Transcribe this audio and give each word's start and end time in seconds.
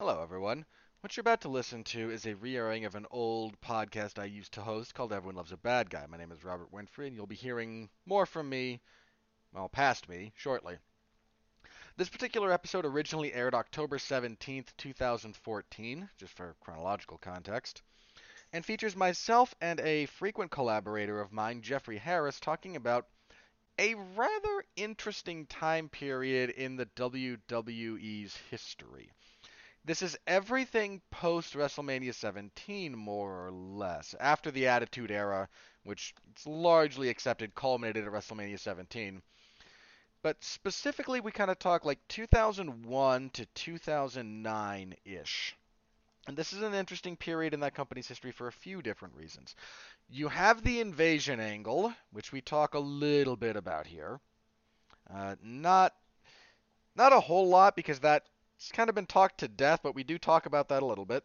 Hello, 0.00 0.22
everyone. 0.22 0.64
What 1.02 1.14
you're 1.14 1.20
about 1.20 1.42
to 1.42 1.50
listen 1.50 1.84
to 1.84 2.10
is 2.10 2.24
a 2.24 2.34
re-airing 2.34 2.86
of 2.86 2.94
an 2.94 3.04
old 3.10 3.60
podcast 3.60 4.18
I 4.18 4.24
used 4.24 4.52
to 4.52 4.62
host 4.62 4.94
called 4.94 5.12
Everyone 5.12 5.36
Loves 5.36 5.52
a 5.52 5.58
Bad 5.58 5.90
Guy. 5.90 6.06
My 6.08 6.16
name 6.16 6.32
is 6.32 6.42
Robert 6.42 6.72
Winfree, 6.72 7.08
and 7.08 7.14
you'll 7.14 7.26
be 7.26 7.34
hearing 7.34 7.90
more 8.06 8.24
from 8.24 8.48
me, 8.48 8.80
well, 9.52 9.68
past 9.68 10.08
me, 10.08 10.32
shortly. 10.34 10.78
This 11.98 12.08
particular 12.08 12.50
episode 12.50 12.86
originally 12.86 13.34
aired 13.34 13.54
October 13.54 13.98
17th, 13.98 14.68
2014, 14.78 16.08
just 16.16 16.32
for 16.32 16.56
chronological 16.62 17.18
context, 17.18 17.82
and 18.54 18.64
features 18.64 18.96
myself 18.96 19.54
and 19.60 19.80
a 19.80 20.06
frequent 20.06 20.50
collaborator 20.50 21.20
of 21.20 21.30
mine, 21.30 21.60
Jeffrey 21.60 21.98
Harris, 21.98 22.40
talking 22.40 22.74
about 22.74 23.06
a 23.78 23.94
rather 24.16 24.64
interesting 24.76 25.44
time 25.44 25.90
period 25.90 26.48
in 26.48 26.76
the 26.76 26.86
WWE's 26.86 28.34
history. 28.50 29.10
This 29.84 30.02
is 30.02 30.18
everything 30.26 31.00
post 31.10 31.54
WrestleMania 31.54 32.14
17, 32.14 32.96
more 32.96 33.46
or 33.46 33.50
less. 33.50 34.14
After 34.20 34.50
the 34.50 34.66
Attitude 34.66 35.10
Era, 35.10 35.48
which 35.84 36.14
it's 36.30 36.46
largely 36.46 37.08
accepted 37.08 37.54
culminated 37.54 38.04
at 38.04 38.12
WrestleMania 38.12 38.58
17. 38.58 39.22
But 40.22 40.44
specifically, 40.44 41.20
we 41.20 41.32
kind 41.32 41.50
of 41.50 41.58
talk 41.58 41.86
like 41.86 42.06
2001 42.08 43.30
to 43.30 43.46
2009 43.46 44.94
ish. 45.04 45.56
And 46.26 46.36
this 46.36 46.52
is 46.52 46.60
an 46.62 46.74
interesting 46.74 47.16
period 47.16 47.54
in 47.54 47.60
that 47.60 47.74
company's 47.74 48.06
history 48.06 48.30
for 48.30 48.46
a 48.46 48.52
few 48.52 48.82
different 48.82 49.14
reasons. 49.14 49.56
You 50.10 50.28
have 50.28 50.62
the 50.62 50.80
invasion 50.80 51.40
angle, 51.40 51.94
which 52.12 52.32
we 52.32 52.42
talk 52.42 52.74
a 52.74 52.78
little 52.78 53.36
bit 53.36 53.56
about 53.56 53.86
here. 53.86 54.20
Uh, 55.12 55.36
not 55.42 55.94
not 56.94 57.12
a 57.14 57.20
whole 57.20 57.48
lot 57.48 57.74
because 57.74 58.00
that 58.00 58.26
it's 58.60 58.72
kind 58.72 58.90
of 58.90 58.94
been 58.94 59.06
talked 59.06 59.38
to 59.38 59.48
death, 59.48 59.80
but 59.82 59.94
we 59.94 60.04
do 60.04 60.18
talk 60.18 60.44
about 60.44 60.68
that 60.68 60.82
a 60.82 60.86
little 60.86 61.06
bit. 61.06 61.24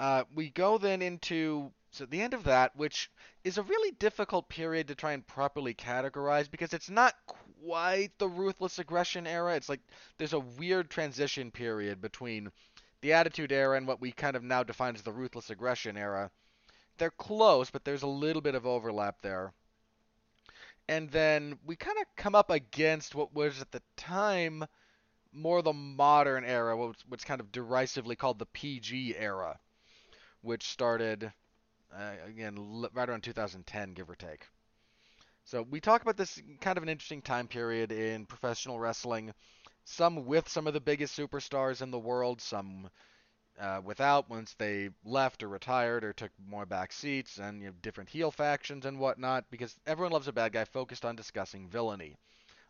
Uh, 0.00 0.24
we 0.34 0.50
go 0.50 0.76
then 0.76 1.02
into 1.02 1.70
so 1.92 2.04
the 2.04 2.20
end 2.20 2.34
of 2.34 2.44
that, 2.44 2.74
which 2.76 3.10
is 3.44 3.58
a 3.58 3.62
really 3.62 3.92
difficult 3.92 4.48
period 4.48 4.88
to 4.88 4.96
try 4.96 5.12
and 5.12 5.26
properly 5.26 5.74
categorize 5.74 6.50
because 6.50 6.72
it's 6.72 6.90
not 6.90 7.14
quite 7.62 8.10
the 8.18 8.28
ruthless 8.28 8.78
aggression 8.80 9.26
era. 9.26 9.54
It's 9.54 9.68
like 9.68 9.80
there's 10.18 10.32
a 10.32 10.40
weird 10.40 10.90
transition 10.90 11.50
period 11.50 12.00
between 12.00 12.50
the 13.00 13.12
Attitude 13.12 13.52
Era 13.52 13.76
and 13.76 13.86
what 13.86 14.00
we 14.00 14.10
kind 14.10 14.36
of 14.36 14.42
now 14.42 14.64
define 14.64 14.96
as 14.96 15.02
the 15.02 15.12
ruthless 15.12 15.50
aggression 15.50 15.96
era. 15.96 16.30
They're 16.98 17.10
close, 17.10 17.70
but 17.70 17.84
there's 17.84 18.02
a 18.02 18.08
little 18.08 18.42
bit 18.42 18.56
of 18.56 18.66
overlap 18.66 19.22
there. 19.22 19.52
And 20.88 21.08
then 21.10 21.58
we 21.64 21.76
kind 21.76 21.98
of 21.98 22.04
come 22.16 22.34
up 22.34 22.50
against 22.50 23.14
what 23.14 23.32
was 23.32 23.60
at 23.60 23.70
the 23.70 23.82
time 23.96 24.64
more 25.32 25.62
the 25.62 25.72
modern 25.72 26.44
era, 26.44 26.76
what's, 26.76 27.04
what's 27.08 27.24
kind 27.24 27.40
of 27.40 27.52
derisively 27.52 28.16
called 28.16 28.38
the 28.38 28.46
PG 28.46 29.16
era, 29.16 29.58
which 30.42 30.64
started 30.64 31.32
uh, 31.94 32.12
again 32.26 32.86
right 32.92 33.08
around 33.08 33.22
2010, 33.22 33.94
give 33.94 34.10
or 34.10 34.14
take. 34.14 34.46
So 35.44 35.62
we 35.62 35.80
talk 35.80 36.02
about 36.02 36.16
this 36.16 36.40
kind 36.60 36.76
of 36.76 36.82
an 36.82 36.88
interesting 36.88 37.22
time 37.22 37.48
period 37.48 37.90
in 37.90 38.26
professional 38.26 38.78
wrestling, 38.78 39.32
some 39.84 40.26
with 40.26 40.48
some 40.48 40.66
of 40.66 40.74
the 40.74 40.80
biggest 40.80 41.16
superstars 41.16 41.80
in 41.80 41.90
the 41.90 41.98
world, 41.98 42.40
some 42.42 42.90
uh, 43.58 43.80
without 43.82 44.28
once 44.28 44.54
they 44.58 44.90
left 45.04 45.42
or 45.42 45.48
retired 45.48 46.04
or 46.04 46.12
took 46.12 46.30
more 46.46 46.66
back 46.66 46.92
seats, 46.92 47.38
and 47.38 47.62
you 47.62 47.72
different 47.80 48.10
heel 48.10 48.30
factions 48.30 48.84
and 48.84 48.98
whatnot. 48.98 49.44
Because 49.50 49.74
everyone 49.86 50.12
loves 50.12 50.28
a 50.28 50.32
bad 50.32 50.52
guy, 50.52 50.64
focused 50.64 51.04
on 51.04 51.16
discussing 51.16 51.68
villainy 51.68 52.16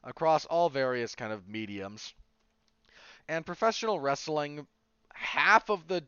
across 0.05 0.45
all 0.47 0.70
various 0.70 1.15
kind 1.17 1.33
of 1.33 1.48
mediums 1.48 2.15
and 3.29 3.45
professional 3.45 4.01
wrestling, 4.01 4.67
half 5.15 5.69
of 5.71 5.87
the 5.89 6.05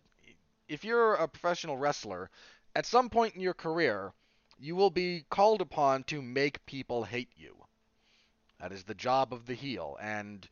if 0.68 0.84
you're 0.84 1.14
a 1.14 1.26
professional 1.28 1.76
wrestler, 1.76 2.30
at 2.76 2.86
some 2.86 3.10
point 3.10 3.34
in 3.34 3.40
your 3.40 3.54
career, 3.54 4.12
you 4.58 4.76
will 4.76 4.90
be 4.90 5.24
called 5.28 5.60
upon 5.60 6.04
to 6.04 6.22
make 6.22 6.64
people 6.64 7.03
hate 7.03 7.31
you. 7.36 7.56
That 8.60 8.72
is 8.72 8.84
the 8.84 8.94
job 8.94 9.32
of 9.32 9.47
the 9.47 9.54
heel, 9.54 9.97
and 10.00 10.48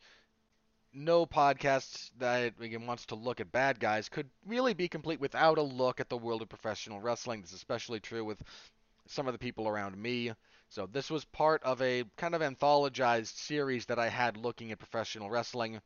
no 0.91 1.25
podcast 1.25 2.09
that 2.17 2.53
wants 2.59 3.05
to 3.05 3.15
look 3.15 3.39
at 3.39 3.51
bad 3.51 3.79
guys 3.79 4.09
could 4.09 4.29
really 4.45 4.73
be 4.73 4.87
complete 4.87 5.19
without 5.19 5.57
a 5.57 5.61
look 5.61 5.99
at 5.99 6.09
the 6.09 6.17
world 6.17 6.41
of 6.41 6.49
professional 6.49 6.99
wrestling. 6.99 7.41
This 7.41 7.51
is 7.51 7.57
especially 7.57 7.99
true 7.99 8.25
with 8.25 8.41
some 9.07 9.27
of 9.27 9.33
the 9.33 9.39
people 9.39 9.67
around 9.67 9.95
me. 9.95 10.31
So 10.69 10.87
this 10.87 11.09
was 11.09 11.25
part 11.25 11.63
of 11.63 11.81
a 11.81 12.03
kind 12.17 12.35
of 12.35 12.41
anthologized 12.41 13.37
series 13.37 13.85
that 13.85 13.99
I 13.99 14.09
had 14.09 14.37
looking 14.37 14.71
at 14.71 14.79
professional 14.79 15.29
wrestling. 15.29 15.79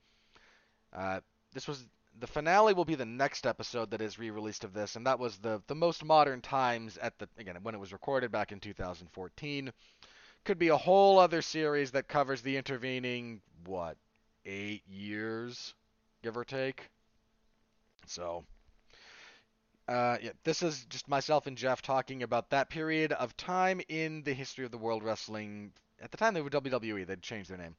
Uh, 0.94 1.20
this 1.54 1.68
was 1.68 1.86
the 2.20 2.28
finale 2.28 2.74
will 2.74 2.86
be 2.86 2.96
the 2.96 3.06
next 3.06 3.48
episode 3.48 3.92
that 3.92 4.02
is 4.02 4.20
re-released 4.20 4.64
of 4.64 4.74
this, 4.74 4.96
and 4.96 5.08
that 5.08 5.20
was 5.20 5.38
the 5.38 5.62
the 5.68 5.76
most 5.76 6.04
modern 6.04 6.42
times 6.42 6.98
at 6.98 7.18
the 7.20 7.28
again 7.38 7.58
when 7.64 7.76
it 7.76 7.80
was 7.80 7.94
recorded 7.94 8.32
back 8.32 8.52
in 8.52 8.60
2014. 8.60 9.72
Could 10.46 10.60
be 10.60 10.68
a 10.68 10.78
whole 10.78 11.20
other 11.20 11.42
series 11.42 11.92
that 11.92 12.08
covers 12.08 12.42
the 12.42 12.58
intervening 12.58 13.42
what 13.66 13.98
eight 14.46 14.84
years, 14.88 15.74
give 16.22 16.38
or 16.38 16.44
take. 16.44 16.90
So. 18.06 18.46
Uh, 19.86 20.18
yeah, 20.22 20.32
this 20.46 20.64
is 20.64 20.86
just 20.86 21.10
myself 21.10 21.46
and 21.46 21.58
Jeff 21.58 21.82
talking 21.82 22.24
about 22.24 22.50
that 22.52 22.70
period 22.70 23.12
of 23.12 23.36
time 23.36 23.82
in 23.90 24.24
the 24.24 24.34
history 24.34 24.64
of 24.64 24.72
the 24.72 24.78
World 24.78 25.04
Wrestling. 25.04 25.74
At 26.02 26.10
the 26.10 26.16
time, 26.16 26.34
they 26.34 26.42
were 26.42 26.50
WWE; 26.50 27.06
they'd 27.06 27.22
changed 27.22 27.50
their 27.50 27.58
name. 27.58 27.76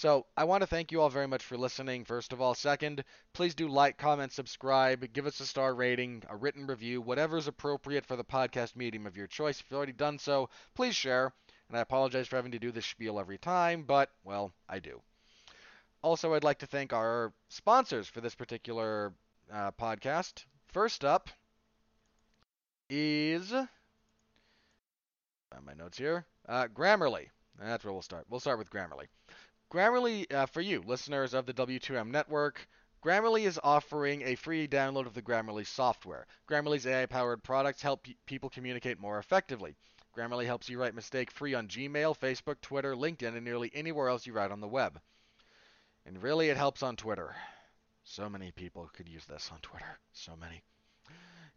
So 0.00 0.24
I 0.34 0.44
want 0.44 0.62
to 0.62 0.66
thank 0.66 0.92
you 0.92 1.02
all 1.02 1.10
very 1.10 1.26
much 1.26 1.44
for 1.44 1.58
listening, 1.58 2.06
first 2.06 2.32
of 2.32 2.40
all. 2.40 2.54
Second, 2.54 3.04
please 3.34 3.54
do 3.54 3.68
like, 3.68 3.98
comment, 3.98 4.32
subscribe, 4.32 5.12
give 5.12 5.26
us 5.26 5.40
a 5.40 5.46
star 5.46 5.74
rating, 5.74 6.22
a 6.30 6.36
written 6.36 6.66
review, 6.66 7.02
whatever 7.02 7.36
is 7.36 7.46
appropriate 7.46 8.06
for 8.06 8.16
the 8.16 8.24
podcast 8.24 8.76
medium 8.76 9.06
of 9.06 9.14
your 9.14 9.26
choice. 9.26 9.60
If 9.60 9.66
you've 9.68 9.76
already 9.76 9.92
done 9.92 10.18
so, 10.18 10.48
please 10.74 10.96
share. 10.96 11.34
And 11.68 11.76
I 11.76 11.82
apologize 11.82 12.28
for 12.28 12.36
having 12.36 12.52
to 12.52 12.58
do 12.58 12.72
this 12.72 12.86
spiel 12.86 13.20
every 13.20 13.36
time, 13.36 13.82
but, 13.82 14.08
well, 14.24 14.54
I 14.70 14.78
do. 14.78 15.02
Also, 16.02 16.32
I'd 16.32 16.44
like 16.44 16.60
to 16.60 16.66
thank 16.66 16.94
our 16.94 17.34
sponsors 17.50 18.08
for 18.08 18.22
this 18.22 18.34
particular 18.34 19.12
uh, 19.52 19.72
podcast. 19.72 20.46
First 20.68 21.04
up 21.04 21.28
is. 22.88 23.52
my 23.52 23.66
notes 25.76 25.98
here. 25.98 26.24
Uh, 26.48 26.68
Grammarly. 26.68 27.26
That's 27.58 27.84
where 27.84 27.92
we'll 27.92 28.00
start. 28.00 28.24
We'll 28.30 28.40
start 28.40 28.58
with 28.58 28.70
Grammarly. 28.70 29.08
Grammarly, 29.70 30.32
uh, 30.32 30.46
for 30.46 30.60
you, 30.60 30.82
listeners 30.84 31.32
of 31.32 31.46
the 31.46 31.54
W2M 31.54 32.10
network, 32.10 32.66
Grammarly 33.04 33.46
is 33.46 33.60
offering 33.62 34.22
a 34.22 34.34
free 34.34 34.66
download 34.66 35.06
of 35.06 35.14
the 35.14 35.22
Grammarly 35.22 35.64
software. 35.64 36.26
Grammarly's 36.48 36.86
AI 36.86 37.06
powered 37.06 37.44
products 37.44 37.80
help 37.80 38.04
people 38.26 38.50
communicate 38.50 38.98
more 38.98 39.18
effectively. 39.18 39.76
Grammarly 40.16 40.44
helps 40.44 40.68
you 40.68 40.80
write 40.80 40.94
mistake 40.94 41.30
free 41.30 41.54
on 41.54 41.68
Gmail, 41.68 42.18
Facebook, 42.18 42.60
Twitter, 42.60 42.96
LinkedIn, 42.96 43.36
and 43.36 43.44
nearly 43.44 43.70
anywhere 43.72 44.08
else 44.08 44.26
you 44.26 44.32
write 44.32 44.50
on 44.50 44.60
the 44.60 44.66
web. 44.66 45.00
And 46.04 46.20
really, 46.20 46.48
it 46.48 46.56
helps 46.56 46.82
on 46.82 46.96
Twitter. 46.96 47.36
So 48.02 48.28
many 48.28 48.50
people 48.50 48.90
could 48.92 49.08
use 49.08 49.24
this 49.24 49.50
on 49.52 49.60
Twitter. 49.60 50.00
So 50.12 50.34
many. 50.34 50.64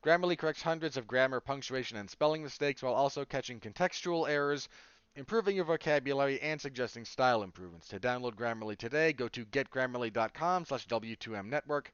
Grammarly 0.03 0.37
corrects 0.37 0.61
hundreds 0.61 0.97
of 0.97 1.07
grammar, 1.07 1.39
punctuation, 1.39 1.97
and 1.97 2.09
spelling 2.09 2.43
mistakes 2.43 2.83
while 2.83 2.93
also 2.93 3.25
catching 3.25 3.59
contextual 3.59 4.29
errors, 4.29 4.69
improving 5.15 5.55
your 5.55 5.65
vocabulary, 5.65 6.39
and 6.41 6.59
suggesting 6.59 7.05
style 7.05 7.43
improvements. 7.43 7.87
To 7.89 7.99
download 7.99 8.35
Grammarly 8.35 8.77
today, 8.77 9.13
go 9.13 9.27
to 9.29 9.45
getgrammarly.com 9.45 10.65
slash 10.65 10.87
W2M 10.87 11.45
network. 11.45 11.91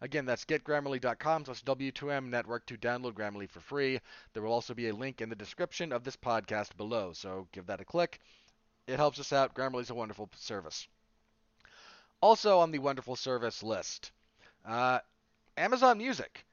Again, 0.00 0.26
that's 0.26 0.44
getgrammarly.com 0.44 1.46
slash 1.46 1.64
W2M 1.64 2.28
network 2.28 2.66
to 2.66 2.76
download 2.76 3.14
Grammarly 3.14 3.50
for 3.50 3.60
free. 3.60 4.00
There 4.32 4.42
will 4.42 4.52
also 4.52 4.74
be 4.74 4.88
a 4.88 4.94
link 4.94 5.20
in 5.20 5.28
the 5.28 5.36
description 5.36 5.92
of 5.92 6.04
this 6.04 6.16
podcast 6.16 6.76
below, 6.76 7.12
so 7.12 7.48
give 7.52 7.66
that 7.66 7.80
a 7.80 7.84
click. 7.84 8.20
It 8.86 8.96
helps 8.96 9.18
us 9.18 9.32
out. 9.32 9.54
Grammarly 9.54 9.82
is 9.82 9.90
a 9.90 9.94
wonderful 9.94 10.30
service. 10.36 10.86
Also 12.20 12.58
on 12.58 12.70
the 12.70 12.78
wonderful 12.78 13.16
service 13.16 13.62
list, 13.62 14.12
uh, 14.64 15.00
Amazon 15.56 15.98
Music. 15.98 16.44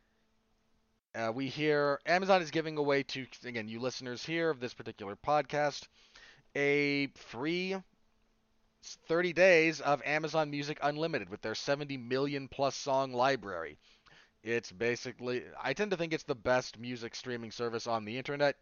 Uh, 1.15 1.31
we 1.31 1.47
hear 1.47 1.97
Amazon 2.05 2.41
is 2.41 2.51
giving 2.51 2.77
away 2.77 3.01
to, 3.01 3.25
again, 3.45 3.69
you 3.69 3.79
listeners 3.79 4.25
here 4.25 4.49
of 4.49 4.59
this 4.59 4.73
particular 4.73 5.15
podcast, 5.15 5.87
a 6.57 7.07
free 7.15 7.77
30 9.07 9.31
days 9.31 9.79
of 9.79 10.01
Amazon 10.03 10.51
Music 10.51 10.77
Unlimited 10.83 11.29
with 11.29 11.41
their 11.41 11.55
70 11.55 11.95
million 11.95 12.49
plus 12.49 12.75
song 12.75 13.13
library. 13.13 13.77
It's 14.43 14.73
basically, 14.73 15.43
I 15.61 15.71
tend 15.71 15.91
to 15.91 15.97
think 15.97 16.11
it's 16.11 16.25
the 16.25 16.35
best 16.35 16.77
music 16.77 17.15
streaming 17.15 17.51
service 17.51 17.87
on 17.87 18.03
the 18.03 18.17
internet. 18.17 18.57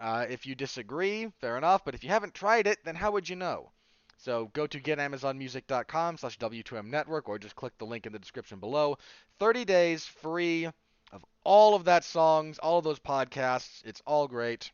Uh, 0.00 0.24
if 0.30 0.46
you 0.46 0.54
disagree, 0.54 1.30
fair 1.42 1.58
enough, 1.58 1.84
but 1.84 1.94
if 1.94 2.02
you 2.02 2.08
haven't 2.08 2.32
tried 2.32 2.66
it, 2.66 2.78
then 2.82 2.94
how 2.94 3.10
would 3.12 3.28
you 3.28 3.36
know? 3.36 3.70
So 4.16 4.46
go 4.54 4.66
to 4.66 4.80
getamazonmusic.com 4.80 6.16
slash 6.16 6.38
W2M 6.38 6.86
network 6.86 7.28
or 7.28 7.38
just 7.38 7.56
click 7.56 7.76
the 7.76 7.84
link 7.84 8.06
in 8.06 8.12
the 8.12 8.18
description 8.18 8.58
below. 8.58 8.96
30 9.38 9.66
days 9.66 10.06
free 10.06 10.70
of 11.12 11.24
all 11.44 11.74
of 11.74 11.84
that 11.84 12.04
songs, 12.04 12.58
all 12.58 12.78
of 12.78 12.84
those 12.84 12.98
podcasts. 12.98 13.84
It's 13.84 14.02
all 14.06 14.26
great. 14.26 14.70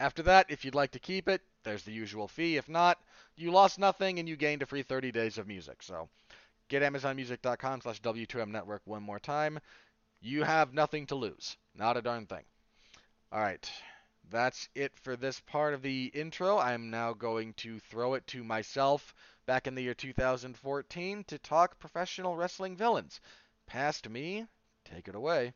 After 0.00 0.22
that, 0.24 0.50
if 0.50 0.64
you'd 0.64 0.74
like 0.74 0.90
to 0.92 0.98
keep 0.98 1.28
it, 1.28 1.40
there's 1.62 1.84
the 1.84 1.92
usual 1.92 2.28
fee. 2.28 2.56
If 2.56 2.68
not, 2.68 2.98
you 3.36 3.50
lost 3.50 3.78
nothing 3.78 4.18
and 4.18 4.28
you 4.28 4.36
gained 4.36 4.62
a 4.62 4.66
free 4.66 4.82
30 4.82 5.12
days 5.12 5.38
of 5.38 5.46
music. 5.46 5.82
So 5.82 6.08
get 6.68 6.82
AmazonMusic.com 6.82 7.80
slash 7.80 8.02
W2M 8.02 8.48
Network 8.48 8.82
one 8.84 9.02
more 9.02 9.20
time. 9.20 9.60
You 10.20 10.42
have 10.42 10.74
nothing 10.74 11.06
to 11.06 11.14
lose. 11.14 11.56
Not 11.74 11.96
a 11.96 12.02
darn 12.02 12.26
thing. 12.26 12.44
All 13.30 13.40
right. 13.40 13.70
That's 14.30 14.68
it 14.74 14.98
for 14.98 15.16
this 15.16 15.40
part 15.40 15.74
of 15.74 15.82
the 15.82 16.06
intro. 16.06 16.58
I'm 16.58 16.90
now 16.90 17.12
going 17.12 17.52
to 17.54 17.78
throw 17.78 18.14
it 18.14 18.26
to 18.28 18.42
myself 18.42 19.14
back 19.46 19.66
in 19.66 19.74
the 19.74 19.82
year 19.82 19.94
2014 19.94 21.24
to 21.24 21.38
talk 21.38 21.78
professional 21.78 22.34
wrestling 22.34 22.76
villains. 22.76 23.20
Past 23.66 24.08
me, 24.08 24.46
take 24.84 25.08
it 25.08 25.14
away. 25.14 25.54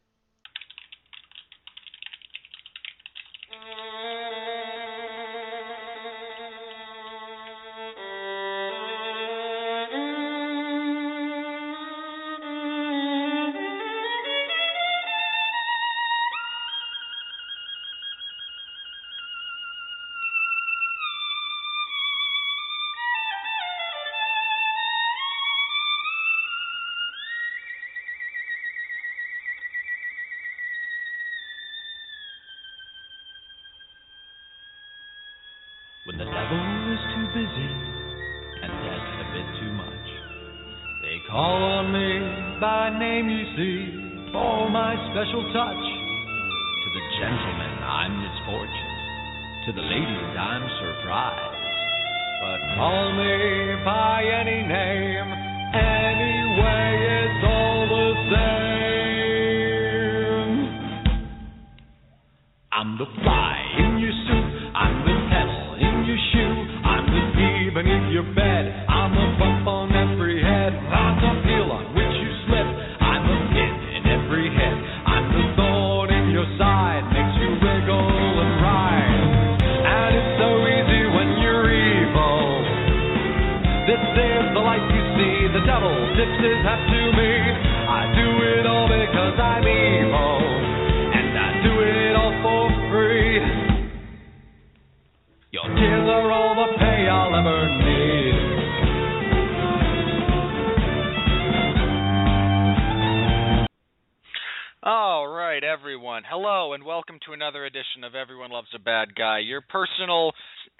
Your 109.41 109.61
personal 109.61 110.33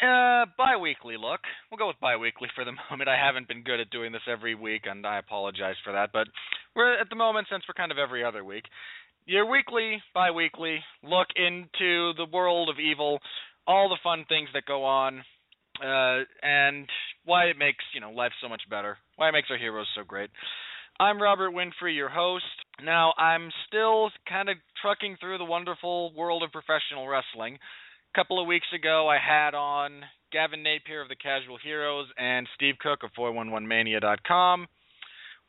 uh, 0.03 0.47
bi-weekly 0.57 1.17
look. 1.17 1.41
We'll 1.71 1.79
go 1.79 1.89
with 1.89 2.01
bi-weekly 2.01 2.49
for 2.55 2.65
the 2.65 2.73
moment. 2.91 3.09
I 3.09 3.17
haven't 3.17 3.49
been 3.49 3.63
good 3.63 3.81
at 3.81 3.91
doing 3.91 4.13
this 4.13 4.23
every 4.31 4.55
week, 4.55 4.83
and 4.85 5.07
I 5.07 5.19
apologize 5.19 5.77
for 5.85 5.93
that. 5.93 6.11
But 6.13 6.29
we're 6.75 7.01
at 7.01 7.09
the 7.11 7.17
moment, 7.17 7.49
since 7.51 7.65
we're 7.69 7.75
kind 7.75 7.93
of 7.93 7.99
every 7.99 8.25
other 8.25 8.45
week, 8.45 8.65
your 9.27 9.51
weekly, 9.51 10.03
bi-weekly 10.15 10.79
look 11.03 11.29
into 11.37 12.13
the 12.17 12.27
world 12.33 12.69
of 12.71 12.79
evil, 12.79 13.19
all 13.67 13.89
the 13.89 13.99
fun 14.03 14.25
things 14.29 14.49
that 14.55 14.65
go 14.67 14.85
on, 14.85 15.19
uh, 15.83 16.25
and 16.43 16.89
why 17.25 17.45
it 17.45 17.59
makes 17.59 17.85
you 17.95 18.01
know 18.01 18.11
life 18.11 18.33
so 18.41 18.49
much 18.49 18.63
better. 18.71 18.97
Why 19.17 19.29
it 19.29 19.33
makes 19.33 19.49
our 19.51 19.59
heroes 19.59 19.87
so 19.95 20.03
great. 20.05 20.31
I'm 21.01 21.23
Robert 21.23 21.53
Winfree, 21.53 21.95
your 21.95 22.09
host. 22.09 22.45
Now, 22.85 23.13
I'm 23.17 23.51
still 23.69 24.11
kind 24.29 24.49
of 24.49 24.57
trucking 24.83 25.19
through 25.21 25.39
the 25.39 25.45
wonderful 25.45 26.13
world 26.15 26.43
of 26.43 26.51
professional 26.51 27.07
wrestling. 27.07 27.59
A 28.15 28.19
couple 28.19 28.41
of 28.41 28.47
weeks 28.47 28.67
ago, 28.75 29.09
I 29.09 29.19
had 29.19 29.55
on 29.55 30.03
Gavin 30.33 30.63
Napier 30.63 31.01
of 31.01 31.09
the 31.09 31.17
Casual 31.17 31.59
Heroes 31.63 32.07
and 32.17 32.47
Steve 32.55 32.75
Cook 32.81 33.03
of 33.03 33.11
411mania.com. 33.19 34.67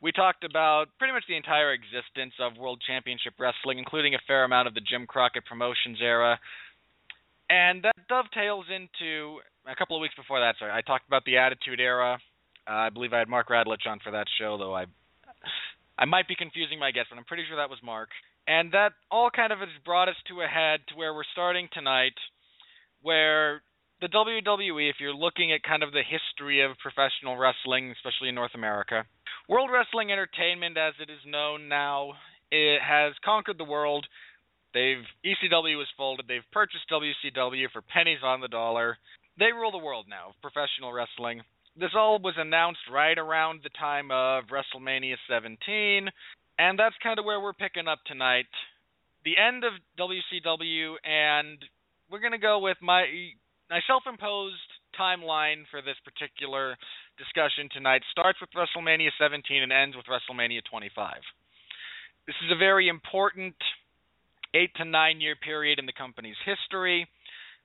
We 0.02 0.12
talked 0.12 0.44
about 0.44 0.86
pretty 0.98 1.12
much 1.12 1.24
the 1.28 1.36
entire 1.36 1.72
existence 1.72 2.32
of 2.40 2.56
World 2.56 2.82
Championship 2.86 3.34
Wrestling, 3.38 3.78
including 3.78 4.14
a 4.14 4.18
fair 4.26 4.44
amount 4.44 4.68
of 4.68 4.74
the 4.74 4.80
Jim 4.80 5.06
Crockett 5.06 5.44
Promotions 5.44 5.98
era. 6.00 6.38
And 7.50 7.82
that 7.82 7.96
dovetails 8.08 8.66
into 8.70 9.40
a 9.66 9.76
couple 9.76 9.96
of 9.96 10.00
weeks 10.00 10.14
before 10.14 10.40
that. 10.40 10.54
Sorry, 10.58 10.72
I 10.72 10.80
talked 10.80 11.06
about 11.06 11.24
the 11.24 11.36
Attitude 11.36 11.80
Era. 11.80 12.18
Uh, 12.68 12.72
I 12.72 12.88
believe 12.90 13.12
I 13.12 13.18
had 13.18 13.28
Mark 13.28 13.48
Radulich 13.48 13.86
on 13.86 13.98
for 13.98 14.12
that 14.12 14.26
show, 14.38 14.56
though 14.56 14.74
I 14.74 14.86
I 15.98 16.06
might 16.06 16.26
be 16.26 16.34
confusing 16.34 16.78
my 16.78 16.92
guess, 16.92 17.04
but 17.10 17.18
I'm 17.18 17.24
pretty 17.24 17.44
sure 17.46 17.56
that 17.56 17.68
was 17.68 17.78
Mark. 17.84 18.08
And 18.48 18.72
that 18.72 18.92
all 19.10 19.28
kind 19.28 19.52
of 19.52 19.58
has 19.58 19.68
brought 19.84 20.08
us 20.08 20.16
to 20.28 20.40
a 20.40 20.46
head 20.46 20.80
to 20.88 20.96
where 20.96 21.12
we're 21.12 21.28
starting 21.32 21.68
tonight, 21.74 22.16
where 23.02 23.62
the 24.00 24.08
WWE, 24.08 24.88
if 24.88 24.96
you're 25.00 25.14
looking 25.14 25.52
at 25.52 25.62
kind 25.62 25.82
of 25.82 25.92
the 25.92 26.02
history 26.02 26.62
of 26.64 26.78
professional 26.78 27.36
wrestling, 27.36 27.90
especially 27.90 28.28
in 28.28 28.34
North 28.34 28.54
America, 28.54 29.04
World 29.48 29.70
Wrestling 29.72 30.12
Entertainment, 30.12 30.76
as 30.76 30.94
it 31.00 31.10
is 31.10 31.20
known 31.26 31.68
now, 31.68 32.12
it 32.50 32.80
has 32.80 33.12
conquered 33.24 33.58
the 33.58 33.64
world. 33.64 34.06
They've 34.72 35.04
ECW 35.24 35.76
was 35.76 35.88
folded. 35.96 36.26
They've 36.28 36.46
purchased 36.52 36.90
WCW 36.90 37.70
for 37.72 37.82
pennies 37.82 38.20
on 38.22 38.40
the 38.40 38.48
dollar. 38.48 38.96
They 39.38 39.52
rule 39.52 39.72
the 39.72 39.78
world 39.78 40.06
now 40.08 40.30
of 40.30 40.40
professional 40.42 40.92
wrestling 40.92 41.42
this 41.76 41.90
all 41.94 42.18
was 42.18 42.34
announced 42.36 42.80
right 42.92 43.16
around 43.16 43.60
the 43.62 43.70
time 43.70 44.10
of 44.10 44.44
WrestleMania 44.52 45.16
17, 45.28 46.08
and 46.58 46.78
that's 46.78 46.94
kind 47.02 47.18
of 47.18 47.24
where 47.24 47.40
we're 47.40 47.52
picking 47.52 47.88
up 47.88 48.00
tonight. 48.06 48.46
The 49.24 49.36
end 49.38 49.64
of 49.64 49.72
WCW, 49.98 50.94
and 51.04 51.58
we're 52.10 52.20
to 52.32 52.38
go 52.38 52.58
with 52.58 52.76
my 52.82 53.06
my 53.70 53.80
self-imposed 53.86 54.70
timeline 54.98 55.62
for 55.70 55.80
this 55.80 55.94
particular 56.04 56.76
discussion 57.16 57.68
tonight. 57.72 58.02
Starts 58.10 58.40
with 58.40 58.50
WrestleMania 58.50 59.14
17 59.18 59.62
and 59.62 59.72
ends 59.72 59.94
with 59.96 60.06
WrestleMania 60.06 60.60
25. 60.68 61.14
This 62.26 62.34
is 62.44 62.50
a 62.50 62.58
very 62.58 62.88
important 62.88 63.54
eight 64.54 64.74
to 64.76 64.84
nine 64.84 65.20
year 65.20 65.36
period 65.36 65.78
in 65.78 65.86
the 65.86 65.92
company's 65.92 66.38
history. 66.44 67.06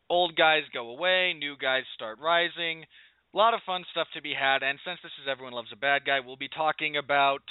Old 0.10 0.36
guys 0.36 0.62
go 0.72 0.90
away, 0.90 1.34
new 1.34 1.56
guys 1.58 1.84
start 1.96 2.20
rising 2.22 2.86
a 3.36 3.38
lot 3.38 3.54
of 3.54 3.60
fun 3.66 3.84
stuff 3.92 4.08
to 4.16 4.22
be 4.22 4.32
had. 4.32 4.64
And 4.64 4.80
since 4.88 4.98
this 5.04 5.12
is 5.22 5.28
Everyone 5.30 5.52
Loves 5.52 5.68
a 5.74 5.76
Bad 5.76 6.06
Guy, 6.06 6.24
we'll 6.24 6.40
be 6.40 6.48
talking 6.48 6.96
about 6.96 7.44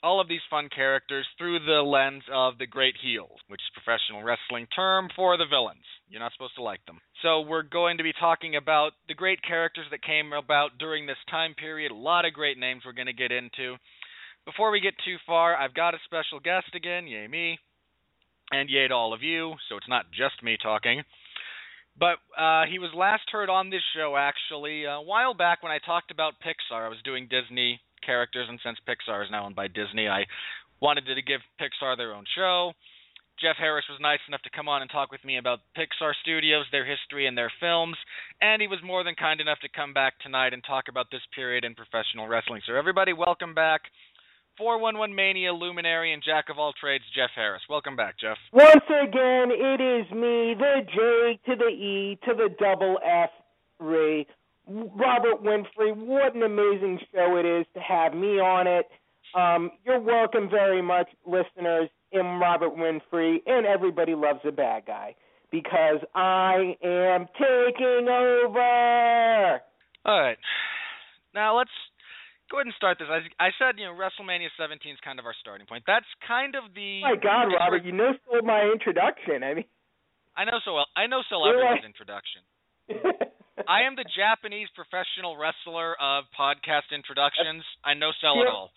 all 0.00 0.20
of 0.20 0.28
these 0.28 0.42
fun 0.48 0.68
characters 0.70 1.26
through 1.36 1.58
the 1.66 1.82
lens 1.82 2.22
of 2.32 2.58
the 2.58 2.66
great 2.66 2.94
heels, 3.02 3.42
which 3.48 3.58
is 3.58 3.70
a 3.74 3.80
professional 3.80 4.22
wrestling 4.22 4.68
term 4.74 5.08
for 5.16 5.36
the 5.36 5.46
villains. 5.50 5.82
You're 6.12 6.20
not 6.20 6.32
supposed 6.32 6.56
to 6.56 6.62
like 6.62 6.84
them. 6.84 7.00
So 7.22 7.40
we're 7.40 7.62
going 7.62 7.96
to 7.96 8.02
be 8.02 8.12
talking 8.12 8.54
about 8.56 8.92
the 9.08 9.14
great 9.14 9.42
characters 9.42 9.86
that 9.90 10.02
came 10.02 10.34
about 10.34 10.76
during 10.78 11.06
this 11.06 11.16
time 11.30 11.54
period. 11.54 11.90
A 11.90 11.94
lot 11.94 12.26
of 12.26 12.34
great 12.34 12.58
names 12.58 12.82
we're 12.84 12.92
going 12.92 13.06
to 13.06 13.14
get 13.14 13.32
into. 13.32 13.76
Before 14.44 14.70
we 14.70 14.80
get 14.80 14.92
too 15.06 15.16
far, 15.26 15.56
I've 15.56 15.72
got 15.72 15.94
a 15.94 15.98
special 16.04 16.38
guest 16.38 16.66
again, 16.74 17.06
yay 17.06 17.26
me, 17.26 17.58
and 18.50 18.68
yay 18.68 18.88
to 18.88 18.94
all 18.94 19.14
of 19.14 19.22
you, 19.22 19.54
so 19.70 19.78
it's 19.78 19.88
not 19.88 20.04
just 20.10 20.42
me 20.42 20.58
talking. 20.62 21.02
But 21.98 22.20
uh, 22.36 22.64
he 22.70 22.78
was 22.78 22.90
last 22.94 23.24
heard 23.32 23.48
on 23.48 23.70
this 23.70 23.82
show 23.96 24.14
actually 24.14 24.84
a 24.84 25.00
while 25.00 25.32
back 25.32 25.62
when 25.62 25.72
I 25.72 25.78
talked 25.78 26.10
about 26.10 26.34
Pixar. 26.44 26.84
I 26.84 26.88
was 26.88 27.00
doing 27.04 27.26
Disney 27.30 27.80
characters, 28.04 28.48
and 28.50 28.60
since 28.62 28.76
Pixar 28.86 29.24
is 29.24 29.30
now 29.30 29.46
owned 29.46 29.56
by 29.56 29.68
Disney, 29.68 30.08
I 30.08 30.26
wanted 30.80 31.06
to 31.06 31.22
give 31.22 31.40
Pixar 31.58 31.96
their 31.96 32.12
own 32.12 32.24
show. 32.36 32.72
Jeff 33.40 33.56
Harris 33.58 33.84
was 33.88 33.98
nice 34.00 34.20
enough 34.28 34.42
to 34.42 34.50
come 34.50 34.68
on 34.68 34.82
and 34.82 34.90
talk 34.90 35.10
with 35.10 35.24
me 35.24 35.38
about 35.38 35.60
Pixar 35.76 36.12
Studios, 36.22 36.66
their 36.70 36.84
history, 36.84 37.26
and 37.26 37.36
their 37.36 37.52
films. 37.60 37.96
And 38.40 38.62
he 38.62 38.68
was 38.68 38.78
more 38.84 39.02
than 39.04 39.14
kind 39.14 39.40
enough 39.40 39.58
to 39.60 39.68
come 39.68 39.92
back 39.92 40.18
tonight 40.20 40.52
and 40.52 40.62
talk 40.64 40.84
about 40.88 41.06
this 41.10 41.22
period 41.34 41.64
in 41.64 41.74
professional 41.74 42.28
wrestling. 42.28 42.62
So, 42.66 42.74
everybody, 42.74 43.12
welcome 43.12 43.54
back 43.54 43.82
411 44.58 45.14
Mania 45.14 45.52
luminary 45.52 46.12
and 46.12 46.22
jack 46.22 46.46
of 46.50 46.58
all 46.58 46.72
trades, 46.78 47.04
Jeff 47.14 47.30
Harris. 47.34 47.62
Welcome 47.68 47.96
back, 47.96 48.18
Jeff. 48.20 48.36
Once 48.52 48.84
again, 48.86 49.50
it 49.50 49.80
is 49.80 50.10
me, 50.12 50.54
the 50.54 50.82
J 50.86 51.40
to 51.50 51.56
the 51.56 51.70
E 51.70 52.18
to 52.24 52.34
the 52.34 52.48
double 52.58 52.98
F 53.04 53.30
Ray. 53.80 54.26
Robert 54.68 55.42
Winfree, 55.42 55.96
what 55.96 56.34
an 56.34 56.44
amazing 56.44 57.00
show 57.12 57.36
it 57.36 57.44
is 57.44 57.66
to 57.74 57.80
have 57.80 58.14
me 58.14 58.38
on 58.38 58.66
it. 58.66 58.86
Um, 59.34 59.70
you're 59.84 60.00
welcome 60.00 60.50
very 60.50 60.82
much, 60.82 61.08
listeners. 61.26 61.88
I'm 62.12 62.40
Robert 62.40 62.76
Winfree, 62.76 63.38
and 63.46 63.66
everybody 63.66 64.14
loves 64.14 64.40
a 64.46 64.52
bad 64.52 64.84
guy 64.86 65.14
because 65.50 66.00
I 66.14 66.76
am 66.82 67.26
taking 67.40 68.08
over. 68.08 69.60
All 70.04 70.20
right. 70.20 70.36
Now 71.34 71.56
let's 71.56 71.70
go 72.50 72.58
ahead 72.58 72.66
and 72.66 72.74
start 72.76 72.98
this. 72.98 73.08
I, 73.08 73.24
I 73.40 73.50
said, 73.56 73.80
you 73.80 73.86
know, 73.86 73.96
WrestleMania 73.96 74.52
17 74.60 74.92
is 74.92 74.98
kind 75.02 75.18
of 75.18 75.24
our 75.24 75.34
starting 75.40 75.66
point. 75.66 75.84
That's 75.86 76.08
kind 76.28 76.54
of 76.54 76.74
the. 76.74 77.00
My 77.00 77.16
God, 77.16 77.48
Robert, 77.48 77.84
you 77.84 77.92
know 77.92 78.12
sold 78.28 78.44
my 78.44 78.68
introduction. 78.68 79.42
I 79.42 79.54
mean, 79.54 79.64
I 80.36 80.44
know 80.44 80.60
so 80.64 80.74
well. 80.74 80.88
I 80.96 81.06
know 81.06 81.22
so 81.30 81.40
everyone's 81.48 81.88
introduction. 81.88 82.44
I 83.68 83.84
am 83.88 83.96
the 83.96 84.04
Japanese 84.16 84.68
professional 84.76 85.36
wrestler 85.36 85.96
of 85.96 86.24
podcast 86.36 86.92
introductions. 86.92 87.64
I 87.84 87.94
know 87.94 88.12
sell 88.20 88.40
it 88.40 88.48
all. 88.48 88.72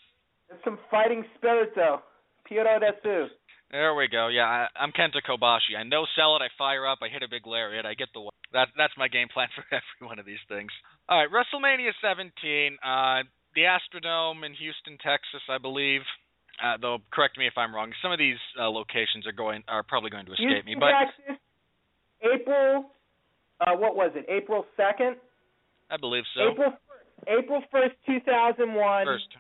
That's 0.50 0.64
some 0.64 0.80
fighting 0.90 1.24
spirit, 1.38 1.72
though. 1.76 2.02
Puro 2.48 2.80
desu. 2.80 3.28
There 3.72 3.96
we 3.96 4.08
go. 4.08 4.28
Yeah, 4.28 4.46
I, 4.46 4.68
I'm 4.80 4.92
Kenta 4.92 5.20
Kobashi. 5.28 5.76
I 5.78 5.84
know 5.84 6.06
sell 6.16 6.36
it. 6.38 6.42
I 6.42 6.50
fire 6.58 6.86
up. 6.86 7.00
I 7.02 7.10
hit 7.10 7.24
a 7.24 7.30
big 7.30 7.48
lariat. 7.48 7.86
I 7.86 7.94
get 7.94 8.10
the. 8.14 8.30
That 8.54 8.70
that's 8.78 8.94
my 8.98 9.08
game 9.08 9.28
plan 9.34 9.48
for 9.56 9.66
every 9.72 10.08
one 10.08 10.20
of 10.20 10.26
these 10.26 10.42
things. 10.48 10.70
All 11.10 11.18
right, 11.18 11.30
WrestleMania 11.30 11.92
17. 12.02 12.78
Uh, 12.84 13.24
the 13.56 13.66
Astrodome 13.66 14.46
in 14.46 14.54
Houston, 14.54 14.98
Texas, 15.02 15.42
I 15.50 15.58
believe. 15.58 16.02
Uh, 16.64 16.78
though, 16.80 17.00
correct 17.12 17.38
me 17.38 17.48
if 17.48 17.58
I'm 17.58 17.76
wrong. 17.76 17.92
Some 18.02 18.12
of 18.12 18.20
these 18.20 18.40
uh, 18.60 18.70
locations 18.70 19.28
are 19.28 19.36
going 19.36 19.64
are 19.68 19.84
probably 19.84 20.10
going 20.10 20.26
to 20.28 20.32
escape 20.32 20.64
me, 20.64 20.78
Houston, 20.78 20.80
but 20.80 20.94
Texas, 20.94 21.42
April. 22.22 22.86
Uh, 23.60 23.76
what 23.76 23.96
was 23.96 24.12
it? 24.16 24.26
April 24.30 24.66
second. 24.78 25.18
I 25.90 25.98
believe 25.98 26.24
so. 26.36 26.52
April 26.52 26.74
April 27.28 27.62
first, 27.72 27.96
two 28.06 28.20
thousand 28.22 28.74
one. 28.74 29.06
First, 29.06 29.36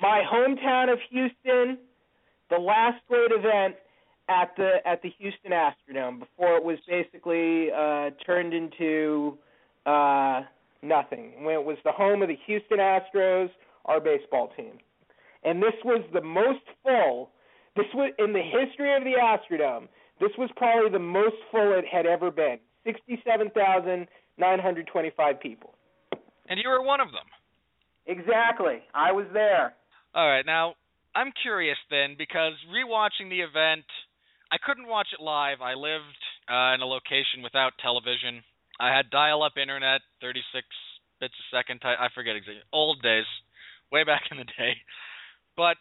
my 0.00 0.22
hometown 0.30 0.92
of 0.92 0.98
Houston, 1.10 1.78
the 2.50 2.58
last 2.58 2.98
great 3.08 3.30
event 3.32 3.76
at 4.28 4.54
the 4.56 4.76
at 4.86 5.02
the 5.02 5.10
Houston 5.18 5.52
Astrodome 5.52 6.18
before 6.20 6.56
it 6.56 6.64
was 6.64 6.78
basically 6.88 7.70
uh 7.72 8.10
turned 8.24 8.54
into 8.54 9.36
uh 9.86 10.42
nothing. 10.82 11.44
When 11.44 11.54
it 11.54 11.64
was 11.64 11.78
the 11.84 11.92
home 11.92 12.22
of 12.22 12.28
the 12.28 12.36
Houston 12.46 12.78
Astros, 12.78 13.50
our 13.86 14.00
baseball 14.00 14.48
team. 14.56 14.78
And 15.44 15.62
this 15.62 15.74
was 15.84 16.02
the 16.12 16.20
most 16.22 16.64
full 16.82 17.30
this 17.76 17.86
was 17.94 18.12
in 18.18 18.32
the 18.32 18.42
history 18.42 18.96
of 18.96 19.04
the 19.04 19.14
Astrodome. 19.20 19.86
This 20.18 20.32
was 20.38 20.50
probably 20.56 20.90
the 20.90 20.98
most 20.98 21.36
full 21.50 21.72
it 21.74 21.84
had 21.86 22.06
ever 22.06 22.30
been. 22.30 22.58
67,925 22.84 25.40
people. 25.40 25.74
and 26.48 26.58
you 26.62 26.68
were 26.70 26.80
one 26.82 27.00
of 27.00 27.08
them. 27.12 27.26
Exactly. 28.06 28.82
I 28.94 29.12
was 29.12 29.26
there. 29.32 29.74
All 30.16 30.26
right, 30.26 30.46
now 30.46 30.76
I'm 31.14 31.28
curious 31.42 31.76
then 31.90 32.16
because 32.16 32.54
rewatching 32.72 33.28
the 33.28 33.44
event, 33.44 33.84
I 34.50 34.56
couldn't 34.56 34.88
watch 34.88 35.08
it 35.12 35.22
live. 35.22 35.60
I 35.60 35.74
lived 35.74 36.16
uh, 36.48 36.72
in 36.72 36.80
a 36.80 36.88
location 36.88 37.44
without 37.44 37.76
television. 37.84 38.40
I 38.80 38.96
had 38.96 39.10
dial-up 39.10 39.60
internet, 39.60 40.00
36 40.22 40.64
bits 41.20 41.34
a 41.36 41.46
second. 41.54 41.82
I, 41.84 42.08
forget 42.14 42.34
exactly. 42.34 42.64
Old 42.72 43.02
days, 43.02 43.28
way 43.92 44.04
back 44.04 44.22
in 44.30 44.38
the 44.38 44.48
day. 44.56 44.80
But 45.54 45.76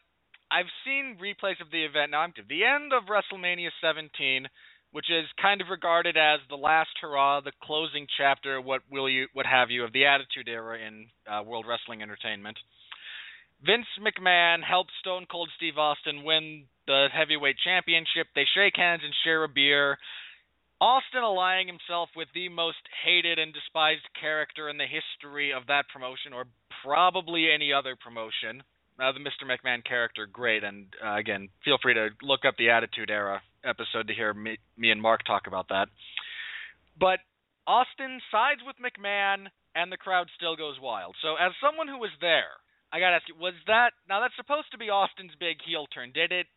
I've 0.51 0.71
seen 0.83 1.15
replays 1.15 1.63
of 1.63 1.71
the 1.71 1.87
event. 1.87 2.11
Now 2.11 2.19
I'm 2.19 2.33
to 2.35 2.43
the 2.43 2.67
end 2.67 2.91
of 2.91 3.07
WrestleMania 3.07 3.71
17, 3.79 4.47
which 4.91 5.07
is 5.07 5.31
kind 5.41 5.61
of 5.61 5.71
regarded 5.71 6.17
as 6.17 6.43
the 6.49 6.59
last 6.59 6.91
hurrah, 6.99 7.39
the 7.39 7.55
closing 7.63 8.05
chapter, 8.17 8.59
what 8.59 8.81
will 8.91 9.07
you, 9.07 9.27
what 9.31 9.45
have 9.45 9.71
you, 9.71 9.85
of 9.85 9.93
the 9.93 10.03
Attitude 10.03 10.49
Era 10.51 10.77
in 10.79 11.07
uh, 11.23 11.41
World 11.41 11.63
Wrestling 11.67 12.01
Entertainment. 12.01 12.59
Vince 13.63 13.87
McMahon 13.99 14.63
helped 14.63 14.91
Stone 14.99 15.27
Cold 15.29 15.49
Steve 15.55 15.77
Austin 15.77 16.23
win 16.23 16.65
the 16.87 17.07
heavyweight 17.13 17.57
championship. 17.63 18.27
They 18.35 18.45
shake 18.53 18.75
hands 18.75 19.01
and 19.03 19.13
share 19.23 19.43
a 19.43 19.49
beer. 19.49 19.97
Austin 20.81 21.23
allying 21.23 21.67
himself 21.67 22.09
with 22.15 22.27
the 22.35 22.49
most 22.49 22.83
hated 23.03 23.39
and 23.39 23.53
despised 23.53 24.05
character 24.19 24.69
in 24.69 24.77
the 24.77 24.85
history 24.85 25.53
of 25.53 25.67
that 25.67 25.85
promotion, 25.91 26.33
or 26.33 26.45
probably 26.83 27.47
any 27.51 27.71
other 27.71 27.95
promotion. 27.95 28.61
Uh, 28.99 29.11
the 29.11 29.19
Mr. 29.19 29.47
McMahon 29.47 29.83
character, 29.83 30.27
great. 30.27 30.63
And 30.63 30.87
uh, 31.03 31.15
again, 31.15 31.49
feel 31.63 31.77
free 31.81 31.93
to 31.93 32.09
look 32.21 32.41
up 32.45 32.55
the 32.57 32.69
Attitude 32.69 33.09
Era 33.09 33.41
episode 33.63 34.07
to 34.07 34.13
hear 34.13 34.33
me, 34.33 34.57
me 34.77 34.91
and 34.91 35.01
Mark 35.01 35.23
talk 35.25 35.47
about 35.47 35.69
that. 35.69 35.87
But 36.99 37.19
Austin 37.67 38.21
sides 38.31 38.61
with 38.65 38.75
McMahon, 38.77 39.47
and 39.75 39.91
the 39.91 39.97
crowd 39.97 40.27
still 40.35 40.55
goes 40.55 40.75
wild. 40.81 41.15
So, 41.21 41.35
as 41.35 41.51
someone 41.59 41.87
who 41.87 41.99
was 41.99 42.11
there, 42.21 42.55
I 42.93 42.99
gotta 42.99 43.17
ask 43.17 43.27
you, 43.27 43.35
was 43.35 43.55
that 43.67 43.91
now 44.07 44.21
that's 44.21 44.35
supposed 44.35 44.71
to 44.71 44.77
be 44.77 44.89
Austin's 44.89 45.33
big 45.39 45.57
heel 45.65 45.87
turn? 45.93 46.11
Did 46.13 46.31
it? 46.31 46.47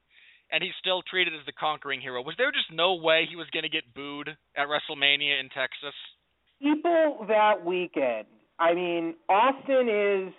And 0.50 0.62
he's 0.64 0.76
still 0.80 1.02
treated 1.02 1.34
as 1.34 1.44
the 1.44 1.52
conquering 1.52 2.00
hero. 2.00 2.22
Was 2.22 2.36
there 2.38 2.52
just 2.52 2.72
no 2.72 2.94
way 2.94 3.26
he 3.28 3.36
was 3.36 3.48
gonna 3.52 3.68
get 3.68 3.92
booed 3.94 4.28
at 4.56 4.66
WrestleMania 4.68 5.40
in 5.40 5.48
Texas? 5.52 5.96
people 6.60 7.24
that 7.28 7.64
weekend. 7.64 8.26
I 8.58 8.74
mean, 8.74 9.14
Austin 9.28 9.88
is 9.88 10.34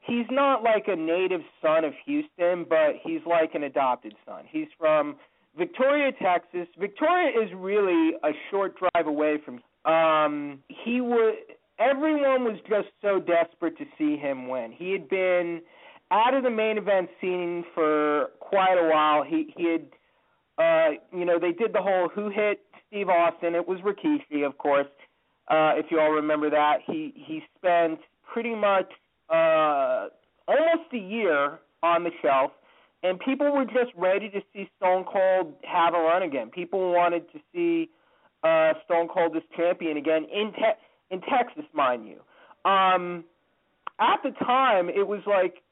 he's 0.00 0.26
not 0.30 0.62
like 0.62 0.84
a 0.88 0.96
native 0.96 1.42
son 1.60 1.84
of 1.84 1.92
Houston, 2.06 2.66
but 2.68 2.96
he's 3.02 3.20
like 3.26 3.54
an 3.54 3.62
adopted 3.62 4.14
son. 4.26 4.44
He's 4.50 4.68
from 4.78 5.16
Victoria, 5.56 6.12
Texas. 6.20 6.66
Victoria 6.78 7.30
is 7.40 7.50
really 7.54 8.12
a 8.24 8.30
short 8.50 8.74
drive 8.78 9.06
away 9.06 9.36
from 9.44 9.60
um 9.84 10.60
he 10.84 11.00
was 11.00 11.36
everyone 11.78 12.44
was 12.44 12.58
just 12.68 12.88
so 13.00 13.18
desperate 13.18 13.76
to 13.78 13.84
see 13.98 14.16
him 14.16 14.48
win. 14.48 14.72
He 14.72 14.92
had 14.92 15.08
been 15.08 15.62
out 16.10 16.34
of 16.34 16.42
the 16.42 16.50
main 16.50 16.78
event 16.78 17.08
scene 17.20 17.64
for 17.74 18.26
quite 18.40 18.74
a 18.74 18.88
while. 18.88 19.22
He 19.24 19.52
he 19.56 19.64
had 19.72 19.86
uh 20.58 20.90
you 21.16 21.24
know, 21.24 21.38
they 21.38 21.52
did 21.52 21.72
the 21.72 21.82
whole 21.82 22.08
who 22.08 22.28
hit 22.30 22.60
Steve 22.86 23.08
Austin. 23.08 23.54
It 23.54 23.66
was 23.66 23.80
Rikishi, 23.80 24.46
of 24.46 24.58
course. 24.58 24.86
Uh 25.48 25.72
if 25.76 25.86
you 25.90 26.00
all 26.00 26.10
remember 26.10 26.50
that. 26.50 26.78
He 26.86 27.12
he 27.16 27.42
spent 27.56 28.00
pretty 28.32 28.54
much 28.54 28.90
uh 29.30 30.08
almost 30.46 30.92
a 30.92 30.98
year 30.98 31.60
on 31.82 32.04
the 32.04 32.10
shelf 32.20 32.52
and 33.02 33.18
people 33.18 33.50
were 33.52 33.64
just 33.64 33.92
ready 33.96 34.28
to 34.30 34.40
see 34.52 34.68
Stone 34.76 35.04
Cold 35.10 35.54
have 35.64 35.94
a 35.94 35.98
run 35.98 36.22
again. 36.22 36.50
People 36.50 36.92
wanted 36.92 37.30
to 37.32 37.40
see 37.54 37.88
uh 38.44 38.74
Stone 38.84 39.08
Cold 39.08 39.36
as 39.36 39.42
champion 39.56 39.96
again 39.96 40.26
in 40.32 40.52
te- 40.52 40.78
in 41.12 41.20
Texas, 41.20 41.64
mind 41.72 42.06
you. 42.06 42.20
Um 42.70 43.24
at 44.00 44.18
the 44.24 44.30
time 44.44 44.88
it 44.88 45.06
was 45.06 45.20
like 45.26 45.62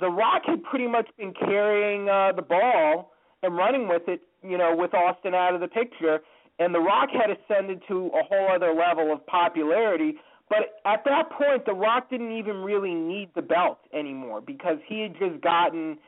the 0.00 0.08
Rock 0.08 0.42
had 0.46 0.62
pretty 0.64 0.88
much 0.88 1.08
been 1.16 1.32
carrying 1.32 2.08
uh 2.08 2.32
the 2.36 2.42
ball 2.42 3.12
and 3.42 3.56
running 3.56 3.88
with 3.88 4.02
it, 4.08 4.22
you 4.42 4.58
know, 4.58 4.74
with 4.76 4.94
Austin 4.94 5.34
out 5.34 5.54
of 5.54 5.60
the 5.60 5.68
picture, 5.68 6.20
and 6.58 6.74
the 6.74 6.80
Rock 6.80 7.10
had 7.12 7.30
ascended 7.30 7.82
to 7.88 8.10
a 8.14 8.22
whole 8.24 8.48
other 8.54 8.72
level 8.74 9.12
of 9.12 9.24
popularity. 9.26 10.14
But 10.48 10.80
at 10.84 11.04
that 11.04 11.30
point, 11.30 11.64
the 11.64 11.72
Rock 11.72 12.10
didn't 12.10 12.32
even 12.32 12.56
really 12.56 12.94
need 12.94 13.30
the 13.34 13.42
belt 13.42 13.78
anymore 13.92 14.40
because 14.40 14.78
he 14.86 15.00
had 15.00 15.12
just 15.18 15.40
gotten 15.42 15.98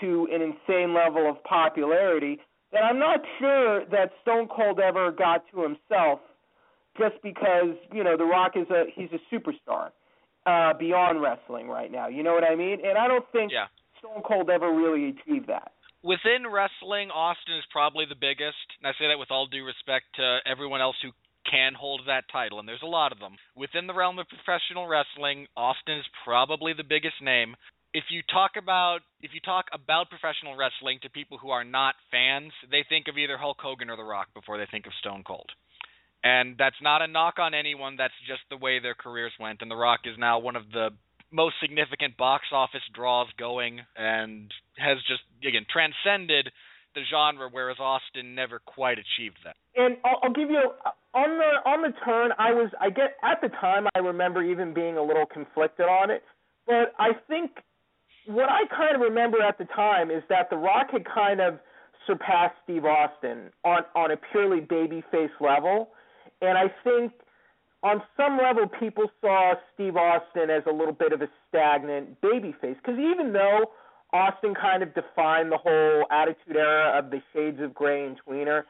to 0.00 0.28
an 0.32 0.40
insane 0.40 0.94
level 0.94 1.28
of 1.28 1.42
popularity 1.44 2.38
that 2.72 2.84
I'm 2.84 2.98
not 2.98 3.20
sure 3.38 3.84
that 3.86 4.12
Stone 4.22 4.48
Cold 4.48 4.78
ever 4.78 5.10
got 5.10 5.44
to 5.52 5.62
himself 5.62 6.20
just 7.00 7.22
because, 7.22 7.74
you 7.92 8.04
know, 8.04 8.16
The 8.16 8.24
Rock 8.24 8.52
is 8.54 8.68
a 8.70 8.84
he's 8.94 9.08
a 9.12 9.20
superstar 9.34 9.90
uh 10.46 10.72
beyond 10.78 11.20
wrestling 11.22 11.68
right 11.68 11.90
now. 11.90 12.08
You 12.08 12.22
know 12.22 12.34
what 12.34 12.44
I 12.44 12.54
mean? 12.54 12.78
And 12.84 12.96
I 12.98 13.08
don't 13.08 13.24
think 13.32 13.50
Yeah. 13.52 13.66
Stone 13.98 14.22
Cold 14.22 14.48
ever 14.50 14.72
really 14.72 15.08
achieved 15.08 15.48
that. 15.48 15.72
Within 16.02 16.46
wrestling, 16.48 17.10
Austin 17.10 17.56
is 17.58 17.64
probably 17.70 18.06
the 18.08 18.16
biggest, 18.16 18.56
and 18.80 18.88
I 18.88 18.92
say 18.98 19.08
that 19.08 19.18
with 19.18 19.30
all 19.30 19.46
due 19.46 19.64
respect 19.66 20.06
to 20.16 20.38
everyone 20.46 20.80
else 20.80 20.96
who 21.02 21.12
can 21.50 21.74
hold 21.74 22.00
that 22.06 22.24
title, 22.32 22.58
and 22.58 22.66
there's 22.68 22.82
a 22.82 22.86
lot 22.86 23.12
of 23.12 23.18
them. 23.18 23.36
Within 23.54 23.86
the 23.86 23.92
realm 23.92 24.18
of 24.18 24.26
professional 24.28 24.86
wrestling, 24.88 25.46
Austin 25.56 25.98
is 25.98 26.06
probably 26.24 26.72
the 26.72 26.84
biggest 26.84 27.20
name. 27.20 27.54
If 27.92 28.04
you 28.08 28.22
talk 28.32 28.52
about 28.56 29.00
if 29.20 29.34
you 29.34 29.40
talk 29.40 29.66
about 29.74 30.08
professional 30.08 30.56
wrestling 30.56 31.00
to 31.02 31.10
people 31.10 31.36
who 31.36 31.50
are 31.50 31.64
not 31.64 31.96
fans, 32.10 32.52
they 32.70 32.84
think 32.88 33.08
of 33.08 33.18
either 33.18 33.36
Hulk 33.36 33.58
Hogan 33.60 33.90
or 33.90 33.96
The 33.96 34.04
Rock 34.04 34.28
before 34.32 34.56
they 34.56 34.66
think 34.70 34.86
of 34.86 34.92
Stone 35.00 35.24
Cold. 35.26 35.50
And 36.22 36.56
that's 36.58 36.76
not 36.82 37.00
a 37.02 37.06
knock 37.06 37.38
on 37.38 37.54
anyone, 37.54 37.96
that's 37.96 38.14
just 38.28 38.42
the 38.50 38.56
way 38.56 38.78
their 38.78 38.94
careers 38.94 39.32
went. 39.40 39.62
And 39.62 39.70
The 39.70 39.76
Rock 39.76 40.00
is 40.04 40.16
now 40.18 40.38
one 40.38 40.56
of 40.56 40.64
the 40.72 40.90
most 41.32 41.54
significant 41.62 42.16
box 42.16 42.44
office 42.52 42.82
draws 42.94 43.28
going 43.38 43.80
and 43.96 44.52
has 44.76 44.98
just 45.06 45.22
again 45.46 45.64
transcended 45.70 46.50
the 46.94 47.02
genre 47.08 47.48
whereas 47.50 47.76
Austin 47.78 48.34
never 48.34 48.58
quite 48.58 48.98
achieved 48.98 49.38
that. 49.44 49.54
And 49.76 49.96
I'll, 50.04 50.18
I'll 50.24 50.32
give 50.32 50.50
you 50.50 50.72
on 51.14 51.38
the 51.38 51.70
on 51.70 51.82
the 51.82 51.92
turn. 52.04 52.32
I 52.38 52.52
was 52.52 52.70
I 52.80 52.90
get 52.90 53.16
at 53.22 53.40
the 53.40 53.48
time 53.48 53.86
I 53.94 54.00
remember 54.00 54.42
even 54.42 54.74
being 54.74 54.96
a 54.96 55.02
little 55.02 55.26
conflicted 55.26 55.86
on 55.86 56.10
it, 56.10 56.24
but 56.66 56.94
I 56.98 57.10
think 57.28 57.52
what 58.26 58.48
I 58.48 58.66
kind 58.74 58.94
of 58.94 59.00
remember 59.00 59.42
at 59.42 59.58
the 59.58 59.66
time 59.66 60.10
is 60.10 60.22
that 60.28 60.50
The 60.50 60.56
Rock 60.56 60.88
had 60.92 61.04
kind 61.04 61.40
of 61.40 61.58
surpassed 62.06 62.56
Steve 62.64 62.84
Austin 62.84 63.50
on 63.64 63.82
on 63.94 64.10
a 64.10 64.16
purely 64.32 64.60
babyface 64.60 65.30
level, 65.40 65.90
and 66.40 66.56
I 66.56 66.72
think 66.84 67.12
on 67.82 68.02
some 68.16 68.38
level 68.38 68.66
people 68.68 69.10
saw 69.20 69.54
Steve 69.74 69.96
Austin 69.96 70.50
as 70.50 70.62
a 70.68 70.72
little 70.72 70.92
bit 70.92 71.12
of 71.12 71.22
a 71.22 71.28
stagnant 71.48 72.20
babyface 72.20 72.76
because 72.76 72.98
even 72.98 73.32
though 73.32 73.70
Austin 74.12 74.54
kind 74.54 74.82
of 74.82 74.94
defined 74.94 75.52
the 75.52 75.58
whole 75.58 76.06
Attitude 76.10 76.56
Era 76.56 76.98
of 76.98 77.10
the 77.10 77.20
shades 77.32 77.60
of 77.60 77.74
gray 77.74 78.06
and 78.06 78.16
tweener. 78.26 78.62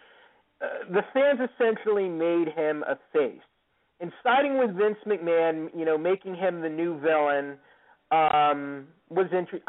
Uh, 0.60 0.92
the 0.92 1.02
fans 1.14 1.40
essentially 1.54 2.08
made 2.08 2.48
him 2.48 2.84
a 2.86 2.98
face. 3.12 3.40
And 4.00 4.12
siding 4.22 4.58
with 4.58 4.76
Vince 4.76 4.98
McMahon, 5.06 5.68
you 5.76 5.84
know, 5.84 5.96
making 5.96 6.34
him 6.34 6.60
the 6.60 6.68
new 6.68 6.98
villain, 7.00 7.56
um, 8.10 8.86
was 9.08 9.26
interesting. 9.26 9.60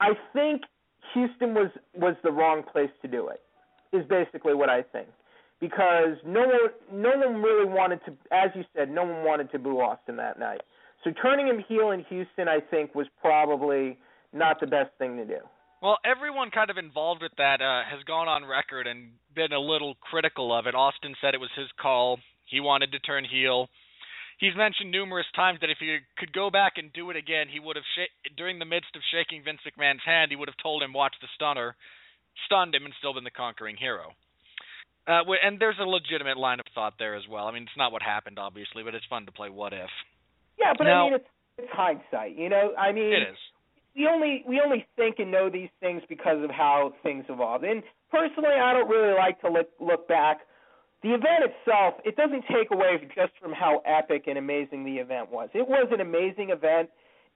I 0.00 0.10
think 0.32 0.62
Houston 1.14 1.54
was 1.54 1.70
was 1.94 2.14
the 2.22 2.30
wrong 2.30 2.62
place 2.62 2.90
to 3.02 3.08
do 3.08 3.28
it. 3.28 3.40
Is 3.92 4.06
basically 4.08 4.54
what 4.54 4.68
I 4.68 4.82
think 4.82 5.08
because 5.60 6.16
no 6.24 6.40
one 6.40 6.70
no 6.92 7.10
one 7.10 7.42
really 7.42 7.66
wanted 7.66 8.00
to 8.06 8.12
as 8.32 8.50
you 8.54 8.64
said 8.74 8.90
no 8.90 9.04
one 9.04 9.24
wanted 9.24 9.50
to 9.52 9.58
boo 9.58 9.80
Austin 9.80 10.16
that 10.16 10.38
night. 10.38 10.60
So 11.04 11.10
turning 11.22 11.46
him 11.46 11.64
heel 11.68 11.90
in 11.90 12.04
Houston 12.08 12.48
I 12.48 12.60
think 12.60 12.94
was 12.94 13.06
probably 13.20 13.98
not 14.32 14.60
the 14.60 14.66
best 14.66 14.90
thing 14.98 15.16
to 15.16 15.24
do. 15.24 15.38
Well, 15.82 15.98
everyone 16.04 16.50
kind 16.50 16.68
of 16.68 16.76
involved 16.76 17.22
with 17.22 17.32
that 17.38 17.62
uh, 17.62 17.88
has 17.88 18.04
gone 18.04 18.28
on 18.28 18.44
record 18.44 18.86
and 18.86 19.12
been 19.34 19.52
a 19.52 19.58
little 19.58 19.96
critical 20.00 20.52
of 20.52 20.66
it. 20.66 20.74
Austin 20.74 21.14
said 21.20 21.34
it 21.34 21.40
was 21.40 21.50
his 21.56 21.68
call. 21.80 22.18
He 22.44 22.60
wanted 22.60 22.92
to 22.92 22.98
turn 22.98 23.24
heel. 23.24 23.68
He's 24.38 24.56
mentioned 24.56 24.90
numerous 24.90 25.26
times 25.34 25.58
that 25.60 25.70
if 25.70 25.78
he 25.80 25.98
could 26.18 26.32
go 26.32 26.50
back 26.50 26.74
and 26.76 26.92
do 26.92 27.10
it 27.10 27.16
again, 27.16 27.46
he 27.50 27.60
would 27.60 27.76
have 27.76 27.84
sh- 27.96 28.30
during 28.36 28.58
the 28.58 28.64
midst 28.64 28.94
of 28.96 29.02
shaking 29.12 29.42
Vince 29.42 29.60
McMahon's 29.64 30.04
hand, 30.04 30.30
he 30.30 30.36
would 30.36 30.48
have 30.48 30.56
told 30.62 30.82
him, 30.82 30.92
"Watch 30.92 31.14
the 31.20 31.28
stunner," 31.34 31.76
stunned 32.46 32.74
him, 32.74 32.84
and 32.84 32.94
still 32.94 33.12
been 33.12 33.24
the 33.24 33.30
conquering 33.30 33.76
hero. 33.76 34.14
Uh, 35.10 35.22
and 35.44 35.58
there's 35.58 35.78
a 35.80 35.84
legitimate 35.84 36.36
line 36.36 36.60
of 36.60 36.66
thought 36.74 36.94
there 36.98 37.16
as 37.16 37.24
well. 37.28 37.46
I 37.46 37.52
mean, 37.52 37.64
it's 37.64 37.76
not 37.76 37.90
what 37.90 38.02
happened, 38.02 38.38
obviously, 38.38 38.82
but 38.84 38.94
it's 38.94 39.04
fun 39.06 39.26
to 39.26 39.32
play 39.32 39.50
what 39.50 39.72
if. 39.72 39.90
Yeah, 40.58 40.72
but 40.76 40.84
Now- 40.84 41.06
I 41.06 41.10
mean 41.10 41.14
it's 41.14 41.28
it's 41.58 41.72
hindsight, 41.72 42.36
you 42.36 42.48
know. 42.48 42.74
I 42.78 42.92
mean 42.92 43.12
It 43.12 43.28
is. 43.30 43.38
we 43.96 44.06
only 44.06 44.44
we 44.46 44.60
only 44.60 44.86
think 44.96 45.18
and 45.18 45.30
know 45.30 45.50
these 45.50 45.68
things 45.80 46.02
because 46.08 46.42
of 46.44 46.50
how 46.50 46.94
things 47.02 47.24
evolve. 47.28 47.64
And 47.64 47.82
personally, 48.10 48.54
I 48.54 48.72
don't 48.72 48.88
really 48.88 49.14
like 49.14 49.40
to 49.40 49.50
look 49.50 49.68
look 49.80 50.06
back. 50.08 50.40
The 51.02 51.14
event 51.14 51.44
itself, 51.44 51.94
it 52.04 52.14
doesn't 52.16 52.44
take 52.48 52.70
away 52.70 53.08
just 53.14 53.32
from 53.40 53.52
how 53.52 53.82
epic 53.86 54.24
and 54.26 54.36
amazing 54.38 54.84
the 54.84 54.98
event 54.98 55.30
was. 55.30 55.48
It 55.54 55.66
was 55.66 55.88
an 55.92 56.00
amazing 56.00 56.50
event, 56.50 56.90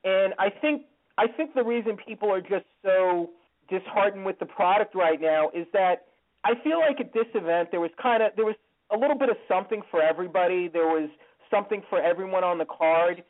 and 0.04 0.34
I 0.38 0.50
think 0.50 0.82
I 1.18 1.26
think 1.26 1.54
the 1.54 1.64
reason 1.64 1.96
people 1.96 2.30
are 2.32 2.40
just 2.42 2.66
so 2.82 3.30
disheartened 3.68 4.24
with 4.26 4.38
the 4.38 4.46
product 4.46 4.94
right 4.94 5.20
now 5.20 5.50
is 5.54 5.66
that 5.72 6.06
I 6.44 6.52
feel 6.62 6.78
like 6.80 7.00
at 7.00 7.12
this 7.12 7.26
event 7.34 7.70
there 7.70 7.80
was 7.80 7.90
kind 8.00 8.22
of 8.22 8.32
there 8.36 8.44
was 8.44 8.56
a 8.92 8.98
little 8.98 9.18
bit 9.18 9.28
of 9.28 9.36
something 9.48 9.82
for 9.90 10.02
everybody. 10.02 10.68
There 10.68 10.86
was 10.86 11.08
something 11.50 11.82
for 11.88 12.00
everyone 12.00 12.44
on 12.44 12.58
the 12.58 12.66
card 12.66 13.22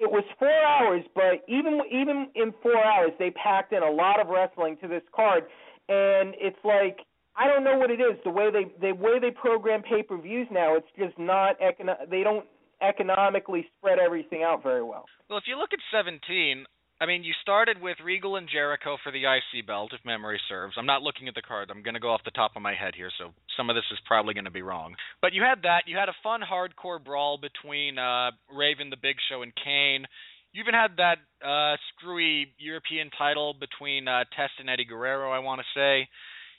it 0.00 0.10
was 0.10 0.24
four 0.38 0.48
hours, 0.64 1.02
but 1.14 1.44
even 1.46 1.78
even 1.92 2.28
in 2.34 2.54
four 2.62 2.82
hours, 2.82 3.10
they 3.18 3.30
packed 3.30 3.72
in 3.72 3.82
a 3.82 3.90
lot 3.90 4.18
of 4.18 4.28
wrestling 4.28 4.78
to 4.80 4.88
this 4.88 5.02
card, 5.14 5.44
and 5.90 6.34
it's 6.40 6.56
like 6.64 7.00
I 7.36 7.46
don't 7.46 7.62
know 7.62 7.76
what 7.76 7.90
it 7.90 8.00
is. 8.00 8.16
The 8.24 8.30
way 8.30 8.50
they 8.50 8.64
the 8.80 8.92
way 8.96 9.18
they 9.20 9.30
program 9.30 9.82
pay 9.82 10.02
per 10.02 10.16
views 10.16 10.48
now, 10.50 10.74
it's 10.74 10.88
just 10.98 11.18
not 11.18 11.60
econo- 11.60 12.08
They 12.08 12.22
don't 12.22 12.46
economically 12.80 13.66
spread 13.76 13.98
everything 13.98 14.42
out 14.42 14.62
very 14.62 14.82
well. 14.82 15.04
Well, 15.28 15.38
if 15.38 15.44
you 15.46 15.58
look 15.58 15.74
at 15.74 15.80
17, 15.92 16.64
I 17.00 17.06
mean, 17.06 17.24
you 17.24 17.32
started 17.40 17.80
with 17.80 17.96
Regal 18.04 18.36
and 18.36 18.46
Jericho 18.46 18.98
for 19.02 19.10
the 19.10 19.24
IC 19.24 19.66
belt, 19.66 19.92
if 19.94 20.04
memory 20.04 20.38
serves. 20.50 20.74
I'm 20.76 20.84
not 20.84 21.00
looking 21.00 21.28
at 21.28 21.34
the 21.34 21.40
card. 21.40 21.70
I'm 21.70 21.82
going 21.82 21.94
to 21.94 22.00
go 22.00 22.12
off 22.12 22.20
the 22.26 22.30
top 22.30 22.52
of 22.56 22.62
my 22.62 22.74
head 22.74 22.92
here, 22.94 23.10
so 23.16 23.32
some 23.56 23.70
of 23.70 23.74
this 23.74 23.88
is 23.90 23.98
probably 24.06 24.34
going 24.34 24.44
to 24.44 24.50
be 24.50 24.60
wrong. 24.60 24.94
But 25.22 25.32
you 25.32 25.42
had 25.42 25.62
that. 25.62 25.84
You 25.86 25.96
had 25.96 26.10
a 26.10 26.22
fun 26.22 26.42
hardcore 26.44 27.02
brawl 27.02 27.40
between 27.40 27.98
uh, 27.98 28.32
Raven, 28.54 28.90
the 28.90 29.00
Big 29.00 29.16
Show, 29.30 29.40
and 29.40 29.52
Kane. 29.56 30.04
You 30.52 30.60
even 30.60 30.74
had 30.74 30.98
that 30.98 31.24
uh, 31.40 31.76
screwy 31.96 32.52
European 32.58 33.08
title 33.16 33.54
between 33.58 34.06
uh, 34.06 34.24
Test 34.36 34.60
and 34.60 34.68
Eddie 34.68 34.84
Guerrero, 34.84 35.32
I 35.32 35.38
want 35.38 35.62
to 35.62 35.66
say. 35.72 36.06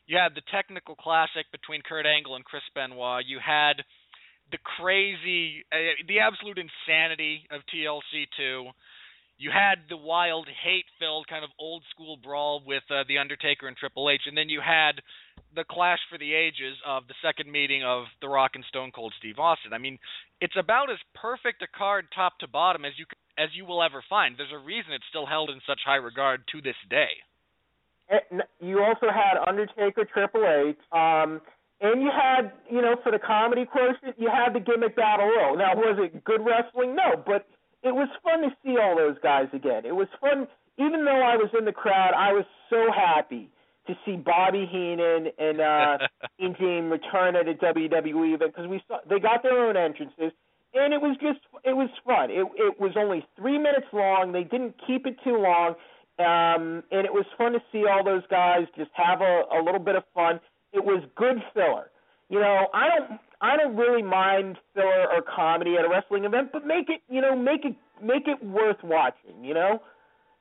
You 0.08 0.18
had 0.18 0.34
the 0.34 0.42
technical 0.52 0.96
classic 0.96 1.46
between 1.52 1.84
Kurt 1.84 2.08
Angle 2.08 2.36
and 2.36 2.44
Chris 2.44 2.64
Benoit. 2.74 3.26
You 3.28 3.38
had 3.38 3.86
the 4.50 4.58
crazy, 4.58 5.66
uh, 5.72 6.02
the 6.08 6.18
absolute 6.18 6.58
insanity 6.58 7.46
of 7.52 7.62
TLC 7.70 8.26
2 8.38 8.72
you 9.42 9.50
had 9.50 9.90
the 9.90 9.98
wild, 9.98 10.46
hate-filled 10.46 11.26
kind 11.28 11.44
of 11.44 11.50
old 11.58 11.82
school 11.90 12.16
brawl 12.16 12.62
with 12.64 12.84
uh, 12.92 13.04
the 13.08 13.18
Undertaker 13.18 13.68
and 13.68 13.76
Triple 13.76 14.08
H, 14.08 14.22
and 14.28 14.38
then 14.38 14.50
you 14.50 14.62
had 14.62 15.02
the 15.56 15.66
clash 15.66 15.98
for 16.12 16.20
the 16.20 16.32
ages 16.34 16.78
of 16.86 17.08
the 17.08 17.18
second 17.26 17.52
meeting 17.52 17.84
of 17.84 18.06
The 18.22 18.30
Rock 18.30 18.52
and 18.54 18.64
Stone 18.70 18.92
Cold 18.94 19.14
Steve 19.18 19.40
Austin. 19.40 19.74
I 19.74 19.80
mean, 19.80 19.98
it's 20.40 20.54
about 20.60 20.92
as 20.92 21.02
perfect 21.16 21.64
a 21.64 21.68
card 21.76 22.06
top 22.14 22.38
to 22.40 22.48
bottom 22.48 22.86
as 22.86 22.94
you 22.98 23.06
as 23.38 23.50
you 23.58 23.66
will 23.66 23.82
ever 23.82 24.04
find. 24.08 24.38
There's 24.38 24.54
a 24.54 24.64
reason 24.64 24.94
it's 24.94 25.10
still 25.10 25.26
held 25.26 25.50
in 25.50 25.60
such 25.66 25.80
high 25.84 25.98
regard 25.98 26.44
to 26.52 26.62
this 26.62 26.78
day. 26.90 27.18
You 28.60 28.84
also 28.84 29.08
had 29.10 29.42
Undertaker, 29.48 30.06
Triple 30.06 30.46
H, 30.46 30.78
um, 30.92 31.42
and 31.80 32.04
you 32.04 32.12
had, 32.14 32.52
you 32.70 32.82
know, 32.82 32.96
for 33.02 33.12
the 33.12 33.18
comedy 33.18 33.66
quotient, 33.66 34.20
you 34.20 34.30
had 34.30 34.54
the 34.54 34.60
gimmick 34.60 34.96
battle 34.96 35.26
royal. 35.26 35.58
Now, 35.58 35.74
was 35.74 35.98
it 35.98 36.24
good 36.24 36.46
wrestling? 36.46 36.94
No, 36.94 37.18
but 37.26 37.48
it 37.84 37.94
was 37.94 38.10
fun 38.24 38.42
to 38.42 38.50
see 38.64 38.78
all 38.78 38.96
those 38.96 39.18
guys 39.24 39.48
again. 39.54 39.86
It 39.86 39.96
was 39.96 40.08
fun, 40.20 40.48
even 40.78 41.06
though 41.06 41.22
I 41.22 41.36
was 41.36 41.50
in 41.58 41.66
the 41.66 41.72
crowd. 41.72 42.14
I 42.16 42.32
was 42.32 42.46
so 42.70 42.88
happy 42.94 43.50
to 43.88 43.96
see 44.06 44.16
Bobby 44.16 44.68
Heenan 44.72 45.28
and 45.38 45.60
uh, 45.62 45.98
Gene 46.60 46.90
return 46.90 47.36
at 47.36 47.48
a 47.48 47.54
WWE 47.54 48.36
event 48.36 48.54
because 48.56 48.70
we 48.70 48.82
saw 48.88 49.00
they 49.10 49.20
got 49.20 49.44
their 49.44 49.58
own 49.68 49.76
entrances, 49.76 50.32
and 50.74 50.94
it 50.94 51.02
was 51.02 51.18
just 51.22 51.40
it 51.64 51.74
was 51.74 51.90
fun. 52.06 52.30
It 52.30 52.46
it 52.56 52.80
was 52.80 52.94
only 52.98 53.26
three 53.36 53.58
minutes 53.58 53.88
long. 53.94 54.32
They 54.32 54.44
didn't 54.44 54.76
keep 54.86 55.08
it 55.08 55.18
too 55.24 55.38
long, 55.38 55.76
um, 56.20 56.84
and 56.92 57.06
it 57.06 57.14
was 57.14 57.26
fun 57.38 57.54
to 57.54 57.60
see 57.72 57.86
all 57.88 58.04
those 58.04 58.24
guys 58.30 58.68
just 58.78 58.92
have 58.94 59.22
a, 59.22 59.44
a 59.52 59.60
little 59.64 59.82
bit 59.82 59.96
of 59.96 60.04
fun. 60.14 60.40
It 60.74 60.84
was 60.86 61.04
good 61.16 61.42
filler. 61.54 61.90
You 62.30 62.40
know, 62.40 62.68
I 62.74 62.88
don't 62.88 63.20
I 63.42 63.58
don't 63.58 63.76
really 63.76 64.04
mind 64.04 64.58
filler 64.74 65.08
or 65.12 65.22
comedy 65.22 65.76
at 65.78 65.86
a 65.86 65.90
wrestling 65.90 66.26
event, 66.26 66.52
but 66.54 66.66
make 66.66 66.90
it 66.90 67.02
you 67.10 67.22
know 67.22 67.36
make 67.36 67.66
it 67.66 67.76
make 68.02 68.28
it 68.28 68.44
worth 68.44 68.82
watching. 68.84 69.44
You 69.44 69.54
know, 69.54 69.82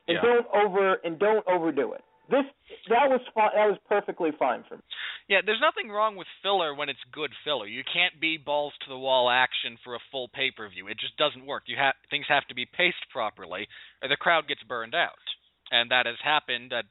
and 0.08 0.16
Yeah. 0.16 0.22
don't 0.22 0.46
over 0.54 0.94
and 1.04 1.18
don't 1.18 1.46
overdo 1.48 1.92
it. 1.92 2.04
This 2.28 2.44
that 2.88 3.10
was 3.10 3.20
fine. 3.34 3.50
That 3.54 3.66
was 3.68 3.78
perfectly 3.88 4.30
fine 4.38 4.62
for 4.68 4.76
me. 4.76 4.82
Yeah, 5.26 5.40
there's 5.44 5.60
nothing 5.60 5.90
wrong 5.90 6.16
with 6.16 6.26
filler 6.42 6.74
when 6.74 6.88
it's 6.88 7.02
good 7.12 7.32
filler. 7.44 7.66
You 7.66 7.82
can't 7.84 8.20
be 8.20 8.36
balls 8.36 8.72
to 8.82 8.88
the 8.88 8.98
wall 8.98 9.30
action 9.30 9.78
for 9.82 9.94
a 9.94 9.98
full 10.10 10.28
pay-per-view. 10.28 10.88
It 10.88 10.98
just 10.98 11.16
doesn't 11.16 11.46
work. 11.46 11.64
You 11.66 11.76
have 11.76 11.94
things 12.10 12.26
have 12.28 12.46
to 12.48 12.54
be 12.54 12.66
paced 12.66 13.08
properly 13.10 13.68
or 14.02 14.08
the 14.08 14.16
crowd 14.16 14.46
gets 14.48 14.62
burned 14.64 14.94
out. 14.94 15.18
And 15.70 15.90
that 15.90 16.06
has 16.06 16.16
happened 16.22 16.72
at 16.72 16.84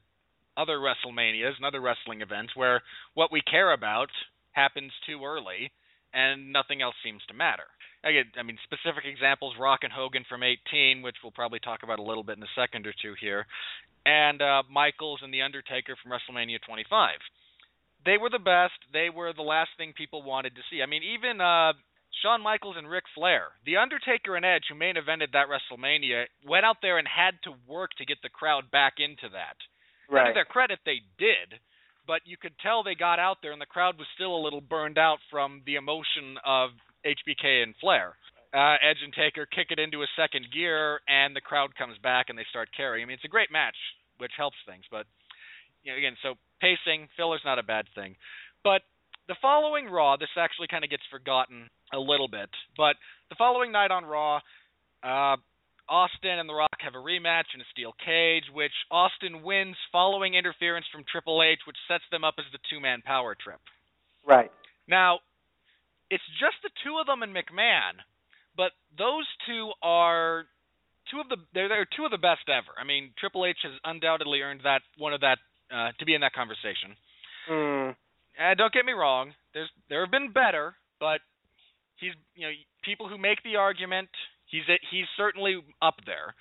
other 0.56 0.78
WrestleManias 0.78 1.56
and 1.56 1.64
other 1.64 1.80
wrestling 1.80 2.20
events 2.20 2.56
where 2.56 2.82
what 3.14 3.30
we 3.32 3.40
care 3.42 3.72
about 3.72 4.10
happens 4.52 4.92
too 5.06 5.24
early 5.24 5.70
and 6.12 6.52
nothing 6.52 6.82
else 6.82 6.94
seems 7.04 7.22
to 7.28 7.34
matter. 7.34 7.68
I 8.04 8.12
get 8.12 8.26
I 8.38 8.42
mean 8.42 8.58
specific 8.64 9.04
examples 9.04 9.54
Rock 9.58 9.80
and 9.82 9.92
Hogan 9.92 10.24
from 10.28 10.42
18, 10.42 11.02
which 11.02 11.16
we'll 11.22 11.32
probably 11.32 11.60
talk 11.60 11.82
about 11.82 11.98
a 11.98 12.06
little 12.06 12.24
bit 12.24 12.36
in 12.36 12.42
a 12.42 12.54
second 12.56 12.86
or 12.86 12.94
two 13.02 13.14
here, 13.20 13.46
and 14.06 14.40
uh 14.40 14.62
Michaels 14.70 15.20
and 15.22 15.32
the 15.32 15.42
Undertaker 15.42 15.96
from 16.00 16.12
WrestleMania 16.12 16.58
25 16.66 17.18
they 18.04 18.16
were 18.18 18.30
the 18.30 18.38
best. 18.40 18.78
They 18.92 19.10
were 19.10 19.32
the 19.32 19.42
last 19.42 19.70
thing 19.76 19.92
people 19.96 20.22
wanted 20.22 20.54
to 20.54 20.62
see. 20.70 20.82
I 20.82 20.86
mean, 20.86 21.02
even 21.02 21.40
uh, 21.40 21.72
Shawn 22.22 22.42
Michaels 22.42 22.76
and 22.78 22.88
Ric 22.88 23.04
Flair, 23.14 23.48
The 23.66 23.76
Undertaker 23.76 24.36
and 24.36 24.44
Edge, 24.44 24.64
who 24.68 24.74
main 24.74 24.94
evented 24.96 25.32
that 25.32 25.48
WrestleMania, 25.48 26.24
went 26.46 26.64
out 26.64 26.78
there 26.82 26.98
and 26.98 27.08
had 27.08 27.34
to 27.44 27.52
work 27.68 27.90
to 27.98 28.04
get 28.04 28.18
the 28.22 28.28
crowd 28.28 28.70
back 28.70 28.94
into 28.98 29.28
that. 29.32 29.56
Now, 30.10 30.28
To 30.28 30.34
their 30.34 30.44
credit, 30.44 30.80
they 30.84 31.00
did, 31.18 31.60
but 32.10 32.26
you 32.26 32.34
could 32.34 32.58
tell 32.58 32.82
they 32.82 32.98
got 32.98 33.20
out 33.20 33.38
there 33.40 33.52
and 33.52 33.62
the 33.62 33.70
crowd 33.70 33.94
was 33.96 34.08
still 34.18 34.34
a 34.34 34.42
little 34.42 34.60
burned 34.60 34.98
out 34.98 35.18
from 35.30 35.62
the 35.64 35.76
emotion 35.76 36.34
of 36.44 36.70
HBK 37.06 37.62
and 37.62 37.72
Flair. 37.80 38.18
Uh, 38.52 38.74
Edge 38.82 38.98
and 39.04 39.14
Taker 39.14 39.46
kick 39.46 39.70
it 39.70 39.78
into 39.78 40.02
a 40.02 40.10
second 40.18 40.50
gear, 40.52 40.98
and 41.06 41.36
the 41.36 41.40
crowd 41.40 41.70
comes 41.78 41.94
back 42.02 42.26
and 42.28 42.36
they 42.36 42.42
start 42.50 42.68
carrying. 42.76 43.04
I 43.04 43.06
mean, 43.06 43.14
it's 43.14 43.24
a 43.24 43.30
great 43.30 43.52
match, 43.52 43.78
which 44.18 44.32
helps 44.36 44.56
things, 44.66 44.82
but 44.90 45.06
you 45.84 45.92
know, 45.92 45.98
again, 45.98 46.16
so 46.20 46.34
pacing, 46.60 47.06
filler's 47.16 47.46
not 47.46 47.60
a 47.60 47.62
bad 47.62 47.86
thing. 47.94 48.16
But 48.64 48.82
the 49.28 49.36
following 49.40 49.86
Raw, 49.86 50.16
this 50.16 50.34
actually 50.36 50.66
kind 50.66 50.82
of 50.82 50.90
gets 50.90 51.06
forgotten 51.12 51.70
a 51.94 52.00
little 52.00 52.26
bit, 52.26 52.50
but 52.76 52.96
the 53.28 53.38
following 53.38 53.70
night 53.70 53.92
on 53.92 54.04
Raw, 54.04 54.40
uh, 55.06 55.36
Austin 55.90 56.38
and 56.38 56.48
The 56.48 56.54
Rock 56.54 56.78
have 56.80 56.94
a 56.94 57.02
rematch 57.02 57.50
in 57.52 57.60
a 57.60 57.68
steel 57.72 57.92
cage, 57.98 58.44
which 58.54 58.72
Austin 58.90 59.42
wins 59.42 59.76
following 59.90 60.34
interference 60.34 60.86
from 60.92 61.04
Triple 61.10 61.42
H, 61.42 61.58
which 61.66 61.76
sets 61.88 62.04
them 62.12 62.22
up 62.22 62.34
as 62.38 62.46
the 62.52 62.58
two 62.70 62.80
man 62.80 63.02
power 63.02 63.34
trip. 63.34 63.58
Right. 64.24 64.50
Now, 64.86 65.18
it's 66.10 66.22
just 66.38 66.56
the 66.62 66.70
two 66.84 66.98
of 67.00 67.06
them 67.06 67.22
and 67.22 67.34
McMahon, 67.34 67.98
but 68.56 68.70
those 68.96 69.26
two 69.46 69.70
are 69.82 70.46
two 71.10 71.20
of 71.20 71.28
the 71.28 71.36
they're, 71.52 71.68
they're 71.68 71.88
two 71.96 72.04
of 72.04 72.10
the 72.10 72.18
best 72.18 72.46
ever. 72.48 72.70
I 72.78 72.84
mean, 72.84 73.10
Triple 73.18 73.44
H 73.44 73.58
has 73.64 73.72
undoubtedly 73.84 74.42
earned 74.42 74.60
that 74.64 74.82
one 74.96 75.12
of 75.12 75.20
that 75.20 75.38
uh, 75.74 75.90
to 75.98 76.04
be 76.06 76.14
in 76.14 76.20
that 76.22 76.32
conversation. 76.32 76.94
Mm. 77.50 77.96
And 78.38 78.58
don't 78.58 78.72
get 78.72 78.84
me 78.84 78.92
wrong, 78.92 79.32
there's 79.54 79.68
there 79.88 80.04
have 80.04 80.10
been 80.10 80.32
better, 80.32 80.74
but 80.98 81.20
he's 81.96 82.12
you 82.34 82.46
know 82.46 82.52
people 82.82 83.08
who 83.08 83.18
make 83.18 83.42
the 83.42 83.56
argument, 83.56 84.08
he's 84.50 84.62
he's 84.90 85.06
certainly 85.16 85.62
up 85.80 85.96
there. 86.06 86.34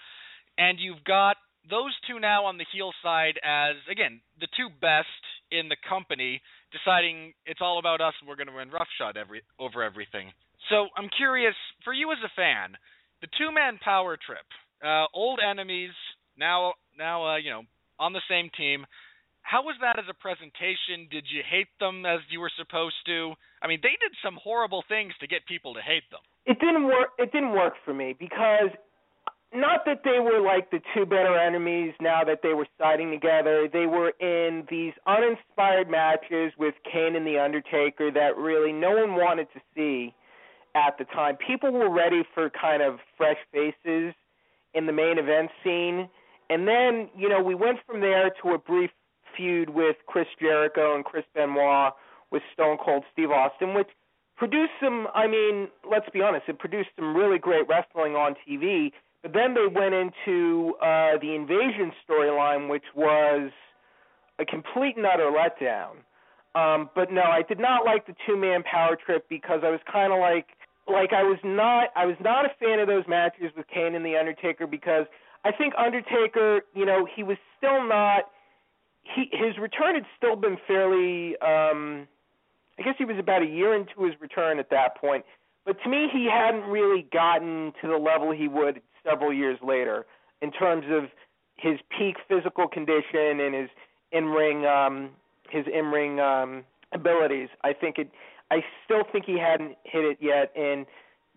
And 0.58 0.80
you've 0.80 1.04
got 1.04 1.38
those 1.70 1.96
two 2.08 2.20
now 2.20 2.46
on 2.46 2.58
the 2.58 2.66
heel 2.72 2.92
side 3.04 3.40
as 3.44 3.76
again 3.92 4.22
the 4.40 4.48
two 4.58 4.70
best 4.82 5.08
in 5.52 5.70
the 5.70 5.78
company, 5.88 6.42
deciding 6.72 7.34
it's 7.46 7.62
all 7.62 7.80
about 7.80 8.02
us 8.02 8.14
and 8.20 8.30
we're 8.30 8.36
going 8.36 8.48
to 8.48 8.54
run 8.54 8.70
roughshod 8.70 9.18
every 9.18 9.42
over 9.60 9.84
everything. 9.84 10.32
So 10.70 10.88
I'm 10.96 11.10
curious 11.16 11.56
for 11.84 11.94
you 11.94 12.12
as 12.12 12.20
a 12.24 12.32
fan, 12.36 12.78
the 13.22 13.28
two-man 13.38 13.80
power 13.84 14.18
trip, 14.18 14.46
uh, 14.84 15.06
old 15.14 15.40
enemies 15.40 15.92
now 16.38 16.74
now 16.98 17.36
uh, 17.36 17.38
you 17.38 17.50
know 17.50 17.64
on 18.00 18.14
the 18.14 18.22
same 18.30 18.50
team. 18.56 18.86
How 19.42 19.64
was 19.64 19.76
that 19.82 19.98
as 19.98 20.06
a 20.10 20.14
presentation? 20.14 21.10
Did 21.10 21.26
you 21.26 21.42
hate 21.42 21.74
them 21.80 22.06
as 22.06 22.20
you 22.30 22.40
were 22.40 22.52
supposed 22.56 23.02
to? 23.08 23.34
I 23.64 23.68
mean, 23.68 23.80
they 23.82 23.98
did 23.98 24.14
some 24.24 24.38
horrible 24.38 24.84
things 24.88 25.14
to 25.20 25.28
get 25.28 25.48
people 25.48 25.74
to 25.74 25.82
hate 25.82 26.06
them. 26.12 26.22
It 26.50 26.60
didn't 26.60 26.86
work. 26.86 27.10
It 27.20 27.32
didn't 27.32 27.52
work 27.52 27.76
for 27.86 27.94
me 27.94 28.16
because 28.18 28.72
not 29.54 29.86
that 29.86 30.02
they 30.04 30.20
were 30.20 30.42
like 30.42 30.72
the 30.72 30.80
two 30.96 31.06
better 31.06 31.38
enemies 31.38 31.94
now 32.02 32.24
that 32.24 32.40
they 32.42 32.56
were 32.56 32.66
siding 32.80 33.12
together. 33.12 33.68
They 33.72 33.86
were 33.86 34.14
in 34.20 34.66
these 34.68 34.94
uninspired 35.06 35.90
matches 35.90 36.52
with 36.58 36.74
Kane 36.92 37.16
and 37.16 37.26
The 37.26 37.38
Undertaker 37.38 38.10
that 38.12 38.36
really 38.36 38.74
no 38.74 38.90
one 38.92 39.14
wanted 39.14 39.48
to 39.54 39.62
see 39.76 40.16
at 40.74 40.98
the 40.98 41.06
time. 41.06 41.38
People 41.38 41.72
were 41.72 41.90
ready 41.90 42.24
for 42.34 42.50
kind 42.50 42.82
of 42.82 42.98
fresh 43.16 43.38
faces 43.52 44.16
in 44.74 44.88
the 44.88 44.94
main 44.94 45.20
event 45.20 45.52
scene. 45.64 46.10
And 46.50 46.68
then, 46.68 47.10
you 47.16 47.30
know, 47.30 47.44
we 47.44 47.54
went 47.54 47.78
from 47.86 48.02
there 48.02 48.32
to 48.42 48.54
a 48.54 48.58
brief 48.58 48.90
feud 49.38 49.70
with 49.70 49.98
Chris 50.08 50.28
Jericho 50.40 50.96
and 50.96 51.06
Chris 51.06 51.26
Benoit 51.36 51.94
with 52.32 52.42
Stone 52.54 52.78
Cold 52.84 53.04
Steve 53.14 53.30
Austin, 53.30 53.76
which 53.76 53.90
produced 54.40 54.72
some, 54.82 55.08
I 55.14 55.28
mean, 55.28 55.68
let's 55.90 56.10
be 56.12 56.22
honest, 56.22 56.46
it 56.48 56.58
produced 56.58 56.90
some 56.96 57.16
really 57.16 57.38
great 57.38 57.68
wrestling 57.68 58.16
on 58.16 58.36
TV 58.48 58.92
but 59.22 59.34
then 59.34 59.54
they 59.54 59.68
went 59.68 59.94
into 59.94 60.76
uh, 60.82 61.18
the 61.22 61.36
invasion 61.36 61.92
storyline, 62.08 62.70
which 62.70 62.86
was 62.96 63.52
a 64.40 64.46
complete 64.46 64.96
and 64.96 65.06
utter 65.06 65.30
letdown. 65.30 65.98
Um, 66.56 66.90
but 66.96 67.12
no, 67.12 67.24
I 67.24 67.42
did 67.42 67.60
not 67.60 67.86
like 67.86 68.08
the 68.08 68.16
two 68.26 68.38
man 68.38 68.64
power 68.64 68.96
trip 68.96 69.28
because 69.30 69.62
I 69.64 69.70
was 69.70 69.82
kind 69.92 70.14
of 70.14 70.20
like, 70.20 70.48
like 70.88 71.12
I 71.14 71.24
was 71.24 71.38
not, 71.44 71.90
I 71.96 72.06
was 72.06 72.16
not 72.22 72.46
a 72.46 72.50
fan 72.60 72.80
of 72.80 72.88
those 72.88 73.04
matches 73.08 73.52
with 73.56 73.68
Kane 73.68 73.94
and 73.94 74.06
the 74.06 74.16
Undertaker 74.18 74.66
because 74.66 75.06
I 75.44 75.52
think 75.52 75.74
Undertaker, 75.78 76.62
you 76.74 76.86
know, 76.86 77.06
he 77.14 77.24
was 77.24 77.38
still 77.58 77.88
not, 77.88 78.24
he 79.04 79.30
his 79.32 79.58
return 79.58 79.96
had 79.96 80.06
still 80.18 80.36
been 80.36 80.58
fairly, 80.66 81.36
um, 81.42 82.08
I 82.80 82.84
guess 82.84 82.96
he 82.98 83.06
was 83.06 83.18
about 83.20 83.42
a 83.42 83.46
year 83.46 83.76
into 83.76 84.06
his 84.06 84.20
return 84.22 84.58
at 84.58 84.70
that 84.70 84.98
point. 84.98 85.26
But 85.66 85.78
to 85.84 85.90
me, 85.90 86.08
he 86.12 86.30
hadn't 86.32 86.64
really 86.70 87.06
gotten 87.12 87.74
to 87.82 87.88
the 87.88 87.98
level 87.98 88.32
he 88.32 88.48
would 88.48 88.82
several 89.04 89.34
years 89.34 89.60
later 89.62 90.06
in 90.42 90.52
terms 90.52 90.86
of 90.90 91.10
his 91.58 91.80
peak 91.98 92.16
physical 92.28 92.68
condition 92.68 93.40
and 93.42 93.54
his 93.54 93.70
in 94.12 94.26
ring 94.26 94.66
um 94.66 95.10
his 95.50 95.66
in 95.72 95.88
ring 95.88 96.20
um 96.20 96.64
abilities. 96.94 97.50
I 97.64 97.74
think 97.74 97.98
it 97.98 98.10
I 98.50 98.64
still 98.86 99.04
think 99.12 99.26
he 99.26 99.38
hadn't 99.38 99.78
hit 99.84 100.06
it 100.06 100.18
yet 100.22 100.52
and 100.56 100.86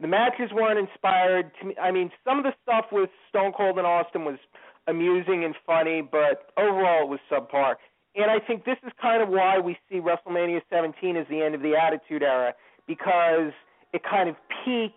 the 0.00 0.08
matches 0.08 0.50
weren't 0.52 0.78
inspired 0.78 1.50
to 1.60 1.66
me 1.66 1.74
I 1.80 1.90
mean 1.90 2.10
some 2.24 2.38
of 2.38 2.44
the 2.44 2.54
stuff 2.62 2.86
with 2.92 3.10
Stone 3.28 3.52
Cold 3.52 3.78
and 3.78 3.86
Austin 3.86 4.24
was 4.24 4.38
amusing 4.86 5.44
and 5.44 5.54
funny, 5.66 6.00
but 6.02 6.50
overall 6.56 7.02
it 7.02 7.08
was 7.08 7.20
subpar. 7.30 7.74
And 8.14 8.30
I 8.30 8.38
think 8.46 8.64
this 8.64 8.76
is 8.84 8.92
kind 9.00 9.22
of 9.22 9.28
why 9.28 9.58
we 9.58 9.76
see 9.90 10.00
WrestleMania 10.00 10.60
17 10.70 11.16
as 11.16 11.26
the 11.28 11.40
end 11.42 11.54
of 11.54 11.62
the 11.62 11.74
Attitude 11.74 12.22
Era 12.22 12.52
because 12.86 13.52
it 13.92 14.02
kind 14.08 14.28
of 14.28 14.36
peaked 14.64 14.96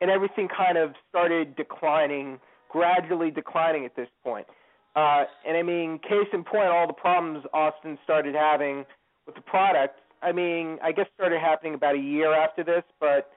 and 0.00 0.10
everything 0.10 0.48
kind 0.54 0.78
of 0.78 0.92
started 1.08 1.56
declining, 1.56 2.38
gradually 2.70 3.30
declining 3.30 3.84
at 3.84 3.96
this 3.96 4.08
point. 4.24 4.46
Uh, 4.94 5.24
and 5.46 5.56
I 5.56 5.62
mean, 5.62 5.98
case 5.98 6.28
in 6.32 6.44
point, 6.44 6.68
all 6.68 6.86
the 6.86 6.94
problems 6.94 7.44
Austin 7.52 7.98
started 8.04 8.34
having 8.34 8.84
with 9.26 9.34
the 9.34 9.42
product. 9.42 10.00
I 10.22 10.32
mean, 10.32 10.78
I 10.82 10.92
guess 10.92 11.06
started 11.14 11.40
happening 11.40 11.74
about 11.74 11.94
a 11.94 12.00
year 12.00 12.34
after 12.34 12.64
this, 12.64 12.82
but 12.98 13.30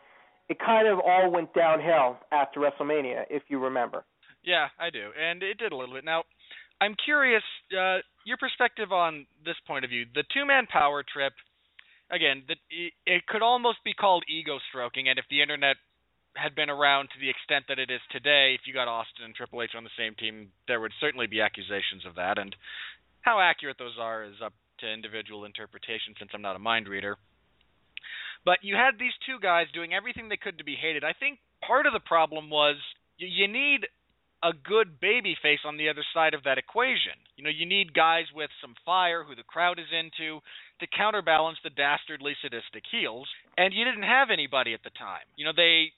it 0.47 0.57
kind 0.59 0.87
of 0.87 0.99
all 0.99 1.29
went 1.29 1.53
downhill 1.53 2.17
after 2.31 2.59
WrestleMania, 2.59 3.25
if 3.29 3.43
you 3.49 3.59
remember. 3.59 4.05
Yeah, 4.43 4.67
I 4.79 4.89
do, 4.89 5.09
and 5.19 5.43
it 5.43 5.57
did 5.57 5.73
a 5.73 5.75
little 5.75 5.95
bit. 5.95 6.05
Now, 6.05 6.23
I'm 6.81 6.95
curious 7.03 7.43
uh, 7.77 7.97
your 8.25 8.37
perspective 8.37 8.91
on 8.91 9.25
this 9.45 9.55
point 9.67 9.85
of 9.85 9.89
view. 9.89 10.05
The 10.13 10.23
two-man 10.33 10.67
power 10.67 11.03
trip. 11.03 11.33
Again, 12.11 12.43
the, 12.47 12.55
it 13.05 13.27
could 13.27 13.43
almost 13.43 13.77
be 13.85 13.93
called 13.93 14.23
ego 14.27 14.57
stroking, 14.69 15.09
and 15.09 15.19
if 15.19 15.25
the 15.29 15.41
internet 15.41 15.77
had 16.35 16.55
been 16.55 16.69
around 16.69 17.09
to 17.09 17.19
the 17.19 17.29
extent 17.29 17.65
that 17.67 17.77
it 17.77 17.91
is 17.91 18.01
today, 18.11 18.55
if 18.57 18.65
you 18.65 18.73
got 18.73 18.87
Austin 18.87 19.25
and 19.25 19.35
Triple 19.35 19.61
H 19.61 19.71
on 19.77 19.83
the 19.83 19.97
same 19.97 20.15
team, 20.15 20.49
there 20.67 20.79
would 20.79 20.93
certainly 20.99 21.27
be 21.27 21.41
accusations 21.41 22.05
of 22.07 22.15
that. 22.15 22.37
And 22.37 22.55
how 23.21 23.39
accurate 23.39 23.77
those 23.77 23.97
are 23.99 24.23
is 24.23 24.41
up 24.43 24.53
to 24.79 24.91
individual 24.91 25.45
interpretation 25.45 26.15
since 26.17 26.31
I'm 26.33 26.41
not 26.41 26.55
a 26.55 26.59
mind 26.59 26.87
reader. 26.87 27.17
But 28.45 28.59
you 28.63 28.75
had 28.75 28.97
these 28.97 29.13
two 29.25 29.37
guys 29.41 29.67
doing 29.73 29.93
everything 29.93 30.29
they 30.29 30.37
could 30.37 30.57
to 30.57 30.63
be 30.63 30.77
hated. 30.79 31.03
I 31.03 31.13
think 31.13 31.39
part 31.65 31.85
of 31.85 31.93
the 31.93 31.99
problem 31.99 32.49
was 32.49 32.77
you 33.17 33.47
need 33.47 33.85
a 34.43 34.51
good 34.53 34.99
baby 34.99 35.35
face 35.41 35.59
on 35.65 35.77
the 35.77 35.89
other 35.89 36.03
side 36.13 36.33
of 36.33 36.43
that 36.43 36.57
equation. 36.57 37.17
You 37.35 37.43
know, 37.43 37.49
you 37.49 37.65
need 37.65 37.93
guys 37.93 38.25
with 38.33 38.49
some 38.61 38.75
fire 38.85 39.23
who 39.23 39.35
the 39.35 39.43
crowd 39.43 39.79
is 39.79 39.91
into 39.91 40.39
to 40.79 40.87
counterbalance 40.95 41.57
the 41.63 41.69
dastardly 41.69 42.35
sadistic 42.41 42.83
heels, 42.89 43.27
and 43.57 43.73
you 43.73 43.83
didn't 43.83 44.03
have 44.03 44.29
anybody 44.31 44.73
at 44.73 44.83
the 44.83 44.95
time. 44.97 45.27
You 45.35 45.45
know, 45.45 45.51
they 45.55 45.91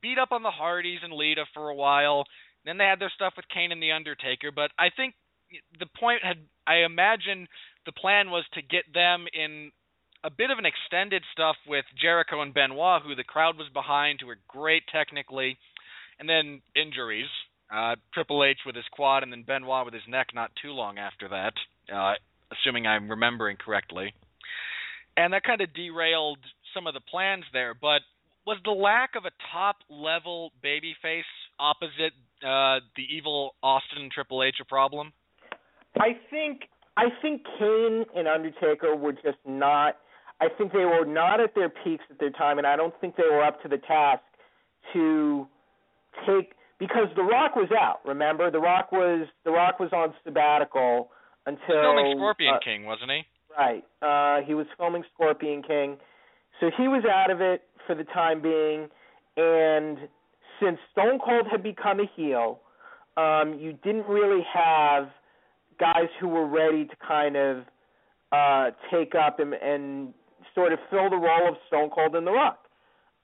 beat 0.00 0.18
up 0.18 0.30
on 0.30 0.42
the 0.42 0.50
Hardys 0.50 1.00
and 1.02 1.12
Lita 1.12 1.44
for 1.52 1.68
a 1.68 1.74
while. 1.74 2.24
Then 2.64 2.78
they 2.78 2.84
had 2.84 3.00
their 3.00 3.12
stuff 3.14 3.34
with 3.36 3.48
Kane 3.52 3.72
and 3.72 3.82
the 3.82 3.92
Undertaker, 3.92 4.52
but 4.54 4.70
I 4.78 4.90
think 4.94 5.14
the 5.78 5.90
point 5.98 6.22
had 6.22 6.38
I 6.66 6.84
imagine 6.86 7.48
the 7.86 7.92
plan 7.92 8.30
was 8.30 8.44
to 8.54 8.62
get 8.62 8.84
them 8.94 9.26
in 9.34 9.72
a 10.22 10.30
bit 10.30 10.50
of 10.50 10.58
an 10.58 10.66
extended 10.66 11.24
stuff 11.32 11.56
with 11.66 11.84
Jericho 12.00 12.42
and 12.42 12.54
Benoit, 12.54 13.02
who 13.02 13.14
the 13.14 13.24
crowd 13.24 13.56
was 13.56 13.68
behind, 13.72 14.20
who 14.20 14.28
were 14.28 14.38
great 14.46 14.84
technically, 14.92 15.56
and 16.20 16.28
then 16.28 16.60
injuries. 16.76 17.26
Uh, 17.72 17.94
Triple 18.12 18.44
H 18.44 18.58
with 18.66 18.74
his 18.74 18.84
quad, 18.90 19.22
and 19.22 19.32
then 19.32 19.44
Benoit 19.46 19.84
with 19.84 19.94
his 19.94 20.02
neck 20.08 20.28
not 20.34 20.50
too 20.60 20.70
long 20.70 20.98
after 20.98 21.28
that, 21.28 21.52
uh, 21.94 22.14
assuming 22.52 22.86
I'm 22.86 23.08
remembering 23.08 23.56
correctly. 23.56 24.12
And 25.16 25.32
that 25.32 25.44
kind 25.44 25.60
of 25.60 25.72
derailed 25.74 26.38
some 26.74 26.86
of 26.86 26.94
the 26.94 27.00
plans 27.00 27.44
there. 27.52 27.74
But 27.74 28.02
was 28.46 28.58
the 28.64 28.72
lack 28.72 29.10
of 29.16 29.24
a 29.24 29.30
top 29.52 29.76
level 29.88 30.50
babyface 30.64 31.22
opposite 31.58 32.14
uh, 32.42 32.80
the 32.96 33.04
evil 33.14 33.54
Austin 33.62 34.02
and 34.02 34.10
Triple 34.10 34.42
H 34.42 34.56
a 34.60 34.64
problem? 34.64 35.12
I 35.98 36.16
think 36.30 36.62
I 36.96 37.04
think 37.22 37.42
Kane 37.58 38.04
and 38.16 38.26
Undertaker 38.26 38.96
were 38.96 39.12
just 39.12 39.38
not. 39.46 39.96
I 40.40 40.48
think 40.56 40.72
they 40.72 40.86
were 40.86 41.04
not 41.04 41.40
at 41.40 41.54
their 41.54 41.68
peaks 41.68 42.04
at 42.10 42.18
their 42.18 42.30
time, 42.30 42.58
and 42.58 42.66
I 42.66 42.76
don't 42.76 42.94
think 43.00 43.16
they 43.16 43.24
were 43.30 43.44
up 43.44 43.62
to 43.62 43.68
the 43.68 43.78
task 43.78 44.22
to 44.94 45.46
take 46.26 46.52
because 46.80 47.08
The 47.14 47.22
Rock 47.22 47.54
was 47.54 47.68
out. 47.78 48.00
Remember, 48.04 48.50
The 48.50 48.58
Rock 48.58 48.90
was 48.90 49.28
The 49.44 49.52
Rock 49.52 49.78
was 49.78 49.90
on 49.92 50.12
sabbatical 50.24 51.10
until 51.46 51.82
filming 51.82 52.16
Scorpion 52.16 52.54
uh, 52.54 52.58
King, 52.64 52.84
wasn't 52.86 53.10
he? 53.12 53.22
Right. 53.56 53.84
Uh, 54.02 54.44
he 54.44 54.54
was 54.54 54.66
filming 54.76 55.04
Scorpion 55.14 55.62
King, 55.62 55.98
so 56.58 56.70
he 56.76 56.88
was 56.88 57.04
out 57.04 57.30
of 57.30 57.40
it 57.40 57.62
for 57.86 57.94
the 57.94 58.04
time 58.04 58.42
being. 58.42 58.88
And 59.36 60.08
since 60.60 60.78
Stone 60.92 61.20
Cold 61.24 61.46
had 61.50 61.62
become 61.62 62.00
a 62.00 62.10
heel, 62.16 62.60
um, 63.16 63.58
you 63.60 63.74
didn't 63.84 64.06
really 64.06 64.42
have 64.52 65.08
guys 65.78 66.08
who 66.20 66.28
were 66.28 66.46
ready 66.46 66.84
to 66.86 66.96
kind 67.06 67.36
of 67.36 67.64
uh, 68.32 68.70
take 68.90 69.14
up 69.14 69.38
and, 69.38 69.54
and 69.54 70.14
sort 70.54 70.72
of 70.72 70.78
fill 70.90 71.10
the 71.10 71.16
role 71.16 71.48
of 71.48 71.54
Stone 71.68 71.90
Cold 71.90 72.14
and 72.14 72.26
The 72.26 72.32
Rock. 72.32 72.58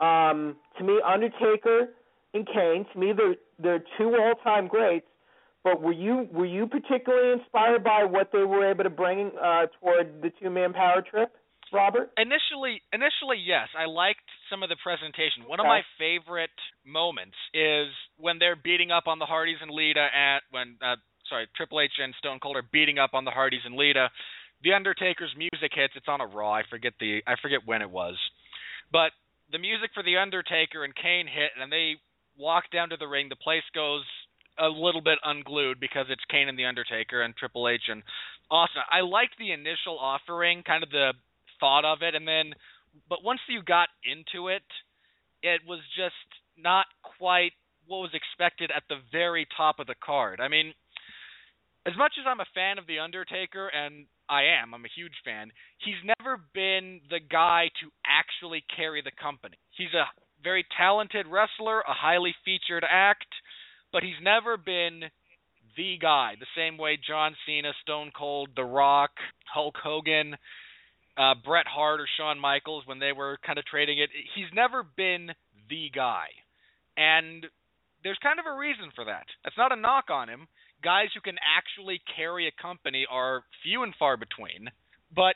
Um, 0.01 0.57
to 0.79 0.85
me, 0.85 1.01
Undertaker 1.07 1.89
and 2.35 2.47
Kane, 2.47 2.87
to 2.93 2.99
me, 2.99 3.13
they're 3.17 3.37
they're 3.59 3.85
two 3.99 4.17
all-time 4.17 4.69
greats. 4.69 5.07
But 5.65 5.83
were 5.83 5.93
you 5.93 6.29
were 6.31 6.47
you 6.47 6.69
particularly 6.69 7.33
inspired 7.41 7.83
by 7.83 8.05
what 8.05 8.31
they 8.33 8.45
were 8.45 8.71
able 8.71 8.85
to 8.85 8.91
bring 8.91 9.33
uh, 9.43 9.67
toward 9.81 10.23
the 10.23 10.31
two-man 10.41 10.73
power 10.73 11.03
trip? 11.03 11.35
Robert? 11.73 12.13
Initially, 12.17 12.81
initially, 12.93 13.43
yes, 13.43 13.67
I 13.77 13.87
liked 13.87 14.23
some 14.49 14.63
of 14.63 14.69
the 14.69 14.77
presentation. 14.81 15.43
One 15.49 15.59
Okay. 15.59 15.67
of 15.67 15.73
my 15.73 15.83
favorite 15.99 16.55
moments 16.85 17.35
is 17.53 17.89
when 18.17 18.39
they're 18.39 18.55
beating 18.55 18.93
up 18.93 19.09
on 19.09 19.19
the 19.19 19.27
Hardys 19.27 19.59
and 19.61 19.73
Lita 19.73 20.07
at 20.15 20.47
when 20.53 20.77
uh, 20.81 20.95
sorry 21.29 21.49
Triple 21.57 21.81
H 21.81 21.91
and 21.99 22.15
Stone 22.19 22.39
Cold 22.39 22.57
are 22.57 22.63
beating 22.71 23.01
up 23.01 23.11
on 23.15 23.25
the 23.25 23.33
Hardys 23.33 23.63
and 23.65 23.75
Lita. 23.75 24.09
The 24.63 24.73
Undertaker's 24.73 25.35
music 25.37 25.73
hits. 25.75 25.95
It's 25.97 26.07
on 26.07 26.21
a 26.21 26.27
Raw. 26.27 26.53
I 26.53 26.63
forget 26.71 26.93
the 27.01 27.23
I 27.27 27.35
forget 27.43 27.67
when 27.67 27.83
it 27.83 27.91
was, 27.91 28.15
but 28.93 29.11
the 29.51 29.59
music 29.59 29.91
for 29.95 30.05
the 30.05 30.17
Undertaker 30.19 30.85
and 30.85 30.95
Kane 30.95 31.27
hit, 31.27 31.51
and 31.61 31.71
they 31.73 31.97
walk 32.39 32.65
down 32.73 32.91
to 32.91 32.97
the 32.97 33.07
ring. 33.07 33.29
The 33.29 33.37
place 33.37 33.65
goes 33.75 34.03
a 34.59 34.69
little 34.69 35.03
bit 35.03 35.19
unglued 35.25 35.81
because 35.81 36.07
it's 36.09 36.25
Kane 36.31 36.49
and 36.49 36.59
the 36.59 36.65
Undertaker 36.65 37.23
and 37.23 37.37
Triple 37.37 37.69
H 37.69 37.83
and 37.89 38.03
Austin. 38.51 38.83
I 38.91 39.01
liked 39.01 39.35
the 39.39 39.53
initial 39.53 39.99
offering, 40.01 40.63
kind 40.63 40.83
of 40.83 40.91
the 40.91 41.13
thought 41.61 41.85
of 41.85 41.99
it, 42.03 42.15
and 42.15 42.27
then, 42.27 42.53
but 43.09 43.25
once 43.25 43.41
you 43.49 43.63
got 43.63 43.89
into 44.05 44.49
it, 44.49 44.63
it 45.43 45.61
was 45.67 45.81
just 45.97 46.15
not 46.57 46.87
quite 47.19 47.53
what 47.87 47.99
was 47.99 48.15
expected 48.15 48.71
at 48.75 48.83
the 48.89 48.97
very 49.13 49.47
top 49.57 49.79
of 49.79 49.87
the 49.87 49.95
card. 50.03 50.41
I 50.41 50.49
mean, 50.49 50.73
as 51.87 51.95
much 51.97 52.15
as 52.19 52.27
I'm 52.27 52.41
a 52.41 52.55
fan 52.55 52.79
of 52.79 52.87
The 52.87 52.99
Undertaker, 52.99 53.69
and 53.69 54.07
I 54.29 54.59
am, 54.61 54.75
I'm 54.75 54.85
a 54.85 54.97
huge 54.97 55.15
fan, 55.25 55.53
he's 55.79 56.03
never 56.03 56.41
been 56.53 57.01
the 57.11 57.21
guy 57.21 57.71
to 57.81 57.93
actually 58.03 58.65
carry 58.75 59.03
the 59.03 59.15
company. 59.15 59.57
He's 59.71 59.95
a 59.95 60.07
very 60.47 60.65
talented 60.79 61.27
wrestler, 61.27 61.81
a 61.81 61.93
highly 61.93 62.33
featured 62.45 62.85
act, 62.89 63.27
but 63.93 64.05
he's 64.05 64.23
never 64.23 64.57
been 64.57 65.01
the 65.77 65.99
guy. 66.01 66.35
The 66.39 66.47
same 66.57 66.79
way 66.79 66.97
John 66.97 67.35
Cena, 67.45 67.73
Stone 67.83 68.13
Cold, 68.17 68.51
The 68.55 68.65
Rock, 68.65 69.11
Hulk 69.53 69.75
Hogan, 69.83 70.37
uh, 71.19 71.35
Bret 71.45 71.67
Hart, 71.67 72.01
or 72.01 72.07
Shawn 72.17 72.39
Michaels, 72.39 72.85
when 72.87 73.01
they 73.01 73.11
were 73.13 73.39
kind 73.45 73.59
of 73.59 73.65
trading 73.65 73.99
it, 73.99 74.11
he's 74.37 74.47
never 74.55 74.85
been 74.85 75.31
the 75.69 75.91
guy. 75.93 76.27
And 76.97 77.45
there's 78.05 78.19
kind 78.23 78.39
of 78.39 78.47
a 78.47 78.57
reason 78.57 78.93
for 78.95 79.05
that. 79.07 79.27
That's 79.43 79.59
not 79.59 79.73
a 79.73 79.81
knock 79.81 80.11
on 80.11 80.29
him. 80.29 80.47
Guys 80.85 81.09
who 81.13 81.21
can 81.21 81.37
actually 81.43 82.01
carry 82.15 82.47
a 82.47 82.63
company 82.63 83.05
are 83.11 83.43
few 83.65 83.83
and 83.83 83.95
far 83.99 84.17
between. 84.17 84.71
But 85.11 85.35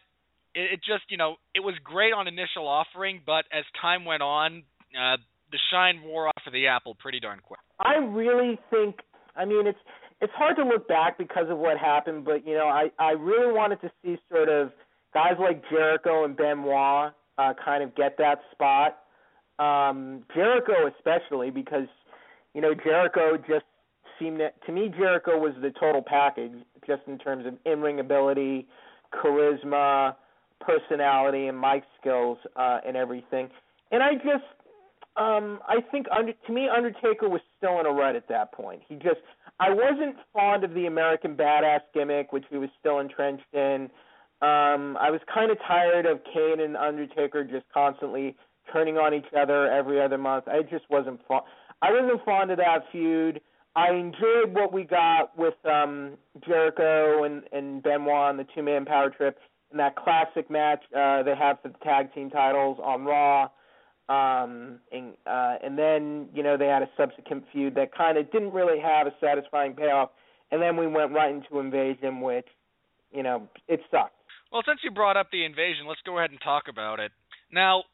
it, 0.55 0.75
it 0.75 0.81
just, 0.87 1.11
you 1.11 1.17
know, 1.17 1.35
it 1.53 1.61
was 1.61 1.75
great 1.83 2.13
on 2.13 2.29
initial 2.29 2.69
offering, 2.69 3.23
but 3.27 3.45
as 3.51 3.65
time 3.83 4.05
went 4.05 4.23
on, 4.23 4.63
uh, 4.99 5.17
the 5.53 5.59
shine 5.71 6.03
wore 6.05 6.29
off 6.29 6.43
of 6.47 6.53
the 6.53 6.67
apple 6.67 6.97
pretty 6.99 7.21
darn 7.21 7.41
quick. 7.43 7.61
I 7.79 7.97
really 7.97 8.59
think. 8.71 8.97
I 9.37 9.45
mean, 9.45 9.67
it's 9.67 9.79
it's 10.21 10.33
hard 10.35 10.57
to 10.57 10.65
look 10.65 10.87
back 10.89 11.19
because 11.19 11.47
of 11.49 11.59
what 11.59 11.79
happened, 11.79 12.25
but 12.25 12.47
you 12.47 12.55
know, 12.55 12.67
I 12.67 12.91
I 12.99 13.13
really 13.13 13.53
wanted 13.53 13.81
to 13.83 13.91
see 14.03 14.17
sort 14.31 14.49
of 14.49 14.71
guys 15.15 15.35
like 15.41 15.63
Jericho 15.71 16.25
and 16.25 16.37
Benoit 16.37 17.13
uh, 17.39 17.53
kind 17.65 17.83
of 17.83 17.95
get 17.95 18.17
that 18.19 18.41
spot. 18.53 18.99
Um, 19.59 20.25
Jericho 20.35 20.91
especially 20.97 21.51
because 21.51 21.89
you 22.55 22.61
know 22.61 22.75
Jericho 22.75 23.37
just 23.37 23.65
seemed 24.19 24.39
to, 24.39 24.51
to 24.67 24.73
me 24.73 24.89
Jericho 24.97 25.39
was 25.39 25.55
the 25.61 25.73
total 25.79 26.03
package 26.03 26.53
just 26.87 27.03
in 27.07 27.19
terms 27.19 27.47
of 27.47 27.55
in-ring 27.65 28.01
ability, 28.01 28.67
charisma, 29.13 30.17
personality, 30.61 31.47
and 31.47 31.61
mic 31.61 31.83
skills 32.01 32.39
uh, 32.57 32.79
and 32.87 32.97
everything. 32.97 33.49
And 33.91 34.03
I 34.03 34.15
just 34.15 34.45
um 35.17 35.61
I 35.69 35.81
think 35.91 36.07
under 36.17 36.33
to 36.33 36.53
me 36.53 36.69
Undertaker 36.69 37.29
was 37.29 37.41
still 37.57 37.81
in 37.81 37.87
a 37.87 37.91
rut 37.91 38.17
at 38.17 38.29
that 38.29 38.53
point. 38.53 38.83
He 38.89 38.95
just 38.97 39.21
I 39.59 39.71
wasn't 39.71 40.17
fond 40.33 40.65
of 40.65 40.73
the 40.75 40.87
American 40.87 41.37
badass 41.37 41.81
gimmick 41.93 42.33
which 42.33 42.45
he 42.51 42.57
was 42.59 42.71
still 42.79 43.01
entrenched 43.01 43.53
in. 43.53 43.91
Um 44.43 44.97
I 45.01 45.11
was 45.11 45.21
kind 45.33 45.51
of 45.51 45.59
tired 45.67 46.07
of 46.07 46.21
Kane 46.33 46.61
and 46.61 46.77
Undertaker 46.77 47.45
just 47.45 47.67
constantly 47.75 48.37
turning 48.73 48.99
on 48.99 49.13
each 49.15 49.27
other 49.37 49.71
every 49.71 50.01
other 50.01 50.19
month. 50.19 50.47
I 50.47 50.63
just 50.63 50.85
wasn't 50.91 51.21
fond 51.27 51.43
I 51.83 51.91
wasn't 51.91 52.25
fond 52.25 52.51
of 52.51 52.59
that 52.59 52.85
feud. 52.93 53.41
I 53.77 53.93
enjoyed 53.93 54.53
what 54.53 54.73
we 54.73 54.85
got 54.85 55.37
with 55.37 55.55
um 55.65 56.13
Jericho 56.47 57.25
and 57.25 57.43
and 57.53 57.83
Benoit 57.83 58.09
on 58.15 58.37
the 58.37 58.47
two 58.55 58.63
man 58.63 58.85
power 58.85 59.11
trip 59.11 59.39
and 59.73 59.81
that 59.81 59.97
classic 59.97 60.51
match 60.51 60.83
uh 60.97 61.23
they 61.25 61.35
have 61.35 61.61
for 61.63 61.69
the 61.69 61.79
tag 61.79 62.15
team 62.15 62.31
titles 62.31 62.79
on 62.83 63.05
Raw. 63.05 63.49
Um, 64.11 64.81
and 64.91 65.15
uh, 65.25 65.55
and 65.63 65.79
then 65.79 66.29
you 66.35 66.43
know 66.43 66.57
they 66.57 66.67
had 66.67 66.83
a 66.83 66.91
subsequent 66.97 67.45
feud 67.53 67.77
that 67.77 67.95
kind 67.95 68.19
of 68.19 68.31
didn't 68.33 68.53
really 68.53 68.81
have 68.81 69.07
a 69.07 69.15
satisfying 69.21 69.75
payoff, 69.75 70.11
and 70.51 70.61
then 70.61 70.77
we 70.77 70.89
went 70.89 71.13
right 71.13 71.33
into 71.33 71.61
Invasion, 71.61 72.21
which 72.21 72.49
you 73.13 73.23
know 73.23 73.49
it 73.69 73.81
sucked. 73.89 74.17
Well, 74.51 74.63
since 74.67 74.81
you 74.83 74.91
brought 74.91 75.17
up 75.17 75.29
the 75.31 75.45
invasion, 75.45 75.87
let's 75.87 76.03
go 76.05 76.19
ahead 76.19 76.31
and 76.31 76.41
talk 76.43 76.65
about 76.69 76.99
it. 76.99 77.13
Now, 77.53 77.85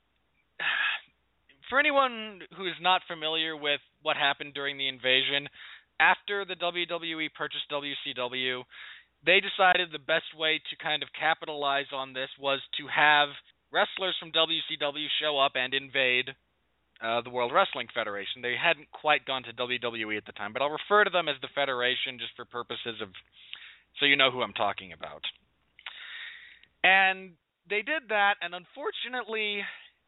for 1.69 1.79
anyone 1.79 2.41
who 2.57 2.67
is 2.67 2.81
not 2.81 3.03
familiar 3.07 3.55
with 3.55 3.81
what 4.01 4.17
happened 4.17 4.55
during 4.55 4.79
the 4.79 4.89
invasion, 4.89 5.49
after 6.01 6.47
the 6.47 6.57
WWE 6.57 7.29
purchased 7.37 7.69
WCW, 7.71 8.63
they 9.25 9.41
decided 9.41 9.93
the 9.93 9.99
best 9.99 10.33
way 10.37 10.63
to 10.71 10.83
kind 10.83 11.03
of 11.03 11.11
capitalize 11.19 11.93
on 11.93 12.15
this 12.15 12.29
was 12.41 12.61
to 12.79 12.87
have 12.89 13.29
wrestlers 13.77 14.17
from 14.19 14.33
WCW 14.33 15.05
show 15.21 15.37
up 15.39 15.53
and 15.55 15.75
invade 15.75 16.33
uh, 17.05 17.21
the 17.21 17.29
World 17.29 17.53
Wrestling 17.53 17.89
Federation. 17.93 18.41
They 18.41 18.57
hadn't 18.57 18.89
quite 18.91 19.27
gone 19.27 19.43
to 19.43 19.53
WWE 19.53 20.17
at 20.17 20.25
the 20.25 20.33
time, 20.33 20.55
but 20.55 20.63
I'll 20.63 20.73
refer 20.73 21.05
to 21.05 21.11
them 21.11 21.29
as 21.29 21.37
the 21.43 21.53
Federation 21.55 22.17
just 22.19 22.33
for 22.37 22.47
purposes 22.47 22.97
of 23.03 23.09
so 24.01 24.07
you 24.07 24.17
know 24.17 24.31
who 24.31 24.41
I'm 24.41 24.55
talking 24.55 24.93
about. 24.93 25.21
And 26.85 27.33
they 27.69 27.83
did 27.83 28.09
that, 28.09 28.37
and 28.41 28.55
unfortunately, 28.55 29.61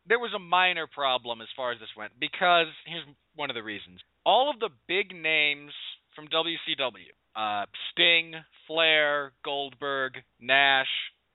there 0.09 0.18
was 0.18 0.33
a 0.35 0.38
minor 0.38 0.87
problem 0.87 1.42
as 1.42 1.48
far 1.54 1.72
as 1.72 1.78
this 1.78 1.92
went 1.96 2.12
because 2.18 2.72
here's 2.87 3.04
one 3.37 3.50
of 3.50 3.54
the 3.54 3.62
reasons. 3.62 4.00
All 4.24 4.48
of 4.48 4.61
the 4.61 4.70
big 4.88 5.14
names 5.14 5.72
from 6.16 6.28
WCW, 6.28 7.12
uh, 7.37 7.66
Sting, 7.92 8.33
Flair, 8.66 9.33
Goldberg, 9.44 10.14
Nash, 10.40 10.88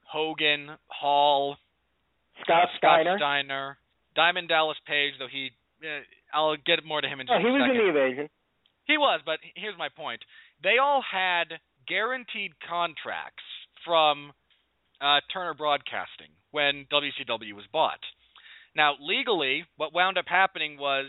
Hogan, 0.06 0.70
Hall, 0.88 1.58
Scott 2.42 2.70
Steiner. 2.78 3.18
Steiner, 3.18 3.78
Diamond 4.16 4.50
Dallas 4.50 4.78
Page, 4.88 5.14
though 5.20 5.28
he, 5.32 5.52
uh, 5.84 6.02
I'll 6.34 6.56
get 6.58 6.84
more 6.86 7.02
to 7.02 7.08
him 7.08 7.20
in 7.20 7.28
just 7.28 7.36
Oh, 7.36 7.40
just 7.40 7.46
he 7.46 7.50
a 7.50 7.54
was 7.54 7.62
second. 7.62 7.76
in 7.76 7.94
the 7.94 8.00
invasion. 8.02 8.30
He 8.86 8.98
was, 8.98 9.22
but 9.26 9.40
here's 9.56 9.78
my 9.78 9.90
point. 9.90 10.22
They 10.62 10.78
all 10.82 11.02
had 11.04 11.60
guaranteed 11.88 12.52
contracts 12.68 13.44
from 13.86 14.34
uh, 15.02 15.20
Turner 15.32 15.54
Broadcasting 15.54 16.32
when 16.52 16.86
WCW 16.92 17.54
was 17.54 17.66
bought. 17.72 18.00
Now, 18.76 18.96
legally, 19.00 19.66
what 19.78 19.94
wound 19.94 20.18
up 20.18 20.26
happening 20.28 20.78
was 20.78 21.06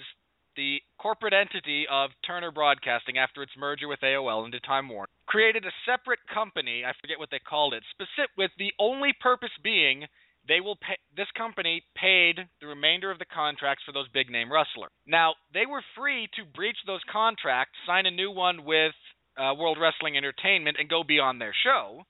the 0.57 0.79
corporate 0.99 1.35
entity 1.35 1.87
of 1.91 2.11
Turner 2.27 2.53
Broadcasting, 2.53 3.19
after 3.19 3.43
its 3.43 3.53
merger 3.59 3.89
with 3.89 4.01
AOL 4.01 4.45
into 4.45 4.61
Time 4.61 4.89
Warner, 4.89 5.09
created 5.27 5.65
a 5.65 5.73
separate 5.85 6.21
company. 6.33 6.85
I 6.85 6.93
forget 7.01 7.19
what 7.19 7.31
they 7.33 7.41
called 7.41 7.75
it, 7.75 7.83
specific 7.91 8.31
with 8.39 8.53
the 8.59 8.71
only 8.79 9.13
purpose 9.21 9.51
being 9.65 10.05
they 10.49 10.61
will 10.61 10.77
pay 10.77 10.97
this 11.17 11.31
company 11.37 11.83
paid 11.97 12.39
the 12.61 12.67
remainder 12.67 13.11
of 13.11 13.19
the 13.19 13.25
contracts 13.25 13.83
for 13.85 13.93
those 13.93 14.09
big 14.13 14.31
name 14.31 14.53
wrestlers. 14.53 14.91
Now 15.07 15.35
they 15.53 15.67
were 15.67 15.83
free 15.97 16.29
to 16.37 16.45
breach 16.55 16.77
those 16.87 17.01
contracts, 17.11 17.75
sign 17.87 18.07
a 18.07 18.11
new 18.11 18.31
one 18.31 18.65
with 18.65 18.95
uh, 19.39 19.55
World 19.55 19.79
Wrestling 19.81 20.17
Entertainment, 20.17 20.77
and 20.79 20.89
go 20.89 21.03
be 21.03 21.19
on 21.19 21.39
their 21.39 21.55
show, 21.65 22.03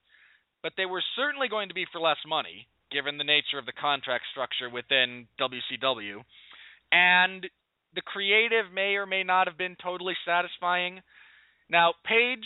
but 0.63 0.73
they 0.77 0.87
were 0.87 1.03
certainly 1.17 1.49
going 1.49 1.69
to 1.69 1.75
be 1.75 1.87
for 1.93 2.01
less 2.01 2.19
money, 2.27 2.67
given 2.91 3.19
the 3.19 3.25
nature 3.25 3.59
of 3.59 3.67
the 3.67 3.73
contract 3.73 4.25
structure 4.31 4.69
within 4.69 5.27
WCW, 5.41 6.21
and 6.93 7.47
the 7.95 8.03
creative 8.03 8.73
may 8.75 8.97
or 8.97 9.07
may 9.07 9.23
not 9.23 9.47
have 9.47 9.57
been 9.57 9.77
totally 9.83 10.15
satisfying. 10.27 11.01
Now 11.71 11.95
Page 12.05 12.45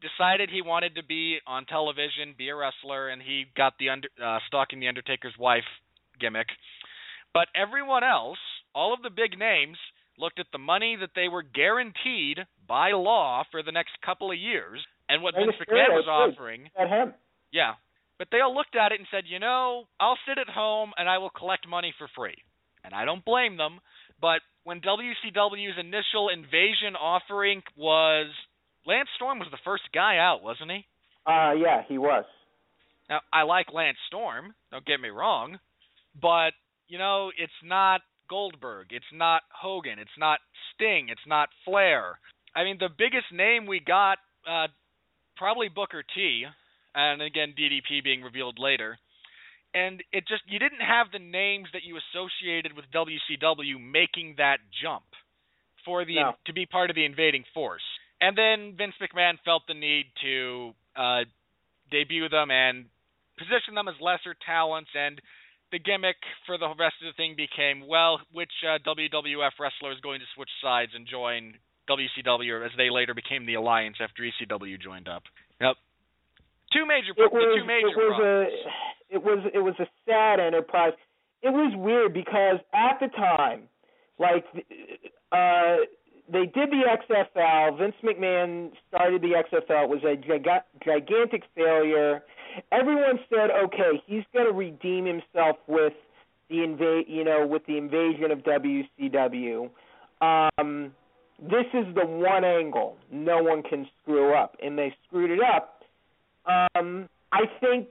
decided 0.00 0.50
he 0.50 0.62
wanted 0.62 0.94
to 0.96 1.04
be 1.04 1.38
on 1.46 1.66
television, 1.66 2.34
be 2.36 2.48
a 2.48 2.56
wrestler, 2.56 3.08
and 3.08 3.22
he 3.22 3.44
got 3.56 3.74
the 3.78 3.90
under, 3.90 4.08
uh, 4.22 4.38
stalking 4.46 4.80
the 4.80 4.88
Undertaker's 4.88 5.34
wife 5.38 5.64
gimmick. 6.18 6.48
But 7.32 7.48
everyone 7.54 8.04
else, 8.04 8.38
all 8.74 8.92
of 8.92 9.02
the 9.02 9.10
big 9.10 9.38
names, 9.38 9.78
looked 10.18 10.38
at 10.38 10.46
the 10.52 10.58
money 10.58 10.96
that 11.00 11.10
they 11.14 11.28
were 11.28 11.42
guaranteed 11.42 12.38
by 12.68 12.92
law 12.92 13.44
for 13.50 13.62
the 13.62 13.72
next 13.72 13.92
couple 14.04 14.30
of 14.30 14.38
years, 14.38 14.80
and 15.08 15.22
what 15.22 15.34
Vince 15.34 15.56
McMahon 15.60 15.90
was 15.90 16.06
offering. 16.08 16.68
At 16.78 16.88
him. 16.88 17.14
Yeah, 17.52 17.74
but 18.18 18.28
they 18.30 18.40
all 18.40 18.54
looked 18.54 18.76
at 18.76 18.92
it 18.92 19.00
and 19.00 19.08
said, 19.10 19.24
you 19.26 19.38
know, 19.38 19.84
I'll 19.98 20.18
sit 20.28 20.38
at 20.38 20.48
home 20.48 20.92
and 20.98 21.08
I 21.08 21.18
will 21.18 21.30
collect 21.30 21.66
money 21.68 21.94
for 21.98 22.06
free, 22.14 22.36
and 22.84 22.94
I 22.94 23.04
don't 23.04 23.24
blame 23.24 23.56
them. 23.56 23.80
But 24.20 24.40
when 24.64 24.80
WCW's 24.80 25.78
initial 25.78 26.28
invasion 26.28 26.94
offering 27.00 27.62
was 27.76 28.26
Lance 28.86 29.08
Storm 29.16 29.38
was 29.38 29.48
the 29.50 29.58
first 29.64 29.84
guy 29.94 30.18
out, 30.18 30.42
wasn't 30.42 30.70
he? 30.70 30.84
Uh, 31.26 31.52
yeah, 31.52 31.82
he 31.88 31.98
was. 31.98 32.24
Now, 33.08 33.20
I 33.32 33.42
like 33.42 33.72
Lance 33.72 33.98
Storm, 34.06 34.54
don't 34.70 34.86
get 34.86 35.00
me 35.00 35.08
wrong, 35.08 35.58
but 36.20 36.50
you 36.88 36.98
know, 36.98 37.30
it's 37.36 37.52
not 37.64 38.00
Goldberg, 38.28 38.88
it's 38.90 39.12
not 39.12 39.42
Hogan, 39.50 39.98
it's 39.98 40.18
not 40.18 40.38
Sting, 40.74 41.08
it's 41.10 41.26
not 41.26 41.48
Flair. 41.64 42.18
I 42.54 42.64
mean, 42.64 42.78
the 42.78 42.88
biggest 42.96 43.26
name 43.32 43.66
we 43.66 43.80
got 43.80 44.18
uh 44.48 44.68
probably 45.36 45.68
Booker 45.68 46.02
T, 46.14 46.44
and 46.94 47.20
again 47.22 47.54
DDP 47.58 48.02
being 48.02 48.22
revealed 48.22 48.58
later. 48.58 48.98
And 49.74 50.02
it 50.12 50.26
just 50.26 50.42
you 50.48 50.58
didn't 50.58 50.80
have 50.80 51.08
the 51.12 51.18
names 51.18 51.68
that 51.72 51.82
you 51.84 51.98
associated 51.98 52.72
with 52.74 52.84
WCW 52.94 53.78
making 53.80 54.34
that 54.38 54.58
jump 54.82 55.04
for 55.84 56.04
the 56.04 56.16
No. 56.16 56.32
to 56.46 56.52
be 56.52 56.66
part 56.66 56.90
of 56.90 56.96
the 56.96 57.04
invading 57.04 57.44
force. 57.54 57.82
And 58.20 58.36
then 58.36 58.74
Vince 58.76 58.94
McMahon 59.00 59.34
felt 59.44 59.62
the 59.66 59.74
need 59.74 60.06
to 60.22 60.72
uh 60.96 61.24
debut 61.90 62.28
them 62.28 62.50
and 62.50 62.86
position 63.38 63.74
them 63.74 63.88
as 63.88 63.94
lesser 64.00 64.34
talents 64.46 64.90
and 64.94 65.20
the 65.72 65.78
gimmick 65.78 66.16
for 66.46 66.58
the 66.58 66.66
rest 66.78 66.94
of 67.02 67.06
the 67.06 67.16
thing 67.16 67.34
became 67.38 67.86
well 67.86 68.20
which 68.32 68.50
uh, 68.66 68.78
WWF 68.86 69.54
wrestler 69.58 69.92
is 69.92 70.00
going 70.02 70.20
to 70.20 70.26
switch 70.34 70.50
sides 70.62 70.92
and 70.94 71.06
join 71.06 71.54
WCW 71.88 72.64
as 72.64 72.70
they 72.76 72.90
later 72.90 73.14
became 73.14 73.46
the 73.46 73.54
alliance 73.54 73.96
after 74.00 74.22
ECW 74.22 74.80
joined 74.80 75.08
up. 75.08 75.22
Yep. 75.60 75.76
Two 76.72 76.86
major 76.86 77.10
It 77.16 77.32
was. 77.32 77.58
two 77.58 77.66
major 77.66 77.88
it 77.88 77.96
was 77.96 78.14
problems. 78.16 78.48
a. 79.10 79.14
It 79.14 79.22
was. 79.24 79.38
It 79.54 79.58
was 79.58 79.74
a 79.80 79.86
sad 80.06 80.38
enterprise. 80.38 80.92
It 81.42 81.50
was 81.50 81.72
weird 81.76 82.14
because 82.14 82.58
at 82.72 83.00
the 83.00 83.08
time, 83.08 83.62
like, 84.20 84.44
uh, 85.32 85.76
they 86.32 86.46
did 86.46 86.70
the 86.70 86.82
XFL. 87.08 87.78
Vince 87.78 87.94
McMahon 88.04 88.70
started 88.88 89.22
the 89.22 89.42
XFL. 89.42 89.84
It 89.84 89.88
was 89.88 90.02
a 90.04 90.16
giga- 90.16 90.62
gigantic 90.84 91.42
failure. 91.54 92.22
Everyone 92.72 93.18
said, 93.28 93.50
okay, 93.64 94.02
he's 94.06 94.24
going 94.32 94.46
to 94.46 94.52
redeem 94.52 95.06
himself 95.06 95.56
with 95.66 95.92
the 96.48 96.56
inva- 96.56 97.08
you 97.08 97.24
know, 97.24 97.46
with 97.46 97.64
the 97.66 97.76
invasion 97.76 98.30
of 98.30 98.40
WCW. 98.40 99.70
Um, 100.20 100.92
this 101.40 101.66
is 101.72 101.94
the 101.94 102.04
one 102.04 102.44
angle 102.44 102.96
no 103.10 103.42
one 103.42 103.62
can 103.62 103.88
screw 104.02 104.34
up, 104.34 104.56
and 104.62 104.76
they 104.76 104.94
screwed 105.06 105.30
it 105.30 105.40
up. 105.40 105.82
Um, 106.46 107.08
I 107.32 107.42
think 107.60 107.88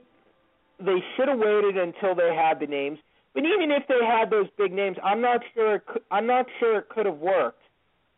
they 0.78 0.98
should 1.16 1.28
have 1.28 1.38
waited 1.38 1.76
until 1.76 2.14
they 2.14 2.34
had 2.34 2.60
the 2.60 2.66
names. 2.66 2.98
But 3.34 3.44
even 3.44 3.70
if 3.70 3.86
they 3.88 4.04
had 4.04 4.30
those 4.30 4.46
big 4.58 4.72
names, 4.72 4.96
I'm 5.04 5.20
not 5.20 5.40
sure. 5.54 5.76
It 5.76 5.86
could, 5.86 6.02
I'm 6.10 6.26
not 6.26 6.46
sure 6.58 6.78
it 6.78 6.88
could 6.88 7.06
have 7.06 7.18
worked. 7.18 7.59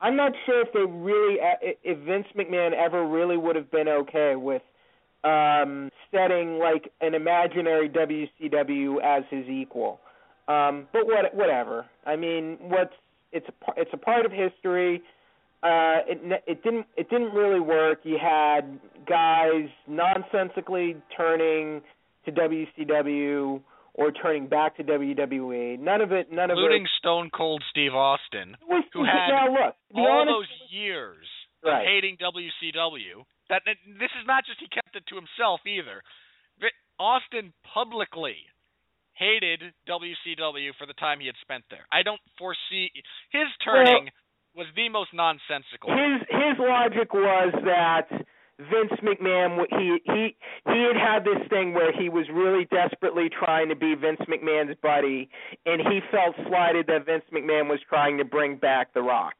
I'm 0.02 0.16
not 0.16 0.32
sure 0.46 0.60
if 0.60 0.72
they 0.72 0.80
really, 0.80 1.38
if 1.84 1.98
Vince 2.00 2.26
McMahon 2.36 2.72
ever 2.72 3.06
really 3.06 3.36
would 3.36 3.54
have 3.54 3.70
been 3.70 3.88
okay 3.88 4.34
with 4.34 4.62
um, 5.22 5.90
setting 6.10 6.58
like 6.58 6.92
an 7.00 7.14
imaginary 7.14 7.88
WCW 7.88 9.00
as 9.00 9.22
his 9.30 9.46
equal. 9.48 10.00
Um, 10.48 10.88
but 10.92 11.06
what, 11.06 11.32
whatever. 11.34 11.86
I 12.04 12.16
mean, 12.16 12.58
what's 12.60 12.92
it's 13.30 13.46
a 13.48 13.72
it's 13.76 13.90
a 13.92 13.96
part 13.96 14.26
of 14.26 14.32
history. 14.32 15.02
Uh, 15.62 16.02
it 16.08 16.42
it 16.48 16.64
didn't 16.64 16.86
it 16.96 17.08
didn't 17.08 17.32
really 17.32 17.60
work. 17.60 18.00
You 18.02 18.18
had 18.20 18.80
guys 19.08 19.68
nonsensically 19.86 20.96
turning 21.16 21.80
to 22.24 22.32
WCW 22.32 23.60
or 23.94 24.10
turning 24.12 24.46
back 24.46 24.76
to 24.76 24.84
WWE. 24.84 25.78
None 25.78 26.00
of 26.00 26.12
it. 26.12 26.32
None 26.32 26.50
of 26.50 26.56
it. 26.56 26.60
Including 26.60 26.86
Stone 26.98 27.30
Cold 27.34 27.62
Steve 27.70 27.94
Austin, 27.94 28.56
was, 28.68 28.84
who 28.92 29.04
had 29.04 29.28
now 29.28 29.46
look, 29.52 29.74
all 29.94 30.06
honest, 30.06 30.32
those 30.32 30.52
years 30.70 31.26
right. 31.64 31.80
of 31.80 31.86
hating 31.86 32.16
WCW. 32.16 33.24
That 33.50 33.62
this 33.66 34.12
is 34.16 34.24
not 34.26 34.44
just 34.46 34.60
he 34.60 34.68
kept 34.68 34.96
it 34.96 35.04
to 35.08 35.16
himself 35.16 35.60
either. 35.66 36.02
Austin 36.98 37.52
publicly 37.66 38.36
hated 39.14 39.60
WCW 39.88 40.70
for 40.78 40.86
the 40.86 40.94
time 40.94 41.20
he 41.20 41.26
had 41.26 41.34
spent 41.40 41.64
there. 41.68 41.84
I 41.90 42.02
don't 42.02 42.20
foresee 42.38 42.90
his 43.30 43.48
turning 43.64 44.08
was 44.54 44.66
the 44.76 44.88
most 44.88 45.10
nonsensical. 45.12 45.90
his 45.90 46.22
his 46.28 46.56
logic 46.60 47.12
was 47.12 47.52
that 47.64 48.08
Vince 48.70 49.00
McMahon 49.02 49.58
he 49.70 49.98
he 50.04 50.36
he 50.66 50.86
had 50.86 50.96
had 50.96 51.24
this 51.24 51.46
thing 51.48 51.74
where 51.74 51.92
he 51.92 52.08
was 52.08 52.26
really 52.32 52.66
desperately 52.66 53.28
trying 53.28 53.68
to 53.68 53.76
be 53.76 53.94
Vince 53.94 54.20
McMahon's 54.28 54.76
buddy, 54.82 55.28
and 55.66 55.80
he 55.80 56.00
felt 56.10 56.34
slighted 56.48 56.86
that 56.86 57.06
Vince 57.06 57.24
McMahon 57.32 57.68
was 57.68 57.80
trying 57.88 58.18
to 58.18 58.24
bring 58.24 58.56
back 58.56 58.94
The 58.94 59.02
Rock. 59.02 59.34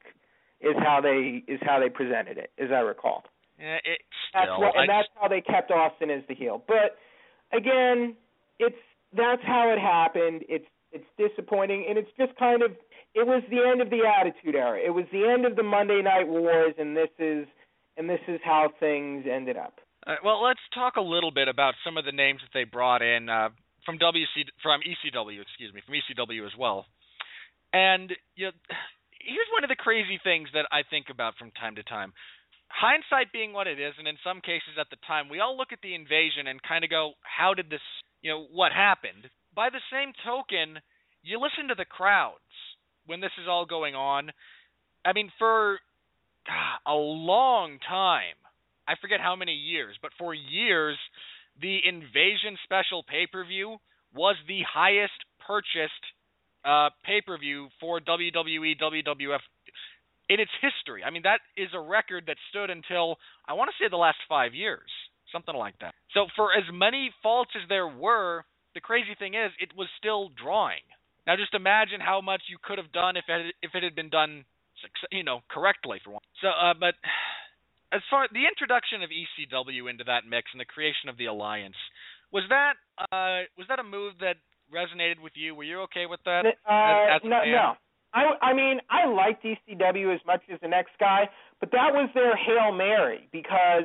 Is 0.61 0.76
how 0.78 1.00
they 1.00 1.42
is 1.48 1.58
how 1.62 1.80
they 1.80 1.88
presented 1.88 2.38
it, 2.38 2.50
as 2.56 2.70
I 2.70 2.80
recall. 2.80 3.24
Eh, 3.58 3.78
it, 3.85 3.98
That's 4.32 4.46
still, 4.46 4.61
what, 4.61 4.76
and 4.76 4.88
that's 4.88 5.08
how 5.20 5.26
they 5.26 5.40
kept 5.40 5.72
Austin 5.72 6.08
as 6.08 6.22
the 6.28 6.37
heel. 6.37 6.62
But 6.68 6.96
again, 7.52 8.14
it's 8.61 8.78
that's 9.16 9.42
how 9.44 9.72
it 9.72 9.80
happened. 9.80 10.44
It's 10.48 10.66
it's 10.92 11.04
disappointing, 11.18 11.87
and 11.88 11.98
it's 11.98 12.11
just 12.16 12.37
kind 12.38 12.62
of 12.62 12.72
it 13.14 13.26
was 13.26 13.42
the 13.50 13.58
end 13.58 13.82
of 13.82 13.90
the 13.90 14.02
Attitude 14.06 14.54
Era. 14.54 14.78
It 14.78 14.90
was 14.90 15.04
the 15.12 15.28
end 15.28 15.44
of 15.46 15.56
the 15.56 15.62
Monday 15.62 16.00
Night 16.00 16.28
Wars, 16.28 16.74
and 16.78 16.96
this 16.96 17.11
is 17.18 17.46
and 17.96 18.09
this 18.09 18.20
is 18.28 18.40
how 18.44 18.70
things 18.81 19.24
ended 19.31 19.57
up. 19.57 19.81
Uh, 20.07 20.16
well, 20.24 20.42
let's 20.42 20.61
talk 20.74 20.96
a 20.96 21.00
little 21.00 21.31
bit 21.31 21.48
about 21.48 21.74
some 21.85 21.96
of 21.96 22.05
the 22.05 22.12
names 22.12 22.40
that 22.42 22.50
they 22.57 22.64
brought 22.64 23.02
in 23.02 23.28
uh, 23.28 23.50
from 23.87 23.98
WC 23.98 24.46
from 24.62 24.81
ECW, 24.81 25.40
excuse 25.40 25.72
me, 25.72 25.83
from 25.87 25.94
ECW 25.94 26.46
as 26.46 26.52
well. 26.59 26.87
And 27.72 28.11
you 28.35 28.46
know, 28.46 28.52
here's 29.20 29.50
one 29.52 29.64
of 29.64 29.70
the 29.70 29.78
crazy 29.78 30.18
things 30.22 30.48
that 30.55 30.66
I 30.72 30.83
think 30.88 31.07
about 31.11 31.35
from 31.38 31.50
time 31.52 31.76
to 31.76 31.83
time. 31.83 32.12
Hindsight 32.68 33.33
being 33.33 33.52
what 33.52 33.66
it 33.66 33.78
is, 33.78 33.92
and 33.98 34.09
in 34.09 34.16
some 34.24 34.40
cases 34.40 34.81
at 34.81 34.88
the 34.90 34.96
time, 35.07 35.28
we 35.28 35.40
all 35.40 35.57
look 35.57 35.72
at 35.72 35.83
the 35.83 35.94
invasion 35.94 36.48
and 36.48 36.62
kind 36.62 36.85
of 36.85 36.90
go, 36.90 37.12
"How 37.22 37.55
did 37.55 37.70
this? 37.70 37.85
You 38.22 38.33
know, 38.33 38.46
what 38.50 38.72
happened?" 38.72 39.28
By 39.55 39.68
the 39.68 39.83
same 39.92 40.12
token, 40.24 40.81
you 41.22 41.38
listen 41.38 41.68
to 41.68 41.76
the 41.76 41.85
crowds 41.85 42.40
when 43.07 43.20
this 43.20 43.33
is 43.40 43.46
all 43.46 43.66
going 43.66 43.94
on. 43.94 44.33
I 45.05 45.12
mean, 45.12 45.31
for 45.38 45.78
a 46.87 46.94
long 46.94 47.78
time, 47.88 48.37
I 48.87 48.94
forget 49.00 49.20
how 49.20 49.37
many 49.37 49.52
years, 49.52 49.96
but 50.02 50.12
for 50.18 50.35
years, 50.35 50.96
the 51.61 51.78
Invasion 51.87 52.57
Special 52.64 53.02
pay 53.02 53.26
per 53.31 53.44
view 53.44 53.76
was 54.14 54.37
the 54.48 54.61
highest 54.68 55.18
purchased 55.46 56.05
uh, 56.64 56.90
pay 57.05 57.20
per 57.20 57.38
view 57.38 57.68
for 57.81 58.00
WWE, 58.00 58.81
WWF 58.81 59.40
in 60.28 60.40
its 60.40 60.50
history. 60.61 61.02
I 61.05 61.11
mean, 61.11 61.22
that 61.24 61.40
is 61.57 61.68
a 61.74 61.81
record 61.81 62.24
that 62.26 62.37
stood 62.50 62.70
until, 62.70 63.16
I 63.46 63.55
want 63.55 63.70
to 63.70 63.76
say, 63.83 63.88
the 63.90 63.96
last 63.96 64.18
five 64.28 64.55
years, 64.55 64.88
something 65.33 65.55
like 65.55 65.74
that. 65.81 65.94
So, 66.14 66.26
for 66.37 66.57
as 66.57 66.64
many 66.72 67.11
faults 67.22 67.50
as 67.57 67.68
there 67.68 67.88
were, 67.88 68.44
the 68.74 68.81
crazy 68.81 69.14
thing 69.18 69.35
is, 69.35 69.50
it 69.61 69.70
was 69.76 69.88
still 69.98 70.31
drawing. 70.40 70.83
Now, 71.26 71.37
just 71.37 71.55
imagine 71.55 72.00
how 72.00 72.20
much 72.20 72.42
you 72.48 72.59
could 72.62 72.78
have 72.78 72.90
done 72.92 73.16
if 73.16 73.24
it, 73.28 73.55
if 73.62 73.74
it 73.74 73.83
had 73.83 73.94
been 73.94 74.11
done 74.11 74.44
you 75.11 75.25
know, 75.25 75.40
correctly 75.51 76.01
for 76.05 76.11
one. 76.12 76.23
So, 76.40 76.49
uh, 76.49 76.75
but 76.79 76.95
as 77.92 78.01
far 78.11 78.27
the 78.33 78.47
introduction 78.49 79.03
of 79.03 79.11
ECW 79.11 79.90
into 79.90 80.05
that 80.05 80.25
mix 80.29 80.49
and 80.53 80.61
the 80.61 80.64
creation 80.64 81.09
of 81.09 81.16
the 81.16 81.27
alliance 81.27 81.77
was 82.33 82.45
that 82.49 82.75
uh, 82.99 83.45
was 83.57 83.66
that 83.68 83.79
a 83.79 83.85
move 83.85 84.14
that 84.21 84.37
resonated 84.73 85.21
with 85.23 85.33
you? 85.37 85.55
Were 85.55 85.64
you 85.64 85.81
okay 85.83 86.07
with 86.09 86.21
that? 86.25 86.47
Uh, 86.47 87.16
as 87.16 87.21
a 87.23 87.29
no, 87.29 87.45
no. 87.45 87.75
I 88.14 88.51
I 88.51 88.53
mean 88.53 88.81
I 88.90 89.07
liked 89.07 89.45
ECW 89.45 90.14
as 90.14 90.21
much 90.27 90.42
as 90.53 90.59
the 90.61 90.68
next 90.68 90.92
guy, 90.99 91.29
but 91.61 91.71
that 91.73 91.92
was 91.92 92.09
their 92.14 92.37
hail 92.37 92.73
mary 92.73 93.29
because 93.33 93.85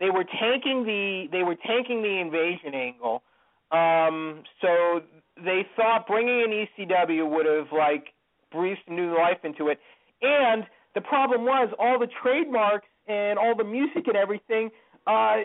they 0.00 0.10
were 0.10 0.24
tanking 0.24 0.84
the 0.84 1.26
they 1.30 1.42
were 1.42 1.56
tanking 1.56 2.02
the 2.02 2.20
invasion 2.20 2.74
angle. 2.74 3.22
Um, 3.70 4.44
so 4.62 5.02
they 5.36 5.66
thought 5.76 6.06
bringing 6.06 6.40
in 6.40 6.66
ECW 6.88 7.28
would 7.28 7.46
have 7.46 7.72
like 7.76 8.14
breathed 8.50 8.80
some 8.86 8.96
new 8.96 9.14
life 9.16 9.38
into 9.44 9.68
it. 9.68 9.78
And 10.22 10.64
the 10.94 11.00
problem 11.00 11.44
was 11.44 11.72
all 11.78 11.98
the 11.98 12.08
trademarks 12.22 12.86
and 13.06 13.38
all 13.38 13.54
the 13.56 13.64
music 13.64 14.06
and 14.06 14.16
everything, 14.16 14.70
uh, 15.06 15.36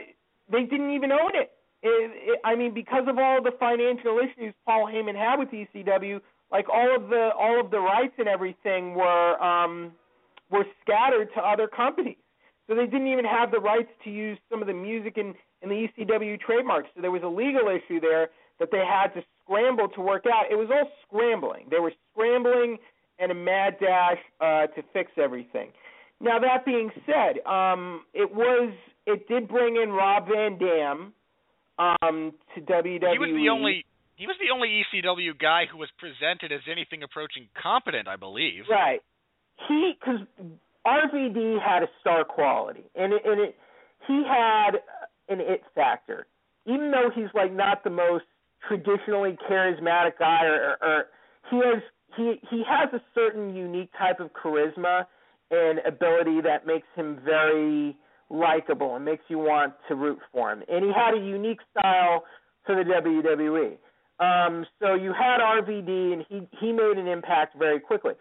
they 0.51 0.63
didn't 0.63 0.91
even 0.91 1.11
own 1.11 1.31
it. 1.35 1.51
It, 1.83 2.11
it. 2.15 2.39
I 2.43 2.55
mean, 2.55 2.73
because 2.73 3.05
of 3.07 3.17
all 3.17 3.41
the 3.41 3.51
financial 3.59 4.19
issues 4.19 4.53
Paul 4.65 4.87
Heyman 4.87 5.15
had 5.15 5.37
with 5.37 5.49
ECW, 5.49 6.21
like 6.51 6.69
all 6.69 6.95
of 6.95 7.09
the 7.09 7.31
all 7.37 7.59
of 7.59 7.71
the 7.71 7.79
rights 7.79 8.13
and 8.17 8.27
everything 8.27 8.95
were 8.95 9.41
um, 9.43 9.91
were 10.49 10.65
scattered 10.81 11.29
to 11.35 11.41
other 11.41 11.67
companies. 11.67 12.17
So 12.67 12.75
they 12.75 12.85
didn't 12.85 13.07
even 13.07 13.25
have 13.25 13.51
the 13.51 13.59
rights 13.59 13.89
to 14.05 14.09
use 14.09 14.37
some 14.49 14.61
of 14.61 14.67
the 14.67 14.73
music 14.73 15.17
in, 15.17 15.33
in 15.61 15.69
the 15.69 15.87
ECW 15.87 16.39
trademarks. 16.39 16.89
So 16.95 17.01
there 17.01 17.11
was 17.11 17.23
a 17.23 17.27
legal 17.27 17.67
issue 17.67 17.99
there 17.99 18.29
that 18.59 18.69
they 18.71 18.85
had 18.85 19.07
to 19.15 19.23
scramble 19.43 19.89
to 19.89 20.01
work 20.01 20.25
out. 20.31 20.45
It 20.49 20.55
was 20.55 20.69
all 20.71 20.89
scrambling. 21.05 21.67
They 21.69 21.79
were 21.79 21.91
scrambling 22.13 22.77
and 23.19 23.31
a 23.31 23.35
mad 23.35 23.77
dash 23.79 24.17
uh, 24.41 24.67
to 24.67 24.83
fix 24.93 25.11
everything. 25.21 25.71
Now 26.19 26.39
that 26.39 26.65
being 26.65 26.89
said, 27.05 27.45
um, 27.45 28.05
it 28.13 28.33
was 28.33 28.73
it 29.05 29.27
did 29.27 29.47
bring 29.47 29.75
in 29.81 29.89
Rob 29.89 30.27
Van 30.27 30.57
Dam 30.57 31.13
um, 31.77 32.31
to 32.55 32.61
WWE. 32.61 33.11
He 33.11 33.19
was 33.19 33.29
the 33.35 33.49
only 33.49 33.85
he 34.15 34.27
was 34.27 34.35
the 34.39 34.53
only 34.53 34.83
ECW 34.93 35.37
guy 35.37 35.65
who 35.69 35.77
was 35.77 35.89
presented 35.97 36.51
as 36.51 36.61
anything 36.69 37.03
approaching 37.03 37.47
competent, 37.61 38.07
I 38.07 38.15
believe. 38.15 38.63
Right. 38.69 39.01
He 39.67 39.93
because 39.99 40.21
RVD 40.85 41.59
had 41.61 41.83
a 41.83 41.87
star 41.99 42.23
quality, 42.23 42.83
and 42.95 43.13
it, 43.13 43.21
and 43.25 43.41
it 43.41 43.55
he 44.07 44.23
had 44.27 44.79
an 45.29 45.39
it 45.39 45.61
factor. 45.75 46.27
Even 46.65 46.91
though 46.91 47.09
he's 47.13 47.33
like 47.33 47.53
not 47.53 47.83
the 47.83 47.89
most 47.89 48.25
traditionally 48.67 49.37
charismatic 49.49 50.17
guy, 50.19 50.45
or, 50.45 50.77
or, 50.81 50.87
or 50.87 51.05
he 51.49 51.57
has 51.57 51.83
he 52.15 52.39
he 52.49 52.63
has 52.67 52.89
a 52.93 53.01
certain 53.13 53.55
unique 53.55 53.89
type 53.97 54.19
of 54.19 54.31
charisma 54.33 55.05
and 55.51 55.79
ability 55.85 56.41
that 56.41 56.65
makes 56.65 56.87
him 56.95 57.19
very 57.23 57.95
likable 58.29 58.95
and 58.95 59.05
makes 59.05 59.23
you 59.27 59.37
want 59.37 59.73
to 59.87 59.95
root 59.95 60.19
for 60.31 60.51
him. 60.51 60.63
And 60.67 60.83
he 60.83 60.91
had 60.91 61.13
a 61.13 61.17
unique 61.17 61.59
style 61.71 62.23
for 62.65 62.75
the 62.75 62.83
WWE. 62.83 63.77
Um, 64.19 64.65
so 64.79 64.93
you 64.95 65.13
had 65.13 65.39
RVD, 65.39 66.13
and 66.13 66.25
he 66.29 66.47
he 66.59 66.71
made 66.71 66.97
an 66.97 67.07
impact 67.07 67.57
very 67.57 67.79
quickly. 67.79 68.13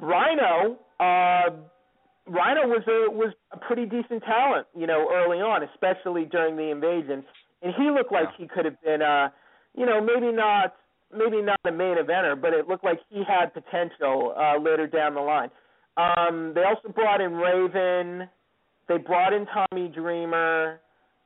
Rhino, 0.00 0.78
uh, 0.98 1.50
Rhino 2.26 2.66
was 2.68 2.82
a 2.86 3.10
was 3.10 3.32
a 3.52 3.58
pretty 3.58 3.84
decent 3.84 4.22
talent, 4.24 4.66
you 4.76 4.86
know, 4.86 5.08
early 5.12 5.38
on, 5.38 5.62
especially 5.62 6.24
during 6.24 6.56
the 6.56 6.70
invasion, 6.70 7.24
and 7.62 7.74
he 7.76 7.90
looked 7.90 8.12
like 8.12 8.28
he 8.38 8.46
could 8.46 8.64
have 8.64 8.80
been, 8.82 9.02
uh, 9.02 9.28
you 9.76 9.84
know, 9.84 10.00
maybe 10.00 10.32
not 10.32 10.74
maybe 11.14 11.42
not 11.42 11.60
a 11.66 11.72
main 11.72 11.96
eventer, 11.96 12.40
but 12.40 12.52
it 12.52 12.68
looked 12.68 12.84
like 12.84 12.98
he 13.10 13.22
had 13.26 13.52
potential 13.54 14.34
uh, 14.36 14.58
later 14.58 14.86
down 14.86 15.14
the 15.14 15.20
line. 15.20 15.50
Um, 15.96 16.52
they 16.54 16.62
also 16.62 16.88
brought 16.88 17.20
in 17.20 17.34
Raven. 17.34 18.28
They 18.88 18.98
brought 18.98 19.32
in 19.32 19.46
Tommy 19.46 19.88
Dreamer 19.88 20.80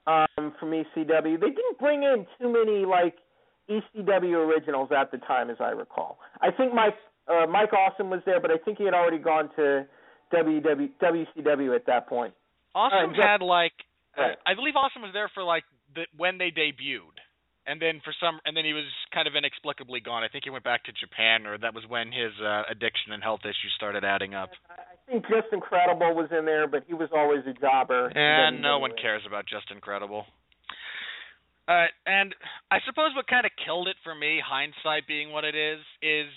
um, 0.07 0.53
from 0.59 0.71
ECW. 0.71 1.41
They 1.41 1.51
didn't 1.51 1.79
bring 1.79 2.03
in 2.03 2.27
too 2.41 2.53
many 2.53 2.85
like 2.85 3.17
ECW 3.71 4.35
originals 4.47 4.91
at 4.97 5.11
the 5.11 5.19
time, 5.19 5.51
as 5.51 5.57
I 5.61 5.71
recall. 5.71 6.19
I 6.41 6.51
think 6.51 6.75
Mike 6.75 6.95
uh, 7.29 7.47
Mike 7.47 7.73
Awesome 7.73 8.11
was 8.11 8.21
there, 8.25 8.41
but 8.41 8.51
I 8.51 8.59
think 8.59 8.79
he 8.79 8.85
had 8.85 8.95
already 8.95 9.19
gone 9.19 9.51
to 9.57 9.87
WW, 10.33 10.91
WCW 11.03 11.75
at 11.75 11.87
that 11.87 12.09
point. 12.09 12.35
Awesome 12.75 13.15
Jeff- 13.15 13.25
had 13.25 13.43
like 13.43 13.73
uh, 14.17 14.23
Right. 14.23 14.37
I 14.47 14.55
believe 14.55 14.75
Awesome 14.77 15.03
was 15.03 15.13
there 15.13 15.31
for 15.35 15.43
like 15.43 15.65
the 15.95 16.07
when 16.17 16.39
they 16.39 16.51
debuted. 16.51 17.16
And 17.67 17.83
then 17.83 18.01
for 18.05 18.15
some 18.23 18.39
and 18.45 18.57
then 18.57 18.65
he 18.65 18.73
was 18.73 18.87
kind 19.13 19.27
of 19.27 19.35
inexplicably 19.35 20.01
gone. 20.01 20.23
I 20.23 20.29
think 20.29 20.45
he 20.45 20.51
went 20.51 20.65
back 20.65 20.85
to 20.85 20.93
Japan 20.93 21.47
or 21.47 21.59
that 21.59 21.75
was 21.75 21.85
when 21.89 22.13
his 22.13 22.31
uh, 22.39 22.63
addiction 22.71 23.13
and 23.13 23.23
health 23.23 23.43
issues 23.43 23.75
started 23.75 24.05
adding 24.05 24.35
up. 24.35 24.51
I 24.71 25.11
think 25.11 25.25
Justin 25.27 25.61
Credible 25.61 26.15
was 26.15 26.29
in 26.31 26.45
there, 26.45 26.67
but 26.67 26.85
he 26.87 26.95
was 26.95 27.09
always 27.15 27.43
a 27.47 27.53
jobber. 27.59 28.07
And 28.15 28.63
no 28.63 28.79
one 28.79 28.93
cares 29.01 29.23
about 29.27 29.47
Justin 29.47 29.81
Credible. 29.81 30.27
Uh, 31.69 31.91
and 32.07 32.35
I 32.71 32.79
suppose 32.87 33.11
what 33.17 33.27
kind 33.27 33.45
of 33.45 33.51
killed 33.65 33.89
it 33.89 33.97
for 34.05 34.15
me, 34.15 34.39
hindsight 34.39 35.07
being 35.09 35.33
what 35.33 35.43
it 35.45 35.57
is, 35.59 35.81
is 36.01 36.31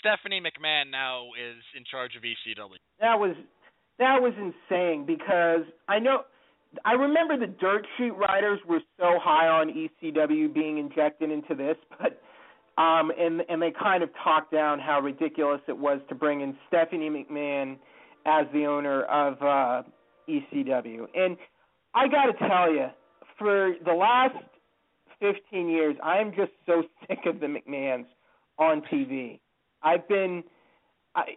Stephanie 0.00 0.40
McMahon 0.40 0.90
now 0.90 1.32
is 1.32 1.56
in 1.76 1.84
charge 1.90 2.12
of 2.16 2.22
ECW. 2.22 2.76
That 3.00 3.18
was 3.18 3.34
that 3.98 4.20
was 4.20 4.34
insane 4.36 5.06
because 5.06 5.64
I 5.88 5.98
know 5.98 6.28
I 6.84 6.92
remember 6.92 7.38
the 7.38 7.46
dirt 7.46 7.86
sheet 7.96 8.14
writers 8.16 8.60
were 8.68 8.80
so 8.98 9.18
high 9.20 9.48
on 9.48 9.72
ECW 9.72 10.52
being 10.52 10.78
injected 10.78 11.30
into 11.30 11.54
this, 11.54 11.76
but 11.98 12.20
um 12.80 13.10
and 13.18 13.42
and 13.48 13.60
they 13.60 13.72
kind 13.72 14.02
of 14.02 14.10
talked 14.22 14.52
down 14.52 14.78
how 14.78 15.00
ridiculous 15.00 15.60
it 15.68 15.76
was 15.76 16.00
to 16.08 16.14
bring 16.14 16.42
in 16.42 16.56
Stephanie 16.68 17.10
McMahon 17.10 17.78
as 18.26 18.46
the 18.52 18.66
owner 18.66 19.02
of 19.04 19.40
uh 19.42 19.82
ECW. 20.28 21.06
And 21.14 21.36
I 21.94 22.08
got 22.08 22.26
to 22.26 22.48
tell 22.48 22.70
you, 22.70 22.88
for 23.38 23.74
the 23.84 23.92
last 23.92 24.36
15 25.20 25.68
years, 25.68 25.96
I 26.02 26.18
am 26.18 26.32
just 26.34 26.52
so 26.66 26.82
sick 27.08 27.20
of 27.26 27.40
the 27.40 27.46
McMahons 27.46 28.06
on 28.58 28.82
TV. 28.92 29.40
I've 29.82 30.06
been 30.08 30.42
I 31.14 31.36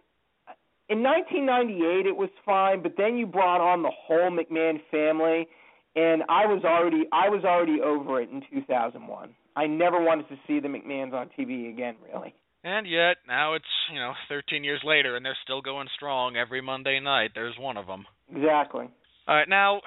in 0.90 1.02
1998 1.02 2.06
it 2.06 2.16
was 2.16 2.30
fine, 2.44 2.82
but 2.82 2.94
then 2.96 3.16
you 3.16 3.26
brought 3.26 3.60
on 3.60 3.82
the 3.82 3.92
whole 3.94 4.30
McMahon 4.30 4.80
family, 4.90 5.48
and 5.94 6.22
I 6.28 6.46
was 6.46 6.64
already 6.64 7.04
I 7.12 7.28
was 7.28 7.44
already 7.44 7.80
over 7.80 8.20
it 8.20 8.30
in 8.30 8.42
2001. 8.52 9.30
I 9.56 9.66
never 9.66 10.02
wanted 10.02 10.28
to 10.28 10.36
see 10.46 10.60
the 10.60 10.68
McMahons 10.68 11.12
on 11.12 11.30
TV 11.38 11.70
again, 11.72 11.96
really. 12.12 12.34
And 12.62 12.86
yet 12.86 13.16
now 13.26 13.54
it's 13.54 13.64
you 13.92 13.98
know 13.98 14.12
13 14.28 14.64
years 14.64 14.80
later 14.84 15.16
and 15.16 15.24
they're 15.24 15.38
still 15.44 15.62
going 15.62 15.88
strong 15.94 16.36
every 16.36 16.60
Monday 16.60 17.00
night. 17.00 17.30
There's 17.34 17.56
one 17.58 17.76
of 17.76 17.86
them. 17.86 18.04
Exactly. 18.28 18.86
All 19.26 19.36
right, 19.36 19.48
now 19.48 19.80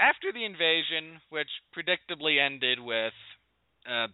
after 0.00 0.32
the 0.32 0.44
invasion, 0.44 1.20
which 1.30 1.48
predictably 1.76 2.40
ended 2.40 2.78
with 2.80 3.12
uh, 3.86 4.06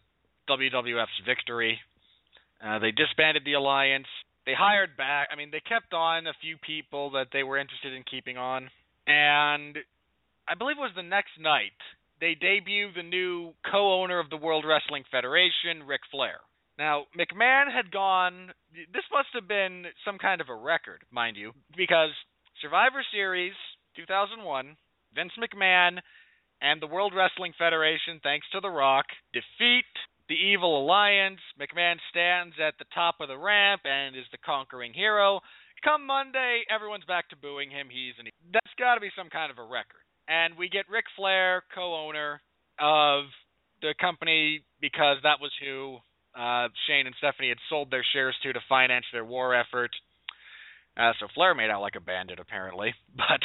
WWF's 0.49 1.21
victory, 1.27 1.79
uh, 2.65 2.79
they 2.79 2.91
disbanded 2.91 3.45
the 3.45 3.55
alliance. 3.55 4.07
They 4.47 4.53
hired 4.53 4.97
back. 4.97 5.29
I 5.33 5.37
mean, 5.37 5.51
they 5.51 5.61
kept 5.61 5.93
on 5.93 6.27
a 6.27 6.35
few 6.41 6.57
people 6.59 7.11
that 7.13 7.29
they 7.33 7.43
were 7.43 7.59
interested 7.59 7.93
in 7.93 8.05
keeping 8.05 8.37
on, 8.37 8.69
and 9.07 9.79
I 10.49 10.55
believe 10.55 10.77
it 10.77 10.81
was 10.81 10.93
the 10.95 11.03
next 11.03 11.41
night 11.41 11.77
they 12.21 12.37
debuted 12.37 12.95
the 12.95 13.03
new 13.03 13.53
co-owner 13.71 14.19
of 14.19 14.31
the 14.31 14.37
World 14.37 14.65
Wrestling 14.67 15.05
Federation, 15.11 15.87
Ric 15.87 16.01
Flair. 16.11 16.41
Now, 16.79 17.05
McMahon 17.17 17.73
had 17.73 17.91
gone. 17.91 18.51
This 18.73 19.05
must 19.13 19.29
have 19.35 19.49
been 19.49 19.85
some 20.05 20.19
kind 20.19 20.41
of 20.41 20.49
a 20.49 20.55
record, 20.55 21.03
mind 21.11 21.37
you, 21.37 21.53
because 21.77 22.11
Survivor 22.61 23.05
Series 23.13 23.53
2001, 23.97 24.77
Vince 25.15 25.33
McMahon 25.39 25.99
and 26.61 26.81
the 26.81 26.87
World 26.87 27.13
Wrestling 27.15 27.53
Federation, 27.59 28.21
thanks 28.23 28.47
to 28.53 28.61
The 28.61 28.71
Rock, 28.71 29.07
defeat 29.33 29.91
the 30.29 30.35
Evil 30.35 30.83
Alliance. 30.83 31.41
McMahon 31.61 31.97
stands 32.11 32.55
at 32.61 32.75
the 32.79 32.87
top 32.95 33.17
of 33.21 33.29
the 33.29 33.39
ramp 33.39 33.83
and 33.85 34.17
is 34.17 34.25
the 34.33 34.39
conquering 34.45 34.93
hero. 34.93 35.41
Come 35.83 36.07
Monday, 36.07 36.63
everyone's 36.75 37.05
back 37.05 37.29
to 37.29 37.37
booing 37.37 37.71
him. 37.71 37.89
He's 37.91 38.15
an. 38.19 38.29
That's 38.53 38.75
got 38.79 38.95
to 38.95 39.01
be 39.01 39.11
some 39.17 39.29
kind 39.29 39.51
of 39.51 39.59
a 39.59 39.69
record. 39.69 40.01
And 40.29 40.57
we 40.57 40.69
get 40.69 40.89
Ric 40.89 41.05
Flair, 41.17 41.63
co-owner 41.75 42.41
of 42.81 43.25
the 43.83 43.95
company, 44.01 44.65
because 44.81 45.19
that 45.23 45.41
was 45.41 45.53
who 45.61 45.99
uh, 46.35 46.69
Shane 46.87 47.07
and 47.07 47.15
Stephanie 47.19 47.51
had 47.51 47.59
sold 47.69 47.91
their 47.91 48.05
shares 48.15 48.35
to 48.43 48.53
to 48.53 48.61
finance 48.69 49.05
their 49.13 49.25
war 49.25 49.55
effort. 49.55 49.91
Uh, 50.97 51.13
so 51.21 51.27
Flair 51.35 51.55
made 51.55 51.71
out 51.71 51.83
like 51.83 51.97
a 51.97 52.01
bandit, 52.01 52.39
apparently. 52.39 52.95
But 53.17 53.41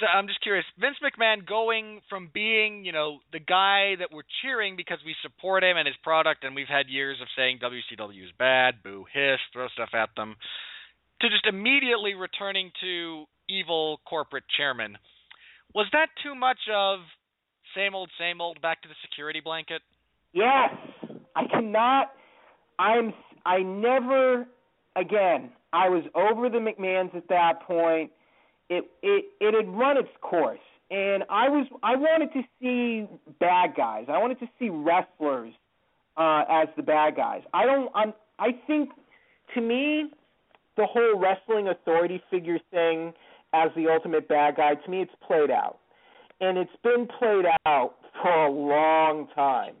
so 0.00 0.06
I'm 0.06 0.26
just 0.26 0.40
curious, 0.42 0.64
Vince 0.78 0.96
McMahon 1.02 1.46
going 1.46 2.00
from 2.08 2.30
being, 2.32 2.84
you 2.84 2.92
know, 2.92 3.18
the 3.32 3.40
guy 3.40 3.96
that 3.98 4.08
we're 4.12 4.28
cheering 4.42 4.76
because 4.76 4.98
we 5.04 5.14
support 5.22 5.62
him 5.62 5.76
and 5.76 5.86
his 5.86 5.96
product, 6.02 6.44
and 6.44 6.54
we've 6.54 6.68
had 6.68 6.88
years 6.88 7.18
of 7.20 7.28
saying 7.36 7.58
WCW 7.62 8.24
is 8.24 8.30
bad, 8.38 8.82
boo, 8.82 9.04
hiss, 9.12 9.40
throw 9.52 9.68
stuff 9.68 9.90
at 9.94 10.10
them, 10.16 10.36
to 11.20 11.28
just 11.28 11.46
immediately 11.46 12.14
returning 12.14 12.70
to 12.80 13.24
evil 13.48 14.00
corporate 14.08 14.44
chairman. 14.56 14.96
Was 15.74 15.86
that 15.92 16.08
too 16.22 16.34
much 16.34 16.58
of 16.72 17.00
same 17.76 17.94
old, 17.94 18.10
same 18.18 18.40
old, 18.40 18.60
back 18.62 18.82
to 18.82 18.88
the 18.88 18.94
security 19.02 19.40
blanket? 19.40 19.82
Yes, 20.32 20.74
I 21.36 21.46
cannot. 21.46 22.12
I'm. 22.78 23.12
I 23.44 23.58
never. 23.58 24.46
Again, 24.96 25.50
I 25.72 25.88
was 25.88 26.04
over 26.14 26.48
the 26.48 26.58
McMahons 26.58 27.14
at 27.14 27.28
that 27.28 27.62
point. 27.66 28.10
It 28.68 28.84
it 29.02 29.24
it 29.40 29.54
had 29.54 29.68
run 29.68 29.96
its 29.96 30.08
course, 30.20 30.58
and 30.90 31.24
I 31.30 31.48
was. 31.48 31.66
I 31.82 31.96
wanted 31.96 32.32
to 32.32 32.42
see 32.60 33.06
bad 33.40 33.74
guys. 33.76 34.06
I 34.08 34.18
wanted 34.18 34.40
to 34.40 34.48
see 34.58 34.68
wrestlers 34.68 35.54
uh, 36.16 36.44
as 36.50 36.68
the 36.76 36.82
bad 36.82 37.16
guys. 37.16 37.42
I 37.54 37.64
don't. 37.64 37.90
I'm. 37.94 38.12
I 38.38 38.50
think, 38.66 38.90
to 39.54 39.60
me, 39.60 40.10
the 40.76 40.86
whole 40.86 41.18
wrestling 41.18 41.68
authority 41.68 42.22
figure 42.30 42.58
thing 42.70 43.12
as 43.54 43.70
the 43.74 43.88
ultimate 43.88 44.28
bad 44.28 44.56
guy. 44.56 44.74
To 44.74 44.90
me, 44.90 45.02
it's 45.02 45.12
played 45.26 45.50
out, 45.50 45.78
and 46.40 46.58
it's 46.58 46.76
been 46.82 47.08
played 47.18 47.46
out 47.64 47.94
for 48.22 48.46
a 48.46 48.50
long 48.50 49.28
time 49.34 49.74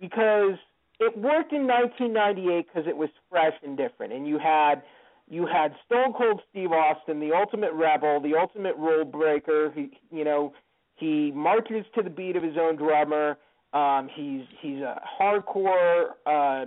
because 0.00 0.54
it 1.00 1.16
worked 1.16 1.52
in 1.52 1.66
1998 1.66 2.66
because 2.66 2.88
it 2.88 2.96
was 2.96 3.08
fresh 3.28 3.54
and 3.64 3.76
different, 3.76 4.12
and 4.12 4.26
you 4.26 4.38
had 4.38 4.82
you 5.30 5.46
had 5.46 5.74
Stone 5.86 6.12
Cold 6.12 6.42
Steve 6.50 6.72
Austin, 6.72 7.20
the 7.20 7.32
ultimate 7.32 7.72
rebel, 7.72 8.20
the 8.20 8.34
ultimate 8.34 8.76
rule 8.76 9.04
breaker. 9.04 9.72
He, 9.74 9.90
you 10.10 10.24
know, 10.24 10.52
he 10.96 11.30
marches 11.30 11.86
to 11.94 12.02
the 12.02 12.10
beat 12.10 12.34
of 12.34 12.42
his 12.42 12.56
own 12.60 12.76
drummer. 12.76 13.38
Um, 13.72 14.10
he's 14.12 14.42
he's 14.60 14.80
a 14.80 15.00
hardcore 15.20 16.10
uh, 16.26 16.66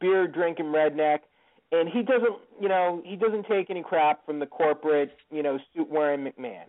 beer 0.00 0.26
drinking 0.26 0.66
redneck, 0.66 1.18
and 1.70 1.90
he 1.90 2.02
doesn't, 2.02 2.34
you 2.58 2.68
know, 2.68 3.02
he 3.04 3.14
doesn't 3.14 3.46
take 3.46 3.68
any 3.68 3.82
crap 3.82 4.24
from 4.24 4.38
the 4.38 4.46
corporate, 4.46 5.14
you 5.30 5.42
know, 5.42 5.58
suit 5.74 5.90
wearing 5.90 6.24
McMahon. 6.24 6.64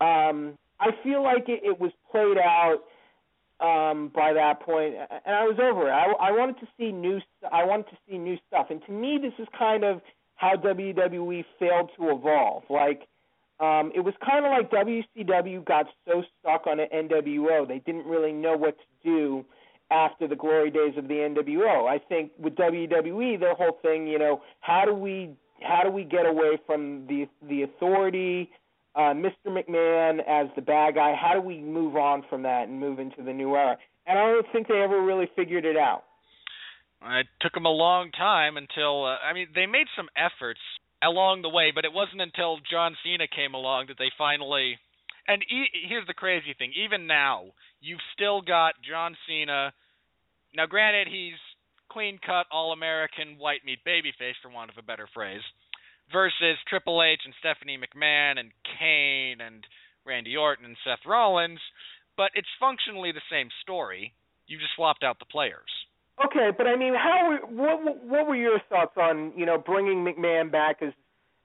Um, 0.00 0.58
I 0.80 0.90
feel 1.04 1.22
like 1.22 1.48
it, 1.48 1.60
it 1.64 1.80
was 1.80 1.92
played 2.10 2.38
out 2.38 2.80
um 3.60 4.10
by 4.12 4.32
that 4.32 4.60
point 4.60 4.94
and 4.94 5.36
I 5.36 5.44
was 5.44 5.56
over 5.62 5.86
it. 5.86 5.92
I 5.92 6.06
I 6.18 6.32
wanted 6.32 6.58
to 6.58 6.66
see 6.76 6.90
new 6.90 7.20
I 7.52 7.62
wanted 7.64 7.86
to 7.90 7.96
see 8.08 8.18
new 8.18 8.36
stuff. 8.48 8.66
And 8.70 8.82
to 8.86 8.92
me 8.92 9.20
this 9.22 9.34
is 9.38 9.46
kind 9.56 9.84
of 9.84 10.00
how 10.42 10.56
WWE 10.56 11.44
failed 11.60 11.90
to 11.96 12.10
evolve. 12.10 12.64
Like 12.68 13.06
um 13.60 13.92
it 13.94 14.00
was 14.00 14.14
kind 14.28 14.44
of 14.44 14.50
like 14.50 14.70
WCW 14.70 15.64
got 15.64 15.86
so 16.06 16.24
stuck 16.40 16.66
on 16.66 16.78
the 16.78 16.86
NWO. 16.92 17.66
They 17.66 17.78
didn't 17.78 18.06
really 18.06 18.32
know 18.32 18.56
what 18.56 18.76
to 18.76 18.84
do 19.04 19.44
after 19.90 20.26
the 20.26 20.34
glory 20.34 20.70
days 20.70 20.94
of 20.96 21.06
the 21.06 21.14
NWO. 21.14 21.88
I 21.88 21.98
think 21.98 22.32
with 22.38 22.56
WWE 22.56 23.38
their 23.38 23.54
whole 23.54 23.78
thing, 23.82 24.08
you 24.08 24.18
know, 24.18 24.42
how 24.60 24.84
do 24.84 24.92
we 24.92 25.30
how 25.62 25.82
do 25.84 25.90
we 25.90 26.02
get 26.02 26.26
away 26.26 26.58
from 26.66 27.06
the 27.06 27.28
the 27.48 27.62
authority 27.62 28.50
uh, 28.94 29.14
Mr. 29.14 29.46
McMahon 29.46 30.18
as 30.28 30.48
the 30.54 30.60
bad 30.60 30.96
guy. 30.96 31.14
How 31.14 31.32
do 31.32 31.40
we 31.40 31.60
move 31.60 31.96
on 31.96 32.24
from 32.28 32.42
that 32.42 32.68
and 32.68 32.78
move 32.78 32.98
into 32.98 33.22
the 33.22 33.32
new 33.32 33.54
era? 33.54 33.78
And 34.06 34.18
I 34.18 34.26
don't 34.32 34.46
think 34.52 34.68
they 34.68 34.82
ever 34.82 35.00
really 35.00 35.30
figured 35.34 35.64
it 35.64 35.78
out. 35.78 36.04
It 37.04 37.26
took 37.40 37.52
them 37.52 37.66
a 37.66 37.70
long 37.70 38.10
time 38.12 38.56
until 38.56 39.04
uh, 39.04 39.18
I 39.18 39.32
mean 39.32 39.48
they 39.54 39.66
made 39.66 39.86
some 39.96 40.08
efforts 40.16 40.60
along 41.02 41.42
the 41.42 41.48
way, 41.48 41.72
but 41.74 41.84
it 41.84 41.92
wasn't 41.92 42.20
until 42.20 42.58
John 42.70 42.96
Cena 43.02 43.26
came 43.26 43.54
along 43.54 43.86
that 43.88 43.98
they 43.98 44.10
finally. 44.16 44.78
And 45.26 45.42
e- 45.42 45.86
here's 45.88 46.06
the 46.06 46.14
crazy 46.14 46.54
thing: 46.56 46.72
even 46.76 47.06
now, 47.06 47.52
you've 47.80 48.02
still 48.14 48.40
got 48.40 48.74
John 48.88 49.16
Cena. 49.26 49.72
Now, 50.54 50.66
granted, 50.66 51.08
he's 51.08 51.38
clean 51.90 52.18
cut, 52.24 52.46
all 52.50 52.72
American, 52.72 53.38
white 53.38 53.64
meat 53.64 53.80
babyface, 53.86 54.38
for 54.42 54.50
want 54.50 54.70
of 54.70 54.78
a 54.78 54.82
better 54.82 55.08
phrase, 55.12 55.42
versus 56.12 56.56
Triple 56.68 57.02
H 57.02 57.20
and 57.24 57.34
Stephanie 57.40 57.78
McMahon 57.78 58.38
and 58.38 58.50
Kane 58.78 59.40
and 59.40 59.64
Randy 60.04 60.36
Orton 60.36 60.64
and 60.64 60.76
Seth 60.84 61.04
Rollins. 61.06 61.60
But 62.16 62.30
it's 62.34 62.60
functionally 62.60 63.12
the 63.12 63.24
same 63.30 63.48
story. 63.62 64.12
You've 64.46 64.60
just 64.60 64.74
swapped 64.76 65.02
out 65.02 65.18
the 65.18 65.24
players. 65.24 65.70
Okay, 66.20 66.50
but 66.56 66.66
I 66.66 66.76
mean, 66.76 66.94
how 66.94 67.38
what 67.48 68.04
what 68.04 68.26
were 68.26 68.36
your 68.36 68.60
thoughts 68.68 68.96
on 68.96 69.32
you 69.36 69.46
know 69.46 69.58
bringing 69.58 70.04
McMahon 70.04 70.50
back 70.52 70.82
as 70.82 70.92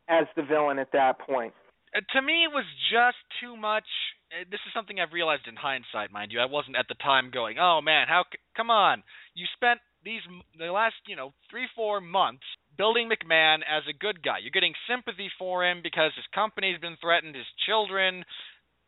as 0.10 0.26
the 0.36 0.44
villain 0.44 0.80
at 0.80 0.92
that 0.92 1.20
point? 1.20 1.54
Uh, 1.96 2.02
to 2.14 2.22
me, 2.22 2.44
it 2.44 2.52
was 2.54 2.66
just 2.92 3.18
too 3.42 3.56
much. 3.56 3.88
Uh, 4.32 4.44
this 4.52 4.60
is 4.68 4.74
something 4.76 5.00
I've 5.00 5.14
realized 5.14 5.48
in 5.48 5.56
hindsight, 5.56 6.12
mind 6.12 6.32
you. 6.32 6.40
I 6.40 6.46
wasn't 6.46 6.76
at 6.76 6.88
the 6.90 6.96
time 6.96 7.32
going, 7.32 7.58
"Oh 7.60 7.80
man, 7.82 8.08
how? 8.08 8.24
C- 8.32 8.40
come 8.56 8.70
on! 8.70 9.04
You 9.36 9.46
spent 9.56 9.80
these 10.04 10.22
the 10.58 10.72
last 10.72 10.96
you 11.08 11.16
know 11.16 11.34
three 11.50 11.68
four 11.76 12.02
months 12.02 12.44
building 12.78 13.10
McMahon 13.10 13.60
as 13.66 13.84
a 13.90 13.98
good 13.98 14.22
guy. 14.22 14.38
You're 14.40 14.52
getting 14.52 14.76
sympathy 14.88 15.30
for 15.40 15.66
him 15.66 15.82
because 15.82 16.12
his 16.16 16.26
company's 16.34 16.80
been 16.80 16.98
threatened, 17.02 17.36
his 17.36 17.50
children 17.66 18.24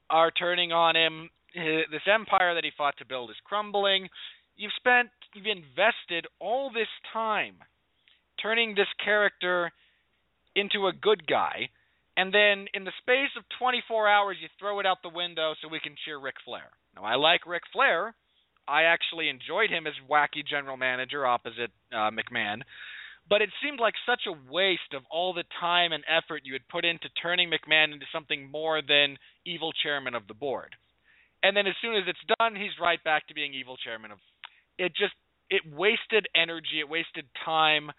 are 0.10 0.32
turning 0.32 0.72
on 0.72 0.96
him, 0.96 1.30
his, 1.54 1.90
this 1.92 2.06
empire 2.06 2.54
that 2.54 2.64
he 2.64 2.72
fought 2.78 2.98
to 2.98 3.06
build 3.06 3.30
is 3.30 3.36
crumbling. 3.46 4.10
You've 4.56 4.76
spent, 4.78 5.10
you've 5.34 5.46
invested 5.46 6.28
all 6.40 6.72
this 6.74 6.90
time 7.14 7.56
turning 8.42 8.76
this 8.76 8.88
character 9.04 9.72
into 10.56 10.88
a 10.88 10.94
good 10.94 11.28
guy, 11.28 11.70
and 12.18 12.34
then 12.34 12.68
in 12.74 12.84
the 12.84 12.92
space 13.00 13.32
of 13.38 13.44
24 13.60 14.08
hours, 14.08 14.38
you 14.42 14.48
throw 14.60 14.80
it 14.80 14.86
out 14.86 14.98
the 15.04 15.10
window 15.10 15.54
so 15.62 15.68
we 15.68 15.80
can 15.80 15.96
cheer 16.04 16.20
Ric 16.20 16.36
Flair. 16.44 16.68
Now, 16.96 17.04
I 17.04 17.16
like 17.16 17.46
Ric 17.46 17.64
Flair. 17.72 18.14
I 18.68 18.84
actually 18.84 19.30
enjoyed 19.30 19.70
him 19.70 19.88
as 19.88 19.94
wacky 20.10 20.46
general 20.48 20.78
manager 20.78 21.26
opposite 21.26 21.72
uh, 21.92 22.12
McMahon. 22.12 22.62
But 23.30 23.42
it 23.42 23.50
seemed 23.64 23.80
like 23.80 23.94
such 24.06 24.22
a 24.28 24.52
waste 24.52 24.94
of 24.94 25.04
all 25.12 25.34
the 25.34 25.44
time 25.60 25.92
and 25.92 26.04
effort 26.10 26.42
you 26.46 26.54
had 26.54 26.68
put 26.68 26.84
into 26.84 27.10
turning 27.22 27.50
McMahon 27.50 27.94
into 27.94 28.06
something 28.12 28.50
more 28.50 28.82
than 28.82 29.18
evil 29.46 29.72
chairman 29.72 30.16
of 30.16 30.28
the 30.28 30.34
board. 30.34 30.76
And 31.44 31.56
then 31.56 31.68
as 31.68 31.76
soon 31.82 31.96
as 31.96 32.04
it's 32.08 32.36
done, 32.40 32.56
he's 32.56 32.76
right 32.82 33.02
back 33.04 33.28
to 33.28 33.34
being 33.34 33.54
evil 33.54 33.78
chairman 33.78 34.12
of. 34.12 34.18
It 34.80 34.96
just 34.96 35.14
it 35.52 35.62
wasted 35.76 36.28
energy, 36.34 36.80
it 36.80 36.88
wasted 36.90 37.26
time. 37.46 37.92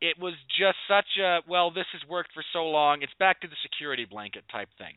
It 0.00 0.18
was 0.20 0.34
just 0.58 0.76
such 0.88 1.08
a 1.22 1.40
well, 1.48 1.70
this 1.70 1.86
has 1.92 2.02
worked 2.08 2.32
for 2.34 2.42
so 2.52 2.66
long. 2.66 3.00
It's 3.02 3.14
back 3.18 3.40
to 3.40 3.48
the 3.48 3.56
security 3.62 4.04
blanket 4.04 4.44
type 4.50 4.68
thing. 4.76 4.94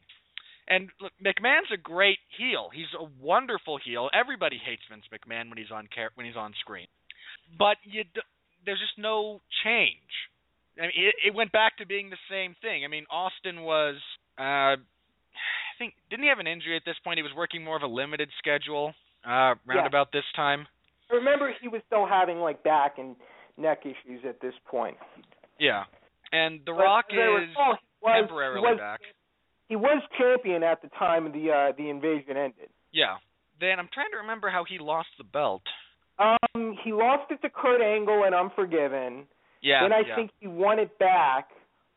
And 0.68 0.90
look, 1.02 1.14
McMahon's 1.24 1.72
a 1.74 1.78
great 1.78 2.20
heel. 2.38 2.70
He's 2.74 2.92
a 3.00 3.06
wonderful 3.24 3.80
heel. 3.84 4.10
Everybody 4.14 4.58
hates 4.64 4.84
Vince 4.90 5.06
McMahon 5.14 5.50
when 5.50 5.58
he's 5.58 5.72
on 5.72 5.88
car- 5.94 6.12
when 6.16 6.26
he's 6.26 6.36
on 6.36 6.54
screen. 6.60 6.88
But 7.58 7.78
you 7.84 8.04
d- 8.04 8.22
there's 8.66 8.80
just 8.80 8.98
no 8.98 9.40
change. 9.64 10.12
I 10.78 10.82
mean, 10.84 10.92
it, 10.96 11.16
it 11.28 11.34
went 11.34 11.52
back 11.52 11.78
to 11.78 11.86
being 11.88 12.10
the 12.10 12.22
same 12.30 12.56
thing. 12.62 12.86
I 12.86 12.88
mean, 12.88 13.06
Austin 13.10 13.64
was, 13.64 13.96
uh, 14.38 14.78
I 14.78 15.74
think, 15.80 15.94
didn't 16.10 16.24
he 16.24 16.30
have 16.30 16.40
an 16.40 16.48
injury 16.48 16.76
at 16.76 16.84
this 16.86 16.96
point? 17.04 17.18
He 17.18 17.24
was 17.24 17.34
working 17.36 17.64
more 17.64 17.76
of 17.76 17.82
a 17.84 17.88
limited 17.88 18.30
schedule 18.38 18.94
uh, 19.26 19.56
round 19.66 19.84
Yeah. 19.84 19.86
about 19.88 20.12
this 20.12 20.24
time. 20.36 20.68
I 21.12 21.16
remember 21.16 21.54
he 21.62 21.68
was 21.68 21.82
still 21.88 22.08
having 22.08 22.38
like 22.40 22.64
back 22.64 22.98
and 22.98 23.16
neck 23.58 23.82
issues 23.84 24.22
at 24.28 24.40
this 24.42 24.54
point. 24.70 24.98
Yeah, 25.60 25.84
and 26.32 26.60
The 26.66 26.74
But 26.74 26.84
Rock 26.84 27.06
is 27.12 27.18
recall, 27.18 27.78
was, 28.02 28.16
temporarily 28.22 28.62
he 28.62 28.72
was, 28.72 28.80
back. 28.80 29.00
He 29.68 29.76
was 29.76 30.02
champion 30.18 30.64
at 30.64 30.82
the 30.82 30.90
time 30.90 31.26
the 31.32 31.52
uh, 31.52 31.72
the 31.78 31.90
invasion 31.90 32.38
ended. 32.38 32.70
Yeah. 32.92 33.18
Then 33.60 33.78
I'm 33.78 33.90
trying 33.94 34.12
to 34.12 34.18
remember 34.18 34.50
how 34.50 34.64
he 34.68 34.80
lost 34.80 35.10
the 35.18 35.26
belt. 35.26 35.64
Um, 36.18 36.78
he 36.84 36.94
lost 36.94 37.30
it 37.32 37.42
to 37.42 37.50
Kurt 37.50 37.82
Angle 37.82 38.24
and 38.26 38.34
Unforgiven. 38.34 39.26
Yeah. 39.62 39.84
then 39.84 39.92
I 39.92 40.04
yeah. 40.08 40.16
think 40.16 40.32
he 40.40 40.48
won 40.48 40.80
it 40.80 40.98
back 40.98 41.50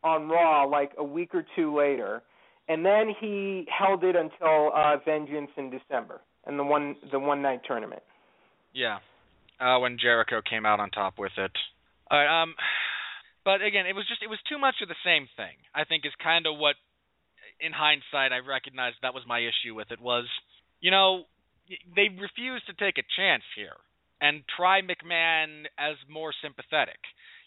on 0.02 0.28
Raw 0.28 0.64
like 0.64 0.92
a 0.98 1.04
week 1.04 1.34
or 1.34 1.44
two 1.54 1.76
later, 1.76 2.22
and 2.68 2.84
then 2.84 3.14
he 3.20 3.66
held 3.70 4.02
it 4.02 4.16
until 4.16 4.72
uh, 4.74 4.96
Vengeance 5.04 5.50
in 5.56 5.70
December 5.70 6.20
and 6.46 6.58
the 6.58 6.64
one 6.64 6.96
the 7.10 7.18
one 7.18 7.40
night 7.42 7.60
tournament. 7.66 8.02
Yeah. 8.72 8.98
Uh 9.60 9.78
when 9.78 9.98
Jericho 9.98 10.40
came 10.42 10.66
out 10.66 10.80
on 10.80 10.90
top 10.90 11.18
with 11.18 11.32
it. 11.36 11.52
All 12.10 12.18
right, 12.18 12.42
um 12.42 12.54
but 13.44 13.62
again, 13.62 13.86
it 13.86 13.94
was 13.94 14.06
just 14.08 14.22
it 14.22 14.30
was 14.30 14.38
too 14.48 14.58
much 14.58 14.76
of 14.82 14.88
the 14.88 15.02
same 15.04 15.28
thing. 15.36 15.56
I 15.74 15.84
think 15.84 16.06
is 16.06 16.12
kind 16.22 16.46
of 16.46 16.58
what 16.58 16.76
in 17.60 17.72
hindsight 17.72 18.32
I 18.32 18.38
recognized 18.38 18.96
that 19.02 19.14
was 19.14 19.24
my 19.26 19.40
issue 19.40 19.74
with 19.74 19.90
it 19.90 20.00
was, 20.00 20.26
you 20.80 20.90
know, 20.90 21.24
they 21.94 22.08
refused 22.08 22.66
to 22.66 22.74
take 22.74 22.98
a 22.98 23.06
chance 23.16 23.44
here 23.56 23.76
and 24.20 24.42
try 24.56 24.80
McMahon 24.80 25.66
as 25.78 25.96
more 26.08 26.32
sympathetic. 26.42 26.98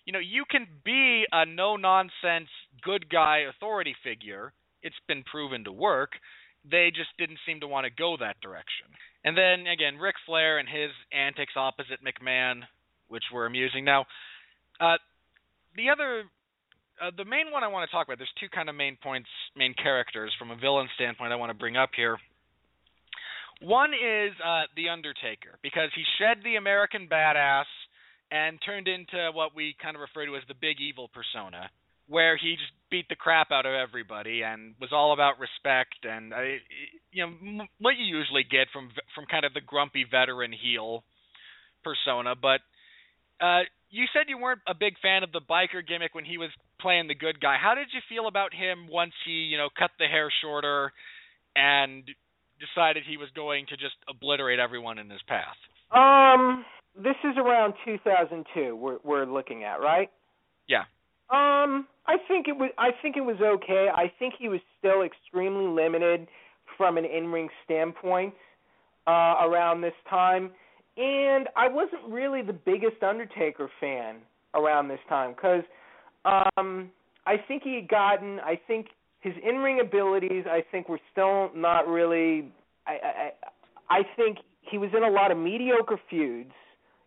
You 0.05 0.13
know, 0.13 0.19
you 0.19 0.43
can 0.49 0.67
be 0.83 1.25
a 1.31 1.45
no 1.45 1.77
nonsense 1.77 2.49
good 2.83 3.09
guy 3.09 3.45
authority 3.49 3.95
figure. 4.03 4.53
It's 4.83 4.95
been 5.07 5.23
proven 5.23 5.63
to 5.63 5.71
work. 5.71 6.11
They 6.69 6.91
just 6.93 7.09
didn't 7.17 7.39
seem 7.45 7.59
to 7.61 7.67
want 7.67 7.85
to 7.85 7.91
go 7.91 8.17
that 8.19 8.39
direction. 8.41 8.87
And 9.25 9.35
then 9.35 9.65
again, 9.65 9.97
Ric 9.97 10.15
Flair 10.27 10.59
and 10.59 10.69
his 10.69 10.91
antics 11.11 11.53
opposite 11.57 11.99
McMahon, 12.05 12.61
which 13.07 13.23
were 13.33 13.47
amusing. 13.47 13.83
Now, 13.83 14.05
uh, 14.79 14.97
the 15.75 15.89
other, 15.89 16.23
uh, 17.01 17.09
the 17.17 17.25
main 17.25 17.51
one 17.51 17.63
I 17.63 17.67
want 17.67 17.89
to 17.89 17.93
talk 17.93 18.07
about. 18.07 18.19
There's 18.19 18.29
two 18.39 18.49
kind 18.53 18.69
of 18.69 18.75
main 18.75 18.97
points, 19.01 19.27
main 19.57 19.73
characters 19.73 20.31
from 20.37 20.51
a 20.51 20.55
villain 20.55 20.87
standpoint 20.93 21.33
I 21.33 21.37
want 21.37 21.49
to 21.49 21.57
bring 21.57 21.75
up 21.75 21.89
here. 21.97 22.17
One 23.61 23.91
is 23.93 24.31
uh, 24.45 24.69
the 24.75 24.89
Undertaker 24.89 25.57
because 25.63 25.89
he 25.95 26.03
shed 26.19 26.43
the 26.43 26.57
American 26.57 27.07
badass 27.09 27.65
and 28.31 28.59
turned 28.63 28.87
into 28.87 29.31
what 29.33 29.55
we 29.55 29.75
kind 29.81 29.95
of 29.95 30.01
refer 30.01 30.25
to 30.25 30.35
as 30.35 30.43
the 30.47 30.53
big 30.53 30.77
evil 30.79 31.09
persona, 31.09 31.69
where 32.07 32.37
he 32.37 32.55
just 32.55 32.71
beat 32.91 33.09
the 33.09 33.15
crap 33.15 33.51
out 33.51 33.65
of 33.65 33.73
everybody 33.73 34.43
and 34.43 34.75
was 34.79 34.91
all 34.93 35.13
about 35.13 35.39
respect 35.39 36.05
and 36.07 36.33
uh, 36.33 36.41
you 37.11 37.25
know 37.25 37.33
m- 37.41 37.67
what 37.79 37.97
you 37.97 38.05
usually 38.05 38.43
get 38.43 38.67
from 38.71 38.89
from 39.13 39.25
kind 39.25 39.45
of 39.45 39.53
the 39.53 39.61
grumpy 39.61 40.05
veteran 40.09 40.53
heel 40.53 41.03
persona. 41.83 42.35
But 42.35 42.61
uh, 43.43 43.61
you 43.89 44.05
said 44.13 44.25
you 44.27 44.37
weren't 44.37 44.61
a 44.67 44.73
big 44.73 44.93
fan 45.01 45.23
of 45.23 45.31
the 45.31 45.41
biker 45.41 45.85
gimmick 45.85 46.13
when 46.13 46.25
he 46.25 46.37
was 46.37 46.49
playing 46.79 47.07
the 47.07 47.15
good 47.15 47.39
guy. 47.39 47.57
How 47.61 47.75
did 47.75 47.87
you 47.93 48.01
feel 48.07 48.27
about 48.27 48.53
him 48.53 48.87
once 48.89 49.13
he 49.25 49.49
you 49.49 49.57
know 49.57 49.69
cut 49.77 49.91
the 49.99 50.05
hair 50.05 50.31
shorter 50.41 50.91
and 51.55 52.03
decided 52.59 53.03
he 53.07 53.17
was 53.17 53.29
going 53.35 53.65
to 53.69 53.77
just 53.77 53.95
obliterate 54.07 54.59
everyone 54.59 54.99
in 54.99 55.09
his 55.09 55.21
path? 55.27 55.57
Um, 55.91 56.65
this 56.95 57.15
is 57.23 57.37
around 57.37 57.73
2002. 57.83 58.75
We're 58.75 58.99
we're 59.03 59.25
looking 59.25 59.63
at 59.63 59.81
right. 59.81 60.09
Yeah. 60.67 60.83
Um, 61.29 61.87
I 62.07 62.17
think 62.27 62.47
it 62.47 62.57
was. 62.57 62.71
I 62.77 62.89
think 63.01 63.17
it 63.17 63.21
was 63.21 63.37
okay. 63.41 63.87
I 63.93 64.11
think 64.19 64.35
he 64.37 64.47
was 64.47 64.59
still 64.79 65.01
extremely 65.01 65.67
limited 65.67 66.27
from 66.77 66.97
an 66.97 67.05
in-ring 67.05 67.49
standpoint 67.63 68.33
uh, 69.07 69.35
around 69.43 69.81
this 69.81 69.93
time, 70.09 70.51
and 70.97 71.47
I 71.55 71.67
wasn't 71.67 72.03
really 72.07 72.41
the 72.41 72.53
biggest 72.53 73.01
Undertaker 73.01 73.69
fan 73.79 74.17
around 74.53 74.87
this 74.87 74.99
time 75.09 75.33
because 75.35 75.63
um, 76.25 76.91
I 77.25 77.37
think 77.47 77.63
he 77.63 77.75
had 77.75 77.87
gotten. 77.87 78.39
I 78.39 78.59
think 78.67 78.87
his 79.21 79.33
in-ring 79.43 79.79
abilities. 79.81 80.45
I 80.47 80.63
think 80.71 80.89
were 80.89 81.01
still 81.11 81.49
not 81.55 81.87
really. 81.87 82.51
I 82.85 83.31
I, 83.89 83.97
I 83.99 84.01
think 84.15 84.37
he 84.61 84.77
was 84.77 84.91
in 84.95 85.03
a 85.03 85.09
lot 85.09 85.31
of 85.31 85.37
mediocre 85.37 85.99
feuds 86.09 86.53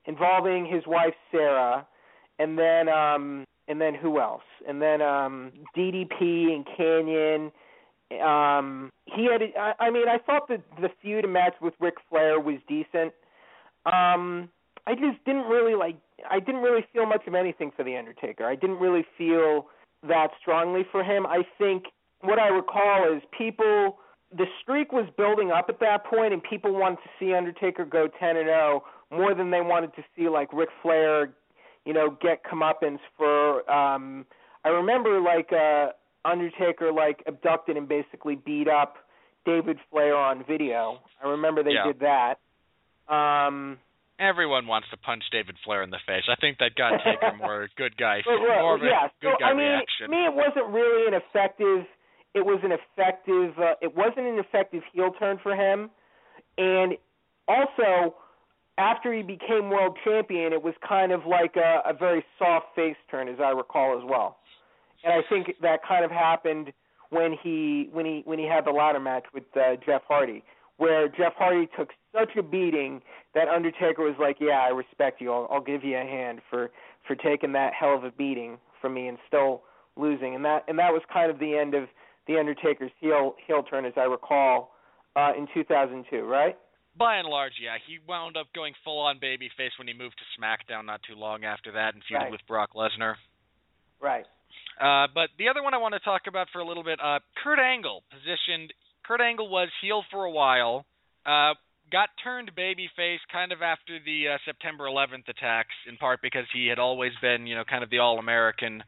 involving 0.07 0.67
his 0.67 0.83
wife 0.87 1.15
Sarah, 1.31 1.87
and 2.41 2.59
then 2.59 2.89
um 2.89 3.45
and 3.69 3.81
then 3.81 3.95
who 3.95 4.21
else? 4.21 4.43
And 4.67 4.83
then 4.83 5.03
um 5.03 5.53
DDP 5.77 6.55
and 6.55 6.67
Kanyon. 6.67 7.53
Um 8.25 8.91
he 9.05 9.29
had 9.31 9.43
I, 9.59 9.75
I 9.79 9.91
mean 9.91 10.09
I 10.09 10.19
thought 10.19 10.49
the 10.49 10.61
the 10.81 10.89
feud 11.01 11.25
and 11.25 11.33
match 11.33 11.55
with 11.61 11.75
Ric 11.79 11.95
Flair 12.09 12.41
was 12.41 12.57
decent. 12.67 13.13
Um 13.87 14.49
I 14.87 14.95
just 14.95 15.23
didn't 15.27 15.45
really 15.45 15.75
like 15.75 15.97
I 16.29 16.41
didn't 16.41 16.63
really 16.63 16.85
feel 16.93 17.07
much 17.07 17.27
of 17.27 17.35
anything 17.35 17.71
for 17.77 17.85
the 17.85 17.97
Undertaker. 17.97 18.45
I 18.45 18.55
didn't 18.57 18.79
really 18.79 19.05
feel 19.17 19.67
that 20.07 20.29
strongly 20.41 20.83
for 20.91 21.05
him. 21.05 21.27
I 21.27 21.43
think 21.59 21.85
what 22.23 22.39
I 22.39 22.49
recall 22.49 23.13
is 23.15 23.23
people 23.37 23.99
the 24.37 24.47
streak 24.63 24.93
was 24.93 25.07
building 25.17 25.51
up 25.51 25.67
at 25.69 25.81
that 25.81 26.05
point 26.05 26.33
and 26.33 26.43
people 26.43 26.73
wanted 26.73 26.97
to 26.97 27.11
see 27.19 27.35
Undertaker 27.35 27.85
go 27.85 28.09
10 28.21 28.37
and 28.37 28.47
0 28.47 28.83
more 29.11 29.35
than 29.35 29.51
they 29.51 29.61
wanted 29.61 29.95
to 29.95 30.03
see 30.15 30.29
like 30.29 30.53
Ric 30.53 30.69
Flair 30.83 31.31
you 31.89 31.95
know, 31.95 32.11
get 32.21 32.45
comeuppance 32.45 33.01
for 33.17 33.69
um 33.71 34.27
I 34.63 34.69
remember 34.69 35.21
like 35.33 35.51
uh 35.53 35.87
Undertaker 36.25 36.93
like 36.93 37.23
abducted 37.27 37.79
and 37.79 37.89
basically 37.89 38.37
beat 38.37 38.69
up 38.69 38.97
David 39.47 39.79
Flair 39.91 40.15
on 40.15 40.45
video. 40.47 40.99
I 41.25 41.29
remember 41.29 41.63
they 41.65 41.73
Yeah. 41.73 41.87
did 41.91 42.01
that. 42.01 42.35
Um 43.13 43.79
Everyone 44.21 44.67
wants 44.67 44.89
to 44.91 44.97
punch 44.99 45.23
David 45.31 45.55
Flair 45.65 45.83
in 45.85 45.91
the 45.91 46.03
face. 46.05 46.25
I 46.29 46.35
think 46.35 46.59
that 46.59 46.75
got 46.75 47.01
Taker 47.05 47.37
more 47.39 47.69
good 47.77 47.97
guy, 47.97 48.21
but, 48.27 48.37
more 48.41 48.75
of 48.75 48.83
yeah, 48.83 49.07
good 49.23 49.33
so 49.33 49.37
guy 49.41 49.51
I 49.51 49.55
mean, 49.55 49.67
reaction. 49.73 50.07
to 50.07 50.11
me 50.11 50.25
it 50.27 50.35
wasn't 50.35 50.67
really 50.79 51.07
an 51.09 51.15
effective 51.15 51.87
it 52.35 52.45
was 52.45 52.61
an 52.65 52.73
effective 52.73 53.59
uh, 53.59 53.75
it 53.81 53.97
wasn't 53.97 54.27
an 54.27 54.39
effective 54.39 54.83
heel 54.93 55.13
turn 55.19 55.39
for 55.43 55.55
him. 55.55 55.89
And 56.59 56.99
also 57.47 58.17
after 58.79 59.13
he 59.13 59.23
became 59.23 59.71
world 59.71 59.99
champion, 60.05 60.53
it 60.53 60.63
was 60.63 60.75
kind 60.89 61.13
of 61.13 61.27
like 61.27 61.57
a, 61.57 61.83
a 61.85 61.93
very 61.93 62.25
soft 62.39 62.67
face 62.77 62.97
turn, 63.11 63.29
as 63.29 63.39
I 63.41 63.51
recall 63.51 63.99
as 63.99 64.05
well. 64.09 64.39
And 65.05 65.13
I 65.13 65.29
think 65.29 65.55
that 65.61 65.81
kind 65.87 66.05
of 66.05 66.11
happened 66.11 66.73
when 67.11 67.37
he 67.43 67.89
when 67.93 68.07
he 68.07 68.23
when 68.25 68.39
he 68.39 68.47
had 68.47 68.65
the 68.65 68.71
ladder 68.71 69.01
match 69.01 69.25
with 69.35 69.45
uh, 69.57 69.77
Jeff 69.85 70.03
Hardy, 70.07 70.45
where 70.77 71.09
Jeff 71.09 71.35
Hardy 71.37 71.69
took 71.77 71.91
such 72.15 72.37
a 72.37 72.43
beating 72.43 73.03
that 73.35 73.49
Undertaker 73.49 74.03
was 74.03 74.15
like, 74.21 74.37
"Yeah, 74.41 74.61
I 74.65 74.69
respect 74.69 75.21
you. 75.21 75.33
I'll, 75.33 75.49
I'll 75.51 75.61
give 75.61 75.85
you 75.85 75.97
a 75.97 76.03
hand 76.03 76.41
for 76.49 76.71
for 77.07 77.17
taking 77.17 77.53
that 77.53 77.73
hell 77.75 77.97
of 77.97 78.05
a 78.05 78.11
beating 78.13 78.59
from 78.81 78.95
me 78.95 79.09
and 79.09 79.19
still 79.27 79.63
losing." 79.97 80.35
And 80.35 80.45
that 80.45 80.65
and 80.69 80.79
that 80.79 80.93
was 80.93 81.03
kind 81.13 81.31
of 81.31 81.39
the 81.39 81.57
end 81.57 81.75
of 81.75 81.89
the 82.27 82.39
Undertaker's 82.39 82.93
heel 83.01 83.35
heel 83.45 83.63
turn, 83.63 83.85
as 83.85 83.95
I 83.97 84.05
recall, 84.05 84.73
uh, 85.17 85.33
in 85.37 85.49
2002, 85.53 86.23
right? 86.23 86.57
By 86.99 87.17
and 87.17 87.29
large, 87.29 87.53
yeah, 87.63 87.77
he 87.87 87.99
wound 88.07 88.37
up 88.37 88.49
going 88.55 88.75
full 88.85 88.99
on 89.01 89.21
babyface 89.21 89.79
when 89.79 89.87
he 89.87 89.95
moved 89.95 90.17
to 90.19 90.41
SmackDown 90.41 90.85
not 90.85 91.01
too 91.09 91.15
long 91.15 91.45
after 91.45 91.73
that 91.73 91.95
and 91.95 92.03
feuded 92.05 92.23
Right. 92.23 92.31
with 92.33 92.45
Brock 92.49 92.71
Lesnar. 92.75 93.15
Right. 94.01 94.25
Uh, 94.81 95.07
but 95.15 95.31
the 95.39 95.49
other 95.49 95.63
one 95.63 95.75
I 95.75 95.79
want 95.79 95.95
to 95.95 96.01
talk 96.01 96.23
about 96.27 96.49
for 96.51 96.59
a 96.61 96.65
little 96.65 96.83
bit, 96.85 96.99
uh, 97.03 97.21
Kurt 97.43 97.59
Angle 97.59 98.03
positioned. 98.11 98.73
Kurt 99.05 99.21
Angle 99.21 99.49
was 99.49 99.69
heel 99.81 100.03
for 100.11 100.25
a 100.25 100.31
while. 100.31 100.87
Uh, 101.25 101.55
got 101.91 102.11
turned 102.23 102.55
babyface 102.55 103.19
kind 103.33 103.53
of 103.53 103.63
after 103.63 103.99
the 104.05 104.29
uh, 104.35 104.39
September 104.45 104.85
11th 104.85 105.29
attacks, 105.29 105.75
in 105.89 105.97
part 105.97 106.21
because 106.21 106.45
he 106.53 106.67
had 106.67 106.79
always 106.79 107.13
been, 107.21 107.47
you 107.47 107.55
know, 107.55 107.65
kind 107.65 107.83
of 107.83 107.91
the 107.91 107.99
all-American 107.99 108.83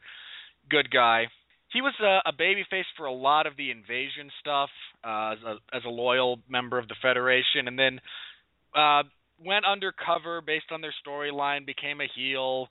good 0.69 0.91
guy. 0.91 1.29
He 1.73 1.83
was 1.83 1.95
a, 2.03 2.29
a 2.29 2.33
babyface 2.33 2.89
for 2.97 3.07
a 3.07 3.13
lot 3.13 3.47
of 3.47 3.57
the 3.57 3.71
invasion 3.71 4.31
stuff 4.41 4.71
uh, 5.05 5.33
as, 5.33 5.39
a, 5.47 5.77
as 5.77 5.83
a 5.87 5.91
loyal 5.91 6.39
member 6.49 6.79
of 6.79 6.89
the 6.89 6.97
Federation, 7.01 7.69
and 7.69 7.79
then 7.79 8.01
uh, 8.75 9.03
went 9.45 9.65
undercover 9.65 10.41
based 10.41 10.73
on 10.73 10.81
their 10.81 10.95
storyline, 11.07 11.65
became 11.65 12.01
a 12.01 12.09
heel 12.15 12.69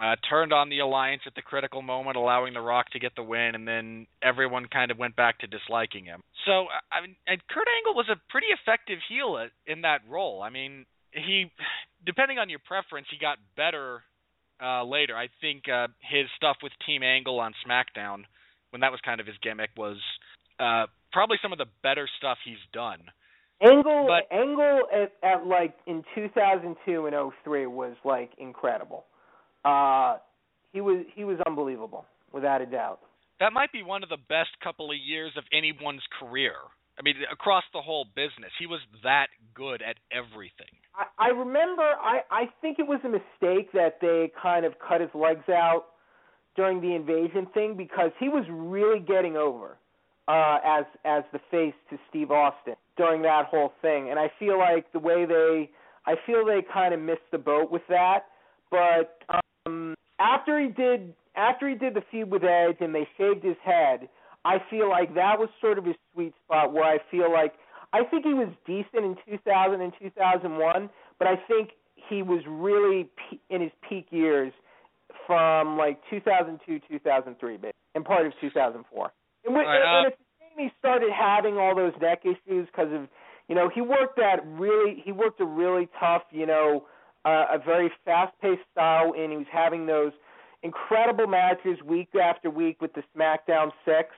uh, 0.00 0.16
turned 0.28 0.52
on 0.52 0.70
the 0.70 0.78
alliance 0.78 1.22
at 1.26 1.34
the 1.34 1.42
critical 1.42 1.82
moment, 1.82 2.16
allowing 2.16 2.54
The 2.54 2.60
Rock 2.60 2.90
to 2.90 2.98
get 2.98 3.14
the 3.16 3.22
win, 3.22 3.54
and 3.54 3.68
then 3.68 4.06
everyone 4.22 4.66
kind 4.66 4.90
of 4.90 4.98
went 4.98 5.14
back 5.14 5.38
to 5.40 5.46
disliking 5.46 6.06
him. 6.06 6.22
So, 6.46 6.66
I 6.90 7.02
mean, 7.02 7.16
and 7.26 7.40
Kurt 7.48 7.66
Angle 7.78 7.94
was 7.94 8.08
a 8.10 8.16
pretty 8.30 8.46
effective 8.48 8.98
heel 9.08 9.46
in 9.66 9.82
that 9.82 10.00
role. 10.08 10.42
I 10.42 10.48
mean, 10.48 10.86
he, 11.12 11.52
depending 12.06 12.38
on 12.38 12.48
your 12.48 12.60
preference, 12.60 13.08
he 13.10 13.18
got 13.18 13.36
better 13.56 14.02
uh, 14.62 14.84
later. 14.84 15.16
I 15.16 15.28
think 15.40 15.64
uh, 15.68 15.88
his 16.00 16.26
stuff 16.36 16.56
with 16.62 16.72
Team 16.86 17.02
Angle 17.02 17.38
on 17.40 17.52
SmackDown, 17.66 18.24
when 18.70 18.80
that 18.80 18.90
was 18.92 19.00
kind 19.04 19.20
of 19.20 19.26
his 19.26 19.36
gimmick, 19.42 19.70
was 19.76 19.96
uh, 20.58 20.86
probably 21.12 21.38
some 21.42 21.52
of 21.52 21.58
the 21.58 21.66
better 21.82 22.08
stuff 22.18 22.38
he's 22.44 22.62
done. 22.72 23.00
Angle 23.62 24.06
But- 24.08 24.34
Angle 24.34 24.82
at, 24.92 25.12
at 25.22 25.46
like 25.46 25.74
in 25.86 26.02
2002 26.14 27.06
and 27.06 27.32
03 27.44 27.66
was 27.66 27.94
like 28.04 28.30
incredible. 28.38 29.04
Uh 29.64 30.16
he 30.72 30.80
was 30.80 31.04
he 31.14 31.24
was 31.24 31.36
unbelievable 31.46 32.06
without 32.32 32.62
a 32.62 32.66
doubt. 32.66 33.00
That 33.38 33.52
might 33.52 33.72
be 33.72 33.82
one 33.82 34.02
of 34.02 34.08
the 34.08 34.16
best 34.28 34.50
couple 34.64 34.90
of 34.90 34.96
years 34.96 35.32
of 35.36 35.44
anyone's 35.52 36.02
career. 36.18 36.54
I 36.98 37.02
mean, 37.02 37.16
across 37.30 37.64
the 37.74 37.80
whole 37.82 38.04
business, 38.14 38.52
he 38.58 38.66
was 38.66 38.80
that 39.02 39.28
good 39.54 39.82
at 39.82 39.96
everything. 40.12 40.72
I, 41.18 41.28
remember 41.28 41.82
I 41.82 42.20
I 42.30 42.48
think 42.60 42.78
it 42.78 42.86
was 42.86 43.00
a 43.04 43.08
mistake 43.08 43.72
that 43.72 43.98
they 44.00 44.30
kind 44.40 44.64
of 44.64 44.74
cut 44.86 45.00
his 45.00 45.10
legs 45.14 45.48
out 45.48 45.86
during 46.56 46.80
the 46.80 46.94
invasion 46.94 47.46
thing 47.54 47.76
because 47.76 48.10
he 48.18 48.28
was 48.28 48.44
really 48.50 49.00
getting 49.00 49.36
over 49.36 49.76
uh 50.28 50.58
as 50.64 50.84
as 51.04 51.24
the 51.32 51.40
face 51.50 51.74
to 51.90 51.98
Steve 52.08 52.30
Austin 52.30 52.74
during 52.96 53.22
that 53.22 53.46
whole 53.46 53.72
thing. 53.82 54.10
And 54.10 54.18
I 54.18 54.30
feel 54.38 54.58
like 54.58 54.92
the 54.92 54.98
way 54.98 55.24
they 55.26 55.70
I 56.06 56.14
feel 56.26 56.44
they 56.44 56.60
kind 56.72 56.92
of 56.92 57.00
missed 57.00 57.30
the 57.30 57.38
boat 57.38 57.70
with 57.70 57.82
that. 57.88 58.26
But 58.70 59.18
um 59.64 59.94
after 60.18 60.60
he 60.60 60.68
did 60.68 61.14
after 61.36 61.68
he 61.68 61.74
did 61.74 61.94
the 61.94 62.02
feud 62.10 62.30
with 62.30 62.44
Edge 62.44 62.76
and 62.80 62.94
they 62.94 63.08
shaved 63.16 63.44
his 63.44 63.56
head 63.64 64.08
I 64.44 64.56
feel 64.70 64.88
like 64.88 65.14
that 65.14 65.38
was 65.38 65.48
sort 65.60 65.78
of 65.78 65.84
his 65.84 65.96
sweet 66.12 66.32
spot 66.44 66.72
where 66.72 66.84
I 66.84 66.98
feel 67.10 67.30
like 67.30 67.52
I 67.92 68.04
think 68.04 68.24
he 68.24 68.34
was 68.34 68.48
decent 68.66 69.04
in 69.04 69.16
2000 69.28 69.80
and 69.80 69.92
2001 70.00 70.90
but 71.18 71.28
I 71.28 71.36
think 71.48 71.70
he 72.08 72.22
was 72.22 72.40
really 72.46 73.08
pe- 73.16 73.38
in 73.54 73.60
his 73.62 73.72
peak 73.88 74.06
years 74.10 74.52
from 75.26 75.76
like 75.76 76.00
2002 76.10 76.80
2003 76.88 77.52
maybe, 77.58 77.72
and 77.94 78.04
part 78.04 78.26
of 78.26 78.32
2004 78.40 79.12
and, 79.44 79.54
when, 79.54 79.64
right, 79.64 79.78
uh, 79.78 79.98
and 79.98 80.06
it's 80.08 80.16
a 80.20 80.58
shame 80.58 80.68
he 80.68 80.72
started 80.78 81.10
having 81.12 81.56
all 81.56 81.74
those 81.74 81.92
neck 82.00 82.22
issues 82.24 82.66
because 82.66 82.92
of 82.92 83.08
you 83.48 83.54
know 83.54 83.68
he 83.68 83.80
worked 83.80 84.16
that 84.16 84.44
really 84.46 85.02
he 85.04 85.12
worked 85.12 85.40
a 85.40 85.46
really 85.46 85.88
tough 85.98 86.22
you 86.30 86.46
know 86.46 86.84
uh, 87.24 87.46
a 87.52 87.58
very 87.58 87.90
fast 88.04 88.32
paced 88.40 88.62
style 88.72 89.12
and 89.16 89.30
he 89.30 89.36
was 89.36 89.46
having 89.52 89.86
those 89.86 90.12
incredible 90.62 91.26
matches 91.26 91.78
week 91.84 92.08
after 92.14 92.50
week 92.50 92.80
with 92.80 92.92
the 92.94 93.02
SmackDown 93.16 93.70
Six 93.84 94.10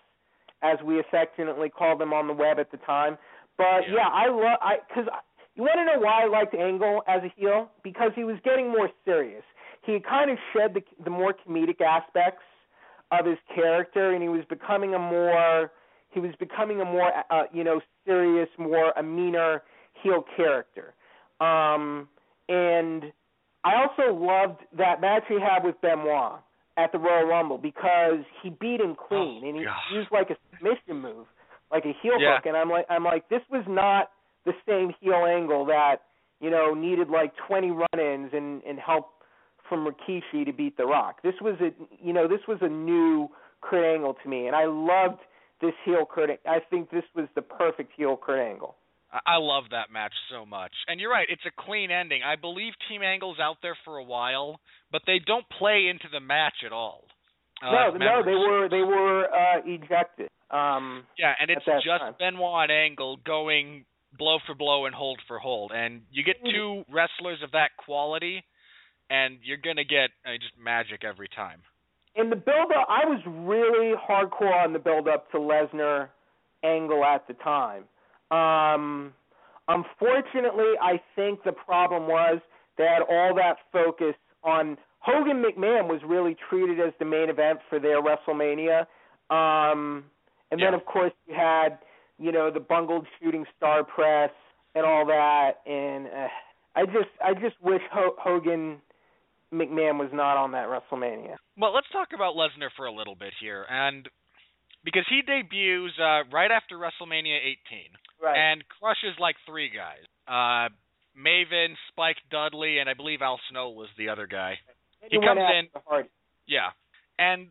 as 0.63 0.79
we 0.85 1.01
affectionately 1.01 1.69
called 1.69 2.01
them 2.01 2.13
on 2.13 2.27
the 2.27 2.33
web 2.33 2.59
at 2.59 2.71
the 2.71 2.77
time 2.79 3.19
but 3.59 3.83
Yeah. 3.89 3.95
yeah, 3.95 4.09
I 4.09 4.29
love 4.29 4.59
I 4.61 4.77
because 4.89 5.07
you 5.55 5.63
want 5.63 5.75
to 5.77 5.85
know 5.85 6.01
why 6.01 6.23
I 6.25 6.27
liked 6.27 6.55
Angle 6.55 7.03
as 7.07 7.23
a 7.23 7.29
heel 7.37 7.71
because 7.83 8.13
he 8.15 8.25
was 8.25 8.37
getting 8.45 8.69
more 8.71 8.91
serious. 9.05 9.45
He 9.83 9.99
kind 10.01 10.31
of 10.31 10.39
shed 10.53 10.75
the 10.75 10.83
the 11.05 11.11
more 11.11 11.35
comedic 11.35 11.81
aspects 11.81 12.45
of 13.11 13.27
his 13.27 13.39
character, 13.55 14.13
and 14.13 14.23
he 14.23 14.29
was 14.29 14.45
becoming 14.49 14.95
a 14.95 14.99
more 14.99 15.71
he 16.11 16.21
was 16.21 16.33
becoming 16.39 16.81
a 16.81 16.85
more 16.85 17.11
uh, 17.31 17.43
you 17.53 17.65
know 17.65 17.81
serious, 18.07 18.49
more 18.59 18.93
a 18.97 19.03
meaner 19.03 19.63
heel 20.03 20.25
character. 20.37 20.95
Um, 21.41 22.09
and 22.49 23.13
I 23.65 23.75
also 23.77 24.15
loved 24.15 24.61
that 24.77 25.01
match 25.01 25.25
he 25.29 25.39
had 25.41 25.65
with 25.65 25.81
Benoit 25.81 26.41
at 26.77 26.91
the 26.93 26.99
Royal 26.99 27.27
Rumble 27.27 27.59
because 27.59 28.21
he 28.43 28.51
beat 28.51 28.81
him 28.81 28.97
clean 29.09 29.43
Oh, 29.45 29.49
and 29.49 29.57
he 29.59 29.65
gosh. 29.65 29.75
used 29.93 30.11
like 30.11 30.31
a 30.31 30.37
submission 30.57 30.97
move, 31.03 31.27
like 31.73 31.85
a 31.85 31.93
heel 32.03 32.21
Yeah. 32.21 32.37
hook, 32.37 32.47
and 32.47 32.57
I'm 32.57 32.69
like 32.71 32.87
I'm 32.91 33.05
like 33.05 33.29
this 33.29 33.43
was 33.51 33.65
not 33.67 34.11
the 34.45 34.53
same 34.69 34.93
heel 35.01 35.25
angle 35.27 35.65
that 35.67 36.03
you 36.41 36.51
know 36.51 36.75
needed 36.75 37.09
like 37.09 37.33
20 37.49 37.71
run-ins 37.71 38.31
and 38.33 38.63
and 38.65 38.79
help 38.79 39.11
from 39.69 39.87
Rikishi 39.87 40.45
to 40.45 40.53
beat 40.53 40.77
The 40.77 40.85
Rock. 40.85 41.23
This 41.23 41.35
was 41.41 41.57
a 41.61 41.71
you 42.05 42.13
know 42.13 42.29
this 42.29 42.41
was 42.47 42.59
a 42.61 42.69
new 42.69 43.29
Kurt 43.61 43.85
Angle 43.85 44.15
to 44.23 44.29
me, 44.29 44.47
and 44.47 44.57
I 44.57 44.67
loved 44.67 45.21
this 45.61 45.73
heel 45.85 46.05
Kurt. 46.05 46.31
I 46.47 46.59
think 46.71 46.91
this 46.91 47.05
was 47.15 47.29
the 47.35 47.43
perfect 47.43 47.93
heel 47.97 48.17
Kurt 48.23 48.41
Angle. 48.41 48.77
I 49.27 49.37
love 49.37 49.65
that 49.73 49.93
match 49.93 50.15
so 50.31 50.47
much. 50.47 50.73
And 50.89 50.99
you're 50.99 51.11
right, 51.11 51.27
it's 51.29 51.45
a 51.47 51.63
clean 51.67 51.91
ending. 51.91 52.23
I 52.23 52.37
believe 52.37 52.73
Team 52.89 53.03
Angle's 53.03 53.37
out 53.39 53.59
there 53.61 53.77
for 53.85 53.99
a 53.99 54.03
while, 54.05 54.59
but 54.91 55.03
they 55.07 55.19
don't 55.27 55.45
play 55.59 55.89
into 55.89 56.09
the 56.11 56.19
match 56.21 56.65
at 56.65 56.73
all. 56.73 57.05
Uh, 57.63 57.71
no, 57.71 57.91
no, 57.99 58.23
they 58.25 58.35
were 58.35 58.69
they 58.71 58.81
were 58.83 59.27
uh 59.27 59.61
ejected. 59.67 60.29
Um 60.53 61.05
Yeah, 61.19 61.35
and 61.41 61.51
it's 61.51 61.65
just 61.65 61.87
time. 61.87 62.15
Benoit 62.19 62.71
and 62.71 62.73
Angle 62.73 63.17
going 63.25 63.85
blow 64.19 64.39
for 64.47 64.55
blow 64.55 64.85
and 64.87 64.95
hold 64.95 65.19
for 65.27 65.39
hold, 65.39 65.73
and 65.73 66.03
you 66.11 66.23
get 66.23 66.37
two 66.45 66.85
wrestlers 66.93 67.43
of 67.43 67.51
that 67.53 67.71
quality, 67.79 68.45
and 69.09 69.39
you're 69.43 69.57
gonna 69.57 69.85
get 69.85 70.11
uh, 70.27 70.33
just 70.41 70.53
magic 70.63 71.03
every 71.05 71.29
time. 71.29 71.61
in 72.15 72.29
the 72.29 72.37
build 72.37 72.71
up 72.77 72.87
I 72.91 73.07
was 73.07 73.21
really 73.27 73.95
hardcore 73.97 74.63
on 74.65 74.73
the 74.75 74.79
build 74.79 75.09
up 75.09 75.31
to 75.33 75.39
Lesnar 75.39 76.09
Angle 76.63 77.03
at 77.05 77.27
the 77.27 77.35
time. 77.35 77.85
Um 78.31 79.15
unfortunately 79.69 80.73
I 80.81 81.01
think 81.17 81.43
the 81.45 81.53
problem 81.53 82.03
was 82.07 82.41
they 82.77 82.85
had 82.85 83.03
all 83.09 83.35
that 83.37 83.57
focus 83.73 84.15
on 84.45 84.77
Hogan 84.99 85.43
McMahon 85.43 85.89
was 85.89 86.01
really 86.07 86.37
treated 86.49 86.79
as 86.81 86.93
the 86.99 87.05
main 87.05 87.29
event 87.31 87.61
for 87.71 87.79
their 87.81 88.01
WrestleMania. 88.03 88.87
Um 89.31 90.05
and 90.53 90.61
then 90.63 90.75
of 90.75 90.85
course 90.85 91.13
you 91.27 91.35
had, 91.35 91.79
you 92.19 92.31
know, 92.31 92.51
the 92.51 92.61
bungled 92.61 93.07
shooting 93.21 93.45
star 93.57 93.83
press 93.83 94.31
and 94.75 94.85
all 94.87 95.05
that 95.07 95.53
and 95.67 96.07
uh, 96.07 96.29
I 96.77 96.87
just 96.87 97.11
I 97.25 97.35
just 97.35 97.57
wish 97.63 97.83
Ho- 97.93 98.15
Hogan 98.19 98.81
McMahon 99.53 99.99
was 99.99 100.09
not 100.13 100.37
on 100.39 100.53
that 100.53 100.67
WrestleMania. 100.69 101.37
Well, 101.59 101.75
let's 101.75 101.89
talk 101.93 102.09
about 102.15 102.35
Lesnar 102.37 102.71
for 102.77 102.87
a 102.87 102.93
little 102.93 103.15
bit 103.15 103.35
here, 103.39 103.67
and 103.69 104.09
because 104.83 105.05
he 105.11 105.21
debuts 105.21 105.93
uh, 106.01 106.25
right 106.33 106.51
after 106.51 106.77
WrestleMania 106.77 107.37
18 107.37 107.59
Right. 108.23 108.37
and 108.39 108.65
crushes 108.81 109.13
like 109.21 109.37
three 109.45 109.69
guys. 109.69 110.07
Uh, 110.27 110.73
Maven, 111.19 111.75
Spike 111.89 112.17
Dudley, 112.31 112.79
and 112.79 112.89
I 112.89 112.95
believe 112.95 113.21
Al 113.21 113.39
Snow 113.51 113.69
was 113.71 113.89
the 113.99 114.09
other 114.09 114.27
guy. 114.27 114.55
he 115.11 115.19
comes 115.21 115.41
in- 115.41 115.69
Yeah, 116.47 116.71
and 117.19 117.49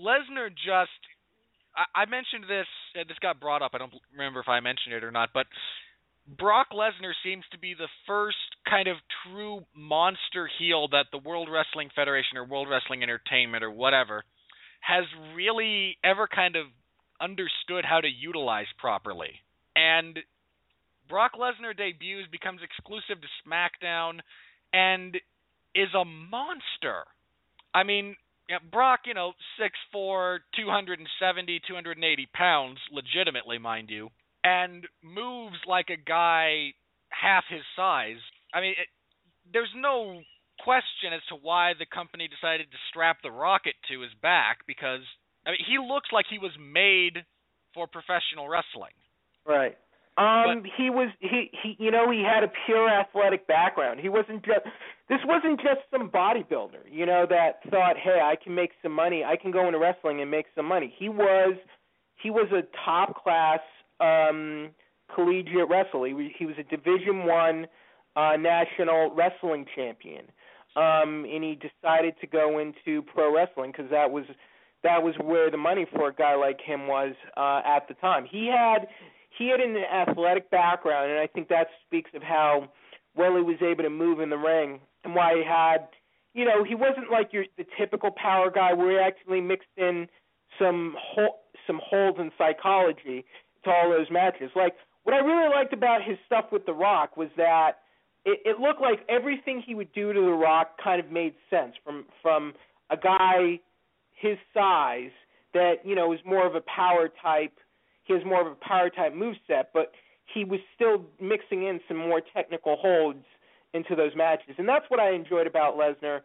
Lesnar 0.00 0.48
just. 0.50 0.90
I, 1.76 2.02
I 2.02 2.04
mentioned 2.06 2.44
this. 2.44 2.66
Uh, 2.98 3.04
this 3.06 3.18
got 3.20 3.40
brought 3.40 3.62
up. 3.62 3.72
I 3.74 3.78
don't 3.78 3.92
remember 4.12 4.40
if 4.40 4.48
I 4.48 4.60
mentioned 4.60 4.94
it 4.94 5.04
or 5.04 5.10
not, 5.10 5.30
but 5.34 5.46
Brock 6.38 6.68
Lesnar 6.72 7.12
seems 7.22 7.44
to 7.52 7.58
be 7.58 7.74
the 7.74 7.88
first 8.06 8.36
kind 8.68 8.88
of 8.88 8.96
true 9.26 9.60
monster 9.76 10.48
heel 10.58 10.88
that 10.88 11.06
the 11.12 11.18
World 11.18 11.48
Wrestling 11.52 11.90
Federation 11.94 12.38
or 12.38 12.44
World 12.44 12.68
Wrestling 12.70 13.02
Entertainment 13.02 13.62
or 13.62 13.70
whatever 13.70 14.24
has 14.80 15.04
really 15.34 15.96
ever 16.04 16.26
kind 16.26 16.56
of 16.56 16.66
understood 17.20 17.84
how 17.84 18.00
to 18.00 18.08
utilize 18.08 18.66
properly. 18.78 19.32
And 19.76 20.18
Brock 21.08 21.32
Lesnar 21.38 21.76
debuts, 21.76 22.28
becomes 22.30 22.60
exclusive 22.62 23.20
to 23.20 23.28
SmackDown, 23.46 24.20
and 24.72 25.16
is 25.74 25.88
a 25.94 26.04
monster. 26.04 27.04
I 27.74 27.82
mean, 27.82 28.16
yeah, 28.48 28.58
Brock, 28.70 29.00
you 29.06 29.14
know, 29.14 29.32
six 29.58 29.74
four, 29.92 30.40
two 30.56 30.68
hundred 30.68 30.98
and 30.98 31.08
seventy, 31.20 31.60
two 31.66 31.74
hundred 31.74 31.96
and 31.96 32.04
eighty 32.04 32.28
pounds, 32.34 32.78
legitimately, 32.92 33.58
mind 33.58 33.90
you, 33.90 34.10
and 34.42 34.86
moves 35.02 35.56
like 35.66 35.88
a 35.88 35.96
guy 35.96 36.72
half 37.08 37.44
his 37.48 37.62
size. 37.76 38.20
I 38.52 38.60
mean, 38.60 38.72
it, 38.72 38.88
there's 39.52 39.72
no 39.76 40.20
question 40.60 41.12
as 41.14 41.22
to 41.28 41.34
why 41.34 41.72
the 41.78 41.86
company 41.86 42.28
decided 42.28 42.70
to 42.70 42.78
strap 42.90 43.18
the 43.22 43.30
rocket 43.30 43.74
to 43.90 44.00
his 44.00 44.12
back 44.22 44.58
because 44.66 45.02
I 45.46 45.50
mean, 45.50 45.64
he 45.66 45.78
looks 45.78 46.08
like 46.12 46.26
he 46.28 46.38
was 46.38 46.52
made 46.60 47.24
for 47.74 47.86
professional 47.86 48.48
wrestling. 48.48 48.94
Right. 49.46 49.76
Um, 50.16 50.62
he 50.76 50.90
was 50.90 51.08
he 51.18 51.50
he 51.60 51.76
you 51.80 51.90
know 51.90 52.10
he 52.10 52.22
had 52.22 52.44
a 52.44 52.52
pure 52.66 52.88
athletic 52.88 53.48
background. 53.48 53.98
He 53.98 54.08
wasn't 54.08 54.44
just 54.44 54.60
this 55.08 55.18
wasn't 55.24 55.60
just 55.60 55.80
some 55.90 56.08
bodybuilder, 56.08 56.86
you 56.90 57.04
know, 57.04 57.26
that 57.28 57.60
thought, 57.68 57.96
hey, 57.96 58.20
I 58.22 58.36
can 58.36 58.54
make 58.54 58.70
some 58.80 58.92
money. 58.92 59.24
I 59.24 59.36
can 59.36 59.50
go 59.50 59.66
into 59.66 59.78
wrestling 59.78 60.20
and 60.22 60.30
make 60.30 60.46
some 60.54 60.66
money. 60.66 60.94
He 60.96 61.08
was 61.08 61.56
he 62.22 62.30
was 62.30 62.46
a 62.52 62.62
top 62.84 63.22
class 63.22 63.60
um 63.98 64.70
collegiate 65.12 65.68
wrestler. 65.68 66.06
He 66.06 66.32
he 66.38 66.46
was 66.46 66.56
a 66.58 66.62
Division 66.62 67.26
One 67.26 67.66
uh, 68.14 68.36
national 68.38 69.12
wrestling 69.14 69.66
champion, 69.74 70.26
um, 70.76 71.26
and 71.28 71.42
he 71.42 71.58
decided 71.58 72.14
to 72.20 72.26
go 72.28 72.60
into 72.60 73.02
pro 73.02 73.34
wrestling 73.34 73.72
because 73.72 73.90
that 73.90 74.10
was 74.10 74.24
that 74.84 75.02
was 75.02 75.14
where 75.20 75.50
the 75.50 75.56
money 75.56 75.86
for 75.92 76.08
a 76.08 76.14
guy 76.14 76.36
like 76.36 76.60
him 76.60 76.86
was 76.86 77.14
uh, 77.36 77.62
at 77.66 77.88
the 77.88 77.94
time. 77.94 78.24
He 78.30 78.46
had 78.46 78.86
he 79.36 79.48
had 79.48 79.60
an 79.60 79.76
athletic 79.76 80.50
background, 80.50 81.10
and 81.10 81.20
I 81.20 81.26
think 81.26 81.48
that 81.48 81.68
speaks 81.86 82.10
of 82.14 82.22
how 82.22 82.68
well 83.16 83.36
he 83.36 83.42
was 83.42 83.56
able 83.62 83.82
to 83.82 83.90
move 83.90 84.20
in 84.20 84.30
the 84.30 84.36
ring 84.36 84.80
and 85.04 85.14
why 85.14 85.34
he 85.36 85.44
had, 85.44 85.88
you 86.34 86.44
know, 86.44 86.64
he 86.64 86.74
wasn't 86.74 87.10
like 87.10 87.32
your 87.32 87.44
the 87.56 87.64
typical 87.78 88.10
power 88.10 88.50
guy 88.50 88.72
where 88.72 88.92
he 88.92 88.98
actually 88.98 89.40
mixed 89.40 89.68
in 89.76 90.08
some 90.58 90.94
hole, 90.98 91.40
some 91.66 91.80
holes 91.82 92.16
in 92.18 92.30
psychology 92.36 93.24
to 93.64 93.70
all 93.70 93.90
those 93.90 94.10
matches. 94.10 94.50
Like 94.54 94.74
what 95.04 95.14
I 95.14 95.18
really 95.18 95.48
liked 95.54 95.72
about 95.72 96.02
his 96.02 96.16
stuff 96.26 96.46
with 96.50 96.66
The 96.66 96.72
Rock 96.72 97.16
was 97.16 97.28
that 97.36 97.78
it, 98.24 98.40
it 98.44 98.60
looked 98.60 98.80
like 98.80 99.00
everything 99.08 99.62
he 99.64 99.74
would 99.74 99.92
do 99.92 100.12
to 100.12 100.20
The 100.20 100.32
Rock 100.32 100.78
kind 100.82 101.00
of 101.00 101.10
made 101.10 101.34
sense 101.50 101.74
from 101.84 102.04
from 102.22 102.54
a 102.90 102.96
guy 102.96 103.60
his 104.12 104.38
size 104.52 105.10
that 105.52 105.74
you 105.84 105.94
know 105.94 106.12
is 106.12 106.20
more 106.24 106.46
of 106.46 106.54
a 106.54 106.62
power 106.62 107.10
type. 107.22 107.52
He 108.04 108.12
has 108.12 108.24
more 108.24 108.40
of 108.40 108.46
a 108.46 108.54
power 108.56 108.90
type 108.90 109.14
move 109.14 109.36
set, 109.46 109.70
but 109.72 109.92
he 110.32 110.44
was 110.44 110.60
still 110.74 111.04
mixing 111.20 111.66
in 111.66 111.80
some 111.88 111.96
more 111.96 112.20
technical 112.34 112.76
holds 112.76 113.24
into 113.72 113.96
those 113.96 114.12
matches, 114.14 114.54
and 114.58 114.68
that's 114.68 114.84
what 114.88 115.00
I 115.00 115.12
enjoyed 115.12 115.46
about 115.46 115.76
Lesnar. 115.76 116.20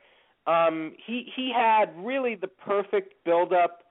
Um, 0.47 0.93
he 1.05 1.25
he 1.35 1.51
had 1.55 1.85
really 1.97 2.35
the 2.35 2.47
perfect 2.47 3.13
build 3.25 3.53
up 3.53 3.83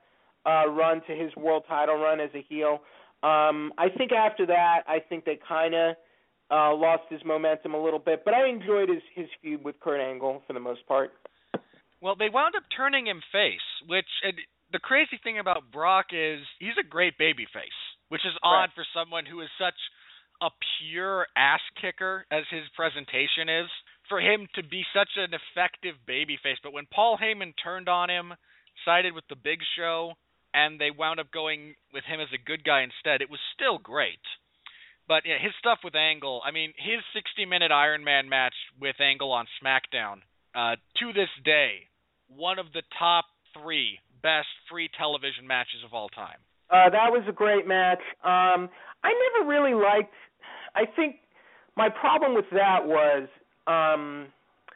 uh, 0.45 0.67
run 0.69 1.01
to 1.07 1.15
his 1.15 1.35
world 1.35 1.63
title 1.67 1.95
run 1.95 2.19
as 2.19 2.29
a 2.33 2.45
heel. 2.47 2.79
Um, 3.21 3.73
I 3.77 3.89
think 3.95 4.11
after 4.11 4.45
that, 4.47 4.83
I 4.87 4.99
think 4.99 5.25
they 5.25 5.37
kind 5.47 5.75
of 5.75 5.95
uh, 6.49 6.73
lost 6.73 7.03
his 7.09 7.21
momentum 7.25 7.73
a 7.73 7.83
little 7.83 7.99
bit, 7.99 8.23
but 8.25 8.33
I 8.33 8.47
enjoyed 8.47 8.89
his 8.89 9.03
his 9.13 9.27
feud 9.41 9.63
with 9.63 9.79
Kurt 9.79 9.99
Angle 9.99 10.41
for 10.47 10.53
the 10.53 10.59
most 10.59 10.87
part. 10.87 11.11
Well, 12.01 12.15
they 12.15 12.29
wound 12.29 12.55
up 12.55 12.63
turning 12.75 13.07
him 13.07 13.21
face, 13.31 13.59
which 13.87 14.07
the 14.71 14.79
crazy 14.79 15.19
thing 15.23 15.39
about 15.39 15.71
Brock 15.71 16.07
is 16.11 16.41
he's 16.59 16.77
a 16.79 16.87
great 16.87 17.17
baby 17.17 17.45
face, 17.53 17.79
which 18.09 18.25
is 18.25 18.33
odd 18.43 18.69
Right. 18.69 18.73
for 18.75 18.85
someone 18.93 19.25
who 19.25 19.41
is 19.41 19.49
such 19.57 19.77
a 20.41 20.49
pure 20.79 21.27
ass 21.35 21.61
kicker 21.81 22.25
as 22.31 22.43
his 22.49 22.63
presentation 22.75 23.49
is. 23.49 23.69
For 24.07 24.19
him 24.19 24.47
to 24.55 24.63
be 24.63 24.83
such 24.93 25.09
an 25.17 25.33
effective 25.33 25.95
baby 26.07 26.37
face, 26.41 26.57
but 26.63 26.73
when 26.73 26.87
Paul 26.87 27.17
Heyman 27.17 27.53
turned 27.61 27.87
on 27.89 28.09
him, 28.09 28.33
sided 28.85 29.13
with 29.13 29.27
the 29.29 29.35
Big 29.35 29.59
Show, 29.75 30.13
and 30.53 30.79
they 30.79 30.89
wound 30.89 31.19
up 31.19 31.29
going 31.31 31.75
with 31.93 32.03
him 32.05 32.19
as 32.19 32.29
a 32.33 32.37
good 32.43 32.63
guy 32.63 32.81
instead, 32.81 33.21
it 33.21 33.29
was 33.29 33.39
still 33.53 33.77
great. 33.77 34.21
But 35.07 35.25
yeah, 35.25 35.37
his 35.39 35.53
stuff 35.59 35.79
with 35.83 35.95
Angle, 35.95 36.41
I 36.43 36.51
mean, 36.51 36.73
his 36.77 37.01
60-minute 37.13 37.71
Iron 37.71 38.03
Man 38.03 38.29
match 38.29 38.55
with 38.79 38.95
Angle 38.99 39.31
on 39.31 39.45
SmackDown, 39.61 40.21
uh, 40.55 40.75
to 40.99 41.13
this 41.13 41.29
day, 41.43 41.89
one 42.27 42.57
of 42.57 42.73
the 42.73 42.83
top 42.97 43.25
three 43.53 43.99
best 44.21 44.47
free 44.69 44.89
television 44.97 45.45
matches 45.47 45.83
of 45.85 45.93
all 45.93 46.09
time. 46.09 46.37
Uh, 46.69 46.89
that 46.89 47.11
was 47.11 47.23
a 47.27 47.31
great 47.31 47.67
match. 47.67 48.01
Um, 48.23 48.69
I 49.03 49.13
never 49.33 49.49
really 49.49 49.73
liked. 49.73 50.13
I 50.75 50.85
think 50.85 51.17
my 51.75 51.89
problem 51.89 52.35
with 52.35 52.45
that 52.51 52.85
was 52.85 53.27
um, 53.65 54.27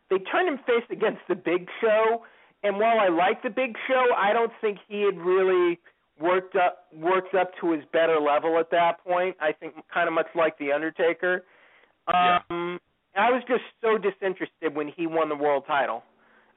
they 0.10 0.18
turned 0.32 0.50
him 0.50 0.58
face 0.66 0.86
against 0.92 1.22
the 1.28 1.36
Big 1.36 1.68
Show, 1.82 2.24
and 2.64 2.78
while 2.78 3.00
I 3.00 3.10
like 3.10 3.44
the 3.44 3.50
Big 3.50 3.76
Show, 3.88 4.06
I 4.18 4.34
don't 4.34 4.52
think 4.62 4.80
he 4.88 5.02
had 5.04 5.18
really 5.18 5.80
worked 6.20 6.56
up 6.56 6.86
worked 6.96 7.36
up 7.36 7.52
to 7.60 7.72
his 7.72 7.84
better 7.92 8.20
level 8.20 8.58
at 8.60 8.72
that 8.72 9.04
point. 9.06 9.36
I 9.42 9.52
think 9.52 9.76
kind 9.94 10.08
of 10.08 10.14
much 10.14 10.28
like 10.36 10.58
the 10.58 10.72
Undertaker. 10.72 11.44
Yeah. 12.08 12.40
Um, 12.50 12.80
I 13.16 13.30
was 13.30 13.44
just 13.48 13.64
so 13.82 13.98
disinterested 13.98 14.76
when 14.76 14.88
he 14.88 15.06
won 15.08 15.30
the 15.30 15.36
world 15.36 15.64
title. 15.68 16.04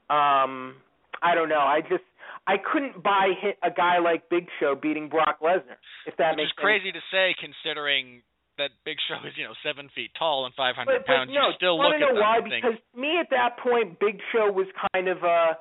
Um, 0.09 0.77
I 1.23 1.35
don't 1.35 1.49
know. 1.49 1.61
I 1.61 1.81
just 1.81 2.05
I 2.47 2.57
couldn't 2.59 3.03
buy 3.03 3.33
hit 3.41 3.59
a 3.63 3.71
guy 3.71 3.99
like 3.99 4.29
Big 4.31 4.47
Show 4.61 4.75
beating 4.75 5.09
Brock 5.09 5.41
Lesnar. 5.43 5.79
If 6.07 6.17
that 6.19 6.33
Which 6.33 6.47
makes 6.47 6.51
is 6.51 6.59
crazy 6.59 6.93
to 6.93 7.01
say 7.11 7.35
considering 7.41 8.23
that 8.59 8.71
Big 8.85 8.97
Show 9.09 9.17
is, 9.27 9.35
you 9.37 9.45
know, 9.45 9.53
seven 9.65 9.91
feet 9.95 10.11
tall 10.19 10.47
and 10.47 10.55
500 10.55 10.87
But, 10.87 11.05
but 11.05 11.07
pounds. 11.07 11.31
no, 11.35 11.49
you 11.49 11.55
still 11.57 11.77
look 11.77 11.91
to 11.93 11.97
at 11.97 12.01
know 12.01 12.15
them 12.15 12.23
why? 12.23 12.41
think, 12.41 12.65
Because 12.65 12.79
to 12.95 13.01
me 13.01 13.19
at 13.21 13.29
that 13.31 13.59
point, 13.59 13.99
Big 14.01 14.19
Show 14.33 14.51
was 14.51 14.67
kind 14.95 15.09
of 15.09 15.19
a, 15.25 15.59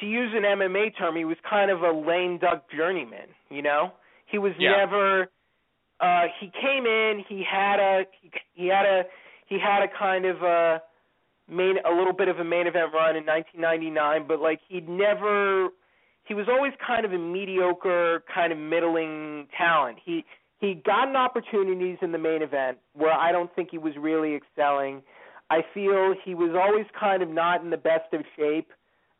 to 0.00 0.06
use 0.06 0.32
an 0.34 0.42
MMA 0.42 0.98
term, 0.98 1.16
he 1.16 1.24
was 1.24 1.38
kind 1.48 1.70
of 1.70 1.80
a 1.82 1.92
lame 1.92 2.36
duck 2.38 2.66
journeyman. 2.76 3.28
You 3.48 3.62
know, 3.62 3.92
he 4.26 4.36
was 4.38 4.52
Yeah. 4.58 4.76
never. 4.84 5.30
Uh, 6.00 6.26
he 6.40 6.50
came 6.60 6.86
in. 6.86 7.24
He 7.28 7.42
had 7.44 7.78
a. 7.80 8.04
He, 8.20 8.30
he 8.54 8.66
had 8.68 8.84
a. 8.86 9.02
He 9.46 9.58
had 9.58 9.82
a 9.82 9.88
kind 9.98 10.24
of 10.26 10.42
a 10.42 10.80
main, 11.50 11.76
a 11.84 11.94
little 11.94 12.12
bit 12.12 12.28
of 12.28 12.38
a 12.38 12.44
main 12.44 12.66
event 12.66 12.92
run 12.92 13.16
in 13.16 13.26
1999, 13.26 14.24
but 14.26 14.40
like 14.40 14.60
he'd 14.68 14.88
never. 14.88 15.68
He 16.24 16.34
was 16.34 16.46
always 16.48 16.72
kind 16.86 17.04
of 17.04 17.12
a 17.12 17.18
mediocre, 17.18 18.22
kind 18.32 18.52
of 18.52 18.58
middling 18.58 19.48
talent. 19.56 19.98
He 20.04 20.24
he 20.60 20.74
gotten 20.74 21.16
opportunities 21.16 21.98
in 22.02 22.12
the 22.12 22.18
main 22.18 22.42
event 22.42 22.78
where 22.92 23.12
I 23.12 23.32
don't 23.32 23.52
think 23.54 23.70
he 23.70 23.78
was 23.78 23.94
really 23.98 24.36
excelling. 24.36 25.02
I 25.48 25.62
feel 25.74 26.14
he 26.24 26.34
was 26.34 26.50
always 26.54 26.86
kind 26.98 27.22
of 27.22 27.28
not 27.28 27.62
in 27.62 27.70
the 27.70 27.76
best 27.76 28.12
of 28.12 28.22
shape, 28.36 28.70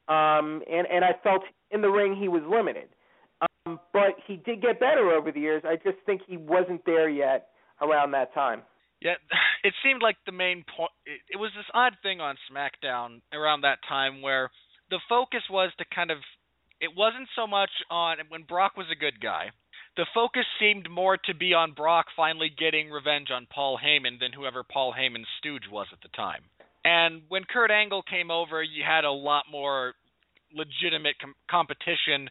um, 0.09 0.63
and 0.71 0.87
and 0.87 1.05
I 1.05 1.13
felt 1.23 1.43
in 1.71 1.83
the 1.83 1.89
ring 1.89 2.15
he 2.15 2.29
was 2.29 2.43
limited. 2.49 2.89
Um, 3.67 3.81
but 3.93 4.17
he 4.27 4.37
did 4.37 4.63
get 4.63 4.79
better 4.79 5.11
over 5.11 5.33
the 5.33 5.41
years. 5.41 5.63
I 5.67 5.77
just 5.77 5.99
think 6.07 6.21
he 6.27 6.37
wasn't 6.37 6.85
there 6.85 7.09
yet 7.09 7.49
around 7.81 8.11
that 8.13 8.33
time. 8.35 8.63
Yeah, 9.01 9.15
it 9.65 9.75
seemed 9.85 10.03
like 10.03 10.17
the 10.27 10.33
main 10.33 10.65
point. 10.77 10.93
It, 11.07 11.21
it 11.33 11.37
was 11.37 11.51
this 11.57 11.67
odd 11.75 11.95
thing 12.03 12.21
on 12.21 12.37
SmackDown 12.51 13.21
around 13.33 13.63
that 13.63 13.79
time 13.89 14.23
where 14.23 14.51
the 14.91 15.01
focus 15.09 15.43
was 15.51 15.71
to 15.79 15.85
kind 15.95 16.11
of. 16.11 16.19
It 16.81 16.97
wasn't 16.97 17.29
so 17.37 17.47
much 17.47 17.71
on 17.91 18.17
when 18.29 18.45
Brock 18.45 18.77
was 18.77 18.87
a 18.91 18.99
good 18.99 19.21
guy. 19.21 19.51
The 19.97 20.07
focus 20.15 20.47
seemed 20.59 20.89
more 20.89 21.19
to 21.27 21.35
be 21.35 21.53
on 21.53 21.73
Brock 21.73 22.07
finally 22.17 22.49
getting 22.49 22.91
revenge 22.91 23.29
on 23.31 23.47
Paul 23.53 23.79
Heyman 23.79 24.19
than 24.19 24.33
whoever 24.33 24.63
Paul 24.63 24.95
Heyman's 24.99 25.27
stooge 25.39 25.65
was 25.71 25.89
at 25.93 26.01
the 26.01 26.09
time. 26.17 26.41
And 26.83 27.23
when 27.29 27.45
Kurt 27.45 27.71
Angle 27.71 28.03
came 28.09 28.31
over, 28.31 28.63
you 28.63 28.83
had 28.87 29.05
a 29.05 29.11
lot 29.11 29.45
more 29.51 29.93
legitimate 30.55 31.17
com- 31.21 31.35
competition 31.51 32.31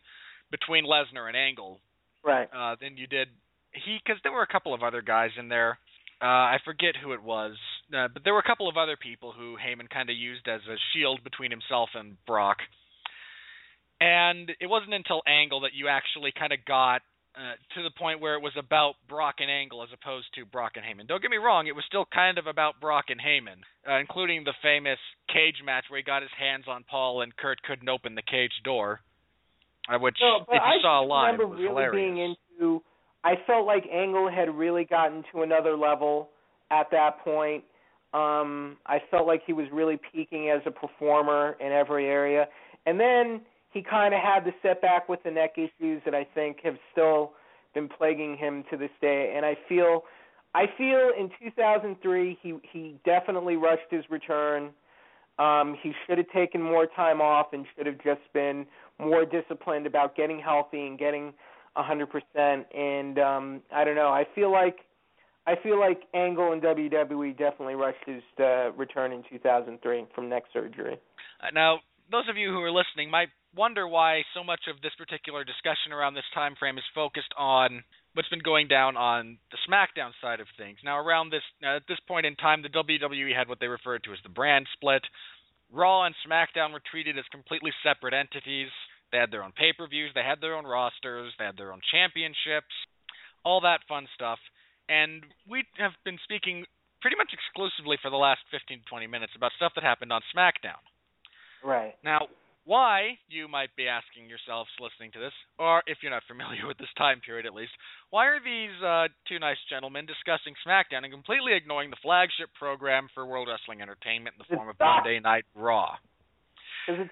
between 0.50 0.86
Lesnar 0.86 1.28
and 1.28 1.38
Angle 1.38 1.80
Right. 2.24 2.50
uh, 2.52 2.76
than 2.82 2.98
you 2.98 3.06
did 3.06 3.28
he 3.74 4.00
because 4.04 4.20
there 4.24 4.32
were 4.32 4.42
a 4.42 4.48
couple 4.48 4.74
of 4.74 4.82
other 4.82 5.02
guys 5.02 5.30
in 5.38 5.48
there. 5.48 5.78
Uh, 6.22 6.26
I 6.26 6.58
forget 6.66 6.96
who 7.02 7.14
it 7.14 7.24
was, 7.24 7.56
uh, 7.96 8.10
but 8.14 8.24
there 8.26 8.34
were 8.34 8.40
a 8.42 8.48
couple 8.48 8.68
of 8.68 8.76
other 8.76 8.98
people 8.98 9.32
who 9.32 9.56
Heyman 9.56 9.90
kind 9.90 10.10
of 10.10 10.18
used 10.18 10.48
as 10.50 10.60
a 10.70 10.76
shield 10.92 11.24
between 11.24 11.50
himself 11.50 11.90
and 11.96 12.18
Brock. 12.28 12.58
And 14.02 14.52
it 14.60 14.68
wasn't 14.68 14.94
until 14.94 15.22
Angle 15.28 15.62
that 15.62 15.72
you 15.74 15.88
actually 15.88 16.32
kind 16.38 16.52
of 16.52 16.60
got 16.66 17.02
uh, 17.36 17.56
to 17.76 17.84
the 17.84 17.92
point 17.98 18.20
where 18.20 18.36
it 18.36 18.42
was 18.42 18.52
about 18.58 18.96
Brock 19.08 19.36
and 19.40 19.50
Angle 19.52 19.84
as 19.84 19.90
opposed 19.94 20.28
to 20.36 20.46
Brock 20.46 20.74
and 20.76 20.84
Heyman. 20.84 21.08
Don't 21.08 21.22
get 21.22 21.32
me 21.32 21.38
wrong, 21.38 21.68
it 21.68 21.76
was 21.76 21.86
still 21.88 22.06
kind 22.14 22.38
of 22.38 22.48
about 22.48 22.82
Brock 22.82 23.06
and 23.10 23.20
Heyman, 23.20 23.64
uh, 23.88 24.00
including 24.00 24.44
the 24.44 24.54
famous 24.62 25.00
cage 25.32 25.64
match 25.64 25.86
where 25.88 26.00
he 26.00 26.04
got 26.04 26.22
his 26.22 26.32
hands 26.38 26.66
on 26.68 26.84
Paul 26.90 27.22
and 27.22 27.36
Kurt 27.38 27.62
couldn't 27.64 27.88
open 27.88 28.16
the 28.16 28.24
cage 28.24 28.52
door. 28.64 29.00
Uh, 29.88 30.00
which, 30.00 30.18
No, 30.22 30.42
if 30.42 30.48
you 30.52 30.60
I 30.60 30.82
saw 30.82 31.00
live, 31.00 31.40
remember 31.40 31.48
was 31.48 31.60
really 31.60 31.70
hilarious. 31.70 31.96
being 31.96 32.18
into. 32.60 32.82
I 33.24 33.36
felt 33.46 33.66
like 33.66 33.84
Angle 33.92 34.30
had 34.30 34.54
really 34.56 34.86
gotten 34.86 35.24
to 35.34 35.42
another 35.42 35.76
level 35.76 36.30
at 36.72 36.90
that 36.92 37.20
point. 37.24 37.64
Um, 38.14 38.78
I 38.86 39.00
felt 39.12 39.28
like 39.28 39.42
he 39.46 39.54
was 39.54 39.68
really 39.72 40.00
peaking 40.12 40.50
as 40.50 40.62
a 40.66 40.72
performer 40.72 41.58
in 41.60 41.72
every 41.72 42.06
area, 42.08 42.48
and 42.86 43.00
then 43.00 43.42
he 43.72 43.84
kind 43.84 44.14
of 44.14 44.20
had 44.20 44.46
the 44.46 44.52
setback 44.64 45.08
with 45.10 45.22
the 45.24 45.32
neck 45.32 45.56
issues 45.58 46.02
that 46.06 46.16
I 46.16 46.26
think 46.34 46.58
have 46.64 46.78
still 46.92 47.34
been 47.74 47.88
plaguing 47.88 48.36
him 48.36 48.64
to 48.72 48.78
this 48.78 48.90
day. 49.00 49.34
And 49.36 49.46
I 49.46 49.56
feel, 49.68 50.04
I 50.56 50.66
feel 50.78 51.12
in 51.18 51.30
2003 51.44 52.40
he 52.42 52.56
he 52.72 52.96
definitely 53.06 53.58
rushed 53.58 53.92
his 53.92 54.04
return. 54.10 54.72
Um, 55.38 55.78
he 55.82 55.94
should 56.06 56.18
have 56.18 56.30
taken 56.34 56.62
more 56.62 56.88
time 56.88 57.22
off 57.22 57.54
and 57.54 57.66
should 57.78 57.86
have 57.86 58.02
just 58.04 58.22
been 58.34 58.66
more 59.00 59.24
disciplined 59.24 59.86
about 59.86 60.16
getting 60.16 60.40
healthy 60.40 60.88
and 60.88 60.98
getting 60.98 61.34
a 61.76 61.84
hundred 61.84 62.08
percent. 62.08 62.68
And 62.74 63.20
um, 63.20 63.62
I 63.74 63.84
don't 63.84 63.96
know. 63.96 64.10
I 64.10 64.26
feel 64.36 64.52
like 64.52 64.78
I 65.48 65.56
feel 65.62 65.80
like 65.80 66.02
Angle 66.14 66.54
and 66.54 66.62
WWE 66.62 67.38
definitely 67.38 67.76
rushed 67.76 68.06
his 68.06 68.22
uh, 68.40 68.72
return 68.74 69.12
in 69.12 69.24
2003 69.30 70.06
from 70.14 70.30
neck 70.30 70.44
surgery. 70.54 70.98
Uh, 71.42 71.48
Now, 71.54 71.80
those 72.12 72.30
of 72.30 72.38
you 72.38 72.50
who 72.50 72.62
are 72.62 72.72
listening 72.72 73.10
might 73.10 73.30
wonder 73.56 73.88
why 73.88 74.22
so 74.36 74.44
much 74.44 74.62
of 74.70 74.82
this 74.82 74.94
particular 74.98 75.44
discussion 75.44 75.92
around 75.92 76.14
this 76.14 76.28
time 76.34 76.56
frame 76.60 76.78
is 76.78 76.84
focused 76.94 77.34
on 77.38 77.84
what's 78.14 78.30
been 78.30 78.46
going 78.46 78.68
down 78.68 78.98
on 78.98 79.38
the 79.52 79.58
SmackDown 79.66 80.12
side 80.22 80.40
of 80.40 80.48
things. 80.58 80.78
Now, 80.84 81.00
around 81.00 81.32
this 81.32 81.46
uh, 81.64 81.78
at 81.78 81.88
this 81.88 82.00
point 82.08 82.26
in 82.26 82.36
time, 82.36 82.62
the 82.62 82.70
WWE 82.70 83.36
had 83.36 83.48
what 83.48 83.60
they 83.60 83.68
referred 83.68 84.04
to 84.04 84.14
as 84.14 84.20
the 84.24 84.30
brand 84.30 84.68
split. 84.74 85.02
Raw 85.72 86.06
and 86.06 86.16
SmackDown 86.26 86.74
were 86.74 86.82
treated 86.92 87.18
as 87.18 87.26
completely 87.32 87.72
separate 87.84 88.14
entities. 88.14 88.70
They 89.12 89.18
had 89.18 89.32
their 89.32 89.44
own 89.44 89.54
pay-per-views, 89.54 90.12
they 90.14 90.24
had 90.24 90.42
their 90.42 90.56
own 90.56 90.66
rosters, 90.66 91.34
they 91.38 91.46
had 91.46 91.58
their 91.58 91.72
own 91.72 91.82
championships, 91.92 92.74
all 93.44 93.62
that 93.62 93.82
fun 93.88 94.08
stuff. 94.14 94.40
And 94.88 95.24
we 95.50 95.66
have 95.78 95.94
been 96.06 96.18
speaking 96.24 96.66
pretty 97.02 97.18
much 97.18 97.32
exclusively 97.34 97.98
for 98.02 98.10
the 98.10 98.18
last 98.20 98.42
15 98.52 98.80
to 98.80 98.86
20 98.86 99.08
minutes 99.08 99.34
about 99.36 99.52
stuff 99.56 99.74
that 99.76 99.84
happened 99.84 100.12
on 100.12 100.22
SmackDown. 100.36 100.82
Right. 101.64 101.96
Now, 102.04 102.28
why, 102.70 103.18
you 103.30 103.48
might 103.48 103.74
be 103.76 103.88
asking 103.88 104.30
yourselves 104.30 104.70
listening 104.78 105.10
to 105.14 105.20
this, 105.20 105.34
or 105.58 105.82
if 105.88 106.00
you're 106.02 106.14
not 106.14 106.22
familiar 106.28 106.68
with 106.70 106.78
this 106.78 106.94
time 106.98 107.20
period 107.20 107.46
at 107.46 107.54
least, 107.54 107.74
why 108.10 108.28
are 108.28 108.38
these 108.38 108.76
uh, 108.86 109.10
two 109.28 109.40
nice 109.40 109.58
gentlemen 109.70 110.06
discussing 110.06 110.54
SmackDown 110.62 111.02
and 111.02 111.12
completely 111.12 111.58
ignoring 111.58 111.90
the 111.90 111.98
flagship 112.02 112.54
program 112.58 113.08
for 113.14 113.26
World 113.26 113.48
Wrestling 113.50 113.82
Entertainment 113.82 114.36
in 114.38 114.46
the 114.46 114.56
form 114.56 114.70
of 114.70 114.76
Monday 114.80 115.20
Night 115.20 115.46
Raw? 115.56 115.98
Because 116.86 117.10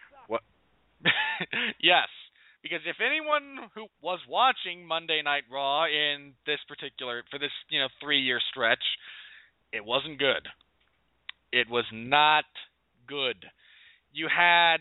yes, 1.81 2.07
because 2.63 2.81
if 2.85 2.97
anyone 2.99 3.69
who 3.75 3.85
was 4.01 4.19
watching 4.27 4.85
Monday 4.85 5.21
Night 5.23 5.43
Raw 5.51 5.85
in 5.85 6.33
this 6.45 6.59
particular 6.67 7.23
for 7.31 7.39
this 7.39 7.51
you 7.69 7.79
know 7.79 7.87
three 8.01 8.19
year 8.19 8.39
stretch, 8.51 8.83
it 9.71 9.85
wasn't 9.85 10.19
good. 10.19 10.47
It 11.51 11.69
was 11.69 11.85
not 11.93 12.45
good. 13.07 13.45
You 14.11 14.27
had 14.27 14.77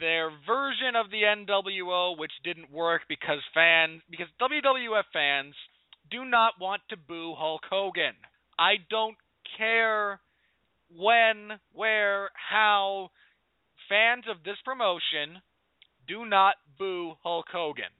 their 0.00 0.30
version 0.46 0.96
of 0.96 1.10
the 1.10 1.22
NWO, 1.22 2.18
which 2.18 2.32
didn't 2.44 2.72
work 2.72 3.02
because 3.08 3.40
fans, 3.54 4.02
because 4.10 4.28
WWF 4.40 5.04
fans 5.12 5.54
do 6.10 6.24
not 6.24 6.54
want 6.60 6.82
to 6.90 6.96
boo 6.96 7.34
Hulk 7.36 7.62
Hogan. 7.68 8.14
I 8.58 8.74
don't 8.90 9.16
care 9.56 10.20
when, 10.96 11.58
where, 11.72 12.30
how 12.34 13.10
fans 13.88 14.24
of 14.30 14.42
this 14.44 14.56
promotion 14.64 15.42
do 16.08 16.24
not 16.24 16.56
boo 16.78 17.14
Hulk 17.22 17.46
Hogan. 17.52 17.92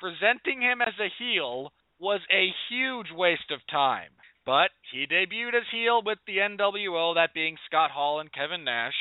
Presenting 0.00 0.60
him 0.60 0.82
as 0.82 0.94
a 1.00 1.12
heel 1.18 1.72
was 1.98 2.20
a 2.30 2.50
huge 2.68 3.06
waste 3.14 3.50
of 3.50 3.60
time. 3.70 4.10
But 4.44 4.70
he 4.90 5.06
debuted 5.06 5.54
as 5.54 5.70
heel 5.70 6.02
with 6.04 6.18
the 6.26 6.38
NWO, 6.38 7.14
that 7.14 7.32
being 7.32 7.56
Scott 7.66 7.92
Hall 7.92 8.18
and 8.18 8.32
Kevin 8.32 8.64
Nash 8.64 8.96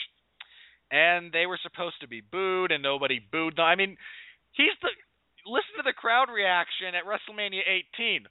and 0.91 1.31
they 1.31 1.47
were 1.47 1.59
supposed 1.63 1.95
to 2.01 2.07
be 2.07 2.19
booed, 2.19 2.71
and 2.71 2.83
nobody 2.83 3.19
booed 3.19 3.55
them. 3.55 3.65
I 3.65 3.75
mean, 3.75 3.95
he's 4.51 4.75
the 4.83 4.91
listen 5.47 5.79
to 5.79 5.87
the 5.87 5.95
crowd 5.95 6.29
reaction 6.29 6.93
at 6.93 7.07
WrestleMania 7.07 7.63
18. 7.95 8.27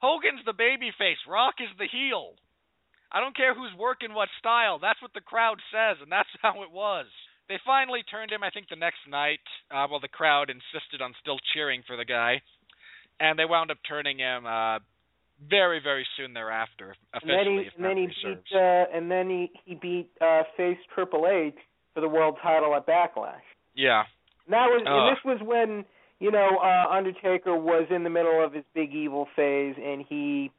Hogan's 0.00 0.42
the 0.44 0.56
babyface, 0.56 1.20
Rock 1.28 1.60
is 1.60 1.70
the 1.78 1.86
heel. 1.86 2.34
I 3.12 3.20
don't 3.20 3.36
care 3.36 3.54
who's 3.54 3.72
working 3.78 4.12
what 4.12 4.28
style. 4.40 4.78
That's 4.80 5.00
what 5.00 5.12
the 5.14 5.20
crowd 5.20 5.60
says, 5.70 6.00
and 6.02 6.10
that's 6.10 6.32
how 6.42 6.62
it 6.64 6.72
was. 6.72 7.06
They 7.48 7.58
finally 7.64 8.02
turned 8.10 8.30
him, 8.30 8.42
I 8.42 8.50
think, 8.50 8.68
the 8.68 8.76
next 8.76 9.00
night. 9.08 9.40
Uh, 9.70 9.86
well, 9.90 10.00
the 10.00 10.08
crowd 10.08 10.50
insisted 10.50 11.00
on 11.00 11.14
still 11.20 11.38
cheering 11.54 11.82
for 11.86 11.96
the 11.96 12.04
guy, 12.04 12.42
and 13.20 13.38
they 13.38 13.46
wound 13.46 13.70
up 13.70 13.78
turning 13.88 14.18
him 14.18 14.44
uh, 14.44 14.78
very, 15.48 15.80
very 15.82 16.06
soon 16.16 16.34
thereafter. 16.34 16.94
and 17.14 17.22
then 17.24 17.46
he 17.46 17.58
Officially, 17.58 17.70
and 17.76 17.84
then 17.84 17.96
he 17.96 18.06
beat 18.06 18.44
uh, 18.54 18.84
and 18.96 19.10
then 19.10 19.30
he 19.30 19.50
he 19.64 19.74
beat 19.74 20.10
uh, 20.20 20.42
face 20.56 20.78
Triple 20.94 21.26
H 21.26 21.54
for 21.94 22.00
the 22.00 22.08
world 22.08 22.36
title 22.42 22.74
at 22.76 22.86
Backlash. 22.86 23.40
yeah. 23.74 24.02
And 24.46 24.52
that 24.54 24.66
was 24.66 24.82
and 24.84 25.16
this 25.16 25.24
was 25.24 25.40
when 25.46 25.84
you 26.20 26.30
know 26.30 26.58
uh, 26.62 26.94
Undertaker 26.94 27.56
was 27.56 27.86
in 27.90 28.04
the 28.04 28.10
middle 28.10 28.44
of 28.44 28.52
his 28.52 28.64
big 28.74 28.92
evil 28.92 29.26
phase, 29.36 29.74
and 29.82 30.04
he 30.06 30.50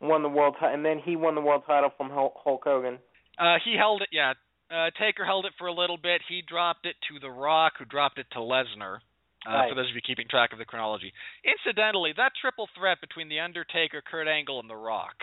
won 0.00 0.22
the 0.22 0.28
world 0.28 0.54
title, 0.58 0.74
and 0.74 0.84
then 0.84 1.00
he 1.04 1.16
won 1.16 1.34
the 1.34 1.40
world 1.40 1.62
title 1.66 1.90
from 1.96 2.10
Hulk 2.10 2.34
Hulk 2.44 2.62
Hogan. 2.64 2.98
Uh, 3.38 3.56
he 3.64 3.76
held 3.76 4.02
it, 4.02 4.08
yeah. 4.12 4.34
Uh, 4.70 4.90
Taker 5.00 5.24
held 5.24 5.46
it 5.46 5.52
for 5.58 5.66
a 5.66 5.72
little 5.72 5.96
bit. 5.96 6.20
He 6.28 6.42
dropped 6.46 6.84
it 6.86 6.96
to 7.08 7.18
The 7.20 7.30
Rock, 7.30 7.74
who 7.78 7.84
dropped 7.84 8.18
it 8.18 8.26
to 8.32 8.38
Lesnar. 8.38 8.98
Uh, 9.46 9.50
Right. 9.50 9.68
For 9.70 9.76
those 9.76 9.88
of 9.88 9.94
you 9.94 10.02
keeping 10.04 10.26
track 10.28 10.52
of 10.52 10.58
the 10.58 10.64
chronology. 10.64 11.12
Incidentally, 11.44 12.12
that 12.16 12.32
triple 12.40 12.68
threat 12.76 13.00
between 13.00 13.28
The 13.28 13.38
Undertaker, 13.38 14.02
Kurt 14.02 14.26
Angle, 14.26 14.58
and 14.60 14.68
The 14.68 14.76
Rock 14.76 15.14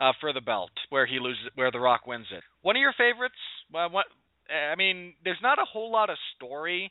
uh, 0.00 0.12
for 0.20 0.32
the 0.32 0.40
belt, 0.40 0.72
where 0.90 1.06
he 1.06 1.20
loses, 1.20 1.44
where 1.54 1.70
The 1.70 1.78
Rock 1.78 2.06
wins 2.06 2.26
it. 2.32 2.42
One 2.62 2.76
of 2.76 2.80
your 2.80 2.92
favorites? 2.98 3.38
Well, 3.72 3.88
what? 3.90 4.06
I 4.50 4.74
mean, 4.74 5.14
there's 5.24 5.38
not 5.42 5.58
a 5.60 5.64
whole 5.64 5.90
lot 5.92 6.10
of 6.10 6.16
story, 6.36 6.90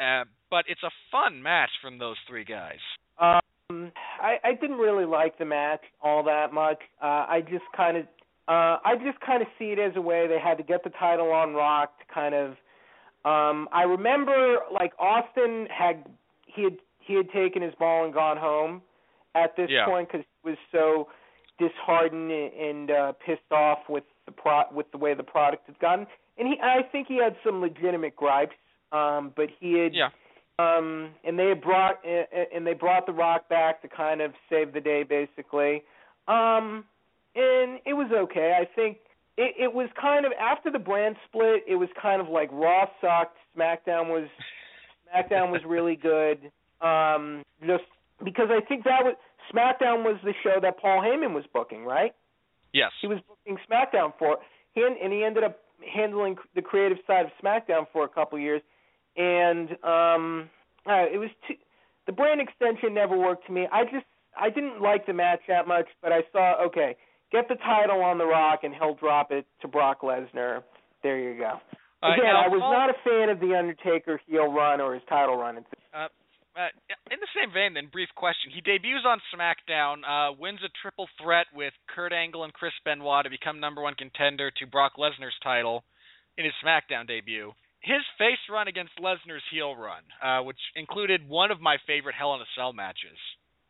uh, 0.00 0.24
but 0.50 0.64
it's 0.66 0.82
a 0.82 0.90
fun 1.12 1.42
match 1.42 1.70
from 1.82 1.98
those 1.98 2.16
three 2.26 2.44
guys. 2.44 2.80
Um, 3.20 3.92
I, 4.20 4.36
I 4.42 4.54
didn't 4.54 4.78
really 4.78 5.04
like 5.04 5.38
the 5.38 5.44
match 5.44 5.82
all 6.02 6.24
that 6.24 6.52
much. 6.52 6.78
Uh, 7.02 7.26
I 7.28 7.42
just 7.42 7.64
kind 7.76 7.98
of, 7.98 8.04
uh, 8.48 8.78
I 8.84 8.96
just 9.04 9.20
kind 9.20 9.42
of 9.42 9.48
see 9.58 9.66
it 9.66 9.78
as 9.78 9.92
a 9.96 10.00
way 10.00 10.26
they 10.26 10.38
had 10.38 10.58
to 10.58 10.64
get 10.64 10.82
the 10.84 10.90
title 10.90 11.30
on 11.32 11.54
Rock 11.54 11.98
to 12.00 12.14
kind 12.14 12.34
of. 12.34 12.50
Um, 13.24 13.68
I 13.72 13.84
remember 13.84 14.58
like 14.72 14.92
Austin 14.98 15.68
had 15.70 16.04
he 16.46 16.64
had 16.64 16.76
he 16.98 17.14
had 17.14 17.30
taken 17.30 17.62
his 17.62 17.74
ball 17.78 18.04
and 18.04 18.12
gone 18.12 18.36
home 18.36 18.82
at 19.34 19.56
this 19.56 19.70
Yeah. 19.70 19.84
point 19.86 20.08
because 20.10 20.24
he 20.42 20.50
was 20.50 20.58
so 20.72 21.08
disheartened 21.58 22.32
and 22.32 22.90
uh, 22.90 23.12
pissed 23.24 23.50
off 23.52 23.78
with 23.88 24.04
the 24.26 24.32
pro 24.32 24.62
with 24.72 24.90
the 24.90 24.98
way 24.98 25.14
the 25.14 25.22
product 25.22 25.66
had 25.66 25.78
gotten, 25.78 26.06
and 26.36 26.48
he 26.48 26.56
I 26.60 26.82
think 26.90 27.06
he 27.06 27.16
had 27.16 27.36
some 27.44 27.60
legitimate 27.60 28.16
gripes. 28.16 28.56
Um, 28.90 29.32
but 29.36 29.48
he 29.58 29.74
had 29.74 29.94
Yeah. 29.94 30.10
um 30.58 31.10
and 31.24 31.38
they 31.38 31.48
had 31.48 31.62
brought 31.62 32.04
and 32.04 32.66
they 32.66 32.74
brought 32.74 33.06
the 33.06 33.12
rock 33.12 33.48
back 33.48 33.80
to 33.82 33.88
kind 33.88 34.20
of 34.20 34.32
save 34.50 34.74
the 34.74 34.80
day 34.80 35.02
basically 35.02 35.82
um 36.28 36.84
and 37.34 37.80
it 37.86 37.94
was 37.94 38.10
okay. 38.12 38.58
I 38.60 38.64
think 38.74 38.98
it 39.36 39.54
it 39.58 39.72
was 39.72 39.88
kind 40.00 40.26
of 40.26 40.32
after 40.40 40.70
the 40.70 40.78
brand 40.78 41.16
split 41.28 41.62
it 41.66 41.76
was 41.76 41.88
kind 42.00 42.20
of 42.20 42.28
like 42.28 42.50
raw 42.52 42.86
sucked. 43.00 43.36
Smackdown 43.56 44.08
was 44.08 44.28
smackdown 45.14 45.50
was 45.50 45.62
really 45.66 45.96
good. 45.96 46.50
Um 46.80 47.42
just 47.66 47.84
because 48.24 48.48
i 48.50 48.60
think 48.66 48.84
that 48.84 49.02
was 49.02 49.16
smackdown 49.52 50.04
was 50.04 50.16
the 50.22 50.32
show 50.44 50.60
that 50.60 50.78
paul 50.78 51.00
heyman 51.00 51.34
was 51.34 51.44
booking 51.52 51.84
right? 51.84 52.14
Yes. 52.72 52.90
he 53.00 53.06
was 53.06 53.18
booking 53.28 53.58
SmackDown 53.70 54.12
for 54.18 54.38
he 54.72 54.82
and, 54.82 55.12
he 55.12 55.24
ended 55.24 55.44
up 55.44 55.58
handling 55.94 56.36
the 56.54 56.62
creative 56.62 56.98
side 57.06 57.26
of 57.26 57.32
SmackDown 57.42 57.86
for 57.92 58.04
a 58.04 58.08
couple 58.08 58.38
years, 58.38 58.62
and 59.16 59.70
um, 59.84 60.50
uh, 60.86 61.04
it 61.12 61.18
was 61.18 61.30
too, 61.46 61.54
the 62.06 62.12
brand 62.12 62.40
extension 62.40 62.94
never 62.94 63.16
worked 63.16 63.46
to 63.46 63.52
me. 63.52 63.66
I 63.70 63.84
just 63.84 64.06
I 64.38 64.48
didn't 64.48 64.80
like 64.80 65.06
the 65.06 65.12
match 65.12 65.40
that 65.48 65.68
much, 65.68 65.86
but 66.00 66.12
I 66.12 66.20
saw 66.32 66.62
okay, 66.66 66.96
get 67.32 67.48
the 67.48 67.56
title 67.56 68.02
on 68.02 68.18
The 68.18 68.26
Rock 68.26 68.60
and 68.62 68.74
he'll 68.74 68.94
drop 68.94 69.32
it 69.32 69.46
to 69.62 69.68
Brock 69.68 70.02
Lesnar. 70.02 70.62
There 71.02 71.18
you 71.18 71.38
go. 71.38 71.58
Again, 72.02 72.24
now, 72.24 72.44
I 72.44 72.48
was 72.48 72.60
Paul- 72.60 72.72
not 72.72 72.90
a 72.90 72.94
fan 73.04 73.28
of 73.28 73.40
the 73.40 73.56
Undertaker 73.56 74.20
heel 74.26 74.52
run 74.52 74.80
or 74.80 74.94
his 74.94 75.02
title 75.08 75.36
run. 75.36 75.58
It's, 75.58 75.66
Uh, 76.54 76.68
in 77.10 77.18
the 77.18 77.26
same 77.34 77.50
vein, 77.50 77.72
then, 77.72 77.86
brief 77.86 78.10
question. 78.14 78.50
He 78.50 78.60
debuts 78.60 79.06
on 79.06 79.22
SmackDown, 79.32 80.04
uh, 80.04 80.32
wins 80.32 80.62
a 80.62 80.68
triple 80.82 81.08
threat 81.16 81.46
with 81.54 81.72
Kurt 81.88 82.12
Angle 82.12 82.44
and 82.44 82.52
Chris 82.52 82.74
Benoit 82.84 83.24
to 83.24 83.30
become 83.30 83.58
number 83.58 83.80
one 83.80 83.94
contender 83.94 84.50
to 84.50 84.66
Brock 84.66 84.96
Lesnar's 84.98 85.38
title 85.42 85.82
in 86.36 86.44
his 86.44 86.52
SmackDown 86.62 87.06
debut. 87.06 87.54
His 87.80 88.02
face 88.18 88.38
run 88.50 88.68
against 88.68 88.94
Lesnar's 88.96 89.42
heel 89.50 89.74
run, 89.74 90.02
uh, 90.20 90.42
which 90.42 90.60
included 90.76 91.26
one 91.26 91.50
of 91.50 91.60
my 91.60 91.78
favorite 91.86 92.14
Hell 92.14 92.34
in 92.34 92.42
a 92.42 92.46
Cell 92.54 92.72
matches, 92.74 93.18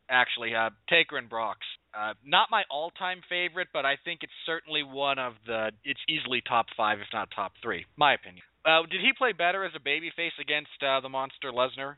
actually, 0.08 0.54
uh, 0.54 0.70
Taker 0.88 1.16
and 1.16 1.28
Brock's. 1.28 1.66
Uh, 1.94 2.14
not 2.24 2.48
my 2.50 2.62
all-time 2.70 3.20
favorite, 3.28 3.68
but 3.72 3.84
I 3.84 3.96
think 4.04 4.20
it's 4.22 4.32
certainly 4.46 4.82
one 4.82 5.18
of 5.18 5.34
the. 5.46 5.72
It's 5.84 6.00
easily 6.08 6.42
top 6.46 6.66
five, 6.76 7.00
if 7.00 7.06
not 7.12 7.28
top 7.34 7.52
three, 7.62 7.84
my 7.96 8.14
opinion. 8.14 8.42
Uh, 8.64 8.82
did 8.90 9.00
he 9.00 9.12
play 9.16 9.32
better 9.32 9.64
as 9.64 9.72
a 9.74 9.80
babyface 9.80 10.38
against 10.40 10.70
uh, 10.80 11.00
the 11.00 11.08
monster 11.08 11.50
Lesnar? 11.52 11.96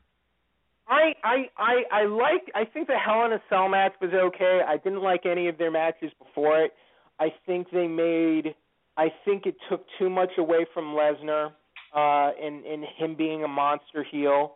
I 0.87 1.13
I 1.23 1.35
I 1.57 1.83
I 1.91 2.05
liked. 2.05 2.51
I 2.53 2.65
think 2.65 2.87
the 2.87 2.97
Hell 2.97 3.25
in 3.25 3.33
a 3.33 3.41
Cell 3.49 3.69
match 3.69 3.93
was 4.01 4.11
okay. 4.13 4.61
I 4.67 4.77
didn't 4.77 5.01
like 5.01 5.25
any 5.25 5.47
of 5.47 5.57
their 5.57 5.71
matches 5.71 6.11
before 6.19 6.61
it. 6.61 6.73
I 7.19 7.29
think 7.45 7.67
they 7.71 7.87
made. 7.87 8.55
I 8.97 9.07
think 9.25 9.45
it 9.45 9.55
took 9.69 9.85
too 9.97 10.09
much 10.09 10.31
away 10.37 10.65
from 10.73 10.95
Lesnar, 10.95 11.51
uh, 11.93 12.31
in 12.39 12.63
in 12.65 12.83
him 12.97 13.15
being 13.15 13.43
a 13.43 13.47
monster 13.47 14.03
heel. 14.03 14.55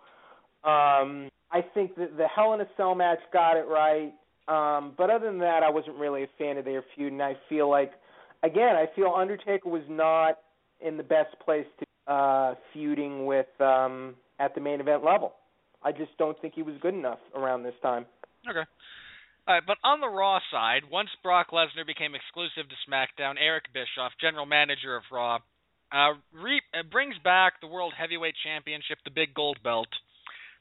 Um, 0.63 1.29
I 1.51 1.61
think 1.61 1.95
that 1.95 2.17
the 2.17 2.27
Hell 2.27 2.53
in 2.53 2.61
a 2.61 2.67
Cell 2.77 2.95
match 2.95 3.19
got 3.33 3.57
it 3.57 3.65
right. 3.67 4.13
Um, 4.47 4.93
but 4.97 5.09
other 5.09 5.27
than 5.27 5.39
that, 5.39 5.61
I 5.63 5.69
wasn't 5.69 5.97
really 5.97 6.23
a 6.23 6.29
fan 6.37 6.57
of 6.57 6.65
their 6.65 6.83
feud, 6.95 7.13
and 7.13 7.21
I 7.21 7.33
feel 7.47 7.69
like, 7.69 7.91
again, 8.43 8.75
I 8.75 8.85
feel 8.95 9.13
Undertaker 9.15 9.69
was 9.69 9.83
not 9.87 10.39
in 10.79 10.97
the 10.97 11.03
best 11.03 11.37
place 11.43 11.65
to 11.79 12.11
uh, 12.11 12.55
feuding 12.73 13.25
with 13.27 13.47
um, 13.59 14.15
at 14.39 14.55
the 14.55 14.61
main 14.61 14.79
event 14.79 15.03
level. 15.03 15.33
I 15.83 15.91
just 15.91 16.17
don't 16.17 16.39
think 16.41 16.55
he 16.55 16.63
was 16.63 16.75
good 16.81 16.93
enough 16.93 17.19
around 17.35 17.63
this 17.63 17.75
time. 17.81 18.05
Okay. 18.49 18.63
All 19.47 19.55
right, 19.55 19.63
but 19.65 19.77
on 19.83 19.99
the 19.99 20.07
Raw 20.07 20.39
side, 20.51 20.83
once 20.91 21.09
Brock 21.23 21.47
Lesnar 21.51 21.85
became 21.85 22.13
exclusive 22.13 22.69
to 22.69 22.75
SmackDown, 22.89 23.35
Eric 23.39 23.65
Bischoff, 23.73 24.11
general 24.21 24.45
manager 24.45 24.95
of 24.95 25.03
Raw, 25.11 25.39
uh, 25.91 26.13
re- 26.33 26.61
uh, 26.73 26.83
brings 26.91 27.15
back 27.23 27.61
the 27.61 27.67
World 27.67 27.93
Heavyweight 27.97 28.35
Championship, 28.43 28.99
the 29.03 29.11
big 29.11 29.33
gold 29.33 29.57
belt, 29.63 29.87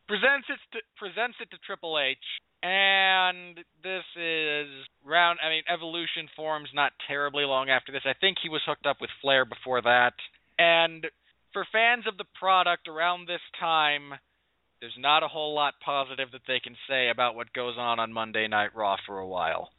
presents 0.09 0.49
it 0.49 0.59
to, 0.73 0.79
presents 0.97 1.37
it 1.41 1.51
to 1.51 1.59
Triple 1.65 2.01
H, 2.01 2.19
And 2.63 3.57
this 3.85 4.05
is 4.17 4.67
round. 5.05 5.39
I 5.45 5.51
mean, 5.51 5.63
Evolution 5.73 6.27
forms 6.35 6.71
not 6.75 6.93
terribly 7.07 7.45
long 7.45 7.69
after 7.69 7.93
this. 7.93 8.03
I 8.05 8.15
think 8.19 8.39
he 8.43 8.49
was 8.49 8.63
hooked 8.67 8.87
up 8.87 8.97
with 9.01 9.11
Flair 9.23 9.45
before 9.45 9.83
that. 9.83 10.15
And 10.59 11.07
for 11.53 11.65
fans 11.71 12.05
of 12.09 12.17
the 12.17 12.25
product 12.39 12.89
around 12.89 13.29
this 13.29 13.45
time, 13.61 14.15
there's 14.81 14.97
not 14.99 15.23
a 15.23 15.29
whole 15.29 15.55
lot 15.55 15.75
positive 15.85 16.31
that 16.33 16.47
they 16.49 16.61
can 16.61 16.75
say 16.89 17.11
about 17.11 17.37
what 17.37 17.53
goes 17.53 17.75
on 17.79 18.01
on 18.01 18.13
Monday 18.13 18.49
Night 18.49 18.75
Raw 18.75 18.97
for 19.07 19.19
a 19.19 19.27
while. 19.27 19.71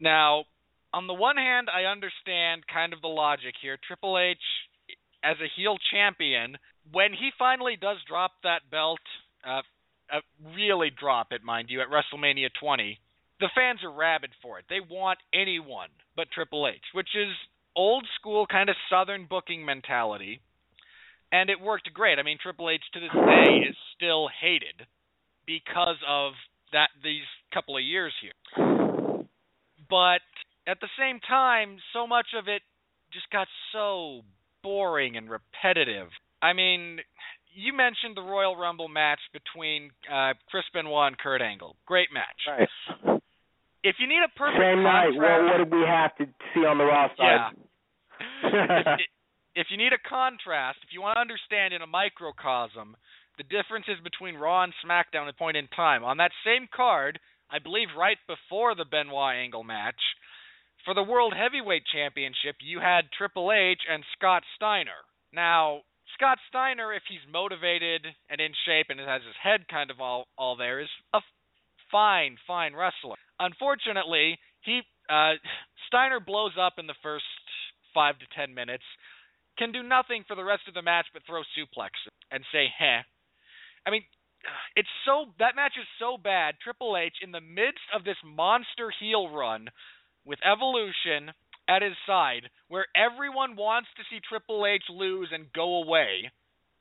Now, 0.00 0.44
on 0.92 1.06
the 1.06 1.14
one 1.14 1.36
hand, 1.36 1.68
I 1.72 1.84
understand 1.90 2.64
kind 2.72 2.92
of 2.92 3.00
the 3.00 3.08
logic 3.08 3.54
here. 3.60 3.78
Triple 3.86 4.18
H, 4.18 4.38
as 5.24 5.36
a 5.40 5.52
heel 5.56 5.76
champion, 5.92 6.56
when 6.90 7.12
he 7.12 7.30
finally 7.38 7.76
does 7.80 7.98
drop 8.08 8.32
that 8.42 8.70
belt, 8.70 9.00
uh, 9.46 9.62
uh, 10.12 10.20
really 10.56 10.90
drop 10.90 11.28
it, 11.32 11.42
mind 11.42 11.68
you, 11.70 11.80
at 11.80 11.88
WrestleMania 11.88 12.48
20, 12.60 12.98
the 13.40 13.50
fans 13.54 13.80
are 13.84 13.92
rabid 13.92 14.30
for 14.42 14.58
it. 14.58 14.64
They 14.68 14.80
want 14.80 15.18
anyone 15.32 15.88
but 16.16 16.28
Triple 16.32 16.68
H, 16.68 16.82
which 16.92 17.08
is 17.14 17.28
old 17.74 18.06
school 18.18 18.46
kind 18.46 18.68
of 18.68 18.76
Southern 18.90 19.26
booking 19.28 19.64
mentality, 19.64 20.40
and 21.30 21.48
it 21.48 21.60
worked 21.60 21.92
great. 21.94 22.18
I 22.18 22.22
mean, 22.22 22.38
Triple 22.42 22.70
H 22.70 22.82
to 22.94 23.00
this 23.00 23.10
day 23.12 23.68
is 23.68 23.76
still 23.96 24.28
hated 24.40 24.86
because 25.46 25.96
of 26.06 26.32
that 26.72 26.88
these 27.02 27.22
couple 27.52 27.76
of 27.76 27.82
years 27.82 28.12
here. 28.20 28.66
But 29.88 30.22
at 30.66 30.80
the 30.80 30.88
same 30.98 31.20
time, 31.26 31.78
so 31.92 32.06
much 32.06 32.28
of 32.38 32.48
it 32.48 32.62
just 33.12 33.28
got 33.30 33.48
so 33.72 34.22
boring 34.62 35.16
and 35.16 35.28
repetitive. 35.28 36.08
I 36.42 36.52
mean, 36.52 36.98
you 37.54 37.72
mentioned 37.72 38.16
the 38.16 38.22
Royal 38.22 38.56
Rumble 38.56 38.88
match 38.88 39.20
between 39.32 39.90
uh, 40.10 40.34
Chris 40.50 40.64
Benoit 40.74 41.06
and 41.06 41.18
Kurt 41.18 41.40
Angle. 41.40 41.76
Great 41.86 42.08
match. 42.12 42.42
Right. 42.48 43.20
If 43.84 43.96
you 43.98 44.06
need 44.06 44.22
a 44.24 44.30
perfect 44.38 44.60
Same 44.60 44.82
night. 44.82 45.10
Well, 45.14 45.44
what 45.46 45.58
did 45.58 45.72
we 45.72 45.86
have 45.86 46.14
to 46.18 46.26
see 46.54 46.66
on 46.66 46.78
the 46.78 46.84
Raw 46.84 47.08
yeah. 47.18 47.50
side? 47.50 47.56
if, 48.98 49.06
if 49.54 49.66
you 49.70 49.76
need 49.76 49.92
a 49.92 50.08
contrast, 50.08 50.78
if 50.82 50.92
you 50.92 51.02
want 51.02 51.16
to 51.16 51.20
understand 51.20 51.74
in 51.74 51.82
a 51.82 51.86
microcosm 51.86 52.96
the 53.38 53.44
differences 53.44 53.96
between 54.04 54.36
Raw 54.36 54.64
and 54.64 54.72
SmackDown 54.84 55.26
at 55.26 55.34
a 55.34 55.38
point 55.38 55.56
in 55.56 55.66
time, 55.68 56.04
on 56.04 56.18
that 56.18 56.30
same 56.44 56.68
card, 56.74 57.18
I 57.50 57.58
believe 57.58 57.88
right 57.98 58.18
before 58.26 58.74
the 58.74 58.84
Benoit 58.84 59.34
Angle 59.34 59.64
match, 59.64 60.00
for 60.84 60.94
the 60.94 61.02
World 61.02 61.34
Heavyweight 61.36 61.84
Championship, 61.92 62.56
you 62.60 62.80
had 62.80 63.10
Triple 63.16 63.52
H 63.52 63.80
and 63.90 64.04
Scott 64.16 64.42
Steiner. 64.56 65.06
Now, 65.32 65.82
Scott 66.14 66.38
Steiner, 66.48 66.92
if 66.92 67.02
he's 67.08 67.24
motivated 67.32 68.06
and 68.30 68.40
in 68.40 68.52
shape 68.66 68.86
and 68.90 69.00
has 69.00 69.22
his 69.22 69.36
head 69.42 69.68
kind 69.68 69.90
of 69.90 70.00
all 70.00 70.26
all 70.36 70.56
there, 70.56 70.80
is 70.80 70.88
a 71.14 71.20
fine, 71.90 72.36
fine 72.46 72.74
wrestler. 72.74 73.16
Unfortunately, 73.38 74.38
he 74.62 74.80
uh, 75.08 75.34
Steiner 75.86 76.20
blows 76.20 76.52
up 76.60 76.74
in 76.78 76.86
the 76.86 76.98
first 77.02 77.24
five 77.94 78.18
to 78.18 78.26
ten 78.36 78.54
minutes, 78.54 78.84
can 79.58 79.72
do 79.72 79.82
nothing 79.82 80.24
for 80.26 80.34
the 80.34 80.44
rest 80.44 80.62
of 80.68 80.74
the 80.74 80.82
match 80.82 81.06
but 81.12 81.22
throw 81.26 81.42
suplexes 81.56 82.16
and 82.30 82.44
say 82.52 82.66
heh. 82.78 83.02
I 83.84 83.90
mean, 83.90 84.02
it's 84.76 84.88
so 85.04 85.26
that 85.38 85.56
match 85.56 85.74
is 85.78 85.86
so 85.98 86.16
bad. 86.16 86.54
Triple 86.62 86.96
H 86.96 87.14
in 87.22 87.32
the 87.32 87.40
midst 87.40 87.84
of 87.94 88.04
this 88.04 88.16
monster 88.24 88.92
heel 88.98 89.28
run 89.28 89.68
with 90.24 90.38
Evolution 90.44 91.34
at 91.68 91.82
his 91.82 91.96
side, 92.06 92.50
where 92.68 92.86
everyone 92.96 93.56
wants 93.56 93.88
to 93.96 94.02
see 94.10 94.20
Triple 94.28 94.66
H 94.66 94.82
lose 94.90 95.28
and 95.32 95.52
go 95.52 95.82
away. 95.82 96.30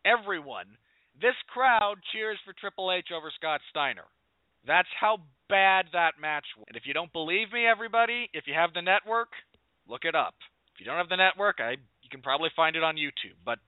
Everyone. 0.05 0.77
This 1.21 1.35
crowd 1.53 1.95
cheers 2.11 2.37
for 2.45 2.53
Triple 2.53 2.91
H 2.91 3.07
over 3.15 3.31
Scott 3.35 3.61
Steiner. 3.69 4.05
That's 4.65 4.89
how 4.99 5.19
bad 5.49 5.85
that 5.93 6.21
match 6.21 6.45
was. 6.57 6.65
And 6.67 6.77
if 6.77 6.83
you 6.85 6.93
don't 6.93 7.11
believe 7.13 7.51
me, 7.51 7.65
everybody, 7.65 8.29
if 8.33 8.45
you 8.47 8.53
have 8.53 8.73
the 8.73 8.81
network, 8.81 9.29
look 9.87 10.05
it 10.05 10.15
up. 10.15 10.35
If 10.73 10.79
you 10.79 10.85
don't 10.85 10.97
have 10.97 11.09
the 11.09 11.17
network, 11.17 11.57
I 11.59 11.71
you 12.01 12.09
can 12.09 12.21
probably 12.21 12.49
find 12.55 12.75
it 12.75 12.83
on 12.83 12.95
YouTube. 12.95 13.37
But 13.45 13.59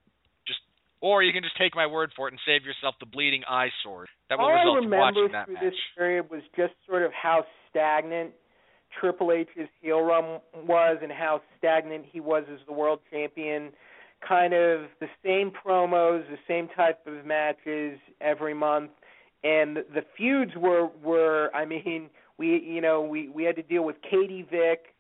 just 0.48 0.60
or 1.02 1.22
you 1.24 1.34
can 1.34 1.44
just 1.44 1.58
take 1.58 1.76
my 1.76 1.88
word 1.88 2.12
for 2.16 2.28
it 2.28 2.34
and 2.34 2.40
save 2.46 2.66
yourself 2.66 2.96
the 3.00 3.06
bleeding 3.06 3.44
eye 3.48 3.70
eyesore 3.70 4.08
that 4.30 4.38
will 4.38 4.46
All 4.46 4.52
I 4.52 4.64
result 4.64 4.84
from 4.84 4.92
watching 4.92 5.30
that 5.32 5.46
through 5.46 5.54
match. 5.56 5.64
this 5.64 5.80
period 5.98 6.30
was 6.30 6.42
just 6.56 6.74
sort 6.88 7.04
of 7.04 7.12
how 7.12 7.46
stagnant 7.70 8.32
Triple 9.00 9.32
H's 9.32 9.68
heel 9.82 10.02
run 10.02 10.40
was 10.66 10.98
and 11.02 11.12
how 11.12 11.42
stagnant 11.58 12.06
he 12.12 12.20
was 12.20 12.44
as 12.52 12.60
the 12.68 12.74
world 12.74 13.00
champion. 13.12 13.72
Kind 14.28 14.54
of 14.54 14.88
the 15.00 15.08
same 15.24 15.52
promos, 15.52 16.24
the 16.30 16.38
same 16.48 16.70
type 16.76 17.06
of 17.06 17.26
matches 17.26 18.00
every 18.22 18.54
month, 18.54 18.92
and 19.44 19.78
the, 19.78 20.04
feuds 20.18 20.52
were 20.56 20.88
were. 21.04 21.52
I 21.54 21.66
mean, 21.66 22.10
we 22.38 22.62
you 22.66 22.80
know 22.80 23.02
we 23.02 23.28
we 23.28 23.44
had 23.44 23.58
to 23.58 23.64
deal 23.64 23.84
with 23.84 23.98
Katie 24.10 24.48
Vick, 24.50 24.96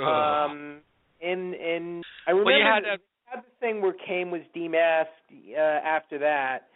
um, 0.00 0.78
and 1.20 1.54
and 1.54 2.04
I 2.28 2.30
remember 2.30 2.44
well, 2.44 2.58
you 2.58 2.64
had 2.64 2.84
a, 2.84 2.98
had 3.24 3.40
the 3.40 3.50
thing 3.58 3.82
where 3.82 3.94
Kane 3.94 4.30
was 4.30 4.42
demasked 4.54 5.56
uh, 5.56 5.60
after 5.60 6.18
that. 6.20 6.68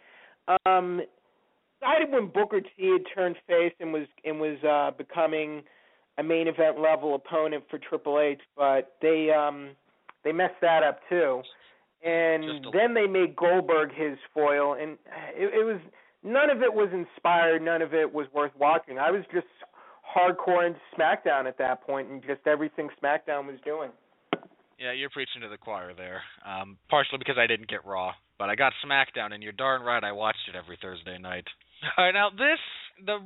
Um, 0.65 1.01
decided 1.81 2.11
when 2.11 2.27
Booker 2.27 2.61
T 2.61 2.91
had 2.91 3.01
turned 3.15 3.37
face 3.47 3.73
and 3.79 3.93
was 3.93 4.07
and 4.23 4.39
was 4.39 4.57
uh, 4.63 4.95
becoming 4.97 5.63
a 6.17 6.23
main 6.23 6.47
event 6.47 6.79
level 6.79 7.15
opponent 7.15 7.63
for 7.69 7.79
Triple 7.79 8.19
H, 8.19 8.41
but 8.55 8.95
they 9.01 9.29
um, 9.31 9.71
they 10.23 10.31
messed 10.31 10.61
that 10.61 10.83
up 10.83 10.99
too. 11.09 11.41
And 12.03 12.65
then 12.73 12.95
they 12.95 13.05
made 13.05 13.35
Goldberg 13.35 13.91
his 13.93 14.17
foil, 14.33 14.73
and 14.73 14.97
it, 15.35 15.53
it 15.53 15.63
was 15.63 15.79
none 16.23 16.49
of 16.49 16.63
it 16.63 16.73
was 16.73 16.89
inspired, 16.91 17.61
none 17.61 17.81
of 17.83 17.93
it 17.93 18.11
was 18.11 18.25
worth 18.33 18.51
watching. 18.59 18.97
I 18.97 19.11
was 19.11 19.23
just 19.31 19.45
hardcore 20.15 20.65
into 20.65 20.79
SmackDown 20.97 21.45
at 21.45 21.57
that 21.59 21.85
point, 21.85 22.09
and 22.09 22.21
just 22.23 22.41
everything 22.47 22.89
SmackDown 23.01 23.45
was 23.45 23.57
doing. 23.63 23.91
Yeah, 24.79 24.93
you're 24.93 25.11
preaching 25.11 25.41
to 25.43 25.47
the 25.47 25.57
choir 25.57 25.93
there. 25.93 26.23
Um, 26.43 26.77
partially 26.89 27.19
because 27.19 27.37
I 27.37 27.45
didn't 27.45 27.69
get 27.69 27.85
Raw, 27.85 28.13
but 28.39 28.49
I 28.49 28.55
got 28.55 28.73
SmackDown, 28.83 29.33
and 29.33 29.43
you're 29.43 29.51
darn 29.51 29.83
right 29.83 30.03
I 30.03 30.11
watched 30.11 30.49
it 30.49 30.55
every 30.57 30.79
Thursday 30.81 31.19
night. 31.19 31.45
All 31.97 32.05
right, 32.05 32.13
now 32.13 32.29
this 32.29 32.59
the 33.05 33.17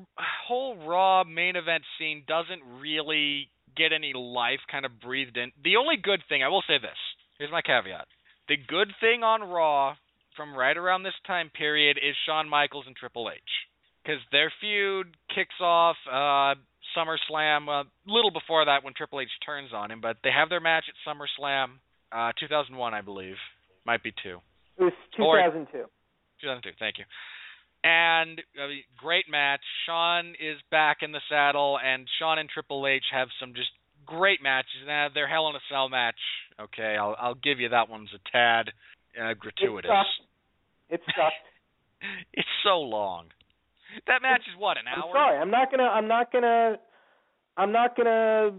whole 0.47 0.77
Raw 0.87 1.23
main 1.23 1.55
event 1.55 1.83
scene 1.99 2.23
doesn't 2.27 2.61
really 2.79 3.49
get 3.75 3.91
any 3.91 4.13
life 4.15 4.59
kind 4.71 4.85
of 4.85 5.01
breathed 5.01 5.37
in. 5.37 5.51
The 5.63 5.75
only 5.75 5.95
good 6.01 6.21
thing 6.29 6.43
I 6.43 6.47
will 6.47 6.63
say 6.67 6.77
this. 6.77 6.97
Here's 7.37 7.51
my 7.51 7.61
caveat. 7.61 8.07
The 8.47 8.55
good 8.55 8.87
thing 9.01 9.23
on 9.23 9.41
Raw 9.43 9.95
from 10.37 10.55
right 10.55 10.77
around 10.77 11.03
this 11.03 11.17
time 11.27 11.49
period 11.49 11.97
is 11.97 12.15
Shawn 12.25 12.47
Michaels 12.47 12.85
and 12.87 12.95
Triple 12.95 13.29
H, 13.33 13.39
because 14.03 14.21
their 14.31 14.51
feud 14.61 15.07
kicks 15.33 15.55
off 15.59 15.97
uh, 16.09 16.55
SummerSlam 16.95 17.67
a 17.67 17.83
little 18.07 18.31
before 18.31 18.65
that 18.65 18.83
when 18.83 18.93
Triple 18.93 19.19
H 19.19 19.29
turns 19.45 19.71
on 19.73 19.91
him, 19.91 19.99
but 20.01 20.17
they 20.23 20.31
have 20.31 20.49
their 20.49 20.61
match 20.61 20.85
at 20.87 20.95
SummerSlam, 21.03 21.79
uh, 22.11 22.31
2001, 22.39 22.93
I 22.93 23.01
believe, 23.01 23.35
might 23.85 24.03
be 24.03 24.13
two. 24.23 24.39
It 24.77 24.83
was 24.83 24.93
Or- 25.19 25.35
2002. 25.37 25.89
2002. 26.41 26.71
Thank 26.79 26.97
you. 26.99 27.05
And 27.85 28.39
uh, 28.57 28.65
great 28.97 29.25
match. 29.29 29.61
Shawn 29.85 30.29
is 30.41 30.57
back 30.71 30.97
in 31.03 31.11
the 31.11 31.21
saddle, 31.29 31.77
and 31.77 32.07
Shawn 32.17 32.39
and 32.39 32.49
Triple 32.49 32.87
H 32.87 33.03
have 33.13 33.27
some 33.39 33.53
just 33.53 33.69
great 34.07 34.41
matches. 34.41 34.81
Now 34.87 35.07
their 35.13 35.27
Hell 35.27 35.49
in 35.49 35.55
a 35.55 35.59
Cell 35.69 35.87
match. 35.87 36.15
Okay, 36.59 36.97
I'll 36.99 37.15
I'll 37.19 37.35
give 37.35 37.59
you 37.59 37.69
that 37.69 37.87
one's 37.87 38.09
a 38.15 38.31
tad 38.31 38.71
uh, 39.21 39.35
gratuitous. 39.37 39.91
It 40.89 40.99
sucked. 41.15 41.35
it's 42.33 42.47
so 42.63 42.79
long. 42.79 43.27
That 44.07 44.23
match 44.23 44.41
is 44.51 44.59
what 44.59 44.77
an 44.77 44.85
I'm 44.91 45.03
hour. 45.03 45.11
sorry. 45.13 45.37
I'm 45.37 45.51
not 45.51 45.69
gonna. 45.69 45.83
I'm 45.83 46.07
not 46.07 46.31
gonna. 46.31 46.77
I'm 47.55 47.71
not 47.71 47.95
gonna. 47.95 48.51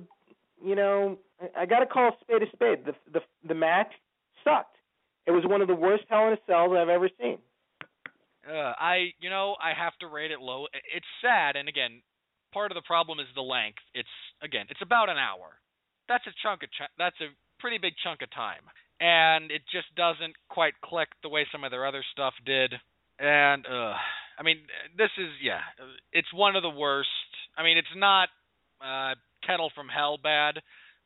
You 0.65 0.77
know, 0.77 1.19
I, 1.41 1.63
I 1.63 1.67
got 1.67 1.81
to 1.81 1.87
call 1.87 2.11
a 2.11 2.13
spade 2.21 2.43
a 2.43 2.51
spade. 2.53 2.87
The 2.87 2.93
the 3.13 3.21
the 3.49 3.55
match 3.55 3.91
sucked. 4.45 4.77
It 5.27 5.33
was 5.33 5.43
one 5.45 5.63
of 5.63 5.67
the 5.67 5.75
worst 5.75 6.05
Hell 6.09 6.29
in 6.29 6.35
a 6.35 6.39
Cells 6.47 6.77
I've 6.79 6.89
ever 6.89 7.11
seen. 7.21 7.39
Uh, 8.47 8.73
I, 8.79 9.11
you 9.21 9.31
know, 9.31 9.57
I 9.61 9.73
have 9.77 9.97
to 10.01 10.07
rate 10.07 10.31
it 10.31 10.41
low. 10.41 10.67
It's 10.73 11.07
sad, 11.21 11.57
and 11.57 11.69
again, 11.69 12.03
part 12.53 12.71
of 12.71 12.77
the 12.77 12.87
problem 12.87 13.19
is 13.19 13.27
the 13.35 13.43
length. 13.43 13.83
It's 13.95 14.09
again, 14.43 14.67
it's 14.71 14.83
about 14.83 15.09
an 15.09 15.19
hour. 15.19 15.59
That's 16.09 16.27
a 16.27 16.35
chunk 16.43 16.63
of 16.63 16.71
ch- 16.71 16.95
that's 16.99 17.21
a 17.21 17.35
pretty 17.59 17.79
big 17.79 17.95
chunk 18.03 18.23
of 18.23 18.31
time, 18.31 18.63
and 19.01 19.51
it 19.51 19.63
just 19.73 19.93
doesn't 19.97 20.35
quite 20.49 20.75
click 20.85 21.09
the 21.23 21.29
way 21.29 21.47
some 21.51 21.65
of 21.65 21.71
their 21.71 21.87
other 21.87 22.05
stuff 22.13 22.35
did. 22.45 22.73
And 23.19 23.67
uh, 23.67 23.95
I 24.39 24.43
mean, 24.45 24.59
this 24.97 25.11
is 25.19 25.31
yeah, 25.43 25.61
it's 26.13 26.33
one 26.33 26.55
of 26.57 26.63
the 26.63 26.71
worst. 26.71 27.09
I 27.59 27.65
mean, 27.65 27.79
it's 27.79 27.97
not 27.97 28.29
uh, 28.81 29.15
Kennel 29.47 29.71
from 29.75 29.89
Hell 29.89 30.19
bad, 30.23 30.61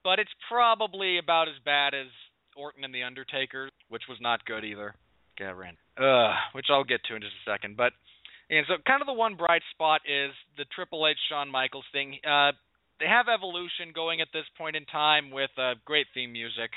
but 0.05 0.18
it's 0.18 0.34
probably 0.51 1.18
about 1.18 1.49
as 1.49 1.57
bad 1.64 1.95
as 1.95 2.09
Orton 2.57 2.84
and 2.84 2.95
the 2.95 3.05
Undertaker, 3.05 3.70
which 3.88 4.03
was 4.09 4.18
not 4.20 4.45
good 4.45 4.64
either. 4.64 4.95
Yeah, 5.41 5.53
Ran. 5.57 5.76
Uh, 5.97 6.34
which 6.53 6.66
I'll 6.68 6.84
get 6.84 7.01
to 7.09 7.16
in 7.16 7.22
just 7.22 7.32
a 7.47 7.51
second. 7.51 7.76
But 7.76 7.93
and 8.51 8.66
so 8.68 8.74
kind 8.86 9.01
of 9.01 9.07
the 9.07 9.14
one 9.14 9.36
bright 9.36 9.62
spot 9.72 10.03
is 10.05 10.32
the 10.59 10.66
Triple 10.74 11.09
H 11.09 11.16
Shawn 11.30 11.51
Michaels 11.51 11.86
thing. 11.93 12.18
Uh, 12.22 12.53
they 13.01 13.07
have 13.07 13.26
Evolution 13.32 13.93
going 13.95 14.20
at 14.20 14.28
this 14.34 14.45
point 14.59 14.76
in 14.76 14.84
time 14.84 15.30
with 15.30 15.51
uh, 15.57 15.74
great 15.86 16.07
theme 16.12 16.32
music. 16.32 16.70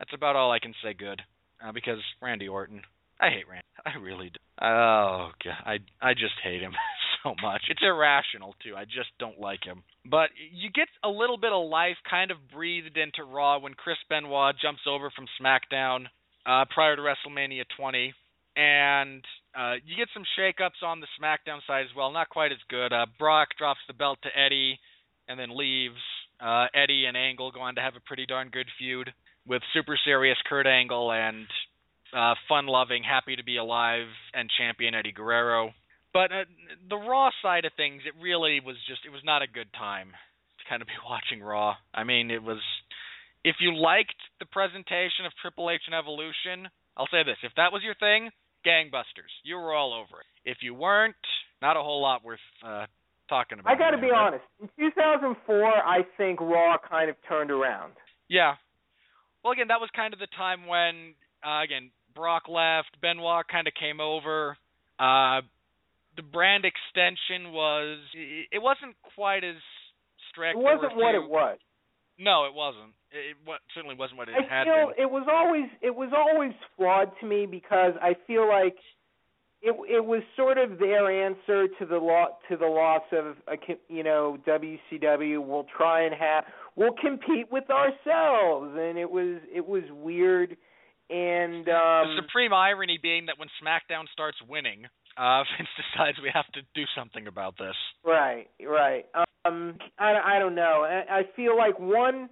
That's 0.00 0.12
about 0.12 0.34
all 0.34 0.50
I 0.50 0.58
can 0.58 0.74
say 0.82 0.94
good. 0.94 1.22
Uh, 1.62 1.70
because 1.72 1.98
Randy 2.20 2.48
Orton, 2.48 2.82
I 3.20 3.28
hate 3.28 3.46
Randy. 3.48 3.66
I 3.86 3.96
really 3.98 4.30
do. 4.30 4.40
Oh 4.60 5.30
god, 5.44 5.62
I 5.64 5.78
I 6.02 6.14
just 6.14 6.34
hate 6.42 6.60
him 6.60 6.72
so 7.22 7.34
much. 7.40 7.62
It's 7.70 7.82
irrational 7.82 8.56
too. 8.64 8.74
I 8.76 8.84
just 8.84 9.14
don't 9.20 9.38
like 9.38 9.62
him. 9.62 9.84
But 10.04 10.30
you 10.52 10.70
get 10.70 10.88
a 11.04 11.08
little 11.08 11.36
bit 11.38 11.52
of 11.52 11.68
life 11.68 11.96
kind 12.08 12.32
of 12.32 12.38
breathed 12.52 12.96
into 12.96 13.22
Raw 13.22 13.60
when 13.60 13.74
Chris 13.74 13.98
Benoit 14.08 14.56
jumps 14.60 14.82
over 14.88 15.12
from 15.14 15.26
SmackDown 15.40 16.06
uh, 16.46 16.64
prior 16.72 16.96
to 16.96 17.02
WrestleMania 17.02 17.64
20, 17.76 18.12
and 18.56 19.24
uh, 19.58 19.74
you 19.84 19.96
get 19.96 20.08
some 20.14 20.24
shakeups 20.38 20.86
on 20.86 21.00
the 21.00 21.06
SmackDown 21.20 21.58
side 21.66 21.82
as 21.82 21.96
well. 21.96 22.12
Not 22.12 22.28
quite 22.28 22.52
as 22.52 22.58
good. 22.68 22.92
Uh, 22.92 23.06
Brock 23.18 23.48
drops 23.58 23.80
the 23.88 23.94
belt 23.94 24.18
to 24.22 24.28
Eddie 24.38 24.78
and 25.28 25.38
then 25.38 25.56
leaves. 25.56 26.00
Uh, 26.40 26.66
Eddie 26.74 27.04
and 27.06 27.16
Angle 27.16 27.52
go 27.52 27.60
on 27.60 27.74
to 27.74 27.80
have 27.80 27.96
a 27.96 28.00
pretty 28.00 28.26
darn 28.26 28.48
good 28.48 28.66
feud 28.78 29.12
with 29.46 29.62
super 29.72 29.98
serious 30.04 30.38
Kurt 30.48 30.66
Angle 30.66 31.12
and 31.12 31.46
uh, 32.16 32.34
fun-loving, 32.48 33.02
happy 33.02 33.36
to 33.36 33.44
be 33.44 33.56
alive 33.56 34.06
and 34.34 34.50
champion 34.58 34.94
Eddie 34.94 35.12
Guerrero. 35.12 35.72
But 36.12 36.32
uh, 36.32 36.44
the 36.88 36.96
Raw 36.96 37.30
side 37.42 37.64
of 37.64 37.72
things, 37.76 38.02
it 38.06 38.14
really 38.20 38.60
was 38.60 38.76
just 38.88 39.02
it 39.06 39.10
was 39.10 39.22
not 39.24 39.42
a 39.42 39.46
good 39.46 39.72
time 39.78 40.08
to 40.58 40.68
kind 40.68 40.82
of 40.82 40.88
be 40.88 40.94
watching 41.08 41.42
Raw. 41.42 41.74
I 41.94 42.04
mean, 42.04 42.30
it 42.30 42.42
was 42.42 42.60
if 43.44 43.56
you 43.60 43.74
liked 43.74 44.18
the 44.38 44.46
presentation 44.46 45.24
of 45.26 45.32
Triple 45.40 45.70
H 45.70 45.82
and 45.86 45.94
Evolution, 45.94 46.68
I'll 46.96 47.08
say 47.10 47.22
this: 47.24 47.36
if 47.42 47.52
that 47.56 47.72
was 47.72 47.82
your 47.82 47.94
thing, 47.94 48.30
gangbusters, 48.66 49.32
you 49.44 49.56
were 49.56 49.72
all 49.72 49.92
over 49.94 50.20
it. 50.20 50.50
If 50.50 50.58
you 50.62 50.74
weren't, 50.74 51.16
not 51.62 51.76
a 51.76 51.82
whole 51.82 52.02
lot 52.02 52.24
worth 52.24 52.40
uh, 52.64 52.86
talking 53.28 53.58
about. 53.58 53.72
I 53.72 53.78
got 53.78 53.90
to 53.90 53.98
be 53.98 54.10
honest. 54.14 54.44
In 54.60 54.68
2004, 54.76 55.64
I 55.66 56.00
think 56.16 56.40
Raw 56.40 56.76
kind 56.88 57.08
of 57.08 57.16
turned 57.28 57.50
around. 57.50 57.92
Yeah. 58.28 58.54
Well, 59.42 59.52
again, 59.52 59.68
that 59.68 59.80
was 59.80 59.88
kind 59.96 60.12
of 60.12 60.20
the 60.20 60.28
time 60.36 60.66
when, 60.66 61.14
uh, 61.42 61.62
again, 61.62 61.90
Brock 62.14 62.44
left, 62.48 63.00
Benoit 63.00 63.46
kind 63.48 63.66
of 63.66 63.72
came 63.74 64.00
over. 64.00 64.56
Uh, 64.98 65.40
the 66.16 66.22
brand 66.22 66.64
extension 66.66 67.52
was 67.52 67.98
it 68.14 68.60
wasn't 68.60 68.96
quite 69.14 69.44
as 69.44 69.56
strict. 70.30 70.58
It 70.58 70.62
wasn't 70.62 70.96
what 70.96 71.14
it 71.14 71.24
was. 71.24 71.58
No, 72.18 72.44
it 72.44 72.52
wasn't. 72.52 72.92
It, 73.12 73.36
it 73.36 73.60
certainly 73.74 73.96
wasn't 73.96 74.18
what 74.18 74.28
it 74.28 74.34
I 74.34 74.54
had 74.54 74.64
feel 74.64 74.92
been. 74.94 75.04
it 75.04 75.10
was 75.10 75.26
always 75.30 75.68
it 75.82 75.94
was 75.94 76.12
always 76.16 76.52
flawed 76.76 77.10
to 77.20 77.26
me 77.26 77.46
because 77.46 77.94
I 78.00 78.14
feel 78.26 78.48
like 78.48 78.76
it 79.62 79.74
it 79.88 80.04
was 80.04 80.22
sort 80.36 80.58
of 80.58 80.78
their 80.78 81.10
answer 81.26 81.68
to 81.78 81.86
the 81.86 81.98
law 81.98 82.26
to 82.48 82.56
the 82.56 82.66
loss 82.66 83.02
of 83.12 83.36
a 83.48 83.56
you 83.88 84.02
know 84.02 84.38
WCW. 84.46 85.44
We'll 85.44 85.66
try 85.76 86.04
and 86.04 86.14
have 86.14 86.44
we'll 86.76 86.94
compete 87.00 87.50
with 87.50 87.64
ourselves, 87.70 88.76
and 88.78 88.98
it 88.98 89.10
was 89.10 89.40
it 89.54 89.66
was 89.66 89.84
weird. 89.90 90.56
And 91.10 91.68
um, 91.68 92.14
the 92.14 92.22
supreme 92.22 92.52
irony 92.52 92.96
being 93.02 93.26
that 93.26 93.34
when 93.36 93.48
SmackDown 93.60 94.04
starts 94.12 94.38
winning, 94.48 94.84
uh, 95.18 95.42
Vince 95.58 95.68
decides 95.76 96.18
we 96.22 96.30
have 96.32 96.46
to 96.52 96.60
do 96.74 96.84
something 96.96 97.26
about 97.26 97.58
this. 97.58 97.74
Right, 98.04 98.46
right. 98.64 99.06
Um, 99.44 99.76
I, 99.98 100.36
I 100.36 100.38
don't 100.38 100.54
know. 100.54 100.86
I, 100.88 101.18
I 101.18 101.22
feel 101.34 101.56
like 101.56 101.80
one, 101.80 102.28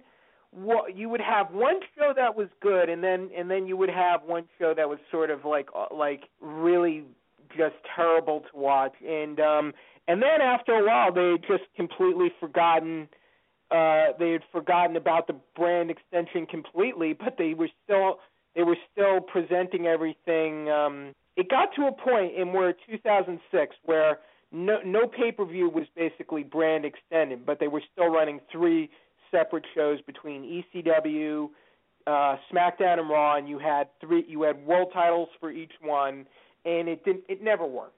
what 0.51 0.95
you 0.95 1.09
would 1.09 1.21
have 1.21 1.51
one 1.51 1.79
show 1.95 2.13
that 2.15 2.35
was 2.35 2.47
good, 2.61 2.89
and 2.89 3.03
then 3.03 3.29
and 3.35 3.49
then 3.49 3.67
you 3.67 3.77
would 3.77 3.89
have 3.89 4.23
one 4.23 4.45
show 4.57 4.73
that 4.75 4.89
was 4.89 4.99
sort 5.11 5.29
of 5.29 5.45
like 5.45 5.69
uh, 5.75 5.85
like 5.95 6.23
really 6.41 7.03
just 7.55 7.75
terrible 7.95 8.41
to 8.41 8.57
watch, 8.57 8.93
and 9.07 9.39
um, 9.39 9.73
and 10.07 10.21
then 10.21 10.41
after 10.41 10.73
a 10.73 10.85
while 10.85 11.13
they 11.13 11.31
had 11.31 11.41
just 11.47 11.69
completely 11.75 12.31
forgotten. 12.39 13.07
Uh, 13.71 14.13
they 14.17 14.31
had 14.31 14.41
forgotten 14.51 14.95
about 14.95 15.27
the 15.27 15.35
brand 15.55 15.91
extension 15.91 16.47
completely, 16.47 17.13
but 17.13 17.35
they 17.37 17.53
were 17.53 17.69
still 17.83 18.19
they 18.55 18.63
were 18.63 18.77
still 18.91 19.21
presenting 19.21 19.85
everything. 19.85 20.67
Um, 20.71 21.13
it 21.35 21.49
got 21.49 21.69
to 21.75 21.83
a 21.83 21.91
point 21.91 22.35
in 22.35 22.51
where 22.51 22.73
2006 22.89 23.75
where 23.85 24.17
no 24.51 24.79
no 24.83 25.05
pay 25.05 25.31
per 25.31 25.45
view 25.45 25.69
was 25.69 25.85
basically 25.95 26.41
brand 26.41 26.83
extended, 26.83 27.45
but 27.45 27.59
they 27.59 27.67
were 27.67 27.83
still 27.93 28.07
running 28.07 28.39
three 28.51 28.89
separate 29.31 29.65
shows 29.75 29.99
between 30.01 30.63
ECW, 30.75 31.49
uh, 32.07 32.35
SmackDown, 32.51 32.99
and 32.99 33.09
Raw, 33.09 33.37
and 33.37 33.47
you 33.47 33.59
had 33.59 33.87
three 34.01 34.25
you 34.27 34.43
had 34.43 34.65
world 34.65 34.89
titles 34.93 35.29
for 35.39 35.51
each 35.51 35.71
one, 35.81 36.25
and 36.65 36.87
it 36.87 37.03
didn't 37.05 37.23
it 37.27 37.43
never 37.43 37.65
worked. 37.65 37.95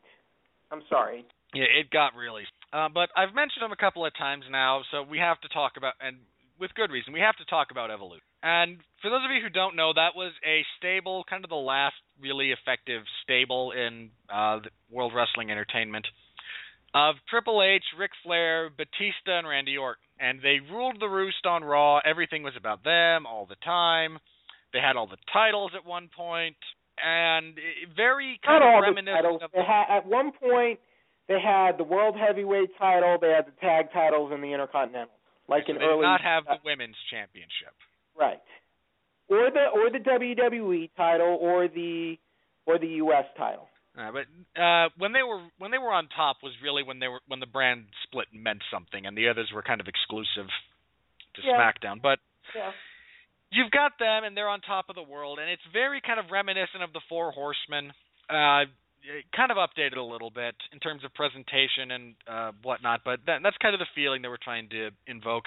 I'm 0.71 0.81
sorry. 0.89 1.25
Yeah, 1.53 1.65
it 1.65 1.89
got 1.91 2.15
really. 2.15 2.43
Uh, 2.71 2.87
but 2.93 3.09
I've 3.15 3.35
mentioned 3.35 3.61
them 3.61 3.73
a 3.73 3.75
couple 3.75 4.05
of 4.05 4.15
times 4.17 4.45
now, 4.49 4.81
so 4.91 5.03
we 5.03 5.17
have 5.17 5.39
to 5.41 5.49
talk 5.49 5.73
about, 5.75 5.93
and 5.99 6.17
with 6.59 6.73
good 6.75 6.91
reason, 6.91 7.11
we 7.11 7.19
have 7.19 7.35
to 7.37 7.45
talk 7.45 7.67
about 7.71 7.91
Evolution. 7.91 8.23
And 8.43 8.77
for 9.01 9.09
those 9.09 9.21
of 9.25 9.31
you 9.35 9.41
who 9.41 9.49
don't 9.49 9.75
know, 9.75 9.91
that 9.93 10.15
was 10.15 10.31
a 10.45 10.63
stable, 10.77 11.25
kind 11.29 11.43
of 11.43 11.49
the 11.49 11.55
last 11.55 11.95
really 12.21 12.51
effective 12.51 13.03
stable 13.23 13.71
in 13.71 14.09
uh, 14.33 14.59
World 14.89 15.11
Wrestling 15.13 15.51
Entertainment 15.51 16.07
of 16.93 17.15
Triple 17.29 17.61
H, 17.63 17.83
Ric 17.97 18.11
Flair, 18.23 18.69
Batista, 18.69 19.39
and 19.39 19.47
Randy 19.47 19.77
Orton. 19.77 20.03
And 20.21 20.39
they 20.41 20.59
ruled 20.71 20.97
the 20.99 21.07
roost 21.09 21.45
on 21.45 21.63
Raw. 21.63 21.99
Everything 22.05 22.43
was 22.43 22.53
about 22.55 22.83
them 22.83 23.25
all 23.25 23.47
the 23.47 23.55
time. 23.65 24.19
They 24.71 24.79
had 24.79 24.95
all 24.95 25.07
the 25.07 25.17
titles 25.33 25.71
at 25.75 25.85
one 25.85 26.09
point, 26.15 26.55
and 27.03 27.55
very 27.95 28.39
Not 28.45 28.61
kind 28.61 28.63
all 28.63 28.77
of 28.77 28.81
the 28.81 29.01
reminiscent 29.01 29.23
titles. 29.23 29.41
of 29.43 29.51
They 29.51 29.65
had 29.65 29.85
at 29.89 30.05
one 30.05 30.31
point 30.31 30.79
they 31.27 31.39
had 31.39 31.77
the 31.77 31.83
world 31.83 32.15
heavyweight 32.15 32.77
title, 32.77 33.17
they 33.19 33.29
had 33.29 33.47
the 33.47 33.57
tag 33.59 33.91
titles, 33.91 34.31
and 34.31 34.43
the 34.43 34.53
intercontinental. 34.53 35.15
Like 35.47 35.63
so 35.67 35.73
an 35.73 35.79
they 35.79 35.85
early 35.85 36.05
did 36.05 36.13
not 36.13 36.21
have 36.21 36.45
the 36.45 36.59
women's 36.63 36.95
championship. 37.09 37.73
Right. 38.17 38.39
Or 39.27 39.49
the 39.49 39.67
or 39.73 39.89
the 39.89 39.99
WWE 39.99 40.91
title 40.95 41.37
or 41.41 41.67
the 41.67 42.17
or 42.65 42.77
the 42.77 43.01
US 43.03 43.25
title. 43.37 43.67
Uh, 43.97 44.11
but 44.11 44.61
uh, 44.61 44.89
when 44.97 45.11
they 45.11 45.23
were 45.23 45.41
when 45.59 45.71
they 45.71 45.77
were 45.77 45.91
on 45.91 46.07
top 46.07 46.37
was 46.41 46.53
really 46.63 46.83
when 46.83 46.99
they 46.99 47.07
were 47.07 47.19
when 47.27 47.39
the 47.39 47.45
brand 47.45 47.85
split 48.03 48.27
meant 48.33 48.63
something, 48.71 49.05
and 49.05 49.17
the 49.17 49.27
others 49.27 49.51
were 49.53 49.61
kind 49.61 49.81
of 49.81 49.87
exclusive 49.87 50.47
to 51.35 51.41
Yeah. 51.43 51.57
SmackDown. 51.59 52.01
But 52.01 52.19
Yeah. 52.55 52.71
you've 53.51 53.71
got 53.71 53.99
them, 53.99 54.23
and 54.23 54.35
they're 54.35 54.49
on 54.49 54.61
top 54.61 54.89
of 54.89 54.95
the 54.95 55.03
world, 55.03 55.39
and 55.39 55.49
it's 55.49 55.65
very 55.73 55.99
kind 55.99 56.19
of 56.19 56.31
reminiscent 56.31 56.83
of 56.83 56.93
the 56.93 57.01
Four 57.09 57.31
Horsemen. 57.31 57.93
Uh, 58.29 58.65
kind 59.35 59.51
of 59.51 59.57
updated 59.57 59.97
a 59.97 60.01
little 60.01 60.29
bit 60.29 60.55
in 60.71 60.79
terms 60.79 61.03
of 61.03 61.13
presentation 61.13 61.91
and 61.91 62.15
uh, 62.27 62.51
whatnot, 62.61 63.01
but 63.03 63.19
that, 63.25 63.41
that's 63.43 63.57
kind 63.57 63.73
of 63.73 63.79
the 63.79 63.87
feeling 63.95 64.21
they 64.21 64.27
were 64.27 64.37
trying 64.41 64.69
to 64.69 64.91
invoke. 65.07 65.45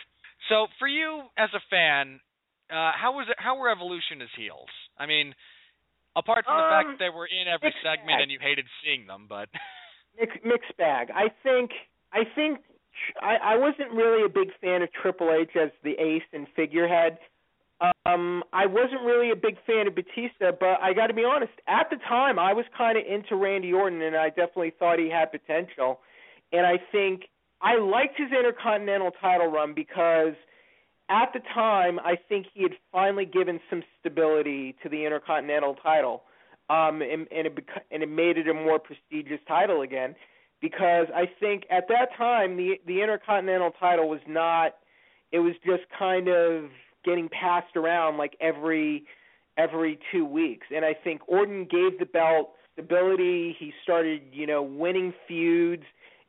So, 0.48 0.66
for 0.78 0.88
you 0.88 1.22
as 1.38 1.48
a 1.54 1.60
fan, 1.70 2.20
uh, 2.68 2.92
how 2.92 3.12
was 3.14 3.26
it? 3.30 3.36
How 3.38 3.56
were 3.56 3.70
Evolution 3.70 4.20
as 4.20 4.28
heels? 4.36 4.68
I 4.98 5.06
mean, 5.06 5.34
apart 6.16 6.44
from 6.44 6.56
the 6.56 6.68
fact 6.70 6.86
Um, 6.86 6.92
that 6.94 6.98
they 6.98 7.10
were 7.10 7.26
in 7.26 7.48
every 7.48 7.74
segment 7.82 8.08
bag. 8.08 8.22
and 8.22 8.30
you 8.30 8.38
hated 8.40 8.66
seeing 8.82 9.06
them, 9.06 9.26
but 9.28 9.48
Mix, 10.18 10.36
mixed 10.44 10.76
bag. 10.76 11.10
I 11.14 11.28
think 11.42 11.70
I 12.12 12.22
think 12.34 12.60
I, 13.20 13.36
I 13.36 13.56
wasn't 13.56 13.90
really 13.92 14.24
a 14.24 14.28
big 14.28 14.48
fan 14.60 14.82
of 14.82 14.92
Triple 14.92 15.32
H 15.32 15.56
as 15.56 15.70
the 15.82 15.92
ace 15.98 16.22
and 16.32 16.46
figurehead. 16.54 17.18
Um, 18.06 18.44
I 18.52 18.66
wasn't 18.66 19.02
really 19.02 19.30
a 19.30 19.36
big 19.36 19.56
fan 19.66 19.88
of 19.88 19.94
Batista, 19.96 20.52
but 20.58 20.78
I 20.80 20.94
got 20.94 21.08
to 21.08 21.14
be 21.14 21.24
honest. 21.24 21.52
At 21.66 21.90
the 21.90 21.96
time, 22.08 22.38
I 22.38 22.52
was 22.52 22.64
kind 22.78 22.96
of 22.96 23.04
into 23.04 23.34
Randy 23.34 23.72
Orton, 23.72 24.00
and 24.00 24.16
I 24.16 24.28
definitely 24.28 24.72
thought 24.78 24.98
he 25.00 25.10
had 25.10 25.32
potential. 25.32 25.98
And 26.52 26.64
I 26.64 26.78
think 26.92 27.24
I 27.60 27.76
liked 27.76 28.16
his 28.16 28.30
Intercontinental 28.30 29.10
title 29.20 29.48
run 29.48 29.74
because 29.74 30.34
at 31.08 31.32
the 31.32 31.40
time, 31.52 31.98
I 32.00 32.16
think 32.28 32.46
he 32.54 32.62
had 32.62 32.72
finally 32.90 33.26
given 33.26 33.60
some 33.68 33.82
stability 34.00 34.74
to 34.82 34.88
the 34.88 35.04
Intercontinental 35.04 35.74
title, 35.74 36.22
um, 36.70 37.02
and, 37.02 37.26
and 37.30 37.46
it 37.46 37.54
bec- 37.54 37.84
and 37.90 38.02
it 38.02 38.08
made 38.08 38.38
it 38.38 38.48
a 38.48 38.54
more 38.54 38.78
prestigious 38.78 39.40
title 39.46 39.82
again. 39.82 40.14
Because 40.60 41.06
I 41.14 41.28
think 41.40 41.64
at 41.70 41.88
that 41.88 42.16
time, 42.16 42.56
the 42.56 42.80
the 42.86 43.02
Intercontinental 43.02 43.72
title 43.78 44.08
was 44.08 44.20
not. 44.26 44.76
It 45.30 45.40
was 45.40 45.54
just 45.66 45.82
kind 45.98 46.28
of 46.28 46.70
getting 47.04 47.28
passed 47.28 47.76
around 47.76 48.16
like 48.16 48.36
every 48.40 49.04
every 49.58 49.98
two 50.10 50.24
weeks, 50.24 50.66
and 50.74 50.84
I 50.84 50.94
think 50.94 51.20
Orton 51.28 51.66
gave 51.70 51.98
the 51.98 52.06
belt 52.06 52.52
stability. 52.72 53.54
He 53.58 53.72
started, 53.82 54.22
you 54.32 54.46
know, 54.46 54.62
winning 54.62 55.12
feuds, 55.28 55.84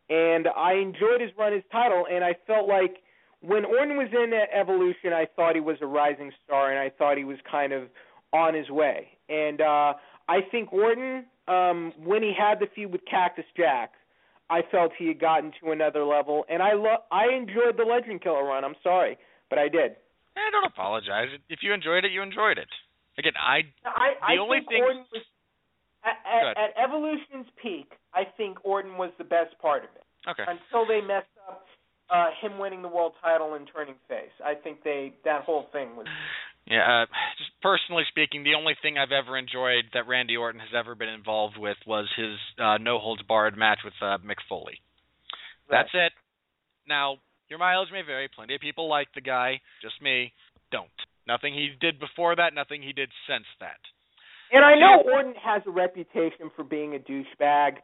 and 0.10 0.48
I 0.56 0.74
enjoyed 0.74 1.22
his 1.22 1.32
run 1.38 1.54
his 1.54 1.64
title, 1.72 2.06
and 2.12 2.26
I 2.26 2.36
felt 2.46 2.68
like 2.68 2.98
when 3.46 3.66
Orton 3.66 3.98
was 3.98 4.08
in 4.12 4.32
Evolution, 4.34 5.14
I 5.14 5.26
thought 5.36 5.56
he 5.56 5.62
was 5.62 5.78
a 5.82 5.86
rising 5.86 6.32
star, 6.46 6.70
and 6.72 6.80
I 6.80 6.90
thought 6.90 7.18
he 7.18 7.24
was 7.24 7.38
kind 7.50 7.74
of 7.74 7.84
on 8.34 8.54
his 8.54 8.70
way. 8.70 9.08
And 9.30 9.62
uh, 9.62 9.94
I 10.28 10.42
think 10.52 10.72
Orton, 10.74 11.26
um, 11.48 11.94
when 12.04 12.22
he 12.24 12.34
had 12.38 12.60
the 12.60 12.68
feud 12.74 12.92
with 12.92 13.02
Cactus 13.10 13.46
Jack, 13.56 13.92
I 14.50 14.62
felt 14.72 14.92
he 14.98 15.08
had 15.08 15.20
gotten 15.20 15.52
to 15.64 15.72
another 15.72 16.06
level, 16.06 16.46
and 16.50 16.62
I 16.62 16.74
lo- 16.74 17.02
I 17.12 17.34
enjoyed 17.36 17.78
the 17.78 17.84
Legend 17.84 18.22
Killer 18.22 18.44
run. 18.44 18.64
I'm 18.64 18.76
sorry, 18.84 19.18
but 19.50 19.58
I 19.58 19.70
did. 19.70 19.96
I 20.38 20.52
don't 20.52 20.66
apologize. 20.66 21.30
If 21.50 21.60
you 21.64 21.74
enjoyed 21.74 22.06
it, 22.06 22.12
you 22.12 22.22
enjoyed 22.22 22.58
it. 22.60 22.68
Again, 23.18 23.34
I 23.42 23.62
I, 23.86 24.14
I 24.22 24.36
The 24.36 24.42
only 24.42 24.58
think 24.60 24.70
thing- 24.70 24.84
Orton 24.84 25.06
was 25.12 25.24
at, 26.04 26.18
at, 26.30 26.58
at 26.58 26.70
Evolution's 26.78 27.48
peak. 27.62 27.94
I 28.14 28.24
think 28.38 28.60
Orton 28.64 28.98
was 28.98 29.12
the 29.18 29.24
best 29.24 29.58
part 29.60 29.84
of 29.84 29.90
it 29.96 30.04
okay. 30.30 30.44
until 30.46 30.86
they 30.86 31.02
messed 31.02 31.34
up 31.50 31.65
uh, 32.10 32.28
him 32.42 32.60
winning 32.60 32.82
the 32.82 32.88
world 32.88 33.14
title 33.22 33.56
and 33.56 33.68
turning 33.74 33.96
face. 34.08 34.34
I 34.44 34.54
think 34.56 34.84
they 34.84 35.14
that 35.26 35.44
whole 35.44 35.68
thing 35.72 35.96
was 35.96 36.06
Yeah, 36.68 37.04
uh, 37.04 37.06
just 37.38 37.52
personally 37.62 38.04
speaking, 38.10 38.44
the 38.44 38.56
only 38.56 38.76
thing 38.82 38.98
I've 38.98 39.12
ever 39.12 39.38
enjoyed 39.38 39.86
that 39.94 40.08
Randy 40.08 40.38
Orton 40.38 40.60
has 40.60 40.70
ever 40.78 40.96
been 40.96 41.10
involved 41.10 41.58
with 41.58 41.78
was 41.86 42.08
his 42.16 42.38
uh, 42.60 42.78
no 42.78 43.00
holds 43.00 43.24
barred 43.24 43.58
match 43.58 43.80
with 43.84 43.94
uh, 44.02 44.18
Mick 44.20 44.42
Foley. 44.50 44.80
That's 45.70 45.90
it. 45.94 46.12
Now, 46.88 47.18
your 47.50 47.60
mileage 47.60 47.90
may 47.92 48.02
vary. 48.02 48.30
Plenty 48.34 48.56
of 48.56 48.62
people 48.62 48.88
like 48.88 49.08
the 49.16 49.22
guy. 49.22 49.62
Just 49.82 50.02
me, 50.02 50.34
don't. 50.72 50.90
Nothing 51.28 51.54
he 51.54 51.70
did 51.82 52.00
before 52.00 52.36
that, 52.36 52.54
nothing 52.54 52.84
he 52.84 52.94
did 52.94 53.10
since 53.28 53.46
that. 53.60 53.82
And 54.52 54.64
I 54.64 54.76
know 54.76 55.02
Orton 55.12 55.34
has 55.44 55.64
a 55.66 55.72
reputation 55.72 56.52
for 56.56 56.64
being 56.64 56.96
a 56.96 57.00
douchebag 57.00 57.78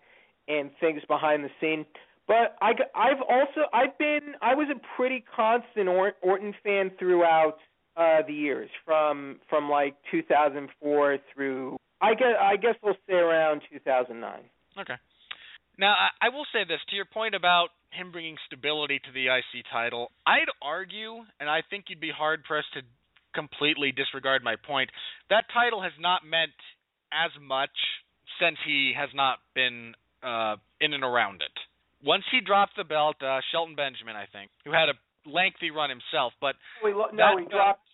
and 0.47 0.69
things 0.79 1.01
behind 1.07 1.43
the 1.43 1.49
scene, 1.59 1.85
but 2.31 2.55
I, 2.61 2.71
I've 2.95 3.21
also 3.27 3.67
I've 3.73 3.97
been 3.97 4.35
I 4.41 4.55
was 4.55 4.69
a 4.73 4.79
pretty 4.95 5.21
constant 5.35 5.89
Orton 5.89 6.53
fan 6.63 6.91
throughout 6.97 7.57
uh 7.97 8.19
the 8.25 8.33
years 8.33 8.69
from 8.85 9.41
from 9.49 9.69
like 9.69 9.95
2004 10.11 11.17
through 11.35 11.75
I 11.99 12.13
guess 12.13 12.35
I 12.39 12.55
guess 12.55 12.75
we'll 12.81 12.95
say 13.05 13.15
around 13.15 13.63
2009. 13.69 14.39
Okay. 14.79 14.93
Now, 15.77 15.91
I, 15.91 16.27
I 16.27 16.29
will 16.29 16.45
say 16.53 16.63
this 16.63 16.79
to 16.89 16.95
your 16.95 17.05
point 17.05 17.35
about 17.35 17.69
him 17.91 18.11
bringing 18.11 18.37
stability 18.45 18.99
to 18.99 19.11
the 19.13 19.27
IC 19.27 19.65
title. 19.71 20.11
I'd 20.25 20.47
argue, 20.61 21.25
and 21.39 21.49
I 21.49 21.61
think 21.69 21.85
you'd 21.89 21.99
be 21.99 22.11
hard 22.15 22.43
pressed 22.43 22.71
to 22.75 22.81
completely 23.33 23.91
disregard 23.91 24.43
my 24.43 24.55
point. 24.55 24.89
That 25.29 25.45
title 25.53 25.81
has 25.81 25.93
not 25.99 26.21
meant 26.23 26.55
as 27.11 27.31
much 27.41 27.75
since 28.39 28.57
he 28.65 28.93
has 28.95 29.09
not 29.13 29.39
been 29.55 29.93
uh, 30.23 30.55
in 30.79 30.93
and 30.93 31.03
around 31.03 31.41
it. 31.41 31.51
Once 32.03 32.23
he 32.31 32.41
dropped 32.41 32.75
the 32.77 32.83
belt, 32.83 33.15
uh, 33.21 33.39
Shelton 33.51 33.75
Benjamin, 33.75 34.15
I 34.15 34.25
think, 34.31 34.49
who 34.65 34.71
had 34.71 34.89
a 34.89 34.93
lengthy 35.29 35.69
run 35.71 35.89
himself, 35.89 36.33
but 36.41 36.55
Wait, 36.83 36.95
lo- 36.95 37.07
that 37.11 37.15
no, 37.15 37.37
he 37.37 37.45
dropped. 37.45 37.87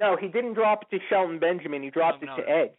No, 0.00 0.16
he 0.16 0.28
didn't 0.28 0.54
drop 0.54 0.82
it 0.84 0.90
to 0.96 1.02
Shelton 1.08 1.38
Benjamin. 1.40 1.82
He 1.82 1.90
dropped 1.90 2.22
Oh, 2.22 2.26
it 2.26 2.26
no. 2.26 2.36
to 2.36 2.48
Edge. 2.48 2.70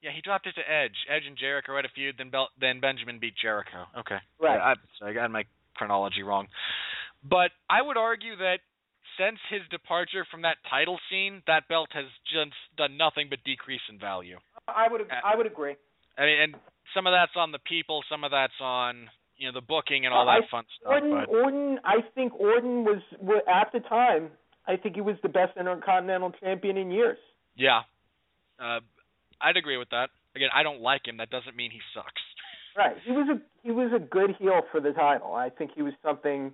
Yeah, 0.00 0.10
he 0.14 0.22
dropped 0.22 0.46
it 0.46 0.54
to 0.54 0.64
Edge. 0.64 0.96
Edge 1.10 1.24
and 1.26 1.36
Jericho 1.36 1.76
had 1.76 1.84
a 1.84 1.90
feud. 1.90 2.16
Then 2.16 2.30
Bel- 2.30 2.48
then 2.58 2.80
Benjamin 2.80 3.18
beat 3.18 3.34
Jericho. 3.36 3.84
Okay, 3.98 4.16
Right. 4.40 4.56
Yeah, 4.56 4.64
I, 4.64 4.74
sorry, 4.98 5.10
I 5.10 5.14
got 5.14 5.30
my 5.30 5.44
chronology 5.74 6.22
wrong. 6.22 6.48
But 7.22 7.50
I 7.68 7.82
would 7.82 7.98
argue 7.98 8.36
that 8.36 8.60
since 9.18 9.38
his 9.50 9.60
departure 9.70 10.24
from 10.30 10.40
that 10.42 10.56
title 10.70 10.98
scene, 11.10 11.42
that 11.46 11.68
belt 11.68 11.90
has 11.92 12.06
just 12.32 12.56
done 12.78 12.96
nothing 12.96 13.26
but 13.28 13.44
decrease 13.44 13.82
in 13.90 13.98
value. 13.98 14.38
I 14.66 14.88
would 14.88 15.02
Uh, 15.02 15.20
I 15.22 15.36
would 15.36 15.44
agree. 15.46 15.76
I 16.16 16.22
mean, 16.24 16.40
and 16.40 16.54
some 16.94 17.06
of 17.06 17.12
that's 17.12 17.36
on 17.36 17.52
the 17.52 17.58
people, 17.58 18.02
some 18.08 18.24
of 18.24 18.30
that's 18.30 18.58
on 18.60 19.10
you 19.40 19.48
know 19.50 19.52
the 19.58 19.66
booking 19.66 20.04
and 20.04 20.14
all 20.14 20.26
that 20.26 20.42
I- 20.44 20.50
fun 20.50 20.64
stuff. 20.78 20.92
Orton, 20.92 21.10
But 21.10 21.28
Orton, 21.28 21.80
I 21.84 21.96
think 22.14 22.32
Orton 22.38 22.84
was, 22.84 23.02
was 23.20 23.42
at 23.48 23.72
the 23.72 23.80
time. 23.80 24.30
I 24.68 24.76
think 24.76 24.94
he 24.94 25.00
was 25.00 25.16
the 25.22 25.28
best 25.28 25.56
Intercontinental 25.58 26.30
Champion 26.40 26.76
in 26.76 26.92
years. 26.92 27.18
yeah, 27.56 27.80
uh, 28.60 28.78
I'd 29.40 29.56
agree 29.56 29.78
with 29.78 29.88
that. 29.90 30.10
Again, 30.36 30.50
I 30.54 30.62
don't 30.62 30.80
like 30.80 31.08
him. 31.08 31.16
That 31.16 31.30
doesn't 31.30 31.56
mean 31.56 31.70
he 31.72 31.80
sucks. 31.94 32.06
Right. 32.76 32.94
He 33.04 33.10
was 33.10 33.26
a 33.28 33.40
he 33.64 33.72
was 33.72 33.90
a 33.92 33.98
good 33.98 34.30
heel 34.38 34.60
for 34.70 34.80
the 34.80 34.92
title. 34.92 35.34
I 35.34 35.50
think 35.50 35.72
he 35.74 35.82
was 35.82 35.92
something 36.04 36.52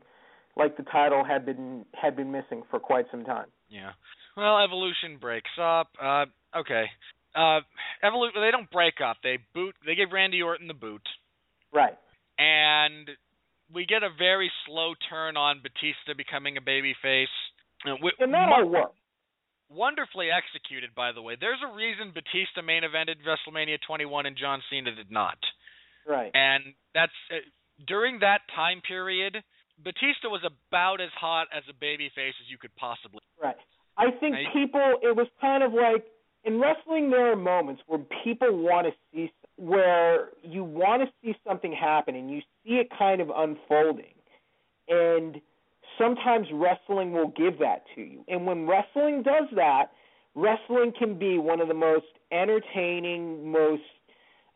like 0.56 0.78
the 0.78 0.82
title 0.82 1.22
had 1.24 1.44
been 1.44 1.84
had 1.92 2.16
been 2.16 2.32
missing 2.32 2.62
for 2.70 2.80
quite 2.80 3.04
some 3.10 3.22
time. 3.22 3.48
Yeah. 3.68 3.90
Well, 4.34 4.58
Evolution 4.64 5.18
breaks 5.20 5.50
up. 5.60 5.88
Uh, 6.02 6.24
okay. 6.56 6.86
Uh, 7.34 7.60
Evolution. 8.02 8.40
They 8.40 8.50
don't 8.50 8.68
break 8.70 8.94
up. 9.06 9.18
They 9.22 9.38
boot. 9.54 9.74
They 9.84 9.94
give 9.94 10.10
Randy 10.10 10.40
Orton 10.40 10.68
the 10.68 10.74
boot, 10.74 11.02
Right. 11.70 11.96
And 12.38 13.10
we 13.72 13.86
get 13.86 14.02
a 14.02 14.10
very 14.16 14.50
slow 14.66 14.94
turn 15.10 15.36
on 15.36 15.60
Batista 15.62 16.14
becoming 16.16 16.56
a 16.56 16.60
babyface. 16.60 17.32
And 17.84 18.34
that 18.34 18.48
all 18.48 18.68
worked. 18.68 18.96
wonderfully 19.70 20.28
executed, 20.30 20.90
by 20.94 21.12
the 21.12 21.22
way. 21.22 21.36
There's 21.38 21.60
a 21.62 21.74
reason 21.74 22.12
Batista 22.14 22.62
main 22.62 22.82
evented 22.82 23.16
WrestleMania 23.26 23.78
21 23.86 24.26
and 24.26 24.36
John 24.36 24.62
Cena 24.70 24.94
did 24.94 25.10
not. 25.10 25.38
Right. 26.06 26.30
And 26.34 26.74
that's 26.94 27.12
uh, 27.30 27.42
during 27.86 28.20
that 28.20 28.40
time 28.54 28.80
period. 28.86 29.42
Batista 29.82 30.32
was 30.32 30.40
about 30.40 31.02
as 31.02 31.10
hot 31.20 31.48
as 31.54 31.62
a 31.68 31.74
babyface 31.84 32.32
as 32.40 32.48
you 32.48 32.56
could 32.56 32.74
possibly. 32.76 33.20
Right. 33.42 33.56
I 33.98 34.10
think 34.10 34.36
people. 34.52 34.96
It 35.02 35.14
was 35.14 35.26
kind 35.40 35.62
of 35.62 35.72
like 35.72 36.04
in 36.44 36.60
wrestling. 36.60 37.10
There 37.10 37.32
are 37.32 37.36
moments 37.36 37.82
where 37.86 38.00
people 38.24 38.56
want 38.56 38.86
to 38.86 38.92
see 39.12 39.30
where 39.56 40.30
you 40.42 40.62
want 40.64 41.02
to 41.02 41.08
see 41.22 41.36
something 41.46 41.72
happen, 41.72 42.14
and 42.14 42.30
you 42.30 42.40
see 42.64 42.74
it 42.76 42.88
kind 42.96 43.20
of 43.20 43.30
unfolding, 43.34 44.14
and 44.88 45.40
sometimes 45.98 46.46
wrestling 46.52 47.12
will 47.12 47.28
give 47.28 47.58
that 47.58 47.84
to 47.94 48.02
you. 48.02 48.24
And 48.28 48.46
when 48.46 48.66
wrestling 48.66 49.22
does 49.22 49.46
that, 49.54 49.92
wrestling 50.34 50.92
can 50.98 51.18
be 51.18 51.38
one 51.38 51.60
of 51.60 51.68
the 51.68 51.74
most 51.74 52.06
entertaining, 52.32 53.50
most 53.50 53.82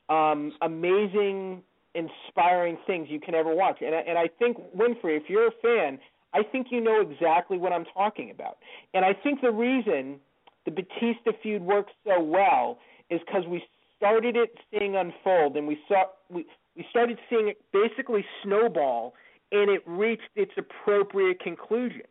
um, 0.08 0.52
amazing, 0.60 1.62
inspiring 1.94 2.76
things 2.86 3.08
you 3.10 3.20
can 3.20 3.34
ever 3.34 3.54
watch. 3.54 3.78
And 3.80 3.94
I- 3.94 4.00
and 4.00 4.18
I 4.18 4.28
think 4.28 4.58
Winfree, 4.76 5.16
if 5.16 5.30
you're 5.30 5.48
a 5.48 5.52
fan, 5.62 5.98
I 6.32 6.42
think 6.42 6.70
you 6.70 6.80
know 6.80 7.00
exactly 7.00 7.58
what 7.58 7.72
I'm 7.72 7.84
talking 7.86 8.30
about. 8.30 8.58
And 8.94 9.04
I 9.04 9.12
think 9.12 9.40
the 9.40 9.50
reason 9.50 10.20
the 10.64 10.70
Batista 10.70 11.32
feud 11.42 11.62
works 11.62 11.92
so 12.04 12.20
well 12.20 12.78
is 13.08 13.20
because 13.20 13.46
we 13.46 13.64
started 14.00 14.34
it 14.34 14.54
seeing 14.70 14.96
unfold, 14.96 15.56
and 15.56 15.68
we 15.68 15.78
saw 15.86 16.04
we 16.30 16.46
we 16.74 16.86
started 16.88 17.18
seeing 17.28 17.48
it 17.48 17.58
basically 17.72 18.24
snowball, 18.42 19.14
and 19.52 19.70
it 19.70 19.82
reached 19.86 20.30
its 20.34 20.52
appropriate 20.56 21.40
conclusion. 21.40 22.02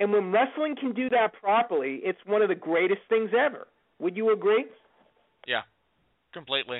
And 0.00 0.12
when 0.12 0.32
wrestling 0.32 0.76
can 0.80 0.94
do 0.94 1.10
that 1.10 1.34
properly, 1.40 2.00
it's 2.02 2.18
one 2.24 2.40
of 2.40 2.48
the 2.48 2.54
greatest 2.54 3.02
things 3.08 3.30
ever. 3.38 3.68
Would 3.98 4.16
you 4.16 4.32
agree? 4.32 4.64
Yeah, 5.46 5.62
completely. 6.32 6.78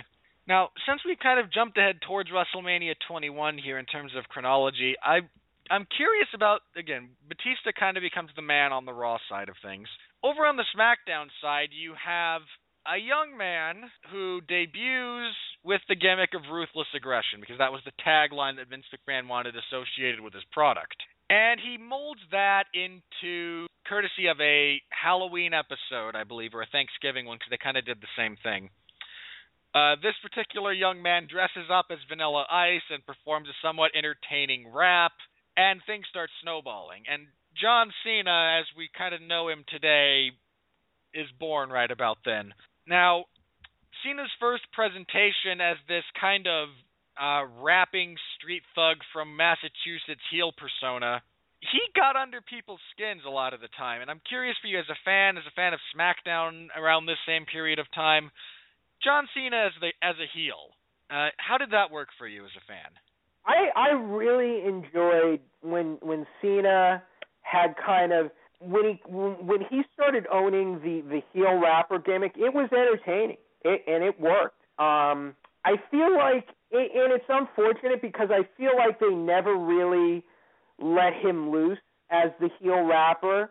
Now, 0.48 0.70
since 0.88 1.02
we 1.04 1.16
kind 1.20 1.38
of 1.38 1.52
jumped 1.52 1.78
ahead 1.78 2.00
towards 2.06 2.30
WrestleMania 2.30 2.94
21 3.08 3.58
here 3.58 3.78
in 3.78 3.86
terms 3.86 4.12
of 4.16 4.24
chronology, 4.24 4.94
I 5.02 5.20
I'm 5.70 5.86
curious 5.96 6.28
about 6.34 6.60
again, 6.76 7.10
Batista 7.28 7.72
kind 7.78 7.96
of 7.96 8.02
becomes 8.02 8.30
the 8.36 8.42
man 8.42 8.72
on 8.72 8.84
the 8.84 8.92
Raw 8.92 9.18
side 9.28 9.48
of 9.48 9.56
things. 9.62 9.88
Over 10.22 10.46
on 10.46 10.56
the 10.56 10.64
SmackDown 10.76 11.26
side, 11.42 11.68
you 11.72 11.92
have 12.00 12.42
a 12.86 12.98
young 13.00 13.36
man 13.36 13.88
who 14.12 14.40
debuts 14.44 15.36
with 15.64 15.80
the 15.88 15.96
gimmick 15.96 16.34
of 16.34 16.52
ruthless 16.52 16.88
aggression 16.94 17.40
because 17.40 17.58
that 17.58 17.72
was 17.72 17.80
the 17.84 17.96
tagline 18.04 18.56
that 18.56 18.68
Vince 18.68 18.84
McMahon 18.92 19.28
wanted 19.28 19.54
associated 19.56 20.20
with 20.20 20.34
his 20.34 20.44
product. 20.52 20.96
And 21.30 21.58
he 21.58 21.78
molds 21.78 22.20
that 22.30 22.64
into 22.74 23.66
courtesy 23.88 24.28
of 24.28 24.40
a 24.40 24.80
Halloween 24.92 25.52
episode, 25.54 26.14
I 26.14 26.24
believe, 26.24 26.52
or 26.52 26.62
a 26.62 26.68
Thanksgiving 26.70 27.24
one 27.24 27.36
because 27.40 27.50
they 27.50 27.62
kind 27.62 27.80
of 27.80 27.86
did 27.86 28.00
the 28.00 28.12
same 28.16 28.36
thing. 28.42 28.68
Uh, 29.74 29.96
this 30.04 30.14
particular 30.22 30.72
young 30.72 31.02
man 31.02 31.26
dresses 31.26 31.72
up 31.72 31.86
as 31.90 31.98
Vanilla 32.08 32.46
Ice 32.50 32.84
and 32.90 33.04
performs 33.04 33.48
a 33.48 33.56
somewhat 33.66 33.90
entertaining 33.96 34.70
rap, 34.72 35.12
and 35.56 35.80
things 35.86 36.06
start 36.08 36.30
snowballing. 36.42 37.02
And 37.10 37.26
John 37.60 37.90
Cena, 38.04 38.60
as 38.60 38.66
we 38.76 38.88
kind 38.96 39.14
of 39.14 39.22
know 39.22 39.48
him 39.48 39.64
today, 39.66 40.30
is 41.12 41.26
born 41.40 41.70
right 41.70 41.90
about 41.90 42.18
then. 42.24 42.52
Now, 42.86 43.24
Cena's 44.02 44.30
first 44.38 44.64
presentation 44.72 45.60
as 45.60 45.76
this 45.88 46.04
kind 46.20 46.46
of 46.46 46.68
uh, 47.16 47.46
rapping 47.62 48.16
street 48.36 48.62
thug 48.74 48.98
from 49.12 49.36
Massachusetts 49.36 50.24
heel 50.30 50.52
persona, 50.52 51.22
he 51.60 51.80
got 51.96 52.16
under 52.16 52.40
people's 52.42 52.82
skins 52.92 53.22
a 53.26 53.30
lot 53.30 53.54
of 53.54 53.60
the 53.60 53.72
time. 53.78 54.02
And 54.02 54.10
I'm 54.10 54.20
curious 54.28 54.56
for 54.60 54.68
you 54.68 54.78
as 54.78 54.88
a 54.90 54.98
fan, 55.04 55.38
as 55.38 55.44
a 55.48 55.54
fan 55.56 55.72
of 55.72 55.80
SmackDown 55.96 56.68
around 56.76 57.06
this 57.06 57.20
same 57.26 57.46
period 57.46 57.78
of 57.78 57.86
time, 57.94 58.30
John 59.02 59.28
Cena 59.34 59.66
as 59.66 59.72
the 59.80 59.92
as 60.02 60.16
a 60.16 60.28
heel. 60.36 60.76
Uh, 61.10 61.28
how 61.36 61.58
did 61.58 61.70
that 61.70 61.90
work 61.90 62.08
for 62.18 62.26
you 62.26 62.44
as 62.44 62.50
a 62.56 62.64
fan? 62.66 62.90
I 63.46 63.68
I 63.76 63.92
really 63.92 64.66
enjoyed 64.66 65.40
when 65.60 65.98
when 66.00 66.26
Cena 66.40 67.02
had 67.42 67.74
kind 67.76 68.12
of 68.12 68.30
when 68.66 68.84
he 68.84 69.00
when 69.10 69.60
he 69.70 69.82
started 69.92 70.26
owning 70.32 70.80
the 70.80 71.02
the 71.08 71.22
heel 71.32 71.58
rapper 71.60 71.98
gimmick. 71.98 72.32
It 72.36 72.52
was 72.52 72.68
entertaining, 72.72 73.36
it, 73.64 73.82
and 73.86 74.02
it 74.02 74.18
worked. 74.20 74.60
Um, 74.78 75.34
I 75.64 75.76
feel 75.90 76.14
like, 76.14 76.48
it, 76.70 76.90
and 76.94 77.12
it's 77.12 77.24
unfortunate 77.28 78.02
because 78.02 78.28
I 78.30 78.46
feel 78.58 78.76
like 78.76 79.00
they 79.00 79.14
never 79.14 79.54
really 79.56 80.22
let 80.78 81.14
him 81.14 81.50
loose 81.50 81.78
as 82.10 82.30
the 82.40 82.50
heel 82.60 82.82
rapper 82.82 83.50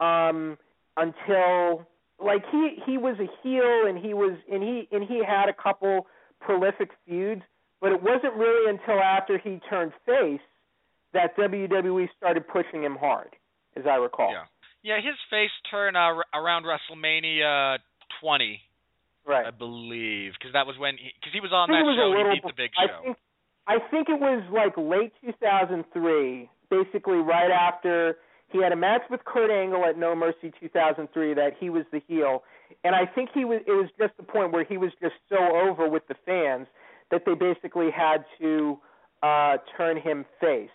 um, 0.00 0.58
until 0.96 1.86
like 2.22 2.44
he 2.50 2.76
he 2.86 2.98
was 2.98 3.16
a 3.18 3.28
heel 3.42 3.86
and 3.86 3.98
he 3.98 4.14
was 4.14 4.36
and 4.50 4.62
he 4.62 4.88
and 4.92 5.04
he 5.04 5.22
had 5.24 5.48
a 5.48 5.54
couple 5.54 6.06
prolific 6.40 6.90
feuds, 7.06 7.42
but 7.80 7.92
it 7.92 8.02
wasn't 8.02 8.34
really 8.34 8.70
until 8.70 9.00
after 9.00 9.38
he 9.38 9.60
turned 9.68 9.92
face 10.04 10.40
that 11.12 11.36
WWE 11.36 12.08
started 12.16 12.46
pushing 12.48 12.82
him 12.82 12.96
hard, 12.96 13.30
as 13.76 13.84
I 13.86 13.96
recall. 13.96 14.32
Yeah. 14.32 14.44
Yeah, 14.84 14.96
his 15.00 15.16
face 15.30 15.50
turn 15.70 15.96
uh, 15.96 16.20
around 16.36 16.64
WrestleMania 16.68 17.78
20, 18.20 18.60
Right. 19.26 19.46
I 19.46 19.50
believe, 19.50 20.32
because 20.38 20.52
that 20.52 20.66
was 20.66 20.76
when 20.78 20.96
because 20.96 21.32
he, 21.32 21.40
was 21.40 21.48
on 21.50 21.72
that 21.72 21.80
was 21.80 21.96
show. 21.96 22.12
little 22.12 22.28
He 22.36 22.40
beat 22.40 22.44
the 22.44 22.52
Big 22.52 22.70
I 22.76 22.86
Show. 22.86 23.00
think 23.02 23.16
I 23.66 23.78
think 23.90 24.08
it 24.10 24.20
was 24.20 24.44
like 24.52 24.76
late 24.76 25.12
2003, 25.24 26.50
basically 26.68 27.16
right 27.24 27.50
after 27.50 28.16
he 28.52 28.62
had 28.62 28.72
a 28.72 28.76
match 28.76 29.00
with 29.08 29.24
Kurt 29.24 29.50
Angle 29.50 29.86
at 29.86 29.96
No 29.96 30.14
Mercy 30.14 30.52
2003 30.60 31.32
that 31.32 31.52
he 31.58 31.70
was 31.70 31.84
the 31.90 32.02
heel, 32.06 32.42
and 32.84 32.94
I 32.94 33.06
think 33.06 33.30
he 33.32 33.46
was 33.46 33.62
it 33.66 33.72
was 33.72 33.88
just 33.98 34.12
the 34.18 34.22
point 34.22 34.52
where 34.52 34.64
he 34.64 34.76
was 34.76 34.92
just 35.00 35.14
so 35.30 35.38
over 35.40 35.88
with 35.88 36.06
the 36.08 36.14
fans 36.26 36.66
that 37.10 37.22
they 37.24 37.32
basically 37.32 37.88
had 37.90 38.26
to 38.40 38.76
uh 39.22 39.56
turn 39.74 39.96
him 39.96 40.26
face. 40.38 40.68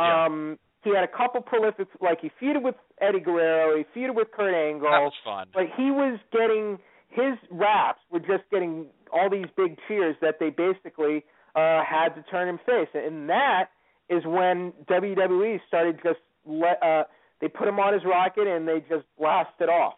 Yeah. 0.00 0.24
Um, 0.24 0.58
he 0.82 0.94
had 0.94 1.04
a 1.04 1.08
couple 1.08 1.42
prolific, 1.42 1.88
like 2.00 2.20
he 2.22 2.30
feuded 2.40 2.62
with 2.62 2.76
Eddie 3.00 3.20
Guerrero, 3.20 3.76
he 3.76 3.84
feuded 4.00 4.14
with 4.14 4.28
Kurt 4.32 4.54
Angle. 4.54 4.90
That 4.90 5.00
was 5.00 5.12
fun. 5.24 5.48
But 5.52 5.64
he 5.76 5.90
was 5.90 6.18
getting 6.32 6.78
his 7.08 7.38
raps 7.50 8.00
were 8.10 8.20
just 8.20 8.44
getting 8.50 8.86
all 9.12 9.30
these 9.30 9.46
big 9.56 9.78
cheers 9.88 10.16
that 10.20 10.36
they 10.40 10.50
basically 10.50 11.24
uh 11.54 11.82
had 11.84 12.10
to 12.10 12.22
turn 12.30 12.48
him 12.48 12.58
face, 12.66 12.88
and 12.94 13.28
that 13.28 13.70
is 14.08 14.22
when 14.24 14.72
WWE 14.88 15.60
started 15.68 15.98
just 16.02 16.20
let 16.44 16.82
uh 16.82 17.04
they 17.40 17.48
put 17.48 17.68
him 17.68 17.78
on 17.78 17.92
his 17.92 18.02
rocket 18.04 18.46
and 18.46 18.66
they 18.66 18.80
just 18.88 19.04
blasted 19.18 19.68
off. 19.68 19.94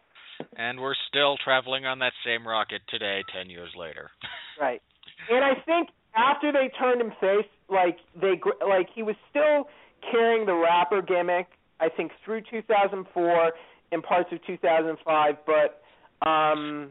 And 0.57 0.81
we're 0.81 0.95
still 1.09 1.37
traveling 1.43 1.85
on 1.87 1.99
that 2.01 2.12
same 2.25 2.47
rocket 2.47 2.83
today, 2.89 3.23
ten 3.35 3.51
years 3.51 3.70
later. 3.77 4.11
Right. 4.61 4.83
And 5.31 5.45
I 5.45 5.55
think 5.65 5.91
after 6.16 6.51
they 6.51 6.69
turned 6.81 7.01
him 7.01 7.12
face, 7.20 7.47
like 7.69 7.99
they 8.20 8.35
gr- 8.35 8.59
like 8.69 8.89
he 8.93 9.05
was 9.05 9.15
still 9.31 9.69
carrying 10.11 10.47
the 10.47 10.55
rapper 10.55 11.01
gimmick. 11.01 11.47
I 11.80 11.88
think 11.88 12.12
through 12.24 12.42
2004 12.50 13.52
and 13.92 14.02
parts 14.02 14.30
of 14.32 14.38
2005, 14.46 15.34
but 15.46 15.82
um 16.28 16.90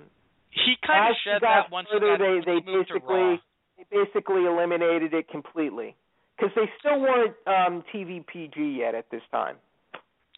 He 0.52 0.76
kind 0.86 1.12
of 1.12 1.42
got 1.42 1.42
that 1.42 1.72
once 1.72 1.88
further, 1.92 2.18
he 2.18 2.40
they 2.46 2.46
they 2.46 2.60
he 2.66 2.72
moved 2.72 2.90
to 2.90 3.00
basically 3.00 3.42
they 3.78 3.86
basically 3.92 4.46
eliminated 4.46 5.14
it 5.14 5.28
completely 5.30 5.96
because 6.36 6.52
they 6.56 6.70
still 6.80 7.00
weren't 7.02 7.36
um 7.46 7.84
TV 7.94 8.26
PG 8.26 8.58
yet 8.80 8.96
at 8.96 9.10
this 9.12 9.22
time. 9.32 9.58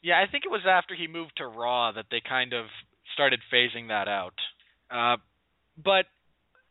Yeah, 0.01 0.19
I 0.19 0.31
think 0.31 0.45
it 0.45 0.51
was 0.51 0.61
after 0.67 0.95
he 0.95 1.07
moved 1.07 1.34
to 1.38 1.45
Raw 1.47 1.91
that 1.91 2.05
they 2.09 2.21
kind 2.27 2.53
of 2.53 2.65
started 3.13 3.41
phasing 3.51 3.89
that 3.89 4.07
out. 4.07 4.34
Uh, 4.89 5.17
but 5.84 6.05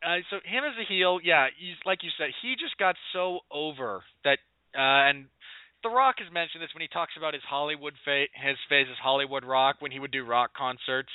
uh, 0.03 0.17
so 0.29 0.37
him 0.43 0.63
as 0.65 0.73
a 0.81 0.85
heel, 0.87 1.19
yeah, 1.23 1.47
he's 1.57 1.75
like 1.85 1.99
you 2.03 2.09
said, 2.17 2.29
he 2.41 2.55
just 2.59 2.77
got 2.77 2.95
so 3.13 3.39
over 3.51 4.01
that. 4.23 4.39
Uh, 4.73 5.09
and 5.09 5.25
The 5.83 5.89
Rock 5.89 6.15
has 6.19 6.31
mentioned 6.31 6.61
this 6.61 6.73
when 6.73 6.81
he 6.81 6.87
talks 6.89 7.13
about 7.17 7.33
his 7.33 7.43
Hollywood 7.43 7.93
fa- 8.03 8.27
his 8.33 8.57
phase 8.67 8.87
as 8.91 8.97
Hollywood 8.97 9.45
Rock 9.45 9.77
when 9.79 9.91
he 9.91 9.99
would 9.99 10.11
do 10.11 10.25
rock 10.25 10.53
concerts, 10.53 11.09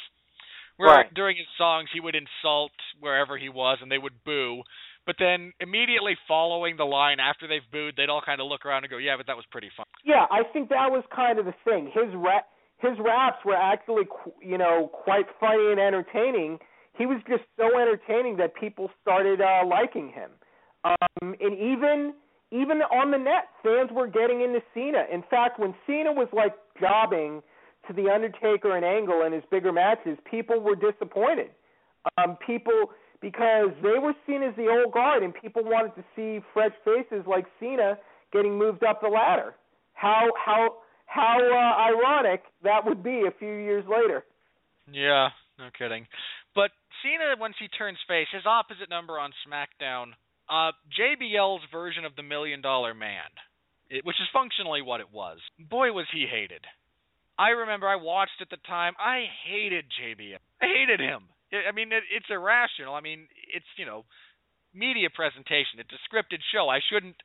where 0.77 0.89
Right. 0.91 1.15
during 1.15 1.37
his 1.37 1.47
songs 1.59 1.91
he 1.93 2.01
would 2.01 2.15
insult 2.17 2.73
wherever 2.99 3.37
he 3.37 3.49
was 3.49 3.79
and 3.83 3.91
they 3.93 3.99
would 3.99 4.25
boo. 4.25 4.63
But 5.07 5.17
then 5.19 5.53
immediately 5.61 6.17
following 6.27 6.77
the 6.77 6.87
line 6.87 7.21
after 7.21 7.47
they've 7.47 7.71
booed, 7.71 7.95
they'd 7.97 8.09
all 8.09 8.23
kind 8.23 8.41
of 8.41 8.47
look 8.47 8.65
around 8.65 8.85
and 8.85 8.91
go, 8.91 8.97
"Yeah, 8.97 9.17
but 9.19 9.27
that 9.27 9.37
was 9.37 9.45
pretty 9.47 9.69
fun." 9.69 9.85
Yeah, 10.03 10.27
I 10.31 10.45
think 10.45 10.71
that 10.71 10.91
was 10.91 11.05
kind 11.15 11.39
of 11.39 11.45
the 11.45 11.53
thing. 11.65 11.91
His 11.91 12.09
rap, 12.15 12.49
his 12.79 12.99
raps 12.99 13.45
were 13.45 13.55
actually, 13.57 14.07
qu- 14.07 14.33
you 14.41 14.57
know, 14.57 14.89
quite 14.89 15.29
funny 15.39 15.73
and 15.73 15.79
entertaining. 15.79 16.59
He 16.97 17.05
was 17.05 17.23
just 17.29 17.45
so 17.59 17.79
entertaining 17.79 18.37
that 18.37 18.55
people 18.55 18.91
started 19.03 19.43
uh, 19.43 19.65
liking 19.67 20.09
him. 20.09 20.31
Um, 20.85 21.35
and 21.41 21.53
even 21.59 22.15
even 22.55 22.83
on 22.83 23.11
the 23.11 23.19
net, 23.19 23.51
fans 23.65 23.91
were 23.91 24.07
getting 24.07 24.43
into 24.43 24.61
Cena. 24.73 25.05
In 25.13 25.25
fact, 25.29 25.59
when 25.59 25.75
Cena 25.87 26.13
was 26.13 26.29
like 26.33 26.55
jobbing 26.81 27.43
to 27.89 27.93
the 27.93 28.09
Undertaker 28.09 28.77
and 28.77 28.85
Angle 28.85 29.27
in 29.27 29.33
his 29.33 29.43
bigger 29.51 29.73
matches, 29.73 30.17
people 30.31 30.61
were 30.61 30.77
disappointed. 30.77 31.51
Um, 32.17 32.39
people 32.47 32.93
because 33.21 33.71
they 33.83 33.99
were 33.99 34.13
seen 34.27 34.43
as 34.43 34.55
the 34.57 34.69
old 34.69 34.93
guard, 34.93 35.23
and 35.23 35.35
people 35.35 35.65
wanted 35.65 35.97
to 35.97 36.05
see 36.15 36.45
fresh 36.53 36.73
faces 36.85 37.25
like 37.27 37.47
Cena 37.59 37.99
getting 38.33 38.57
moved 38.57 38.85
up 38.85 39.01
the 39.01 39.09
ladder. 39.09 39.55
How 39.95 40.31
how 40.37 40.77
how 41.07 41.39
uh, 41.39 41.91
ironic 41.91 42.43
that 42.63 42.85
would 42.85 43.03
be 43.03 43.25
a 43.27 43.33
few 43.39 43.53
years 43.53 43.85
later. 43.89 44.25
Yeah, 44.93 45.29
no 45.59 45.71
kidding. 45.77 46.07
But 46.55 46.71
Cena, 47.03 47.35
once 47.41 47.55
he 47.59 47.67
turns 47.69 47.99
face, 48.07 48.29
his 48.33 48.47
opposite 48.47 48.91
number 48.91 49.19
on 49.19 49.33
SmackDown, 49.49 50.13
uh, 50.49 50.73
JBL's 50.99 51.63
version 51.73 52.05
of 52.05 52.17
the 52.17 52.23
Million 52.23 52.61
Dollar 52.61 52.95
Man, 52.95 53.31
it, 53.91 54.05
which 54.05 54.17
is 54.21 54.29
functionally 54.33 54.83
what 54.83 55.01
it 55.01 55.13
was. 55.13 55.39
Boy, 55.59 55.93
was 55.93 56.07
he 56.13 56.27
hated. 56.31 56.65
I 57.39 57.51
remember 57.51 57.89
I 57.89 57.97
watched 57.97 58.41
at 58.41 58.51
the 58.51 58.63
time. 58.67 58.95
I 58.99 59.25
hated 59.47 59.87
JBL. 60.01 60.39
I 60.63 60.67
hated 60.67 61.01
him. 61.01 61.23
I 61.53 61.73
mean, 61.73 61.93
it, 61.93 62.03
it's 62.15 62.27
irrational. 62.31 62.95
I 62.95 63.01
mean, 63.01 63.27
it's 63.55 63.67
you 63.77 63.87
know, 63.87 64.05
media 64.75 65.09
presentation. 65.11 65.79
It's 65.79 65.95
a 65.95 66.03
scripted 66.07 66.41
show. 66.53 66.69
I 66.69 66.81
shouldn't 66.91 67.17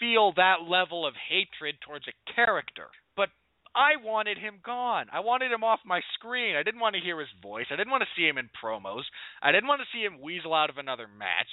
feel 0.00 0.32
that 0.34 0.66
level 0.66 1.06
of 1.06 1.14
hatred 1.14 1.76
towards 1.84 2.06
a 2.08 2.32
character. 2.34 2.88
But 3.16 3.28
I 3.74 4.02
wanted 4.02 4.38
him 4.38 4.58
gone. 4.64 5.06
I 5.12 5.20
wanted 5.20 5.52
him 5.52 5.64
off 5.64 5.80
my 5.84 6.00
screen. 6.14 6.56
I 6.56 6.62
didn't 6.62 6.80
want 6.80 6.94
to 6.96 7.02
hear 7.02 7.20
his 7.20 7.30
voice. 7.42 7.66
I 7.70 7.76
didn't 7.76 7.90
want 7.90 8.02
to 8.02 8.14
see 8.16 8.26
him 8.26 8.38
in 8.38 8.50
promos. 8.62 9.02
I 9.42 9.52
didn't 9.52 9.68
want 9.68 9.80
to 9.80 9.92
see 9.92 10.02
him 10.02 10.20
weasel 10.20 10.54
out 10.54 10.70
of 10.70 10.78
another 10.78 11.06
match. 11.06 11.50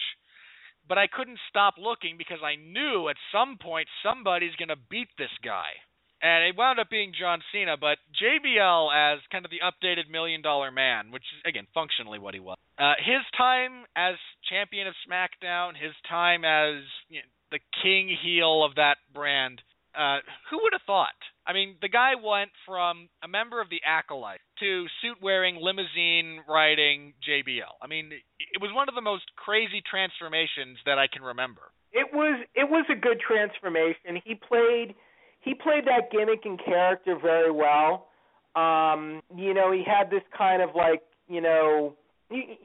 But 0.89 0.97
I 0.97 1.07
couldn't 1.07 1.39
stop 1.49 1.75
looking 1.77 2.17
because 2.17 2.39
I 2.43 2.55
knew 2.57 3.07
at 3.09 3.15
some 3.31 3.57
point 3.61 3.87
somebody's 4.01 4.55
going 4.57 4.73
to 4.73 4.81
beat 4.89 5.07
this 5.17 5.31
guy. 5.45 5.77
And 6.21 6.43
it 6.43 6.57
wound 6.57 6.79
up 6.79 6.89
being 6.89 7.13
John 7.17 7.39
Cena, 7.53 7.77
but 7.79 7.95
JBL 8.19 8.91
as 8.91 9.19
kind 9.31 9.45
of 9.45 9.51
the 9.51 9.63
updated 9.63 10.11
Million 10.11 10.41
Dollar 10.41 10.69
Man, 10.69 11.11
which 11.11 11.23
is, 11.23 11.47
again, 11.47 11.65
functionally 11.73 12.19
what 12.19 12.33
he 12.33 12.41
was. 12.41 12.57
Uh, 12.77 12.93
his 12.99 13.23
time 13.37 13.85
as 13.95 14.15
champion 14.49 14.87
of 14.87 14.95
SmackDown, 15.07 15.79
his 15.79 15.93
time 16.09 16.43
as 16.43 16.83
you 17.07 17.19
know, 17.19 17.29
the 17.51 17.59
king 17.81 18.09
heel 18.21 18.65
of 18.65 18.75
that 18.75 18.97
brand, 19.13 19.61
uh, 19.95 20.19
who 20.49 20.59
would 20.63 20.73
have 20.73 20.85
thought? 20.85 21.15
I 21.47 21.53
mean, 21.53 21.75
the 21.81 21.89
guy 21.89 22.13
went 22.15 22.51
from 22.65 23.09
a 23.23 23.27
member 23.27 23.61
of 23.61 23.69
the 23.69 23.81
Acolyte 23.85 24.41
to 24.59 24.85
suit 25.01 25.17
wearing, 25.21 25.57
limousine 25.59 26.41
riding 26.47 27.13
JBL. 27.25 27.73
I 27.81 27.87
mean, 27.87 28.11
it 28.11 28.61
was 28.61 28.71
one 28.73 28.87
of 28.87 28.95
the 28.95 29.01
most 29.01 29.25
crazy 29.35 29.81
transformations 29.89 30.77
that 30.85 30.99
I 30.99 31.07
can 31.11 31.23
remember. 31.23 31.71
It 31.91 32.13
was 32.13 32.45
it 32.53 32.69
was 32.69 32.85
a 32.91 32.95
good 32.95 33.19
transformation. 33.19 34.21
He 34.23 34.35
played 34.35 34.93
he 35.41 35.53
played 35.53 35.85
that 35.85 36.11
gimmick 36.11 36.45
and 36.45 36.59
character 36.63 37.17
very 37.19 37.51
well. 37.51 38.07
Um, 38.55 39.21
you 39.35 39.53
know, 39.53 39.71
he 39.71 39.83
had 39.85 40.09
this 40.09 40.23
kind 40.37 40.61
of 40.61 40.75
like, 40.75 41.01
you 41.27 41.41
know, 41.41 41.95
he, 42.29 42.57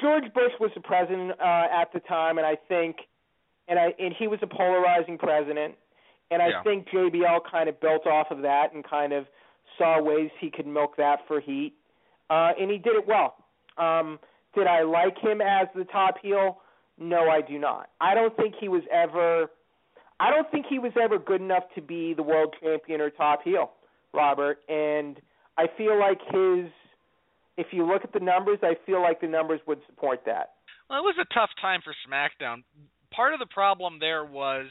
George 0.00 0.24
Bush 0.34 0.52
was 0.60 0.70
the 0.74 0.80
president 0.80 1.32
uh, 1.40 1.66
at 1.72 1.92
the 1.92 2.00
time, 2.00 2.38
and 2.38 2.46
I 2.46 2.56
think, 2.68 2.96
and 3.66 3.78
I 3.78 3.94
and 3.98 4.14
he 4.16 4.28
was 4.28 4.38
a 4.42 4.46
polarizing 4.46 5.18
president, 5.18 5.74
and 6.30 6.42
I 6.42 6.48
Yeah. 6.48 6.62
think 6.62 6.88
JBL 6.88 7.40
kind 7.40 7.68
of 7.68 7.80
built 7.80 8.06
off 8.06 8.30
of 8.30 8.42
that 8.42 8.72
and 8.72 8.84
kind 8.84 9.12
of 9.12 9.26
saw 9.78 10.00
ways 10.00 10.30
he 10.38 10.50
could 10.50 10.66
milk 10.66 10.96
that 10.96 11.26
for 11.26 11.40
heat, 11.40 11.74
uh, 12.30 12.52
and 12.58 12.70
he 12.70 12.78
did 12.78 12.96
it 12.96 13.06
well. 13.06 13.36
Um, 13.78 14.18
did 14.54 14.66
I 14.66 14.82
like 14.82 15.18
him 15.18 15.40
as 15.40 15.68
the 15.74 15.84
top 15.84 16.18
heel? 16.18 16.60
No, 16.98 17.30
I 17.30 17.40
do 17.40 17.58
not. 17.58 17.90
I 18.00 18.14
don't 18.14 18.36
think 18.36 18.54
he 18.56 18.68
was 18.68 18.82
ever. 18.90 19.50
I 20.20 20.30
don't 20.30 20.48
think 20.50 20.66
he 20.66 20.78
was 20.78 20.92
ever 20.96 21.18
good 21.18 21.40
enough 21.40 21.64
to 21.74 21.80
be 21.80 22.14
the 22.14 22.22
world 22.22 22.54
champion 22.60 23.00
or 23.00 23.10
top 23.10 23.42
heel, 23.42 23.72
Robert. 24.12 24.62
And 24.68 25.20
I 25.56 25.66
feel 25.68 25.98
like 25.98 26.20
his. 26.30 26.70
If 27.58 27.72
you 27.72 27.84
look 27.86 28.02
at 28.04 28.12
the 28.12 28.20
numbers, 28.20 28.58
I 28.62 28.76
feel 28.86 29.02
like 29.02 29.20
the 29.20 29.26
numbers 29.28 29.60
would 29.66 29.84
support 29.86 30.24
that. 30.24 30.54
Well, 30.88 30.98
it 31.00 31.04
was 31.04 31.16
a 31.18 31.34
tough 31.34 31.50
time 31.60 31.80
for 31.82 31.94
SmackDown. 32.08 32.64
Part 33.10 33.34
of 33.34 33.40
the 33.40 33.46
problem 33.46 33.98
there 33.98 34.24
was, 34.24 34.70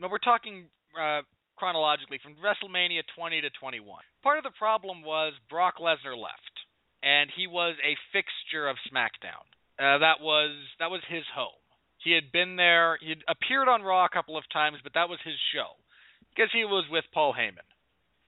well, 0.00 0.10
we're 0.10 0.18
talking 0.18 0.66
uh, 0.94 1.22
chronologically 1.56 2.18
from 2.22 2.38
WrestleMania 2.38 3.02
20 3.16 3.40
to 3.42 3.50
21. 3.60 4.00
Part 4.22 4.38
of 4.38 4.44
the 4.44 4.54
problem 4.56 5.02
was 5.02 5.32
Brock 5.50 5.82
Lesnar 5.82 6.16
left, 6.16 6.54
and 7.02 7.30
he 7.34 7.46
was 7.46 7.74
a 7.82 7.98
fixture 8.12 8.68
of 8.68 8.76
SmackDown. 8.86 9.44
Uh, 9.78 9.98
that 9.98 10.20
was 10.20 10.54
that 10.78 10.90
was 10.90 11.02
his 11.08 11.24
home. 11.34 11.62
He 12.02 12.12
had 12.14 12.30
been 12.32 12.56
there. 12.56 12.98
He 13.00 13.10
had 13.10 13.22
appeared 13.28 13.68
on 13.68 13.82
Raw 13.82 14.06
a 14.06 14.08
couple 14.08 14.36
of 14.36 14.44
times, 14.52 14.78
but 14.82 14.94
that 14.94 15.08
was 15.08 15.18
his 15.24 15.38
show 15.54 15.78
because 16.30 16.50
he 16.52 16.64
was 16.64 16.84
with 16.90 17.04
Paul 17.12 17.34
Heyman, 17.34 17.66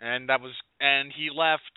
and 0.00 0.28
that 0.28 0.40
was 0.40 0.52
and 0.80 1.12
he 1.14 1.30
left 1.30 1.74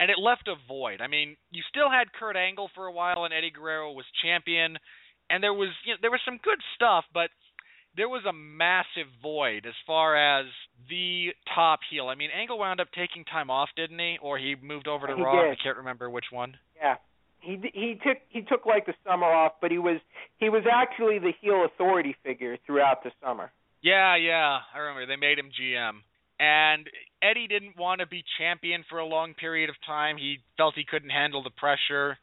and 0.00 0.10
it 0.10 0.18
left 0.18 0.48
a 0.48 0.56
void. 0.66 1.00
I 1.00 1.06
mean, 1.06 1.36
you 1.50 1.62
still 1.68 1.90
had 1.90 2.12
Kurt 2.12 2.36
Angle 2.36 2.70
for 2.74 2.86
a 2.86 2.92
while, 2.92 3.24
and 3.24 3.32
Eddie 3.32 3.52
Guerrero 3.52 3.92
was 3.92 4.04
champion, 4.22 4.76
and 5.30 5.42
there 5.42 5.54
was 5.54 5.70
you 5.84 5.94
know, 5.94 5.98
there 6.00 6.10
was 6.10 6.20
some 6.24 6.40
good 6.42 6.58
stuff, 6.74 7.04
but 7.12 7.30
there 7.96 8.08
was 8.08 8.24
a 8.28 8.32
massive 8.32 9.06
void 9.22 9.66
as 9.66 9.74
far 9.86 10.16
as 10.16 10.46
the 10.88 11.28
top 11.54 11.80
heel. 11.90 12.08
I 12.08 12.14
mean, 12.14 12.30
Angle 12.34 12.58
wound 12.58 12.80
up 12.80 12.88
taking 12.96 13.24
time 13.24 13.50
off, 13.50 13.68
didn't 13.76 13.98
he? 13.98 14.18
Or 14.22 14.38
he 14.38 14.56
moved 14.60 14.88
over 14.88 15.06
to 15.06 15.14
He 15.16 15.22
Raw. 15.22 15.42
did. 15.42 15.52
I 15.52 15.56
can't 15.62 15.76
remember 15.76 16.08
which 16.10 16.26
one. 16.30 16.56
Yeah. 16.76 16.96
He 17.40 17.58
he 17.74 17.98
took 18.06 18.18
he 18.28 18.42
took 18.42 18.66
like 18.66 18.86
the 18.86 18.94
summer 19.04 19.26
off, 19.26 19.54
but 19.60 19.72
he 19.72 19.78
was 19.78 19.98
he 20.38 20.48
was 20.48 20.62
actually 20.70 21.18
the 21.18 21.32
heel 21.40 21.64
authority 21.64 22.14
figure 22.22 22.56
throughout 22.66 23.02
the 23.02 23.10
summer. 23.22 23.50
Yeah, 23.82 24.14
yeah, 24.14 24.58
I 24.72 24.78
remember 24.78 25.06
they 25.06 25.16
made 25.16 25.40
him 25.40 25.50
GM. 25.50 26.02
And 26.38 26.88
Eddie 27.20 27.48
didn't 27.48 27.76
want 27.76 28.00
to 28.00 28.06
be 28.06 28.22
champion 28.38 28.84
for 28.88 28.98
a 28.98 29.04
long 29.06 29.34
period 29.34 29.70
of 29.70 29.76
time. 29.84 30.16
He 30.18 30.38
felt 30.56 30.74
he 30.76 30.84
couldn't 30.84 31.10
handle 31.10 31.42
the 31.42 31.50
pressure. 31.50 32.16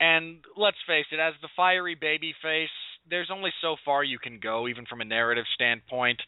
And 0.00 0.38
let's 0.56 0.76
face 0.86 1.06
it, 1.12 1.20
as 1.20 1.34
the 1.40 1.48
fiery 1.56 1.94
baby 1.94 2.34
face, 2.42 2.68
there's 3.08 3.30
only 3.32 3.50
so 3.60 3.76
far 3.84 4.02
you 4.04 4.18
can 4.18 4.38
go, 4.40 4.68
even 4.68 4.86
from 4.86 5.00
a 5.00 5.04
narrative 5.04 5.44
standpoint. 5.54 6.20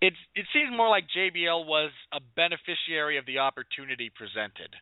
It 0.00 0.14
it 0.34 0.46
seems 0.52 0.74
more 0.74 0.88
like 0.88 1.04
JBL 1.16 1.66
was 1.66 1.90
a 2.12 2.20
beneficiary 2.36 3.18
of 3.18 3.26
the 3.26 3.38
opportunity 3.38 4.10
presented. 4.10 4.74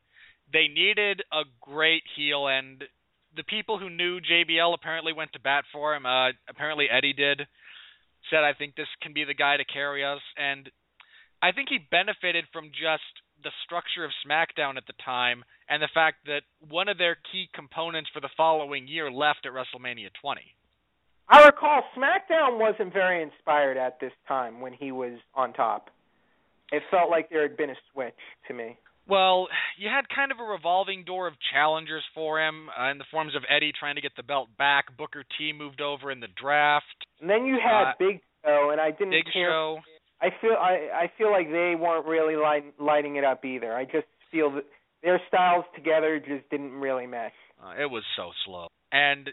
They 0.52 0.68
needed 0.68 1.22
a 1.32 1.42
great 1.60 2.02
heel, 2.16 2.46
and 2.46 2.84
the 3.36 3.42
people 3.44 3.78
who 3.78 3.90
knew 3.90 4.20
JBL 4.20 4.74
apparently 4.74 5.12
went 5.12 5.32
to 5.32 5.40
bat 5.40 5.64
for 5.72 5.94
him. 5.94 6.06
Uh, 6.06 6.30
apparently 6.48 6.86
Eddie 6.90 7.12
did. 7.12 7.46
Said, 8.30 8.44
"I 8.44 8.52
think 8.52 8.74
this 8.74 8.88
can 9.02 9.12
be 9.12 9.24
the 9.24 9.34
guy 9.34 9.56
to 9.56 9.64
carry 9.64 10.04
us." 10.04 10.22
And 10.36 10.70
I 11.42 11.52
think 11.52 11.68
he 11.68 11.78
benefited 11.78 12.46
from 12.52 12.70
just 12.70 13.04
the 13.42 13.52
structure 13.64 14.04
of 14.04 14.10
SmackDown 14.26 14.76
at 14.76 14.86
the 14.86 14.98
time 15.04 15.44
and 15.68 15.82
the 15.82 15.88
fact 15.94 16.26
that 16.26 16.42
one 16.68 16.88
of 16.88 16.98
their 16.98 17.16
key 17.30 17.48
components 17.54 18.10
for 18.12 18.20
the 18.20 18.30
following 18.36 18.88
year 18.88 19.10
left 19.10 19.46
at 19.46 19.52
WrestleMania 19.52 20.10
20. 20.20 20.42
I 21.30 21.44
recall 21.46 21.82
SmackDown 21.96 22.58
wasn't 22.58 22.92
very 22.92 23.22
inspired 23.22 23.76
at 23.76 24.00
this 24.00 24.12
time 24.26 24.60
when 24.60 24.72
he 24.72 24.92
was 24.92 25.18
on 25.34 25.52
top. 25.52 25.90
It 26.72 26.82
felt 26.90 27.10
like 27.10 27.30
there 27.30 27.42
had 27.42 27.56
been 27.56 27.70
a 27.70 27.76
switch 27.92 28.14
to 28.48 28.54
me. 28.54 28.76
Well, 29.06 29.48
you 29.78 29.88
had 29.88 30.02
kind 30.14 30.32
of 30.32 30.38
a 30.38 30.42
revolving 30.44 31.04
door 31.04 31.26
of 31.26 31.34
challengers 31.52 32.04
for 32.14 32.40
him 32.40 32.68
uh, 32.78 32.90
in 32.90 32.98
the 32.98 33.04
forms 33.10 33.34
of 33.34 33.42
Eddie 33.48 33.72
trying 33.78 33.94
to 33.94 34.02
get 34.02 34.12
the 34.16 34.22
belt 34.22 34.48
back. 34.58 34.94
Booker 34.98 35.24
T 35.38 35.52
moved 35.52 35.80
over 35.80 36.10
in 36.10 36.20
the 36.20 36.28
draft. 36.40 36.84
And 37.20 37.28
then 37.28 37.46
you 37.46 37.56
had 37.62 37.90
Uh, 37.90 37.92
Big 37.98 38.20
Show, 38.44 38.68
and 38.70 38.80
I 38.80 38.90
didn't 38.90 39.10
Big 39.10 39.32
care. 39.32 39.50
Show. 39.50 39.78
I 40.20 40.28
feel 40.40 40.56
I 40.60 40.90
I 41.04 41.12
feel 41.16 41.30
like 41.30 41.46
they 41.50 41.74
weren't 41.74 42.04
really 42.06 42.36
light, 42.36 42.64
lighting 42.78 43.16
it 43.16 43.24
up 43.24 43.44
either. 43.44 43.74
I 43.74 43.84
just 43.84 44.06
feel 44.30 44.50
that 44.50 44.64
their 45.02 45.20
styles 45.28 45.64
together 45.74 46.18
just 46.18 46.48
didn't 46.50 46.72
really 46.72 47.06
mesh. 47.06 47.32
Uh, 47.64 47.80
it 47.80 47.90
was 47.90 48.02
so 48.16 48.32
slow. 48.44 48.66
And 48.92 49.30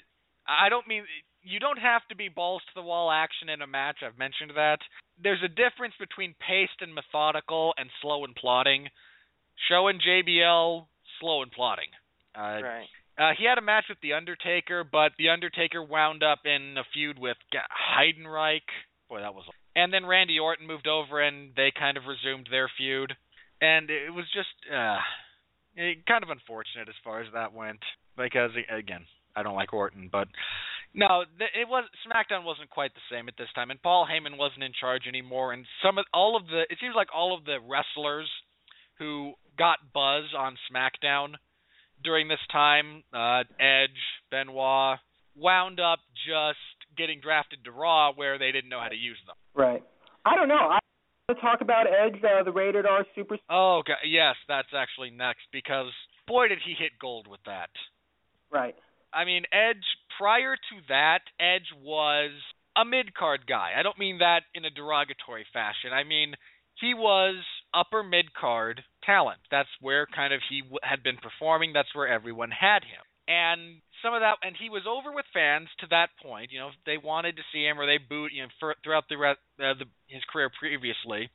I 0.48 0.70
don't 0.70 0.88
mean 0.88 1.04
you 1.46 1.60
don't 1.60 1.78
have 1.78 2.02
to 2.10 2.16
be 2.16 2.28
balls 2.28 2.62
to 2.66 2.72
the 2.76 2.86
wall 2.86 3.12
action 3.12 3.50
in 3.50 3.62
a 3.62 3.68
match. 3.68 3.98
I've 4.06 4.18
mentioned 4.18 4.52
that. 4.56 4.80
There's 5.22 5.44
a 5.46 5.48
difference 5.48 5.94
between 6.00 6.36
paced 6.42 6.82
and 6.82 6.94
methodical 6.94 7.74
and 7.78 7.90
slow 8.02 8.26
and 8.26 8.36
plotting. 8.36 8.90
Show 9.70 9.88
and 9.88 10.02
JBL 10.02 10.86
slow 11.22 11.44
and 11.44 11.52
plotting. 11.52 11.90
Uh, 12.36 12.60
right. 12.62 12.88
uh, 13.18 13.32
he 13.38 13.46
had 13.46 13.58
a 13.58 13.62
match 13.62 13.86
with 13.88 14.00
The 14.02 14.14
Undertaker, 14.14 14.84
but 14.84 15.14
The 15.18 15.30
Undertaker 15.30 15.82
wound 15.82 16.24
up 16.24 16.40
in 16.44 16.76
a 16.78 16.84
feud 16.94 17.18
with 17.18 17.38
Heidenreich. 17.54 18.68
Boy, 19.08 19.22
that 19.22 19.34
was. 19.34 19.46
And 19.76 19.94
then 19.94 20.06
Randy 20.06 20.40
Orton 20.40 20.68
moved 20.68 20.88
over, 20.88 21.22
and 21.22 21.52
they 21.56 21.72
kind 21.78 21.96
of 21.96 22.04
resumed 22.04 22.48
their 22.52 22.70
feud. 22.76 23.14
And 23.62 23.90
it 23.90 24.14
was 24.14 24.26
just 24.34 24.50
uh, 24.74 24.98
it, 25.76 26.06
kind 26.06 26.24
of 26.24 26.30
unfortunate 26.30 26.90
as 26.90 26.96
far 27.04 27.22
as 27.22 27.28
that 27.34 27.54
went, 27.54 27.80
because 28.18 28.52
again, 28.70 29.06
I 29.36 29.44
don't 29.44 29.56
like 29.56 29.74
Orton, 29.74 30.10
but 30.12 30.28
no, 30.96 31.24
it 31.40 31.68
was 31.68 31.84
SmackDown 32.08 32.44
wasn't 32.44 32.70
quite 32.70 32.94
the 32.94 33.06
same 33.12 33.28
at 33.28 33.36
this 33.38 33.50
time, 33.54 33.70
and 33.70 33.82
Paul 33.82 34.08
Heyman 34.10 34.38
wasn't 34.38 34.64
in 34.64 34.72
charge 34.80 35.04
anymore, 35.08 35.54
and 35.54 35.66
some 35.84 35.98
of 35.98 36.06
all 36.14 36.36
of 36.36 36.48
the 36.48 36.62
it 36.70 36.78
seems 36.80 36.96
like 36.96 37.10
all 37.14 37.38
of 37.38 37.46
the 37.46 37.58
wrestlers 37.60 38.30
who 38.98 39.34
got 39.58 39.80
buzz 39.94 40.32
on 40.38 40.56
SmackDown 40.72 41.36
during 42.04 42.28
this 42.28 42.40
time, 42.52 43.04
uh, 43.14 43.44
Edge, 43.60 44.00
Benoit, 44.32 45.00
wound 45.36 45.80
up 45.80 46.00
just 46.26 46.60
getting 46.98 47.20
drafted 47.20 47.64
to 47.66 47.72
Raw 47.72 48.14
where 48.14 48.40
they 48.40 48.52
didn't 48.52 48.70
know 48.70 48.80
how 48.80 48.88
to 48.88 48.96
use 48.96 49.18
them. 49.28 49.36
Right. 49.54 49.84
I 50.26 50.36
don't 50.36 50.48
know. 50.48 50.56
I 50.56 50.80
want 51.28 51.36
to 51.36 51.42
talk 51.42 51.62
about 51.62 51.88
Edge, 51.88 52.22
uh, 52.24 52.44
the 52.44 52.52
rated 52.52 52.86
R 52.86 53.06
super. 53.16 53.38
Oh, 53.50 53.80
okay. 53.80 53.94
yes, 54.08 54.36
that's 54.48 54.70
actually 54.76 55.12
next 55.12 55.44
because 55.52 55.92
boy 56.28 56.48
did 56.48 56.60
he 56.66 56.74
hit 56.78 56.92
gold 57.00 57.28
with 57.28 57.42
that. 57.46 57.70
Right. 58.52 58.76
I 59.16 59.26
mean, 59.26 59.44
Edge 59.52 59.86
prior 60.18 60.56
to 60.56 60.76
that, 60.90 61.20
Edge 61.40 61.72
was 61.82 62.32
a 62.76 62.84
mid 62.84 63.16
card 63.16 63.48
guy. 63.48 63.72
I 63.78 63.84
don't 63.84 63.98
mean 63.98 64.20
that 64.20 64.42
in 64.54 64.66
a 64.66 64.70
derogatory 64.70 65.46
fashion. 65.54 65.92
I 65.94 66.04
mean 66.04 66.36
he 66.80 66.94
was 66.94 67.36
upper 67.74 68.04
mid 68.04 68.34
card 68.34 68.84
talent. 69.04 69.40
That's 69.52 69.70
where 69.82 70.06
kind 70.06 70.34
of 70.34 70.42
he 70.50 70.62
w- 70.62 70.80
had 70.84 71.04
been 71.04 71.18
performing. 71.18 71.74
That's 71.74 71.94
where 71.96 72.08
everyone 72.08 72.52
had 72.52 72.84
him. 72.84 73.04
And 73.28 73.82
some 74.04 74.14
of 74.14 74.22
that, 74.22 74.38
and 74.44 74.56
he 74.60 74.70
was 74.70 74.84
over 74.88 75.12
with 75.12 75.26
fans 75.34 75.70
to 75.80 75.88
that 75.90 76.10
point. 76.22 76.52
You 76.52 76.60
know, 76.60 76.70
they 76.86 76.98
wanted 76.98 77.38
to 77.38 77.44
see 77.52 77.66
him 77.66 77.80
or 77.80 77.86
they 77.86 77.98
booed. 77.98 78.32
You 78.34 78.44
know, 78.44 78.50
for, 78.60 78.76
throughout 78.84 79.06
the, 79.10 79.16
uh, 79.16 79.74
the 79.80 79.86
his 80.08 80.22
career 80.32 80.52
previously, 80.60 81.30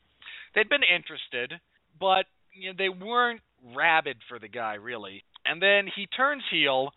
they'd 0.55 0.69
been 0.69 0.87
interested, 0.87 1.55
but 1.99 2.27
you 2.53 2.71
know 2.71 2.77
they 2.77 2.89
weren't 2.89 3.41
rabid 3.75 4.19
for 4.29 4.39
the 4.39 4.49
guy 4.49 4.75
really. 4.75 5.25
And 5.45 5.61
then 5.61 5.89
he 5.95 6.07
turns 6.07 6.43
heel, 6.51 6.93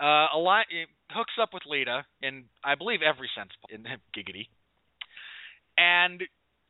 uh, 0.00 0.26
align, 0.34 0.64
hooks 1.10 1.34
up 1.40 1.50
with 1.52 1.62
Lita 1.66 2.04
in 2.22 2.44
I 2.64 2.74
believe 2.74 3.00
every 3.02 3.30
sense 3.36 3.50
in 3.68 3.84
giggity, 4.16 4.48
and 5.76 6.22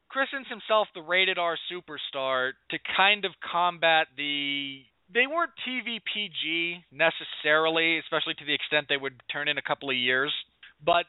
christens 0.08 0.46
himself 0.48 0.88
the 0.94 1.02
rated 1.02 1.38
R 1.38 1.56
superstar 1.70 2.52
to 2.70 2.78
kind 2.96 3.24
of 3.24 3.32
combat 3.40 4.08
the 4.16 4.82
they 5.12 5.26
weren't 5.26 5.52
TV 5.66 5.98
PG 6.14 6.84
necessarily, 6.92 7.98
especially 7.98 8.34
to 8.34 8.44
the 8.44 8.54
extent 8.54 8.86
they 8.88 8.96
would 8.96 9.20
turn 9.32 9.48
in 9.48 9.58
a 9.58 9.62
couple 9.62 9.90
of 9.90 9.96
years, 9.96 10.32
but 10.84 11.04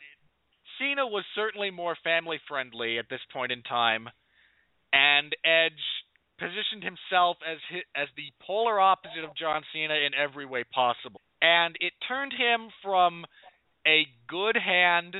Cena 0.80 1.06
was 1.06 1.24
certainly 1.36 1.70
more 1.70 1.96
family 2.04 2.40
friendly 2.48 2.98
at 2.98 3.06
this 3.10 3.20
point 3.32 3.52
in 3.52 3.62
time, 3.62 4.10
and 4.92 5.36
Edge 5.46 5.84
positioned 6.40 6.84
himself 6.84 7.38
as 7.46 7.60
hi 7.70 7.82
as 7.96 8.08
the 8.18 8.34
polar 8.42 8.80
opposite 8.80 9.24
of 9.24 9.38
John 9.38 9.62
Cena 9.72 9.94
in 9.94 10.14
every 10.18 10.46
way 10.46 10.64
possible, 10.64 11.22
and 11.42 11.76
it 11.80 11.94
turned 12.08 12.34
him 12.34 12.70
from 12.84 13.26
a 13.88 14.06
good 14.28 14.56
hand 14.56 15.16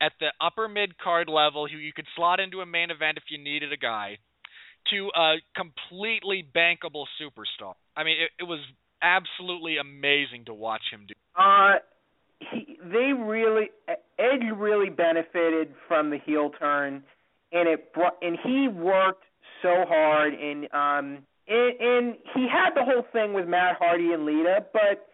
at 0.00 0.12
the 0.20 0.28
upper 0.40 0.68
mid 0.68 0.98
card 0.98 1.28
level 1.28 1.66
who 1.68 1.78
you 1.78 1.92
could 1.92 2.06
slot 2.16 2.40
into 2.40 2.60
a 2.60 2.66
main 2.66 2.90
event 2.90 3.16
if 3.16 3.24
you 3.30 3.42
needed 3.42 3.72
a 3.72 3.76
guy 3.76 4.18
to 4.90 5.08
a 5.16 5.36
completely 5.56 6.44
bankable 6.54 7.06
superstar. 7.20 7.74
I 7.96 8.04
mean, 8.04 8.16
it, 8.20 8.42
it 8.42 8.44
was 8.44 8.60
absolutely 9.00 9.78
amazing 9.78 10.44
to 10.46 10.54
watch 10.54 10.82
him 10.90 11.06
do. 11.06 11.14
Uh, 11.38 11.78
he 12.50 12.78
they 12.82 13.12
really 13.16 13.70
Edge 14.18 14.50
really 14.56 14.90
benefited 14.90 15.72
from 15.86 16.10
the 16.10 16.18
heel 16.26 16.50
turn, 16.58 17.02
and 17.52 17.68
it 17.68 17.92
brought 17.92 18.16
and 18.20 18.36
he 18.44 18.68
worked 18.68 19.24
so 19.62 19.84
hard 19.88 20.34
and 20.34 20.64
um 20.72 21.24
and, 21.46 21.80
and 21.80 22.16
he 22.34 22.48
had 22.50 22.70
the 22.74 22.84
whole 22.84 23.06
thing 23.12 23.32
with 23.32 23.46
Matt 23.46 23.76
Hardy 23.78 24.12
and 24.12 24.24
Lita, 24.24 24.66
but 24.72 25.08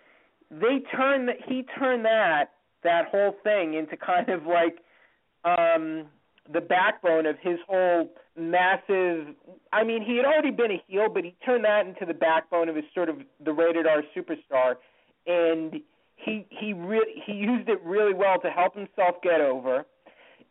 they 0.50 0.80
turned 0.96 1.30
he 1.46 1.64
turned 1.78 2.04
that 2.04 2.52
that 2.82 3.08
whole 3.10 3.34
thing 3.42 3.74
into 3.74 3.96
kind 3.96 4.28
of 4.28 4.46
like 4.46 4.78
um 5.44 6.06
the 6.52 6.60
backbone 6.60 7.26
of 7.26 7.36
his 7.40 7.58
whole 7.68 8.10
massive 8.36 9.34
I 9.72 9.84
mean 9.84 10.02
he 10.02 10.16
had 10.16 10.24
already 10.24 10.50
been 10.50 10.70
a 10.70 10.82
heel 10.86 11.08
but 11.12 11.24
he 11.24 11.34
turned 11.44 11.64
that 11.64 11.86
into 11.86 12.06
the 12.06 12.14
backbone 12.14 12.68
of 12.68 12.76
his 12.76 12.84
sort 12.94 13.08
of 13.08 13.18
the 13.44 13.52
rated 13.52 13.86
R 13.86 14.02
superstar. 14.16 14.76
And 15.26 15.80
he 16.16 16.46
he 16.48 16.72
really 16.72 17.22
he 17.26 17.32
used 17.32 17.68
it 17.68 17.80
really 17.84 18.14
well 18.14 18.40
to 18.40 18.50
help 18.50 18.74
himself 18.74 19.16
get 19.22 19.40
over. 19.40 19.84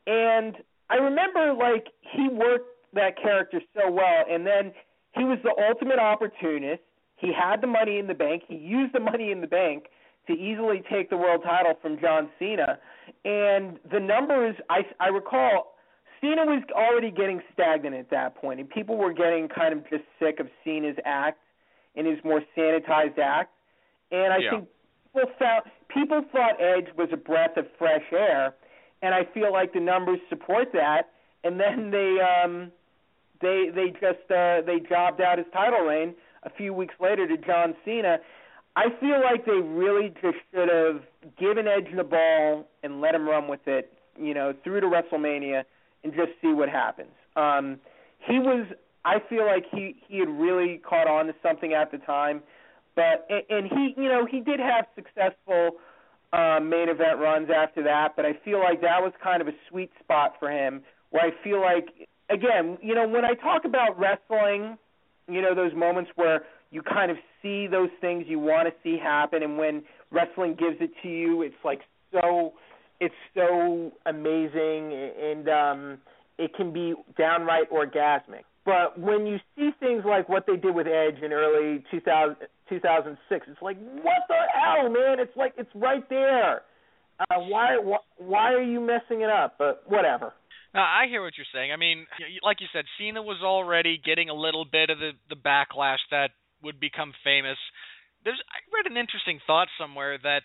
And 0.05 0.55
I 0.89 0.95
remember 0.95 1.53
like 1.53 1.87
he 2.01 2.29
worked 2.29 2.69
that 2.93 3.21
character 3.21 3.61
so 3.75 3.89
well. 3.89 4.25
And 4.29 4.45
then 4.45 4.71
he 5.15 5.23
was 5.23 5.39
the 5.43 5.53
ultimate 5.67 5.99
opportunist 5.99 6.83
he 7.17 7.31
had 7.33 7.61
the 7.61 7.67
money 7.67 7.99
in 7.99 8.07
the 8.07 8.13
bank 8.13 8.43
he 8.47 8.55
used 8.55 8.93
the 8.93 8.99
money 8.99 9.31
in 9.31 9.41
the 9.41 9.47
bank 9.47 9.85
to 10.27 10.33
easily 10.33 10.83
take 10.91 11.09
the 11.09 11.17
world 11.17 11.41
title 11.43 11.73
from 11.81 11.99
John 11.99 12.29
Cena 12.39 12.79
and 13.25 13.79
the 13.91 13.99
numbers 13.99 14.55
I 14.69 14.81
I 14.99 15.07
recall 15.07 15.77
Cena 16.21 16.45
was 16.45 16.63
already 16.73 17.11
getting 17.11 17.41
stagnant 17.53 17.95
at 17.95 18.09
that 18.09 18.35
point, 18.35 18.59
and 18.59 18.69
people 18.69 18.97
were 18.97 19.13
getting 19.13 19.47
kind 19.47 19.73
of 19.73 19.87
just 19.89 20.03
sick 20.19 20.39
of 20.39 20.47
Cena's 20.63 20.97
act 21.05 21.39
and 21.95 22.07
his 22.07 22.17
more 22.23 22.41
sanitized 22.57 23.19
act. 23.19 23.51
And 24.11 24.33
I 24.33 24.39
Yeah. 24.39 24.49
think 24.51 24.69
people 25.13 25.31
found 25.37 25.63
people 25.89 26.23
thought 26.31 26.59
Edge 26.61 26.87
was 26.97 27.09
a 27.11 27.17
breath 27.17 27.55
of 27.57 27.67
fresh 27.77 28.03
air, 28.11 28.55
and 29.01 29.13
I 29.13 29.25
feel 29.25 29.51
like 29.51 29.73
the 29.73 29.79
numbers 29.79 30.19
support 30.29 30.71
that. 30.73 31.09
And 31.43 31.59
then 31.59 31.91
they 31.91 32.19
um 32.19 32.71
they 33.41 33.69
they 33.73 33.89
just 33.91 34.29
uh 34.31 34.61
they 34.61 34.79
jobbed 34.79 35.21
out 35.21 35.37
his 35.37 35.47
title 35.53 35.81
reign 35.81 36.15
a 36.47 36.49
few 36.57 36.73
weeks 36.73 36.95
later 36.99 37.27
to 37.27 37.37
John 37.37 37.75
Cena. 37.83 38.17
I 38.75 38.85
feel 38.99 39.19
like 39.21 39.45
they 39.45 39.59
really 39.81 40.13
just 40.21 40.37
should 40.53 40.69
have 40.69 41.01
given 41.37 41.67
Edge 41.67 41.91
the 41.95 42.03
ball 42.03 42.67
and 42.83 43.01
let 43.01 43.15
him 43.15 43.27
run 43.27 43.47
with 43.47 43.65
it, 43.67 43.91
you 44.19 44.33
know, 44.33 44.53
through 44.63 44.81
to 44.81 44.87
WrestleMania 44.87 45.63
and 46.03 46.13
just 46.13 46.31
see 46.41 46.53
what 46.53 46.69
happens. 46.69 47.15
Um, 47.35 47.79
he 48.19 48.39
was, 48.39 48.67
I 49.03 49.15
feel 49.29 49.45
like 49.45 49.65
he 49.71 49.95
he 50.07 50.19
had 50.19 50.29
really 50.29 50.77
caught 50.77 51.07
on 51.07 51.25
to 51.25 51.35
something 51.41 51.73
at 51.73 51.91
the 51.91 51.97
time, 51.97 52.41
but 52.95 53.27
and, 53.49 53.67
he, 53.67 53.93
you 53.97 54.09
know, 54.09 54.25
he 54.25 54.39
did 54.41 54.59
have 54.59 54.85
successful 54.95 55.77
uh, 56.33 56.59
main 56.59 56.89
event 56.89 57.19
runs 57.19 57.49
after 57.49 57.81
that, 57.83 58.15
but 58.15 58.25
I 58.25 58.33
feel 58.45 58.59
like 58.59 58.81
that 58.81 59.01
was 59.01 59.13
kind 59.23 59.41
of 59.41 59.47
a 59.47 59.55
sweet 59.69 59.91
spot 60.03 60.35
for 60.39 60.51
him, 60.51 60.81
where 61.09 61.23
I 61.23 61.31
feel 61.43 61.61
like, 61.61 62.07
again, 62.29 62.77
you 62.81 62.93
know, 62.93 63.07
when 63.07 63.25
I 63.25 63.33
talk 63.33 63.65
about 63.65 63.99
wrestling, 63.99 64.77
you 65.27 65.41
know, 65.41 65.53
those 65.53 65.73
moments 65.75 66.11
where 66.15 66.43
you 66.71 66.81
kind 66.81 67.11
of 67.11 67.17
see 67.41 67.67
those 67.67 67.89
things 68.01 68.25
you 68.27 68.39
want 68.39 68.67
to 68.67 68.73
see 68.83 68.97
happen, 69.01 69.43
and 69.43 69.57
when 69.57 69.83
wrestling 70.11 70.55
gives 70.57 70.77
it 70.79 70.91
to 71.03 71.09
you, 71.09 71.41
it's 71.41 71.55
like 71.63 71.81
so 72.11 72.53
it's 72.99 73.15
so 73.35 73.91
amazing 74.05 74.93
and 75.21 75.49
um 75.49 75.97
it 76.37 76.53
can 76.55 76.71
be 76.71 76.93
downright 77.17 77.69
orgasmic. 77.71 78.43
But 78.65 78.99
when 78.99 79.25
you 79.25 79.37
see 79.55 79.69
things 79.79 80.03
like 80.05 80.27
what 80.27 80.45
they 80.45 80.57
did 80.57 80.75
with 80.75 80.87
Edge 80.87 81.21
in 81.23 81.31
early 81.31 81.83
2000, 81.89 82.35
2006, 82.69 83.47
it's 83.49 83.61
like 83.61 83.77
what 84.01 84.23
the 84.27 84.35
hell, 84.53 84.89
man? 84.89 85.19
It's 85.19 85.35
like 85.35 85.53
it's 85.57 85.69
right 85.73 86.07
there. 86.09 86.63
Uh, 87.19 87.39
why, 87.39 87.77
why 87.81 87.97
why 88.17 88.53
are 88.53 88.61
you 88.63 88.79
messing 88.79 89.21
it 89.21 89.29
up? 89.29 89.55
But 89.57 89.83
whatever. 89.87 90.33
Uh, 90.77 90.81
I 90.81 91.07
hear 91.09 91.23
what 91.23 91.33
you're 91.37 91.49
saying. 91.51 91.71
I 91.71 91.75
mean, 91.75 92.05
like 92.43 92.61
you 92.61 92.67
said, 92.71 92.85
Cena 92.99 93.23
was 93.23 93.41
already 93.41 93.97
getting 93.97 94.29
a 94.29 94.37
little 94.37 94.63
bit 94.63 94.91
of 94.91 94.99
the 94.99 95.11
the 95.27 95.35
backlash 95.35 96.05
that 96.11 96.29
would 96.61 96.79
become 96.79 97.13
famous. 97.23 97.57
There's 98.23 98.37
I 98.45 98.61
read 98.69 98.85
an 98.85 98.97
interesting 98.97 99.39
thought 99.47 99.69
somewhere 99.81 100.19
that 100.21 100.43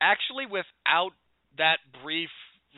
actually 0.00 0.46
without 0.46 1.12
that 1.58 1.84
brief 2.02 2.30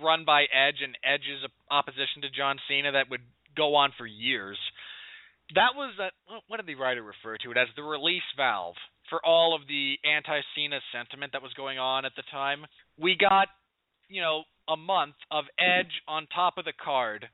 run 0.03 0.25
by 0.27 0.51
Edge 0.51 0.83
and 0.83 0.99
Edge's 1.07 1.47
opposition 1.71 2.27
to 2.27 2.31
John 2.35 2.59
Cena 2.67 2.93
that 2.93 3.09
would 3.09 3.23
go 3.57 3.77
on 3.77 3.93
for 3.97 4.07
years, 4.07 4.59
that 5.55 5.79
was 5.79 5.95
that 5.99 6.13
what 6.49 6.59
did 6.59 6.67
the 6.67 6.75
writer 6.75 7.03
refer 7.03 7.39
to 7.39 7.51
it 7.53 7.57
as 7.57 7.69
the 7.77 7.87
release 7.87 8.27
valve 8.37 8.75
for 9.09 9.25
all 9.25 9.55
of 9.55 9.69
the 9.69 9.95
anti-Cena 10.03 10.81
sentiment 10.91 11.33
that 11.33 11.43
was 11.43 11.55
going 11.55 11.79
on 11.79 12.05
at 12.05 12.13
the 12.17 12.27
time. 12.33 12.67
We 12.99 13.15
got, 13.15 13.47
you 14.09 14.21
know, 14.21 14.43
a 14.69 14.77
month 14.77 15.15
of 15.31 15.45
Edge 15.59 15.93
on 16.09 16.27
top 16.35 16.59
of 16.59 16.65
the 16.65 16.73
card 16.73 17.27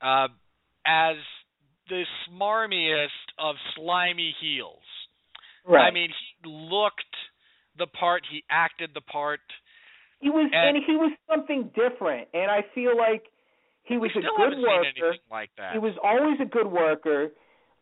uh, 0.00 0.28
as 0.86 1.16
the 1.88 2.04
smarmiest 2.28 3.08
of 3.38 3.56
slimy 3.76 4.34
heels. 4.40 4.82
Right. 5.66 5.88
I 5.88 5.90
mean, 5.90 6.10
he 6.42 6.50
looked 6.50 7.02
the 7.78 7.86
part, 7.86 8.22
he 8.30 8.44
acted 8.50 8.90
the 8.94 9.00
part. 9.00 9.40
He 10.20 10.30
was, 10.30 10.50
and, 10.52 10.76
and, 10.76 10.84
he 10.86 10.94
was 10.94 11.12
something 11.28 11.70
different, 11.74 12.28
and 12.32 12.50
I 12.50 12.64
feel 12.74 12.96
like 12.96 13.24
he 13.84 13.96
was 13.96 14.10
a 14.14 14.20
good 14.20 14.58
worker. 14.58 15.16
Like 15.30 15.50
that. 15.58 15.72
He 15.72 15.78
was 15.78 15.94
always 16.02 16.38
a 16.40 16.44
good 16.44 16.70
worker. 16.70 17.32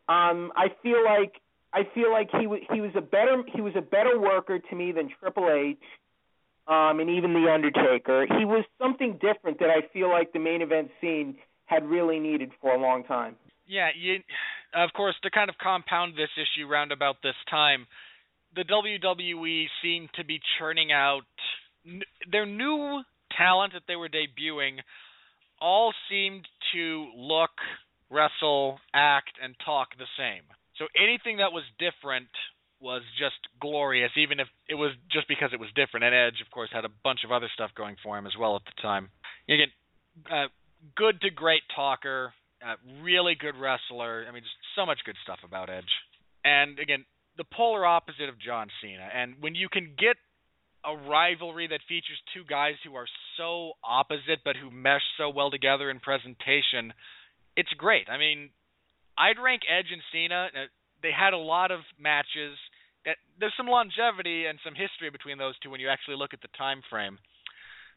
Um, 0.08 0.50
I 0.56 0.68
feel 0.82 1.04
like 1.04 1.34
I 1.72 1.82
feel 1.94 2.10
like 2.10 2.30
he 2.40 2.46
was 2.46 2.60
he 2.72 2.80
was 2.80 2.90
a 2.96 3.00
better 3.00 3.42
he 3.54 3.60
was 3.60 3.74
a 3.76 3.82
better 3.82 4.18
worker 4.18 4.58
to 4.58 4.76
me 4.76 4.92
than 4.92 5.10
Triple 5.20 5.50
H, 5.50 5.78
um, 6.70 7.00
and 7.00 7.10
even 7.10 7.34
the 7.34 7.50
Undertaker. 7.52 8.26
He 8.38 8.44
was 8.44 8.64
something 8.80 9.18
different 9.20 9.58
that 9.58 9.70
I 9.70 9.82
feel 9.92 10.08
like 10.08 10.32
the 10.32 10.38
main 10.38 10.62
event 10.62 10.90
scene 11.00 11.36
had 11.66 11.84
really 11.84 12.20
needed 12.20 12.52
for 12.60 12.72
a 12.72 12.80
long 12.80 13.02
time. 13.04 13.34
Yeah, 13.66 13.88
you, 13.98 14.18
of 14.74 14.90
course, 14.92 15.16
to 15.22 15.30
kind 15.30 15.50
of 15.50 15.56
compound 15.60 16.14
this 16.14 16.30
issue 16.36 16.66
round 16.66 16.92
about 16.92 17.16
this 17.22 17.34
time, 17.50 17.86
the 18.54 18.62
WWE 18.62 19.66
seemed 19.82 20.10
to 20.14 20.24
be 20.24 20.40
churning 20.58 20.92
out 20.92 21.22
their 22.30 22.46
new 22.46 23.02
talent 23.36 23.72
that 23.72 23.82
they 23.88 23.96
were 23.96 24.08
debuting. 24.08 24.78
All 25.60 25.92
seemed 26.08 26.46
to 26.72 27.08
look, 27.16 27.50
wrestle, 28.10 28.78
act, 28.94 29.32
and 29.42 29.54
talk 29.64 29.88
the 29.98 30.10
same. 30.16 30.42
So 30.78 30.86
anything 30.96 31.38
that 31.38 31.52
was 31.52 31.64
different 31.78 32.28
was 32.80 33.02
just 33.18 33.36
glorious, 33.60 34.10
even 34.16 34.40
if 34.40 34.48
it 34.68 34.74
was 34.74 34.92
just 35.12 35.28
because 35.28 35.50
it 35.52 35.60
was 35.60 35.68
different. 35.74 36.04
And 36.04 36.14
Edge, 36.14 36.40
of 36.44 36.50
course, 36.50 36.70
had 36.72 36.84
a 36.84 36.92
bunch 37.04 37.20
of 37.24 37.32
other 37.32 37.48
stuff 37.52 37.70
going 37.76 37.96
for 38.02 38.16
him 38.18 38.26
as 38.26 38.32
well 38.38 38.56
at 38.56 38.62
the 38.64 38.80
time. 38.80 39.10
Again, 39.48 39.68
uh, 40.30 40.46
good 40.96 41.20
to 41.22 41.30
great 41.30 41.62
talker, 41.74 42.32
uh, 42.64 42.76
really 43.02 43.34
good 43.34 43.54
wrestler. 43.56 44.24
I 44.28 44.32
mean, 44.32 44.42
just 44.42 44.56
so 44.76 44.86
much 44.86 45.00
good 45.04 45.16
stuff 45.22 45.40
about 45.44 45.68
Edge. 45.68 45.92
And 46.44 46.78
again, 46.78 47.04
the 47.36 47.44
polar 47.44 47.84
opposite 47.84 48.28
of 48.28 48.38
John 48.40 48.68
Cena. 48.82 49.08
And 49.14 49.34
when 49.40 49.54
you 49.54 49.68
can 49.68 49.94
get 49.98 50.16
a 50.84 50.96
rivalry 50.96 51.66
that 51.68 51.80
features 51.88 52.16
two 52.32 52.44
guys 52.48 52.74
who 52.84 52.94
are 52.96 53.06
so 53.36 53.72
opposite 53.84 54.40
but 54.44 54.56
who 54.56 54.70
mesh 54.70 55.02
so 55.18 55.28
well 55.28 55.50
together 55.50 55.90
in 55.90 56.00
presentation, 56.00 56.92
it's 57.56 57.72
great. 57.76 58.08
I 58.08 58.16
mean, 58.16 58.50
I'd 59.18 59.38
rank 59.42 59.62
Edge 59.68 59.92
and 59.92 60.00
Cena. 60.12 60.48
uh, 60.54 60.66
They 61.02 61.12
had 61.12 61.34
a 61.34 61.38
lot 61.38 61.70
of 61.70 61.80
matches. 61.98 62.56
That 63.04 63.16
there's 63.38 63.54
some 63.56 63.66
longevity 63.66 64.46
and 64.46 64.58
some 64.64 64.74
history 64.74 65.10
between 65.10 65.38
those 65.38 65.58
two 65.58 65.70
when 65.70 65.80
you 65.80 65.88
actually 65.88 66.16
look 66.16 66.34
at 66.34 66.42
the 66.42 66.48
time 66.56 66.82
frame. 66.90 67.18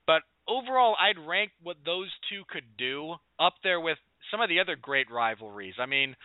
But 0.07 0.21
overall, 0.47 0.95
I'd 0.99 1.19
rank 1.19 1.51
what 1.61 1.77
those 1.85 2.09
two 2.29 2.43
could 2.49 2.77
do 2.77 3.15
up 3.39 3.53
there 3.63 3.79
with 3.79 3.97
some 4.31 4.41
of 4.41 4.49
the 4.49 4.59
other 4.59 4.75
great 4.75 5.09
rivalries. 5.11 5.75
I 5.79 5.85
mean, 5.85 6.15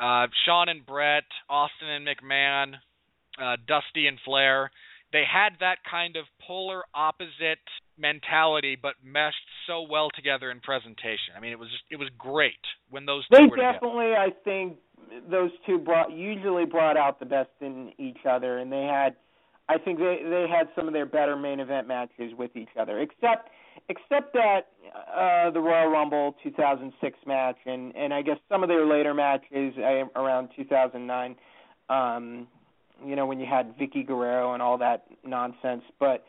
uh, 0.00 0.26
Shawn 0.44 0.68
and 0.68 0.84
Bret, 0.84 1.24
Austin 1.48 1.88
and 1.88 2.06
McMahon, 2.06 2.74
uh, 3.40 3.56
Dusty 3.66 4.06
and 4.06 4.18
Flair. 4.24 4.70
They 5.12 5.24
had 5.30 5.58
that 5.60 5.78
kind 5.88 6.16
of 6.16 6.24
polar 6.46 6.82
opposite 6.94 7.60
mentality, 7.98 8.76
but 8.80 8.94
meshed 9.04 9.36
so 9.66 9.82
well 9.82 10.08
together 10.14 10.50
in 10.50 10.60
presentation. 10.60 11.36
I 11.36 11.40
mean, 11.40 11.52
it 11.52 11.58
was 11.58 11.68
just, 11.68 11.84
it 11.90 11.96
was 11.96 12.08
great 12.16 12.64
when 12.90 13.04
those 13.04 13.26
two 13.28 13.36
They 13.36 13.42
were 13.42 13.56
together. 13.56 13.74
definitely, 13.74 14.14
I 14.14 14.30
think, 14.42 14.78
those 15.30 15.50
two 15.66 15.78
brought 15.78 16.12
usually 16.12 16.64
brought 16.64 16.96
out 16.96 17.18
the 17.20 17.26
best 17.26 17.50
in 17.60 17.92
each 17.98 18.24
other, 18.28 18.58
and 18.58 18.72
they 18.72 18.82
had, 18.82 19.16
I 19.68 19.78
think 19.78 19.98
they 19.98 20.18
they 20.22 20.46
had 20.50 20.68
some 20.76 20.86
of 20.86 20.94
their 20.94 21.06
better 21.06 21.36
main 21.36 21.60
event 21.60 21.88
matches 21.88 22.32
with 22.36 22.56
each 22.56 22.70
other, 22.78 23.00
except 23.00 23.48
except 23.88 24.32
that 24.34 24.68
uh 25.14 25.50
the 25.50 25.60
Royal 25.60 25.88
Rumble 25.88 26.34
2006 26.42 27.18
match, 27.26 27.56
and 27.66 27.94
and 27.96 28.12
I 28.12 28.22
guess 28.22 28.38
some 28.48 28.62
of 28.62 28.68
their 28.68 28.86
later 28.86 29.14
matches 29.14 29.74
around 30.16 30.50
2009. 30.56 31.36
Um, 31.88 32.46
you 33.04 33.16
know 33.16 33.26
when 33.26 33.40
you 33.40 33.46
had 33.46 33.76
Vickie 33.78 34.06
Guerrero 34.06 34.54
and 34.54 34.62
all 34.62 34.78
that 34.78 35.06
nonsense, 35.24 35.82
but. 35.98 36.24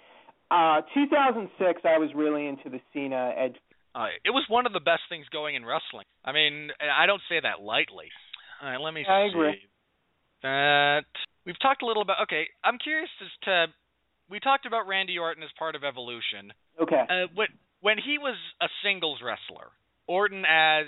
Uh, 0.51 0.81
2006, 0.93 1.81
I 1.83 1.97
was 1.97 2.11
really 2.13 2.45
into 2.45 2.69
the 2.69 2.79
Cena 2.93 3.33
Edge 3.35 3.55
Uh, 3.95 4.13
it 4.23 4.29
was 4.29 4.45
one 4.49 4.67
of 4.67 4.73
the 4.73 4.79
best 4.79 5.01
things 5.09 5.25
going 5.31 5.55
in 5.55 5.65
wrestling. 5.65 6.05
I 6.23 6.31
mean, 6.31 6.69
I 6.77 7.07
don't 7.07 7.21
say 7.27 7.39
that 7.41 7.63
lightly. 7.63 8.11
All 8.63 8.69
right, 8.69 8.79
let 8.79 8.93
me 8.93 9.03
I 9.07 9.27
see. 9.27 9.31
agree. 9.31 9.59
That 10.41 11.05
we've 11.45 11.59
talked 11.61 11.83
a 11.83 11.85
little 11.85 12.01
about. 12.01 12.23
Okay, 12.23 12.47
I'm 12.63 12.77
curious 12.77 13.09
as 13.21 13.27
to. 13.43 13.65
We 14.29 14.39
talked 14.39 14.65
about 14.65 14.87
Randy 14.87 15.17
Orton 15.19 15.43
as 15.43 15.49
part 15.59 15.75
of 15.75 15.83
Evolution. 15.83 16.53
Okay. 16.81 17.03
Uh, 17.09 17.27
when 17.35 17.47
when 17.81 17.97
he 17.97 18.17
was 18.17 18.35
a 18.61 18.67
singles 18.83 19.19
wrestler, 19.21 19.67
Orton 20.07 20.45
as 20.47 20.85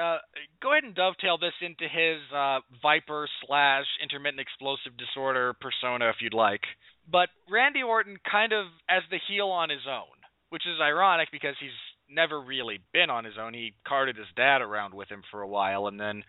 uh, 0.00 0.18
go 0.62 0.72
ahead 0.72 0.84
and 0.84 0.94
dovetail 0.94 1.38
this 1.38 1.54
into 1.60 1.88
his 1.90 2.18
uh, 2.34 2.60
Viper 2.82 3.28
slash 3.44 3.86
intermittent 4.02 4.40
explosive 4.40 4.96
disorder 4.96 5.54
persona 5.60 6.08
if 6.10 6.16
you'd 6.20 6.34
like. 6.34 6.62
But 7.10 7.30
Randy 7.50 7.82
Orton 7.82 8.18
kind 8.30 8.52
of 8.52 8.66
as 8.88 9.02
the 9.10 9.18
heel 9.28 9.48
on 9.48 9.70
his 9.70 9.86
own, 9.88 10.14
which 10.50 10.66
is 10.66 10.78
ironic 10.80 11.30
because 11.32 11.54
he's 11.58 11.76
never 12.10 12.40
really 12.40 12.80
been 12.92 13.10
on 13.10 13.24
his 13.24 13.34
own. 13.40 13.54
He 13.54 13.74
carted 13.86 14.16
his 14.16 14.26
dad 14.36 14.60
around 14.60 14.94
with 14.94 15.08
him 15.08 15.22
for 15.30 15.42
a 15.42 15.48
while, 15.48 15.86
and 15.86 15.98
then 15.98 16.22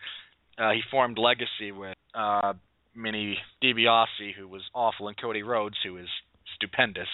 uh, 0.60 0.70
he 0.72 0.80
formed 0.90 1.18
Legacy 1.18 1.72
with 1.72 1.96
uh, 2.14 2.52
Minnie 2.94 3.38
DiBiase, 3.62 4.34
who 4.38 4.46
was 4.46 4.62
awful, 4.74 5.08
and 5.08 5.16
Cody 5.20 5.42
Rhodes, 5.42 5.76
who 5.84 5.96
is 5.96 6.08
stupendous. 6.54 7.08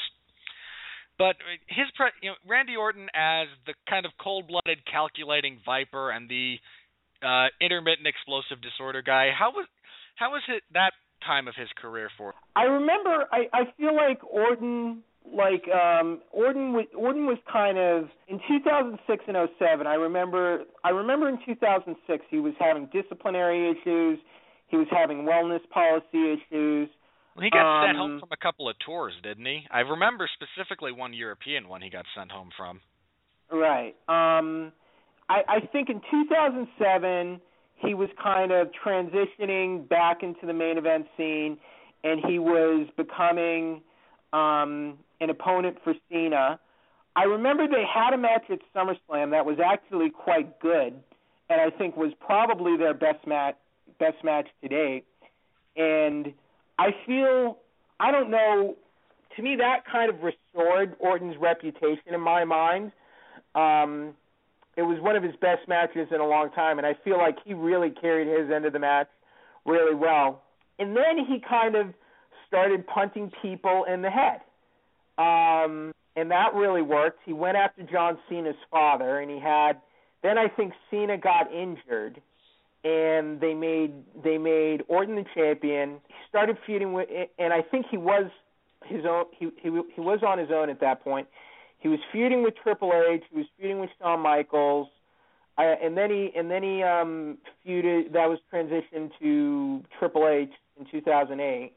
But 1.18 1.36
his, 1.68 1.86
pre- 1.96 2.10
you 2.22 2.30
know, 2.30 2.36
Randy 2.46 2.76
Orton 2.76 3.08
as 3.14 3.46
the 3.66 3.74
kind 3.88 4.04
of 4.04 4.12
cold-blooded, 4.20 4.84
calculating 4.90 5.58
Viper 5.64 6.10
and 6.10 6.28
the 6.28 6.56
uh, 7.22 7.46
intermittent 7.60 8.06
explosive 8.06 8.60
disorder 8.60 9.00
guy. 9.00 9.30
How 9.36 9.50
was 9.50 9.66
how 10.16 10.32
was 10.32 10.42
it 10.48 10.62
that 10.72 10.92
time 11.24 11.48
of 11.48 11.54
his 11.56 11.68
career 11.80 12.10
for? 12.18 12.34
I 12.54 12.64
remember. 12.64 13.24
I 13.32 13.48
I 13.52 13.64
feel 13.78 13.94
like 13.94 14.22
Orton, 14.24 15.02
like 15.34 15.64
um 15.68 16.20
Orton 16.32 16.72
was 16.72 16.86
Orton 16.96 17.26
was 17.26 17.38
kind 17.50 17.78
of 17.78 18.08
in 18.28 18.40
2006 18.48 19.24
and 19.28 19.48
07. 19.58 19.86
I 19.86 19.94
remember. 19.94 20.64
I 20.84 20.90
remember 20.90 21.28
in 21.28 21.38
2006 21.44 22.24
he 22.30 22.38
was 22.38 22.54
having 22.58 22.88
disciplinary 22.92 23.70
issues. 23.70 24.18
He 24.68 24.76
was 24.76 24.86
having 24.90 25.18
wellness 25.18 25.60
policy 25.70 26.32
issues. 26.34 26.88
Well, 27.34 27.44
he 27.44 27.50
got 27.50 27.84
sent 27.86 27.98
Um, 27.98 28.10
home 28.10 28.20
from 28.20 28.28
a 28.32 28.36
couple 28.36 28.68
of 28.68 28.78
tours, 28.78 29.12
didn't 29.22 29.44
he? 29.44 29.66
I 29.70 29.80
remember 29.80 30.28
specifically 30.32 30.92
one 30.92 31.12
European 31.12 31.68
one 31.68 31.82
he 31.82 31.90
got 31.90 32.06
sent 32.16 32.32
home 32.32 32.50
from. 32.56 32.80
Right. 33.50 33.94
Um 34.08 34.72
I 35.28 35.42
I 35.48 35.60
think 35.72 35.88
in 35.90 36.00
2007 36.10 37.40
he 37.76 37.94
was 37.94 38.08
kind 38.22 38.52
of 38.52 38.68
transitioning 38.84 39.86
back 39.88 40.22
into 40.22 40.46
the 40.46 40.54
main 40.54 40.78
event 40.78 41.06
scene 41.16 41.58
and 42.04 42.20
he 42.26 42.38
was 42.38 42.88
becoming 42.96 43.82
um 44.32 44.98
an 45.20 45.30
opponent 45.30 45.78
for 45.82 45.94
Cena. 46.10 46.58
I 47.14 47.24
remember 47.24 47.66
they 47.66 47.84
had 47.84 48.12
a 48.12 48.18
match 48.18 48.44
at 48.50 48.58
SummerSlam 48.74 49.30
that 49.30 49.46
was 49.46 49.58
actually 49.64 50.10
quite 50.10 50.60
good 50.60 50.94
and 51.48 51.60
I 51.60 51.70
think 51.70 51.96
was 51.96 52.12
probably 52.20 52.76
their 52.76 52.94
best 52.94 53.26
match 53.26 53.56
best 53.98 54.22
match 54.22 54.48
to 54.62 54.68
date. 54.68 55.04
And 55.76 56.32
I 56.78 56.94
feel 57.06 57.58
I 57.98 58.10
don't 58.10 58.30
know 58.30 58.76
to 59.36 59.42
me 59.42 59.56
that 59.56 59.84
kind 59.90 60.10
of 60.10 60.22
restored 60.22 60.96
Orton's 60.98 61.36
reputation 61.40 62.14
in 62.14 62.20
my 62.20 62.44
mind. 62.44 62.92
Um 63.54 64.14
it 64.76 64.82
was 64.82 65.00
one 65.00 65.16
of 65.16 65.22
his 65.22 65.34
best 65.36 65.66
matches 65.68 66.08
in 66.10 66.20
a 66.20 66.26
long 66.26 66.50
time 66.50 66.78
and 66.78 66.86
I 66.86 66.94
feel 67.02 67.16
like 67.16 67.38
he 67.44 67.54
really 67.54 67.90
carried 67.90 68.28
his 68.28 68.50
end 68.50 68.66
of 68.66 68.74
the 68.74 68.78
match 68.78 69.08
really 69.64 69.94
well. 69.94 70.42
And 70.78 70.94
then 70.94 71.24
he 71.26 71.40
kind 71.40 71.74
of 71.74 71.94
started 72.46 72.86
punting 72.86 73.30
people 73.42 73.84
in 73.92 74.02
the 74.02 74.10
head. 74.10 74.40
Um 75.18 75.92
and 76.18 76.30
that 76.30 76.54
really 76.54 76.82
worked. 76.82 77.20
He 77.26 77.32
went 77.32 77.56
after 77.56 77.82
John 77.82 78.18
Cena's 78.28 78.56
father 78.70 79.20
and 79.20 79.30
he 79.30 79.38
had 79.38 79.80
then 80.22 80.38
I 80.38 80.48
think 80.48 80.72
Cena 80.90 81.18
got 81.18 81.52
injured 81.52 82.20
and 82.86 83.40
they 83.40 83.54
made 83.54 83.92
they 84.22 84.38
made 84.38 84.84
Orton 84.88 85.16
the 85.16 85.24
champion. 85.34 86.00
He 86.06 86.14
started 86.28 86.56
feuding 86.64 86.92
with, 86.92 87.08
and 87.38 87.52
I 87.52 87.62
think 87.62 87.86
he 87.90 87.96
was 87.96 88.30
his 88.84 89.04
own. 89.04 89.24
He 89.32 89.50
he 89.60 89.70
he 89.94 90.00
was 90.00 90.20
on 90.26 90.38
his 90.38 90.50
own 90.52 90.70
at 90.70 90.80
that 90.80 91.02
point. 91.02 91.26
He 91.78 91.88
was 91.88 91.98
feuding 92.12 92.42
with 92.42 92.54
Triple 92.62 92.92
H. 92.94 93.22
He 93.30 93.38
was 93.38 93.46
feuding 93.58 93.80
with 93.80 93.90
Shawn 94.00 94.20
Michaels. 94.20 94.88
I, 95.58 95.64
and 95.64 95.96
then 95.96 96.10
he 96.10 96.30
and 96.36 96.50
then 96.50 96.62
he 96.62 96.82
um 96.82 97.38
feuded 97.66 98.12
that 98.12 98.28
was 98.28 98.38
transitioned 98.52 99.10
to 99.20 99.82
Triple 99.98 100.28
H 100.28 100.50
in 100.78 100.86
2008 100.90 101.72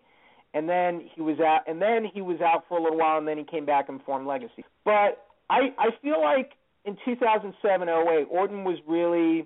and 0.54 0.68
then 0.68 1.10
he 1.14 1.22
was 1.22 1.40
out 1.40 1.62
and 1.68 1.82
then 1.82 2.06
he 2.12 2.22
was 2.22 2.42
out 2.42 2.64
for 2.68 2.78
a 2.78 2.82
little 2.82 2.98
while 2.98 3.18
and 3.18 3.28
then 3.28 3.38
he 3.38 3.44
came 3.44 3.66
back 3.66 3.90
and 3.90 4.02
formed 4.04 4.28
Legacy. 4.28 4.66
But 4.84 5.26
I 5.50 5.74
I 5.78 5.90
feel 6.02 6.22
like 6.22 6.54
in 6.86 6.98
2007-08 7.08 8.26
Orton 8.30 8.64
was 8.64 8.78
really 8.88 9.46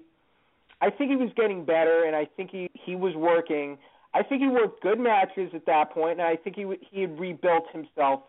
I 0.81 0.89
think 0.89 1.11
he 1.11 1.17
was 1.17 1.29
getting 1.35 1.65
better 1.65 2.05
and 2.05 2.15
I 2.15 2.27
think 2.37 2.51
he 2.51 2.69
he 2.73 2.95
was 2.95 3.15
working. 3.15 3.77
I 4.13 4.23
think 4.23 4.41
he 4.41 4.47
worked 4.47 4.81
good 4.81 4.99
matches 4.99 5.51
at 5.53 5.65
that 5.65 5.91
point 5.91 6.19
and 6.19 6.27
I 6.27 6.35
think 6.35 6.55
he 6.55 6.65
he 6.89 7.01
had 7.01 7.19
rebuilt 7.19 7.65
himself 7.71 8.21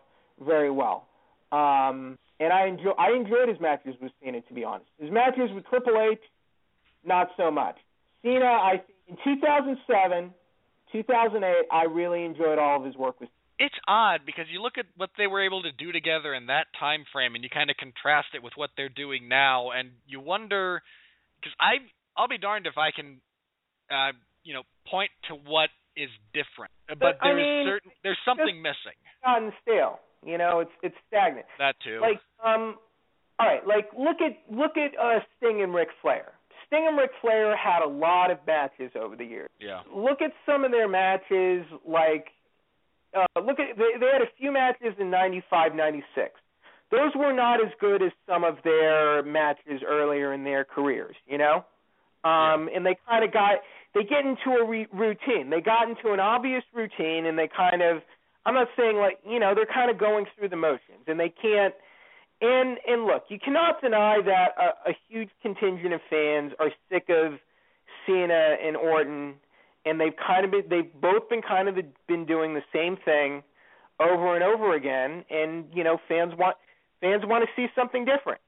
very 0.45 0.71
well. 0.71 1.07
Um 1.51 2.17
and 2.39 2.51
I 2.51 2.67
enjoy 2.67 2.91
I 2.91 3.11
enjoyed 3.11 3.47
his 3.47 3.59
matches 3.61 3.95
with 4.01 4.11
Cena 4.21 4.41
to 4.41 4.53
be 4.53 4.65
honest. 4.65 4.89
His 4.99 5.11
matches 5.11 5.49
with 5.53 5.65
Triple 5.67 6.09
H 6.11 6.19
not 7.05 7.29
so 7.37 7.49
much. 7.49 7.77
Cena 8.21 8.45
I 8.45 8.81
in 9.07 9.15
2007 9.23 10.33
2008, 10.95 11.67
I 11.71 11.83
really 11.83 12.23
enjoyed 12.23 12.57
all 12.57 12.79
of 12.79 12.85
his 12.85 12.95
work 12.95 13.19
with. 13.19 13.29
It's 13.57 13.75
odd 13.87 14.21
because 14.25 14.45
you 14.51 14.61
look 14.61 14.77
at 14.77 14.85
what 14.97 15.09
they 15.17 15.27
were 15.27 15.45
able 15.45 15.63
to 15.63 15.71
do 15.71 15.91
together 15.91 16.33
in 16.33 16.47
that 16.47 16.67
time 16.79 17.05
frame, 17.11 17.35
and 17.35 17.43
you 17.43 17.49
kind 17.49 17.69
of 17.69 17.77
contrast 17.77 18.29
it 18.33 18.43
with 18.43 18.53
what 18.55 18.71
they're 18.75 18.89
doing 18.89 19.29
now, 19.29 19.71
and 19.71 19.91
you 20.07 20.19
wonder 20.19 20.81
because 21.39 21.55
I 21.59 21.79
I'll 22.17 22.27
be 22.27 22.37
darned 22.37 22.67
if 22.67 22.77
I 22.77 22.91
can, 22.91 23.21
uh, 23.91 24.11
you 24.43 24.53
know, 24.53 24.63
point 24.89 25.11
to 25.29 25.35
what 25.35 25.69
is 25.95 26.09
different. 26.33 26.71
But, 26.87 26.99
but 26.99 27.15
there's 27.23 27.35
mean, 27.35 27.65
certain 27.67 27.91
there's 28.03 28.19
something 28.27 28.61
missing. 28.61 28.99
Gotten 29.23 29.51
stale, 29.63 29.99
you 30.25 30.37
know, 30.37 30.59
it's 30.59 30.75
it's 30.83 30.95
stagnant. 31.07 31.47
That 31.59 31.75
too. 31.83 31.99
Like 32.01 32.19
um, 32.43 32.75
all 33.39 33.47
right, 33.47 33.65
like 33.65 33.87
look 33.97 34.19
at 34.19 34.35
look 34.51 34.75
at 34.75 34.91
uh, 34.99 35.19
Sting 35.37 35.61
and 35.63 35.73
Ric 35.73 35.89
Flair. 36.01 36.34
Sting 36.75 36.87
and 36.87 36.97
Ric 36.97 37.11
Flair 37.21 37.55
had 37.55 37.81
a 37.81 37.87
lot 37.87 38.31
of 38.31 38.37
matches 38.45 38.91
over 38.99 39.15
the 39.15 39.25
years. 39.25 39.49
Yeah. 39.59 39.81
Look 39.93 40.21
at 40.21 40.31
some 40.45 40.63
of 40.63 40.71
their 40.71 40.87
matches, 40.87 41.65
like 41.87 42.27
uh, 43.15 43.25
look 43.41 43.59
at 43.59 43.77
they, 43.77 43.99
they 43.99 44.07
had 44.11 44.21
a 44.21 44.31
few 44.37 44.51
matches 44.51 44.93
in 44.99 45.09
'95, 45.09 45.75
'96. 45.75 46.31
Those 46.91 47.11
were 47.15 47.33
not 47.33 47.63
as 47.63 47.71
good 47.79 48.01
as 48.01 48.11
some 48.27 48.43
of 48.43 48.57
their 48.63 49.23
matches 49.23 49.81
earlier 49.87 50.33
in 50.33 50.43
their 50.43 50.63
careers, 50.63 51.15
you 51.27 51.37
know. 51.37 51.65
Um, 52.23 52.67
Yeah. 52.67 52.77
And 52.77 52.85
they 52.85 52.97
kind 53.07 53.23
of 53.23 53.31
got 53.31 53.59
they 53.93 54.03
get 54.03 54.25
into 54.25 54.57
a 54.59 54.65
re- 54.65 54.87
routine. 54.93 55.49
They 55.49 55.61
got 55.61 55.87
into 55.89 56.11
an 56.11 56.19
obvious 56.19 56.63
routine, 56.73 57.25
and 57.25 57.37
they 57.39 57.47
kind 57.47 57.81
of 57.81 58.01
I'm 58.45 58.53
not 58.53 58.67
saying 58.77 58.97
like 58.97 59.19
you 59.27 59.39
know 59.39 59.55
they're 59.55 59.65
kind 59.65 59.89
of 59.89 59.97
going 59.97 60.25
through 60.37 60.49
the 60.49 60.57
motions, 60.57 61.05
and 61.07 61.19
they 61.19 61.29
can't 61.29 61.73
and 62.45 62.77
and 62.87 63.05
look, 63.05 63.25
you 63.29 63.39
cannot 63.39 63.81
deny 63.81 64.17
that 64.25 64.49
a, 64.57 64.91
a 64.91 64.93
huge 65.07 65.29
contingent 65.41 65.93
of 65.93 66.01
fans 66.09 66.53
are 66.59 66.71
sick 66.89 67.05
of 67.09 67.39
Cena 68.05 68.55
and 68.63 68.75
Orton, 68.75 69.35
and 69.85 69.99
they've 69.99 70.15
kind 70.15 70.45
of 70.45 70.51
been 70.51 70.63
they've 70.69 71.01
both 71.01 71.29
been 71.29 71.41
kind 71.41 71.69
of 71.69 71.75
been 72.07 72.25
doing 72.25 72.53
the 72.53 72.63
same 72.73 72.97
thing 73.03 73.43
over 73.99 74.35
and 74.35 74.43
over 74.43 74.75
again, 74.75 75.23
and 75.29 75.65
you 75.73 75.83
know 75.83 75.97
fans 76.07 76.33
want 76.37 76.57
fans 77.01 77.23
want 77.25 77.43
to 77.43 77.49
see 77.55 77.67
something 77.75 78.05
different. 78.05 78.41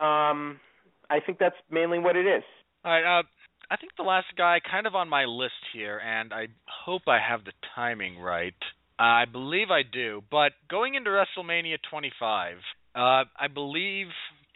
Um, 0.00 0.60
I 1.08 1.20
think 1.24 1.38
that's 1.38 1.56
mainly 1.70 1.98
what 1.98 2.16
it 2.16 2.26
is. 2.26 2.42
All 2.84 2.92
right. 2.92 3.20
Uh, 3.20 3.22
I 3.70 3.76
think 3.76 3.92
the 3.96 4.04
last 4.04 4.26
guy 4.36 4.60
kind 4.70 4.86
of 4.86 4.94
on 4.94 5.08
my 5.08 5.24
list 5.24 5.58
here, 5.72 5.98
and 5.98 6.32
I 6.32 6.46
hope 6.66 7.02
I 7.08 7.18
have 7.18 7.44
the 7.44 7.52
timing 7.74 8.18
right. 8.18 8.54
I 8.98 9.24
believe 9.24 9.70
I 9.70 9.82
do, 9.82 10.22
but 10.30 10.52
going 10.70 10.94
into 10.94 11.10
WrestleMania 11.10 11.78
25, 11.90 12.56
uh, 12.96 13.24
I 13.38 13.48
believe 13.52 14.06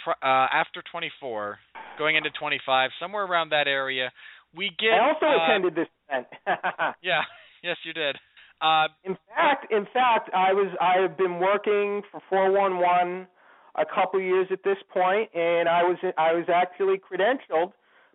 pr- 0.02 0.18
uh, 0.22 0.46
after 0.52 0.82
24, 0.90 1.58
going 1.98 2.16
into 2.16 2.30
25, 2.38 2.90
somewhere 2.98 3.24
around 3.24 3.50
that 3.50 3.68
area, 3.68 4.10
we 4.56 4.70
get. 4.78 4.92
I 4.94 5.08
also 5.08 5.26
uh, 5.26 5.44
attended 5.44 5.74
this 5.74 5.88
event. 6.08 6.26
Yeah. 7.02 7.22
Yes, 7.62 7.76
you 7.84 7.92
did. 7.92 8.16
Uh, 8.62 8.88
In 9.04 9.16
fact, 9.28 9.70
in 9.72 9.84
fact, 9.92 10.30
I 10.34 10.52
was 10.52 10.68
I 10.80 11.00
have 11.02 11.16
been 11.16 11.38
working 11.38 12.02
for 12.10 12.20
411 12.28 13.26
a 13.76 13.84
couple 13.86 14.20
years 14.20 14.46
at 14.50 14.62
this 14.64 14.76
point, 14.92 15.28
and 15.34 15.68
I 15.68 15.82
was 15.82 15.96
I 16.18 16.32
was 16.32 16.46
actually 16.52 16.98
credentialed 16.98 17.72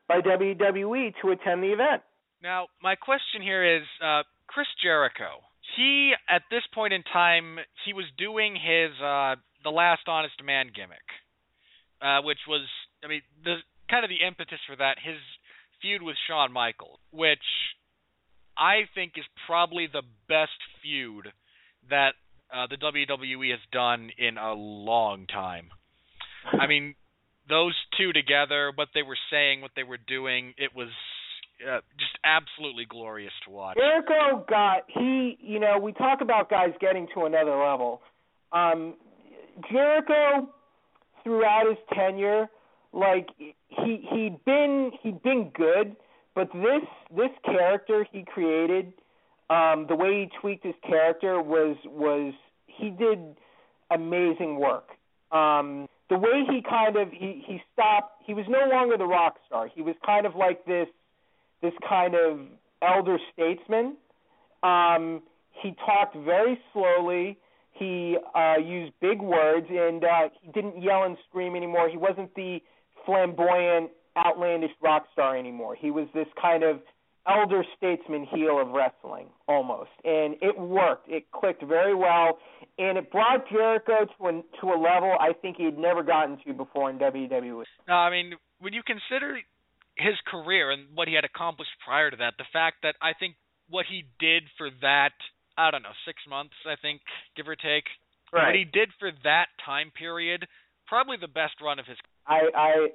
by 0.07 0.21
WWE 0.21 1.13
to 1.21 1.29
attend 1.31 1.63
the 1.63 1.71
event. 1.73 2.01
Now, 2.43 2.67
my 2.81 2.95
question 2.95 3.41
here 3.41 3.63
is 3.77 3.83
uh, 4.03 4.21
Chris 4.47 4.67
Jericho. 4.83 5.41
He, 5.75 6.13
at 6.29 6.43
this 6.51 6.61
point 6.73 6.93
in 6.93 7.01
time, 7.11 7.57
he 7.85 7.93
was 7.93 8.05
doing 8.19 8.53
his 8.55 8.91
uh, 9.01 9.35
the 9.65 9.71
last 9.71 10.07
honest 10.07 10.35
man 10.45 10.69
gimmick, 10.73 11.03
uh, 12.01 12.21
which 12.21 12.37
was, 12.47 12.61
I 13.03 13.07
mean, 13.07 13.21
the 13.43 13.57
kind 13.89 14.05
of 14.05 14.09
the 14.09 14.25
impetus 14.25 14.59
for 14.67 14.75
that, 14.77 14.95
his 15.03 15.17
feud 15.81 16.01
with 16.01 16.15
Shawn 16.29 16.53
Michaels, 16.53 16.99
which 17.11 17.43
I 18.57 18.87
think 18.93 19.13
is 19.17 19.25
probably 19.47 19.87
the 19.91 20.03
best 20.29 20.55
feud 20.81 21.27
that 21.89 22.13
uh, 22.53 22.67
the 22.69 22.77
WWE 22.77 23.51
has 23.51 23.59
done 23.71 24.11
in 24.17 24.37
a 24.37 24.53
long 24.53 25.25
time. 25.27 25.69
I 26.45 26.67
mean, 26.69 26.95
those 27.49 27.75
two 27.97 28.13
together, 28.13 28.71
what 28.73 28.89
they 28.93 29.03
were 29.03 29.17
saying, 29.31 29.61
what 29.61 29.71
they 29.75 29.83
were 29.83 29.99
doing, 30.07 30.53
it 30.57 30.75
was 30.75 30.89
uh, 31.67 31.79
just 31.97 32.17
absolutely 32.23 32.85
glorious 32.85 33.33
to 33.45 33.51
watch. 33.51 33.77
Jericho 33.77 34.45
got 34.47 34.83
he, 34.87 35.37
you 35.41 35.59
know, 35.59 35.79
we 35.79 35.91
talk 35.93 36.21
about 36.21 36.49
guys 36.49 36.71
getting 36.79 37.07
to 37.15 37.25
another 37.25 37.55
level. 37.55 38.01
Um 38.51 38.95
Jericho 39.71 40.47
throughout 41.23 41.67
his 41.67 41.77
tenure, 41.93 42.49
like 42.93 43.27
he 43.37 44.07
he'd 44.11 44.39
been 44.45 44.91
he'd 45.01 45.21
been 45.23 45.51
good, 45.55 45.95
but 46.33 46.49
this 46.53 46.83
this 47.15 47.31
character 47.43 48.05
he 48.11 48.23
created, 48.23 48.93
um, 49.49 49.85
the 49.87 49.95
way 49.95 50.21
he 50.21 50.39
tweaked 50.39 50.65
his 50.65 50.75
character 50.87 51.41
was 51.41 51.75
was 51.85 52.33
he 52.67 52.89
did 52.89 53.19
amazing 53.91 54.59
work. 54.59 54.89
Um 55.31 55.87
the 56.09 56.17
way 56.17 56.43
he 56.49 56.61
kind 56.61 56.95
of 56.97 57.09
he 57.11 57.43
he 57.45 57.61
stopped 57.73 58.21
he 58.25 58.33
was 58.33 58.45
no 58.47 58.69
longer 58.69 58.97
the 58.97 59.05
rock 59.05 59.35
star. 59.47 59.67
He 59.73 59.81
was 59.81 59.95
kind 60.05 60.25
of 60.25 60.35
like 60.35 60.65
this 60.65 60.87
this 61.61 61.73
kind 61.87 62.15
of 62.15 62.39
elder 62.81 63.17
statesman. 63.33 63.97
Um, 64.63 65.21
he 65.51 65.75
talked 65.85 66.15
very 66.15 66.59
slowly. 66.73 67.37
He 67.77 68.17
uh, 68.33 68.55
used 68.57 68.93
big 69.01 69.21
words, 69.21 69.67
and 69.69 70.03
uh, 70.03 70.29
he 70.41 70.51
didn't 70.51 70.81
yell 70.81 71.03
and 71.03 71.17
scream 71.27 71.55
anymore. 71.55 71.89
He 71.89 71.97
wasn't 71.97 72.33
the 72.35 72.59
flamboyant, 73.05 73.91
outlandish 74.17 74.71
rock 74.81 75.05
star 75.11 75.37
anymore. 75.37 75.75
He 75.75 75.91
was 75.91 76.07
this 76.13 76.27
kind 76.41 76.63
of 76.63 76.79
elder 77.27 77.63
statesman 77.75 78.25
heel 78.25 78.59
of 78.61 78.69
wrestling, 78.69 79.27
almost, 79.47 79.89
and 80.03 80.35
it 80.41 80.57
worked. 80.57 81.09
It 81.09 81.31
clicked 81.31 81.63
very 81.63 81.95
well, 81.95 82.37
and 82.77 82.97
it 82.97 83.11
brought 83.11 83.49
Jericho 83.49 84.05
to 84.17 84.27
a 84.27 84.31
to 84.61 84.67
a 84.67 84.77
level 84.79 85.15
I 85.19 85.33
think 85.41 85.57
he 85.57 85.65
had 85.65 85.77
never 85.77 86.03
gotten 86.03 86.37
to 86.45 86.53
before 86.53 86.89
in 86.89 86.99
WWE. 86.99 87.63
No, 87.87 87.93
I 87.93 88.09
mean, 88.09 88.33
when 88.59 88.73
you 88.73 88.83
consider 88.85 89.39
his 89.97 90.15
career 90.27 90.71
and 90.71 90.87
what 90.93 91.07
he 91.07 91.13
had 91.13 91.25
accomplished 91.25 91.71
prior 91.85 92.11
to 92.11 92.17
that, 92.17 92.33
the 92.37 92.45
fact 92.51 92.77
that 92.83 92.95
I 93.01 93.13
think 93.19 93.35
what 93.69 93.85
he 93.89 94.03
did 94.19 94.43
for 94.57 94.69
that, 94.81 95.13
I 95.57 95.71
don't 95.71 95.83
know, 95.83 95.95
six 96.05 96.19
months, 96.29 96.53
I 96.65 96.75
think, 96.81 97.01
give 97.35 97.47
or 97.47 97.55
take, 97.55 97.85
Right. 98.33 98.47
what 98.47 98.55
he 98.55 98.65
did 98.65 98.89
for 98.99 99.11
that 99.23 99.47
time 99.63 99.91
period, 99.91 100.47
probably 100.87 101.17
the 101.17 101.27
best 101.27 101.61
run 101.61 101.79
of 101.79 101.85
his. 101.85 101.97
I 102.27 102.49
I 102.55 102.87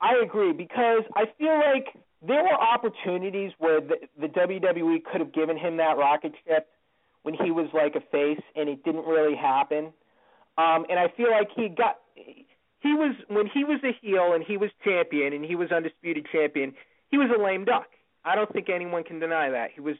I 0.00 0.22
agree 0.22 0.52
because 0.52 1.02
I 1.16 1.26
feel 1.36 1.54
like 1.58 1.92
there 2.22 2.42
were 2.42 2.54
opportunities 2.54 3.52
where 3.58 3.80
the, 3.80 3.96
the 4.18 4.28
WWE 4.28 5.04
could 5.04 5.20
have 5.20 5.32
given 5.32 5.56
him 5.58 5.76
that 5.76 5.98
rocket 5.98 6.32
ship 6.46 6.68
when 7.22 7.34
he 7.34 7.50
was 7.50 7.68
like 7.74 7.94
a 7.96 8.00
face, 8.00 8.40
and 8.56 8.68
it 8.68 8.82
didn't 8.84 9.04
really 9.04 9.36
happen. 9.36 9.92
Um, 10.56 10.86
and 10.88 10.98
I 10.98 11.08
feel 11.16 11.30
like 11.30 11.48
he 11.54 11.68
got 11.68 11.98
he 12.16 12.94
was 12.94 13.14
when 13.28 13.46
he 13.52 13.64
was 13.64 13.80
a 13.84 13.92
heel 14.00 14.32
and 14.32 14.44
he 14.44 14.56
was 14.56 14.70
champion 14.84 15.32
and 15.32 15.44
he 15.44 15.54
was 15.54 15.70
undisputed 15.70 16.26
champion. 16.32 16.72
He 17.10 17.18
was 17.18 17.30
a 17.36 17.42
lame 17.42 17.64
duck. 17.64 17.88
I 18.24 18.34
don't 18.34 18.52
think 18.52 18.68
anyone 18.68 19.04
can 19.04 19.18
deny 19.18 19.50
that. 19.50 19.70
He 19.74 19.80
was 19.80 19.96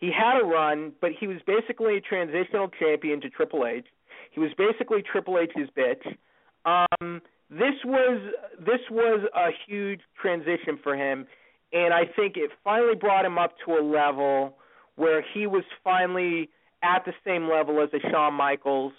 he 0.00 0.10
had 0.10 0.40
a 0.40 0.44
run, 0.44 0.92
but 1.00 1.10
he 1.18 1.26
was 1.26 1.38
basically 1.46 1.98
a 1.98 2.00
transitional 2.00 2.68
champion 2.68 3.20
to 3.20 3.28
Triple 3.28 3.66
H. 3.66 3.86
He 4.32 4.40
was 4.40 4.50
basically 4.56 5.02
Triple 5.02 5.38
H's 5.38 5.68
bitch. 5.76 6.16
Um, 6.64 7.20
this 7.50 7.74
was 7.84 8.32
this 8.58 8.80
was 8.90 9.28
a 9.34 9.48
huge 9.66 10.00
transition 10.20 10.78
for 10.82 10.96
him, 10.96 11.26
and 11.72 11.92
I 11.92 12.04
think 12.04 12.36
it 12.36 12.50
finally 12.64 12.94
brought 12.94 13.24
him 13.24 13.38
up 13.38 13.54
to 13.66 13.72
a 13.72 13.82
level 13.82 14.56
where 14.96 15.24
he 15.34 15.46
was 15.46 15.64
finally 15.84 16.48
at 16.82 17.04
the 17.04 17.12
same 17.24 17.48
level 17.48 17.82
as 17.82 17.90
a 17.92 18.00
Shawn 18.10 18.34
Michaels, 18.34 18.92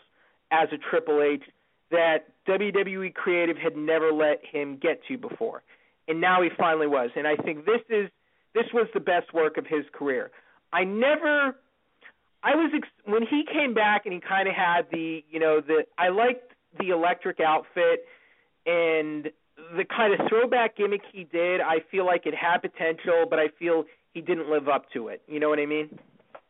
as 0.52 0.69
a 0.72 0.78
Triple 0.78 1.22
H, 1.22 1.44
that 1.90 2.28
WWE 2.48 3.14
creative 3.14 3.57
had 3.57 3.76
never 3.76 4.11
let 4.11 4.41
him 4.45 4.78
get 4.78 5.02
to 5.07 5.18
before, 5.18 5.64
and 6.07 6.22
now 6.22 6.41
he 6.41 6.49
finally 6.57 6.88
was. 6.88 7.10
And 7.15 7.26
I 7.26 7.38
think 7.38 7.65
this 7.65 7.82
is 7.90 8.10
this 8.53 8.65
was 8.73 8.88
the 8.94 8.99
best 8.99 9.34
work 9.34 9.57
of 9.57 9.65
his 9.65 9.86
career. 9.94 10.30
I 10.73 10.84
never 10.84 11.56
I 12.43 12.56
was 12.56 12.72
ex- 12.76 12.88
when 13.06 13.23
he 13.23 13.43
came 13.52 13.73
back 13.73 14.06
and 14.06 14.14
he 14.14 14.19
kind 14.19 14.48
of 14.48 14.56
had 14.56 14.88
the 14.91 15.23
you 15.30 15.39
know 15.39 15.61
the 15.61 15.85
I 15.98 16.10
liked 16.10 16.53
the 16.80 16.89
electric 16.89 17.39
outfit 17.39 18.06
and 18.65 19.30
the 19.77 19.85
kind 19.85 20.14
of 20.14 20.27
throwback 20.27 20.77
gimmick 20.77 21.02
he 21.11 21.23
did, 21.26 21.61
I 21.61 21.77
feel 21.91 22.06
like 22.06 22.26
it 22.26 22.34
had 22.34 22.60
potential, 22.60 23.26
but 23.30 23.39
I 23.39 23.48
feel 23.60 23.85
he 24.14 24.22
didn't 24.22 24.49
live 24.49 24.68
up 24.68 24.85
to 24.93 25.07
it. 25.10 25.22
You 25.27 25.39
know 25.39 25.49
what 25.49 25.60
I 25.60 25.65
mean? 25.65 25.99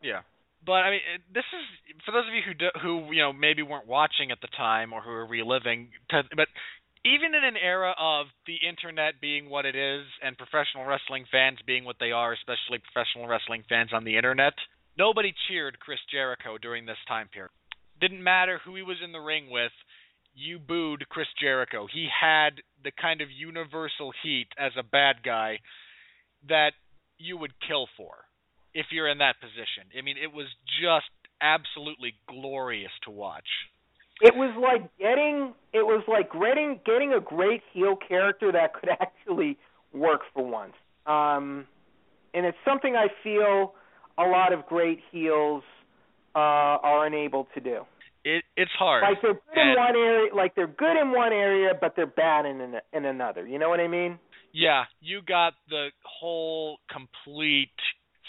Yeah. 0.02 0.20
But 0.64 0.86
I 0.86 0.90
mean, 0.90 1.00
this 1.34 1.44
is 1.52 1.96
for 2.06 2.12
those 2.12 2.26
of 2.28 2.34
you 2.34 2.42
who 2.46 2.54
do, 2.54 2.68
who 2.80 3.12
you 3.12 3.20
know 3.20 3.32
maybe 3.32 3.62
weren't 3.62 3.86
watching 3.86 4.30
at 4.30 4.40
the 4.40 4.48
time 4.56 4.92
or 4.92 5.02
who 5.02 5.10
are 5.10 5.26
reliving. 5.26 5.88
To, 6.10 6.22
but 6.36 6.48
even 7.04 7.34
in 7.34 7.44
an 7.44 7.56
era 7.56 7.94
of 7.98 8.26
the 8.46 8.56
internet 8.66 9.20
being 9.20 9.50
what 9.50 9.66
it 9.66 9.74
is 9.74 10.06
and 10.22 10.38
professional 10.38 10.84
wrestling 10.84 11.24
fans 11.30 11.58
being 11.66 11.84
what 11.84 11.96
they 11.98 12.12
are, 12.12 12.32
especially 12.32 12.78
professional 12.78 13.26
wrestling 13.26 13.64
fans 13.68 13.90
on 13.92 14.04
the 14.04 14.16
internet, 14.16 14.54
nobody 14.96 15.34
cheered 15.48 15.80
Chris 15.80 15.98
Jericho 16.10 16.58
during 16.58 16.86
this 16.86 17.02
time 17.08 17.28
period. 17.28 17.50
Didn't 18.00 18.22
matter 18.22 18.60
who 18.64 18.76
he 18.76 18.82
was 18.82 18.98
in 19.04 19.12
the 19.12 19.20
ring 19.20 19.50
with, 19.50 19.72
you 20.34 20.58
booed 20.58 21.08
Chris 21.08 21.26
Jericho. 21.40 21.86
He 21.92 22.08
had 22.08 22.62
the 22.82 22.92
kind 22.92 23.20
of 23.20 23.30
universal 23.30 24.12
heat 24.22 24.48
as 24.58 24.72
a 24.78 24.82
bad 24.82 25.16
guy 25.24 25.58
that 26.48 26.72
you 27.18 27.36
would 27.36 27.52
kill 27.66 27.86
for 27.96 28.14
if 28.74 28.86
you're 28.90 29.08
in 29.08 29.18
that 29.18 29.40
position. 29.40 29.90
I 29.96 30.02
mean, 30.02 30.16
it 30.16 30.32
was 30.32 30.46
just 30.80 31.10
absolutely 31.40 32.14
glorious 32.28 32.92
to 33.04 33.10
watch. 33.10 33.48
It 34.20 34.34
was 34.34 34.54
like 34.60 34.90
getting 34.98 35.54
it 35.72 35.84
was 35.84 36.04
like 36.06 36.32
getting 36.32 36.80
getting 36.84 37.12
a 37.12 37.20
great 37.20 37.62
heel 37.72 37.96
character 37.96 38.52
that 38.52 38.74
could 38.74 38.90
actually 39.00 39.58
work 39.92 40.20
for 40.34 40.44
once. 40.44 40.74
Um 41.06 41.66
and 42.34 42.46
it's 42.46 42.58
something 42.64 42.94
I 42.96 43.08
feel 43.22 43.74
a 44.18 44.24
lot 44.24 44.52
of 44.52 44.66
great 44.66 45.00
heels 45.10 45.62
uh 46.34 46.38
are 46.38 47.06
unable 47.06 47.48
to 47.54 47.60
do. 47.60 47.80
It 48.24 48.44
it's 48.56 48.70
hard. 48.78 49.02
Like 49.02 49.22
they're 49.22 49.34
good 49.34 49.62
in 49.62 49.76
one 49.76 49.96
area 49.96 50.34
like 50.34 50.54
they're 50.54 50.66
good 50.66 51.00
in 51.00 51.10
one 51.12 51.32
area 51.32 51.72
but 51.80 51.94
they're 51.96 52.06
bad 52.06 52.46
in 52.46 52.60
an, 52.60 52.74
in 52.92 53.04
another. 53.04 53.46
You 53.46 53.58
know 53.58 53.68
what 53.68 53.80
I 53.80 53.88
mean? 53.88 54.18
Yeah, 54.52 54.84
you 55.00 55.22
got 55.26 55.54
the 55.70 55.88
whole 56.04 56.78
complete 56.90 57.70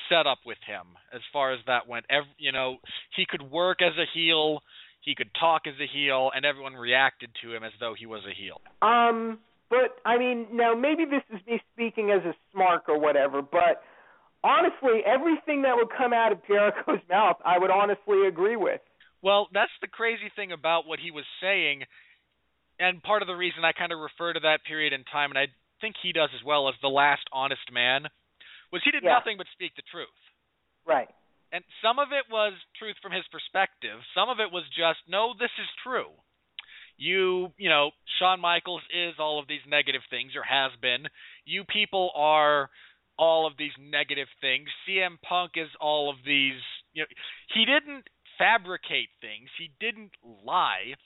setup 0.10 0.40
with 0.46 0.58
him 0.66 0.96
as 1.14 1.22
far 1.32 1.54
as 1.54 1.60
that 1.68 1.88
went. 1.88 2.06
Every, 2.10 2.30
you 2.38 2.52
know, 2.52 2.78
he 3.16 3.26
could 3.28 3.42
work 3.42 3.82
as 3.82 3.94
a 3.98 4.06
heel, 4.14 4.60
he 5.04 5.16
could 5.16 5.30
talk 5.40 5.64
as 5.68 5.76
a 5.80 5.88
heel, 5.88 6.32
and 6.34 6.46
everyone 6.46 6.74
reacted 6.74 7.30
to 7.44 7.54
him 7.54 7.64
as 7.64 7.72
though 7.80 7.94
he 7.98 8.06
was 8.06 8.22
a 8.26 8.34
heel. 8.34 8.62
Um, 8.82 9.40
but 9.70 10.00
I 10.06 10.18
mean, 10.18 10.48
now 10.52 10.74
maybe 10.74 11.06
this 11.06 11.24
is 11.30 11.46
me 11.46 11.62
speaking 11.74 12.10
as 12.12 12.22
a 12.26 12.34
smark 12.56 12.88
or 12.88 12.98
whatever, 13.00 13.42
but 13.42 13.84
honestly, 14.44 15.02
everything 15.06 15.64
that 15.64 15.76
would 15.76 15.90
come 15.96 16.14
out 16.14 16.32
of 16.32 16.40
Jericho's 16.48 17.04
mouth, 17.10 17.38
I 17.46 17.60
would 17.60 17.72
honestly 17.72 18.28
agree 18.28 18.56
with. 18.56 18.82
Well, 19.22 19.48
that's 19.54 19.72
the 19.82 19.88
crazy 19.88 20.32
thing 20.36 20.52
about 20.52 20.86
what 20.88 21.00
he 21.00 21.12
was 21.12 21.24
saying, 21.42 21.84
and 22.80 23.02
part 23.04 23.22
of 23.22 23.28
the 23.28 23.36
reason 23.36 23.64
I 23.64 23.72
kind 23.72 23.92
of 23.92 24.00
refer 24.00 24.34
to 24.34 24.40
that 24.42 24.64
period 24.68 24.92
in 24.94 25.04
time, 25.06 25.32
and 25.32 25.38
I 25.38 25.48
think 25.80 25.96
he 26.02 26.12
does 26.12 26.30
as 26.36 26.44
well 26.46 26.68
as 26.70 26.76
the 26.82 26.88
last 26.92 27.24
honest 27.32 27.72
man, 27.72 28.08
was 28.72 28.82
he 28.84 28.92
did 28.92 29.04
Yeah. 29.04 29.14
nothing 29.14 29.38
but 29.38 29.48
speak 29.54 29.76
the 29.76 29.82
truth. 29.84 30.08
Right. 30.86 31.10
And 31.54 31.64
some 31.86 32.00
of 32.00 32.10
it 32.10 32.26
was 32.34 32.54
truth 32.82 32.98
from 33.00 33.14
his 33.14 33.24
perspective. 33.32 34.02
Some 34.18 34.28
of 34.28 34.42
it 34.42 34.52
was 34.52 34.66
just, 34.74 35.06
no, 35.08 35.38
this 35.38 35.54
is 35.62 35.70
true. 35.86 36.10
You, 36.98 37.54
you 37.62 37.70
know, 37.70 37.92
Shawn 38.18 38.42
Michaels 38.42 38.82
is 38.90 39.16
all 39.20 39.40
of 39.40 39.48
these 39.48 39.62
negative 39.70 40.02
things, 40.10 40.34
or 40.36 40.42
has 40.42 40.72
been. 40.82 41.06
You 41.46 41.64
people 41.64 42.10
are 42.16 42.70
all 43.18 43.46
of 43.46 43.54
these 43.58 43.74
negative 43.78 44.28
things. 44.42 44.68
CM 44.90 45.22
Punk 45.22 45.52
is 45.56 45.70
all 45.80 46.10
of 46.10 46.18
these. 46.26 46.58
You 46.94 47.04
know, 47.04 47.12
he 47.54 47.66
didn't 47.66 48.10
fabricate 48.38 49.14
things. 49.22 49.50
He 49.58 49.70
didn't 49.80 50.18
lie. 50.24 50.98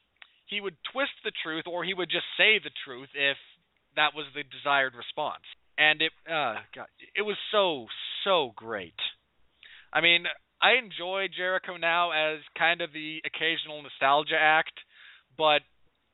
He 0.46 0.62
would 0.62 0.76
twist 0.94 1.16
the 1.24 1.36
truth, 1.44 1.66
or 1.68 1.84
he 1.84 1.94
would 1.94 2.10
just 2.10 2.28
say 2.38 2.60
the 2.60 2.72
truth 2.86 3.10
if 3.14 3.36
that 3.98 4.16
was 4.16 4.26
the 4.34 4.44
desired 4.44 4.94
response. 4.96 5.44
And 5.78 6.02
it, 6.02 6.12
uh, 6.26 6.64
God, 6.74 6.88
it 7.16 7.24
was 7.24 7.36
so 7.52 7.88
so 8.24 8.52
great. 8.56 8.96
I 9.94 10.02
mean, 10.02 10.26
I 10.62 10.74
enjoy 10.74 11.28
Jericho 11.36 11.78
now 11.78 12.12
as 12.12 12.40
kind 12.58 12.82
of 12.82 12.92
the 12.94 13.20
occasional 13.26 13.82
nostalgia 13.82 14.38
act, 14.40 14.74
but 15.38 15.62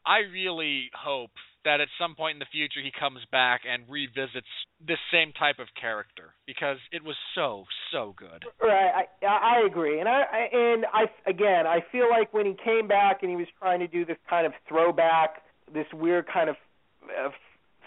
I 0.05 0.19
really 0.31 0.89
hope 0.93 1.31
that 1.63 1.79
at 1.79 1.87
some 1.99 2.15
point 2.15 2.35
in 2.35 2.39
the 2.39 2.51
future 2.51 2.81
he 2.83 2.91
comes 2.91 3.19
back 3.31 3.61
and 3.63 3.83
revisits 3.87 4.51
this 4.85 4.99
same 5.11 5.31
type 5.31 5.59
of 5.59 5.67
character 5.79 6.35
because 6.45 6.77
it 6.91 7.03
was 7.03 7.15
so 7.35 7.63
so 7.91 8.13
good. 8.17 8.43
Right. 8.61 9.07
I 9.21 9.25
I 9.25 9.65
agree. 9.65 9.99
And 9.99 10.09
I, 10.09 10.49
and 10.51 10.85
I 10.93 11.05
again, 11.25 11.65
I 11.65 11.79
feel 11.91 12.09
like 12.09 12.33
when 12.33 12.45
he 12.45 12.55
came 12.63 12.87
back 12.87 13.19
and 13.21 13.29
he 13.29 13.37
was 13.37 13.47
trying 13.59 13.79
to 13.79 13.87
do 13.87 14.05
this 14.05 14.17
kind 14.29 14.45
of 14.45 14.53
throwback, 14.67 15.43
this 15.73 15.87
weird 15.93 16.27
kind 16.27 16.49
of 16.49 16.57
uh, 17.03 17.29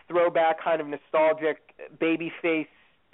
throwback 0.09 0.63
kind 0.63 0.81
of 0.81 0.87
nostalgic 0.87 1.59
baby 2.01 2.33
face 2.41 2.69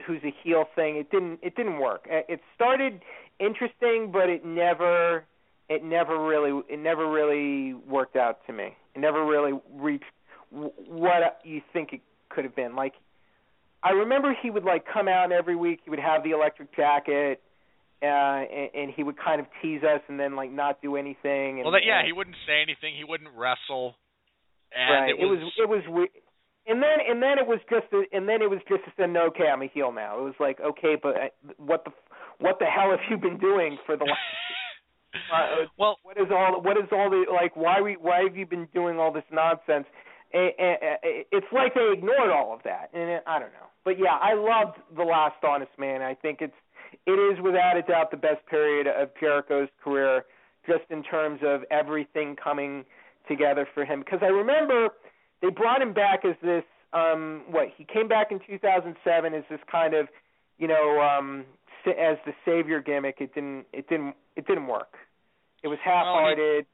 who's 0.07 0.23
a 0.25 0.33
heel 0.43 0.65
thing, 0.75 0.97
it 0.97 1.11
didn't 1.11 1.39
it 1.43 1.55
didn't 1.57 1.79
work. 1.79 2.07
Uh, 2.11 2.21
It 2.29 2.41
started 2.55 3.01
interesting, 3.39 4.11
but 4.13 4.29
it 4.29 4.45
never 4.45 5.25
it 5.69 5.83
never 5.85 6.23
really 6.27 6.63
it 6.69 6.79
never 6.79 7.11
really 7.11 7.75
worked 7.75 8.17
out 8.17 8.39
to 8.47 8.53
me. 8.53 8.77
It 8.95 8.99
never 9.01 9.25
really 9.25 9.53
reached 9.75 10.05
what 10.51 11.41
you 11.45 11.63
think 11.73 11.93
it 11.93 12.01
could 12.29 12.45
have 12.45 12.55
been. 12.55 12.75
Like 12.77 12.95
I 13.83 13.91
remember 13.91 14.35
he 14.41 14.51
would 14.51 14.65
like 14.65 14.85
come 14.93 15.09
out 15.09 15.33
every 15.33 15.57
week 15.57 15.81
he 15.85 15.91
would 15.91 15.99
have 15.99 16.23
the 16.23 16.31
electric 16.31 16.75
jacket 16.77 17.41
uh 18.03 18.07
and, 18.07 18.71
and 18.75 18.91
he 18.95 19.03
would 19.03 19.17
kind 19.17 19.41
of 19.41 19.47
tease 19.61 19.83
us 19.83 20.01
and 20.09 20.19
then 20.19 20.35
like 20.37 20.51
not 20.51 20.83
do 20.83 20.97
anything 20.97 21.57
and 21.59 21.65
Well, 21.65 21.73
that, 21.73 21.83
yeah, 21.87 21.99
and- 21.99 22.07
he 22.07 22.13
wouldn't 22.13 22.37
say 22.47 22.61
anything. 22.61 22.95
He 22.97 23.05
wouldn't 23.05 23.31
wrestle, 23.37 23.95
and 24.75 24.91
right. 24.91 25.11
it 25.11 25.15
was, 25.19 25.39
it 25.57 25.69
was 25.69 25.83
we- 25.89 26.11
and 26.67 26.83
then 26.83 26.99
and 27.09 27.23
then 27.23 27.39
it 27.39 27.47
was 27.47 27.59
just 27.69 27.87
a, 27.93 28.05
and 28.15 28.29
then 28.29 28.43
it 28.43 28.51
was 28.51 28.61
just 28.69 28.83
a 28.87 28.91
then 28.97 29.17
okay 29.17 29.49
I'm 29.53 29.63
a 29.63 29.67
heel 29.67 29.93
now. 29.93 30.19
It 30.19 30.23
was 30.23 30.39
like 30.39 30.61
okay, 30.61 30.97
but 31.01 31.17
uh, 31.17 31.29
what 31.57 31.85
the 31.85 31.91
what 32.39 32.59
the 32.59 32.67
hell 32.67 32.91
have 32.91 33.01
you 33.11 33.17
been 33.17 33.39
doing 33.39 33.79
for 33.87 33.97
the 33.97 34.05
last 34.05 34.19
uh, 35.33 35.67
well, 35.79 35.99
what 36.03 36.17
is 36.17 36.29
all 36.31 36.61
what 36.63 36.77
is 36.77 36.89
all 36.93 37.11
the 37.11 37.25
like 37.33 37.57
why 37.57 37.81
we 37.81 37.95
why 37.95 38.23
have 38.23 38.37
you 38.37 38.47
been 38.47 38.69
doing 38.75 38.99
all 38.99 39.13
this 39.13 39.25
nonsense? 39.33 39.87
And, 40.33 40.51
and, 40.59 40.77
and 40.81 40.99
it's 41.31 41.47
like 41.53 41.75
they 41.75 41.93
ignored 41.93 42.31
all 42.31 42.55
of 42.55 42.63
that 42.65 42.89
and 42.95 43.03
it, 43.03 43.23
i 43.27 43.39
don't 43.39 43.53
know. 43.53 43.69
But 43.85 43.99
yeah 43.99 44.17
i 44.21 44.35
loved 44.35 44.79
the 44.97 45.05
last 45.05 45.43
honest 45.43 45.73
man. 45.79 46.01
I 46.01 46.15
think 46.15 46.39
it's 46.41 46.55
it 47.07 47.19
is 47.19 47.43
without 47.43 47.77
a 47.77 47.83
doubt 47.83 48.11
the 48.11 48.17
best 48.17 48.47
period 48.47 48.87
of 48.87 49.11
jericho's 49.19 49.69
career 49.83 50.25
just 50.67 50.85
in 50.91 51.03
terms 51.03 51.41
of 51.45 51.63
everything 51.71 52.37
coming 52.43 52.85
together 53.27 53.67
for 53.75 53.85
him. 53.85 54.01
Because 54.01 54.21
i 54.23 54.27
remember 54.27 54.91
they 55.43 55.51
brought 55.51 55.83
him 55.83 55.93
back 55.93 56.25
as 56.25 56.37
this 56.43 56.65
um 56.95 57.43
what 57.51 57.69
he 57.77 57.85
came 57.85 58.09
back 58.09 58.29
in 58.31 58.39
2007 58.47 59.35
as 59.35 59.45
this 59.51 59.61
kind 59.71 59.93
of 59.95 60.09
you 60.59 60.69
know 60.69 61.01
um 61.01 61.45
as 61.87 62.17
the 62.25 62.33
savior 62.45 62.81
gimmick. 62.81 63.17
It 63.21 63.35
didn't 63.35 63.67
it 63.73 63.89
didn't 63.89 64.15
it 64.37 64.47
didn't 64.47 64.67
work. 64.69 64.95
It 65.63 65.69
was 65.69 65.79
half-hearted. 65.85 66.67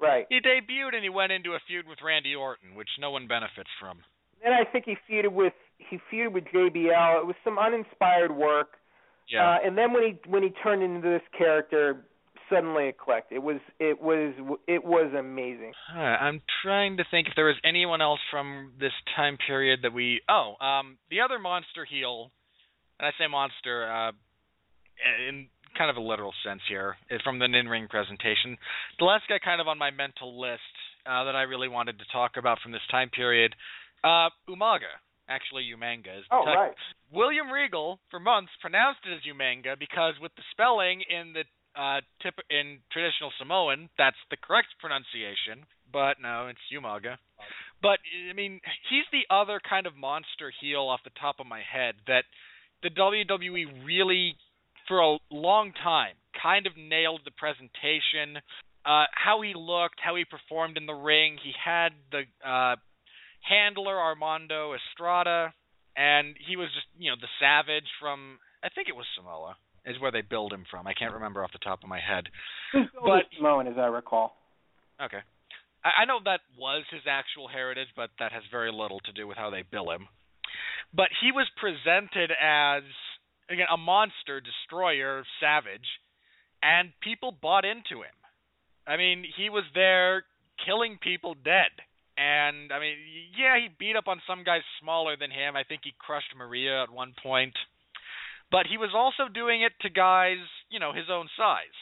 Right. 0.00 0.26
He 0.28 0.40
debuted 0.40 0.94
and 0.94 1.02
he 1.02 1.08
went 1.10 1.32
into 1.32 1.52
a 1.52 1.58
feud 1.66 1.86
with 1.86 1.98
Randy 2.04 2.34
Orton, 2.34 2.74
which 2.74 2.88
no 2.98 3.10
one 3.10 3.26
benefits 3.28 3.70
from. 3.80 3.98
then 4.42 4.52
i 4.52 4.64
think 4.70 4.84
he 4.84 4.96
feuded 5.08 5.32
with 5.32 5.52
he 5.78 5.98
feuded 6.12 6.32
with 6.32 6.44
jbl 6.54 7.20
it 7.20 7.26
was 7.26 7.36
some 7.44 7.58
uninspired 7.58 8.34
work. 8.34 8.72
Yeah. 9.28 9.48
uh 9.48 9.58
and 9.64 9.78
then 9.78 9.92
when 9.92 10.02
he 10.02 10.18
when 10.30 10.42
he 10.42 10.50
turned 10.62 10.82
into 10.82 11.00
this 11.08 11.22
character 11.36 12.04
suddenly 12.50 12.88
it 12.88 12.98
clicked 12.98 13.32
it 13.32 13.42
was 13.42 13.60
it 13.78 14.00
was 14.00 14.34
it 14.66 14.84
was 14.84 15.12
amazing 15.18 15.72
Huh, 15.92 15.98
I'm 16.00 16.40
trying 16.62 16.96
to 16.96 17.04
think 17.10 17.28
if 17.28 17.34
there 17.36 17.46
was 17.46 17.60
anyone 17.64 18.00
else 18.00 18.20
from 18.30 18.72
this 18.80 18.92
time 19.16 19.36
period 19.46 19.80
that 19.82 19.92
we. 19.92 20.20
Oh, 20.28 20.54
um, 20.60 20.96
the 21.10 21.20
other 21.20 21.38
monster 21.38 21.84
heel, 21.84 22.30
and 22.98 23.06
I 23.06 23.10
say 23.18 23.28
monster 23.28 23.90
uh, 23.90 24.12
in 25.28 25.48
kind 25.76 25.90
of 25.90 25.96
a 25.96 26.00
literal 26.00 26.32
sense 26.44 26.60
here, 26.68 26.96
is 27.10 27.20
from 27.22 27.38
the 27.38 27.48
Nin 27.48 27.68
Ring 27.68 27.88
presentation. 27.88 28.56
The 28.98 29.04
last 29.04 29.24
guy 29.28 29.38
kind 29.42 29.60
of 29.60 29.68
on 29.68 29.78
my 29.78 29.90
mental 29.90 30.40
list 30.40 30.60
uh, 31.06 31.24
that 31.24 31.36
I 31.36 31.42
really 31.42 31.68
wanted 31.68 31.98
to 31.98 32.04
talk 32.12 32.32
about 32.38 32.58
from 32.62 32.72
this 32.72 32.86
time 32.90 33.10
period, 33.10 33.54
uh, 34.04 34.28
Umaga. 34.48 34.96
Actually, 35.28 35.64
Umanga 35.74 36.18
is 36.18 36.24
the 36.28 36.36
oh 36.36 36.44
right 36.44 36.74
William 37.12 37.50
Regal 37.50 38.00
for 38.10 38.18
months 38.18 38.50
pronounced 38.60 39.00
it 39.06 39.14
as 39.14 39.22
Umanga 39.22 39.78
because 39.78 40.14
with 40.20 40.32
the 40.36 40.42
spelling 40.50 41.02
in 41.08 41.32
the 41.32 41.44
uh 41.76 42.00
tip 42.22 42.34
in 42.50 42.78
traditional 42.92 43.32
Samoan, 43.38 43.88
that's 43.98 44.16
the 44.30 44.36
correct 44.36 44.68
pronunciation. 44.80 45.66
But 45.92 46.16
no, 46.20 46.48
it's 46.48 46.60
Umaga. 46.72 47.16
But 47.82 47.98
I 48.30 48.32
mean, 48.32 48.60
he's 48.88 49.04
the 49.12 49.26
other 49.34 49.60
kind 49.60 49.86
of 49.86 49.96
monster 49.96 50.52
heel 50.60 50.82
off 50.82 51.00
the 51.04 51.10
top 51.20 51.36
of 51.40 51.46
my 51.46 51.60
head 51.60 51.94
that 52.06 52.24
the 52.82 52.90
WWE 52.90 53.84
really 53.84 54.36
for 54.88 55.00
a 55.00 55.18
long 55.30 55.72
time 55.72 56.14
kind 56.40 56.66
of 56.66 56.72
nailed 56.76 57.20
the 57.24 57.30
presentation, 57.30 58.40
uh 58.84 59.04
how 59.12 59.42
he 59.42 59.52
looked, 59.54 60.00
how 60.02 60.16
he 60.16 60.24
performed 60.24 60.76
in 60.76 60.86
the 60.86 60.94
ring. 60.94 61.38
He 61.42 61.52
had 61.52 61.90
the 62.10 62.22
uh 62.46 62.76
handler 63.42 63.98
Armando 63.98 64.74
Estrada 64.74 65.52
and 65.96 66.36
he 66.46 66.56
was 66.56 66.68
just 66.74 66.86
you 66.98 67.10
know 67.10 67.16
the 67.20 67.28
savage 67.40 67.88
from 68.00 68.38
I 68.62 68.68
think 68.68 68.88
it 68.88 68.96
was 68.96 69.06
Samoa 69.16 69.56
is 69.84 70.00
where 70.00 70.12
they 70.12 70.22
billed 70.22 70.52
him 70.52 70.64
from. 70.70 70.86
I 70.86 70.94
can't 70.94 71.14
remember 71.14 71.42
off 71.42 71.52
the 71.52 71.58
top 71.58 71.82
of 71.82 71.88
my 71.88 72.00
head. 72.00 72.28
But- 72.72 73.26
Samoan, 73.36 73.66
as 73.66 73.78
i 73.78 73.86
recall 73.86 74.36
Okay, 75.02 75.18
I, 75.84 76.02
I 76.02 76.04
know 76.04 76.20
that 76.24 76.40
was 76.56 76.84
his 76.90 77.02
actual 77.08 77.48
heritage, 77.48 77.88
but 77.96 78.10
that 78.18 78.32
has 78.32 78.42
very 78.50 78.70
little 78.70 79.00
to 79.00 79.12
do 79.12 79.26
with 79.26 79.36
how 79.36 79.50
they 79.50 79.62
bill 79.62 79.90
him. 79.90 80.06
But 80.94 81.08
he 81.20 81.32
was 81.32 81.48
presented 81.58 82.30
as 82.30 82.82
again 83.50 83.66
a 83.72 83.76
monster, 83.76 84.40
destroyer, 84.40 85.24
savage, 85.40 85.88
and 86.62 86.92
people 87.02 87.32
bought 87.32 87.64
into 87.64 88.02
him. 88.02 88.14
I 88.86 88.96
mean, 88.96 89.24
he 89.36 89.50
was 89.50 89.64
there 89.74 90.24
killing 90.64 90.98
people 91.02 91.34
dead. 91.34 91.70
And 92.16 92.72
I 92.72 92.78
mean, 92.78 92.96
yeah, 93.38 93.56
he 93.56 93.68
beat 93.78 93.96
up 93.96 94.06
on 94.06 94.20
some 94.26 94.44
guys 94.44 94.60
smaller 94.80 95.16
than 95.16 95.30
him. 95.30 95.56
I 95.56 95.64
think 95.64 95.80
he 95.84 95.94
crushed 95.98 96.34
Maria 96.36 96.82
at 96.82 96.92
one 96.92 97.14
point. 97.22 97.54
But 98.52 98.68
he 98.68 98.76
was 98.76 98.90
also 98.94 99.32
doing 99.32 99.62
it 99.62 99.72
to 99.80 99.88
guys, 99.88 100.36
you 100.70 100.78
know, 100.78 100.92
his 100.92 101.08
own 101.10 101.26
size. 101.36 101.74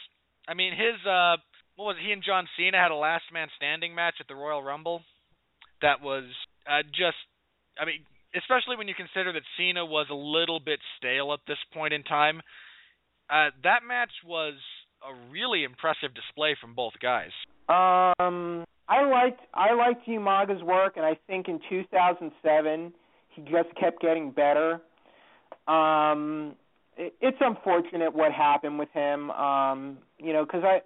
I 0.46 0.54
mean, 0.54 0.72
his 0.72 0.96
uh 1.04 1.36
what 1.74 1.84
was 1.92 1.96
it? 1.98 2.06
he 2.06 2.12
and 2.12 2.22
John 2.22 2.46
Cena 2.56 2.78
had 2.78 2.92
a 2.92 2.96
last 2.96 3.24
man 3.32 3.48
standing 3.56 3.94
match 3.94 4.14
at 4.20 4.28
the 4.28 4.34
Royal 4.34 4.62
Rumble 4.62 5.02
that 5.82 6.00
was 6.00 6.24
uh 6.70 6.86
just 6.94 7.18
I 7.74 7.84
mean, 7.84 8.06
especially 8.38 8.78
when 8.78 8.86
you 8.86 8.94
consider 8.94 9.32
that 9.34 9.42
Cena 9.58 9.84
was 9.84 10.06
a 10.10 10.14
little 10.14 10.60
bit 10.60 10.78
stale 10.96 11.34
at 11.34 11.40
this 11.46 11.58
point 11.74 11.92
in 11.92 12.04
time. 12.04 12.40
Uh 13.28 13.50
that 13.64 13.82
match 13.82 14.14
was 14.24 14.54
a 15.02 15.12
really 15.32 15.64
impressive 15.64 16.14
display 16.14 16.56
from 16.60 16.74
both 16.74 16.92
guys. 17.02 17.32
Um, 17.68 18.64
I 18.88 19.04
liked 19.04 19.40
I 19.54 19.72
liked 19.74 20.06
Umaga's 20.06 20.62
work, 20.62 20.96
and 20.96 21.06
I 21.06 21.16
think 21.26 21.48
in 21.48 21.60
2007 21.68 22.92
he 23.30 23.42
just 23.42 23.74
kept 23.78 24.00
getting 24.00 24.30
better. 24.30 24.80
Um, 25.68 26.56
it, 27.00 27.14
it's 27.20 27.38
unfortunate 27.40 28.14
what 28.14 28.32
happened 28.32 28.78
with 28.78 28.90
him. 28.92 29.30
Um, 29.30 29.98
you 30.18 30.32
know, 30.32 30.44
because 30.44 30.62
I. 30.64 30.80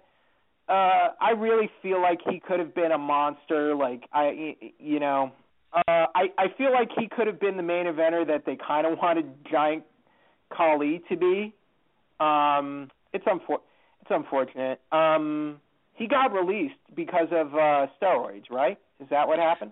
Uh, 0.67 1.13
I 1.21 1.29
really 1.37 1.69
feel 1.83 2.01
like 2.01 2.21
he 2.27 2.39
could 2.39 2.57
have 2.57 2.73
been 2.73 2.91
a 2.91 2.97
monster. 2.97 3.75
Like 3.75 4.09
I, 4.11 4.55
you 4.79 4.99
know, 4.99 5.31
uh, 5.71 5.81
I 5.87 6.23
I 6.39 6.45
feel 6.57 6.71
like 6.71 6.89
he 6.97 7.07
could 7.07 7.27
have 7.27 7.39
been 7.39 7.55
the 7.55 7.61
main 7.61 7.85
eventer 7.85 8.25
that 8.25 8.47
they 8.47 8.57
kind 8.67 8.87
of 8.87 8.97
wanted 8.97 9.27
Giant 9.51 9.83
Khali 10.51 11.03
to 11.09 11.17
be. 11.17 11.53
Um, 12.19 12.89
it's 13.13 13.25
unfor- 13.25 13.61
it's 14.01 14.09
unfortunate. 14.09 14.81
Um, 14.91 15.61
he 15.93 16.07
got 16.07 16.33
released 16.33 16.81
because 16.95 17.27
of 17.31 17.53
uh 17.53 17.87
steroids, 18.01 18.49
right? 18.49 18.79
Is 18.99 19.07
that 19.11 19.27
what 19.27 19.37
happened? 19.37 19.71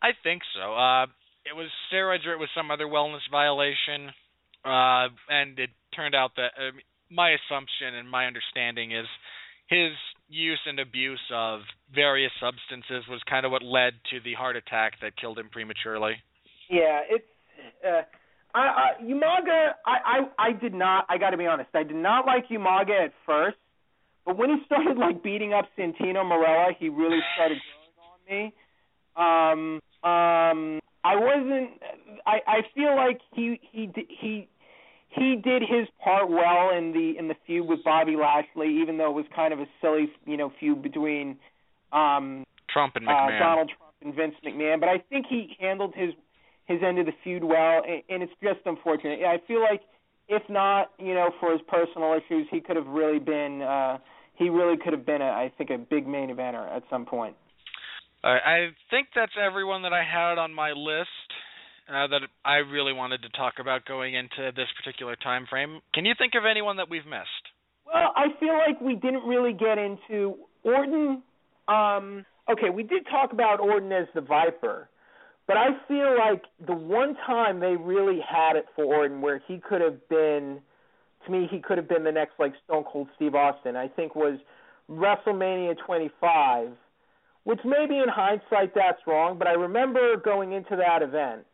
I 0.00 0.10
think 0.22 0.42
so. 0.54 0.74
Uh 0.74 1.06
it 1.44 1.56
was 1.56 1.68
steroids 1.92 2.24
or 2.26 2.32
it 2.32 2.38
was 2.38 2.48
some 2.56 2.70
other 2.70 2.86
wellness 2.86 3.26
violation. 3.30 4.12
Uh 4.64 5.08
and 5.28 5.58
it 5.58 5.70
turned 5.94 6.14
out 6.14 6.32
that 6.36 6.52
uh, 6.58 6.72
my 7.10 7.30
assumption 7.30 7.94
and 7.94 8.10
my 8.10 8.26
understanding 8.26 8.92
is 8.92 9.06
his 9.68 9.92
use 10.28 10.60
and 10.66 10.80
abuse 10.80 11.20
of 11.32 11.60
various 11.94 12.32
substances 12.40 13.06
was 13.08 13.20
kind 13.28 13.46
of 13.46 13.52
what 13.52 13.62
led 13.62 13.92
to 14.10 14.20
the 14.24 14.34
heart 14.34 14.56
attack 14.56 14.94
that 15.00 15.16
killed 15.16 15.38
him 15.38 15.48
prematurely. 15.50 16.14
Yeah, 16.70 17.00
it's 17.08 17.24
uh 17.84 18.02
I, 18.54 18.60
I 18.60 19.02
Umaga 19.02 19.72
I, 19.86 19.96
I 20.04 20.48
I 20.48 20.52
did 20.52 20.74
not 20.74 21.06
I 21.08 21.18
got 21.18 21.30
to 21.30 21.36
be 21.36 21.46
honest. 21.46 21.70
I 21.74 21.82
did 21.82 21.96
not 21.96 22.26
like 22.26 22.48
Umaga 22.48 23.06
at 23.06 23.12
first 23.26 23.56
but 24.24 24.36
when 24.36 24.50
he 24.50 24.56
started 24.66 24.96
like 24.96 25.22
beating 25.22 25.52
up 25.52 25.66
Santino 25.78 26.24
Marella, 26.24 26.72
he 26.78 26.88
really 26.88 27.20
started 27.34 27.58
growing 27.68 28.10
on 28.10 28.20
me. 28.28 28.54
Um, 29.16 29.80
um, 30.08 30.80
I 31.04 31.16
wasn't. 31.16 31.70
I 32.26 32.38
I 32.46 32.60
feel 32.74 32.96
like 32.96 33.20
he 33.34 33.60
he 33.70 33.90
he 34.08 34.48
he 35.14 35.36
did 35.42 35.62
his 35.62 35.88
part 36.02 36.28
well 36.28 36.70
in 36.76 36.92
the 36.92 37.18
in 37.18 37.28
the 37.28 37.34
feud 37.46 37.66
with 37.68 37.84
Bobby 37.84 38.16
Lashley, 38.16 38.80
even 38.82 38.98
though 38.98 39.10
it 39.10 39.14
was 39.14 39.26
kind 39.34 39.52
of 39.52 39.60
a 39.60 39.66
silly 39.80 40.10
you 40.26 40.36
know 40.36 40.52
feud 40.60 40.82
between 40.82 41.36
um 41.92 42.44
Trump 42.70 42.96
and 42.96 43.06
uh, 43.08 43.12
McMahon. 43.12 43.38
Donald 43.38 43.72
Trump 43.76 43.94
and 44.02 44.14
Vince 44.14 44.34
McMahon. 44.44 44.80
But 44.80 44.88
I 44.88 44.98
think 44.98 45.26
he 45.28 45.56
handled 45.60 45.94
his 45.94 46.10
his 46.66 46.80
end 46.82 46.98
of 46.98 47.06
the 47.06 47.12
feud 47.22 47.44
well, 47.44 47.82
and, 47.86 48.02
and 48.08 48.22
it's 48.22 48.32
just 48.42 48.60
unfortunate. 48.66 49.20
I 49.20 49.38
feel 49.46 49.60
like 49.60 49.82
if 50.28 50.42
not, 50.48 50.90
you 50.98 51.14
know, 51.14 51.30
for 51.38 51.52
his 51.52 51.60
personal 51.68 52.14
issues, 52.14 52.46
he 52.50 52.60
could 52.60 52.76
have 52.76 52.86
really 52.86 53.18
been. 53.18 53.62
uh 53.62 53.98
he 54.36 54.48
really 54.48 54.76
could 54.76 54.92
have 54.92 55.06
been, 55.06 55.22
a, 55.22 55.26
I 55.26 55.52
think, 55.56 55.70
a 55.70 55.78
big 55.78 56.06
main 56.08 56.28
eventer 56.28 56.68
at 56.74 56.82
some 56.90 57.06
point. 57.06 57.36
Uh, 58.22 58.28
I 58.28 58.68
think 58.90 59.08
that's 59.14 59.32
everyone 59.40 59.82
that 59.82 59.92
I 59.92 60.02
had 60.02 60.38
on 60.38 60.52
my 60.52 60.72
list 60.72 61.08
uh, 61.88 62.06
that 62.08 62.20
I 62.44 62.56
really 62.56 62.92
wanted 62.92 63.22
to 63.22 63.28
talk 63.30 63.54
about 63.60 63.84
going 63.84 64.14
into 64.14 64.52
this 64.56 64.68
particular 64.82 65.16
time 65.16 65.46
frame. 65.48 65.80
Can 65.92 66.04
you 66.04 66.14
think 66.16 66.34
of 66.34 66.44
anyone 66.44 66.76
that 66.78 66.88
we've 66.90 67.06
missed? 67.06 67.44
Well, 67.86 68.12
I 68.16 68.26
feel 68.40 68.54
like 68.54 68.80
we 68.80 68.94
didn't 68.94 69.24
really 69.26 69.52
get 69.52 69.78
into 69.78 70.36
Orton. 70.62 71.22
Um, 71.68 72.24
okay, 72.50 72.70
we 72.70 72.82
did 72.82 73.06
talk 73.10 73.32
about 73.32 73.60
Orton 73.60 73.92
as 73.92 74.06
the 74.14 74.20
Viper, 74.20 74.88
but 75.46 75.56
I 75.56 75.68
feel 75.86 76.16
like 76.18 76.42
the 76.66 76.74
one 76.74 77.14
time 77.26 77.60
they 77.60 77.76
really 77.76 78.20
had 78.20 78.56
it 78.56 78.66
for 78.74 78.84
Orton 78.84 79.20
where 79.20 79.42
he 79.46 79.58
could 79.58 79.80
have 79.80 80.08
been– 80.08 80.60
to 81.24 81.32
me, 81.32 81.48
he 81.50 81.58
could 81.58 81.78
have 81.78 81.88
been 81.88 82.04
the 82.04 82.12
next 82.12 82.32
like 82.38 82.52
Stone 82.64 82.84
Cold 82.90 83.08
Steve 83.16 83.34
Austin. 83.34 83.76
I 83.76 83.88
think 83.88 84.14
was 84.14 84.38
WrestleMania 84.90 85.74
25, 85.84 86.68
which 87.44 87.60
maybe 87.64 87.98
in 87.98 88.08
hindsight 88.08 88.74
that's 88.74 89.00
wrong, 89.06 89.38
but 89.38 89.48
I 89.48 89.52
remember 89.52 90.16
going 90.16 90.52
into 90.52 90.76
that 90.76 91.02
event. 91.02 91.44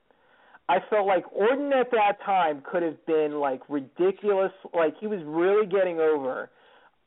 I 0.70 0.78
felt 0.88 1.05
like 1.05 1.24
Orton 1.32 1.72
at 1.72 1.90
that 1.90 2.22
time 2.24 2.62
could 2.62 2.84
have 2.84 3.05
been 3.05 3.40
like 3.40 3.60
ridiculous, 3.68 4.52
like 4.72 4.94
he 5.01 5.09
was 5.09 5.18
really 5.24 5.66
getting 5.66 5.98
over. 5.98 6.48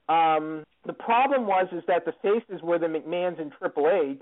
Um, 0.10 0.66
the 0.86 0.92
problem 0.92 1.48
was 1.48 1.68
is 1.72 1.82
that 1.88 2.04
the 2.04 2.12
faces 2.22 2.62
were 2.62 2.78
the 2.78 2.88
McMahons 2.88 3.40
and 3.40 3.54
Triple 3.58 3.88
H, 3.88 4.22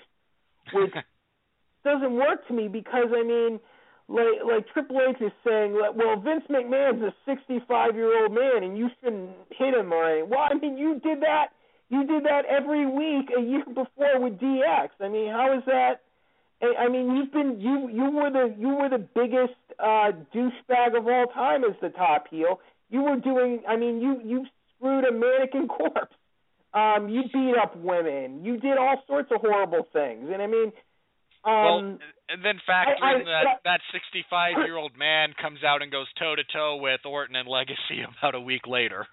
which 0.73 0.93
doesn't 1.83 2.13
work 2.13 2.47
to 2.49 2.53
me 2.53 2.67
because 2.67 3.07
I 3.15 3.23
mean 3.23 3.59
like 4.07 4.45
like 4.45 4.67
Triple 4.73 5.01
H 5.09 5.19
is 5.19 5.31
saying, 5.43 5.73
well, 5.73 6.21
Vince 6.21 6.43
McMahon's 6.47 7.01
a 7.01 7.13
65 7.25 7.95
year 7.95 8.21
old 8.21 8.33
man 8.33 8.63
and 8.63 8.77
you 8.77 8.89
shouldn't 9.01 9.31
hit 9.57 9.73
him 9.73 9.91
or 9.91 10.07
anything. 10.07 10.29
Well, 10.29 10.47
I 10.51 10.53
mean, 10.53 10.77
you 10.77 10.99
did 10.99 11.21
that. 11.21 11.47
You 11.89 12.05
did 12.05 12.25
that 12.25 12.43
every 12.45 12.85
week 12.85 13.31
a 13.35 13.41
year 13.41 13.65
before 13.65 14.19
with 14.19 14.39
DX. 14.39 14.89
I 14.99 15.09
mean, 15.09 15.31
how 15.31 15.57
is 15.57 15.63
that? 15.65 16.01
I 16.61 16.89
mean, 16.89 17.15
you've 17.15 17.31
been 17.31 17.59
you 17.59 17.89
you 17.89 18.11
were 18.11 18.29
the 18.29 18.55
you 18.57 18.69
were 18.69 18.89
the 18.89 18.99
biggest 18.99 19.57
uh, 19.79 20.11
douchebag 20.33 20.97
of 20.97 21.07
all 21.07 21.25
time 21.33 21.63
as 21.63 21.75
the 21.81 21.89
top 21.89 22.27
heel. 22.29 22.59
You 22.89 23.01
were 23.01 23.17
doing. 23.17 23.63
I 23.67 23.77
mean, 23.77 23.99
you 23.99 24.21
you 24.23 24.45
screwed 24.75 25.05
a 25.05 25.11
mannequin 25.11 25.67
corpse. 25.77 26.15
Um, 26.73 27.09
you 27.09 27.23
beat 27.33 27.55
up 27.61 27.75
women. 27.75 28.45
You 28.45 28.57
did 28.57 28.77
all 28.77 29.01
sorts 29.07 29.29
of 29.31 29.41
horrible 29.41 29.87
things. 29.91 30.29
And 30.31 30.41
I 30.41 30.47
mean, 30.47 30.71
um, 31.43 31.53
well, 31.65 31.79
and 32.29 32.45
then 32.45 32.61
factor 32.65 33.03
I, 33.03 33.13
I, 33.13 33.19
in 33.19 33.25
that 33.25 33.45
that 33.65 33.81
65 33.91 34.65
year 34.65 34.77
old 34.77 34.95
man 34.97 35.33
comes 35.41 35.63
out 35.63 35.81
and 35.81 35.91
goes 35.91 36.07
toe 36.19 36.35
to 36.35 36.43
toe 36.53 36.77
with 36.79 37.01
Orton 37.05 37.35
and 37.35 37.47
Legacy 37.47 38.05
about 38.19 38.35
a 38.35 38.39
week 38.39 38.67
later. 38.67 39.07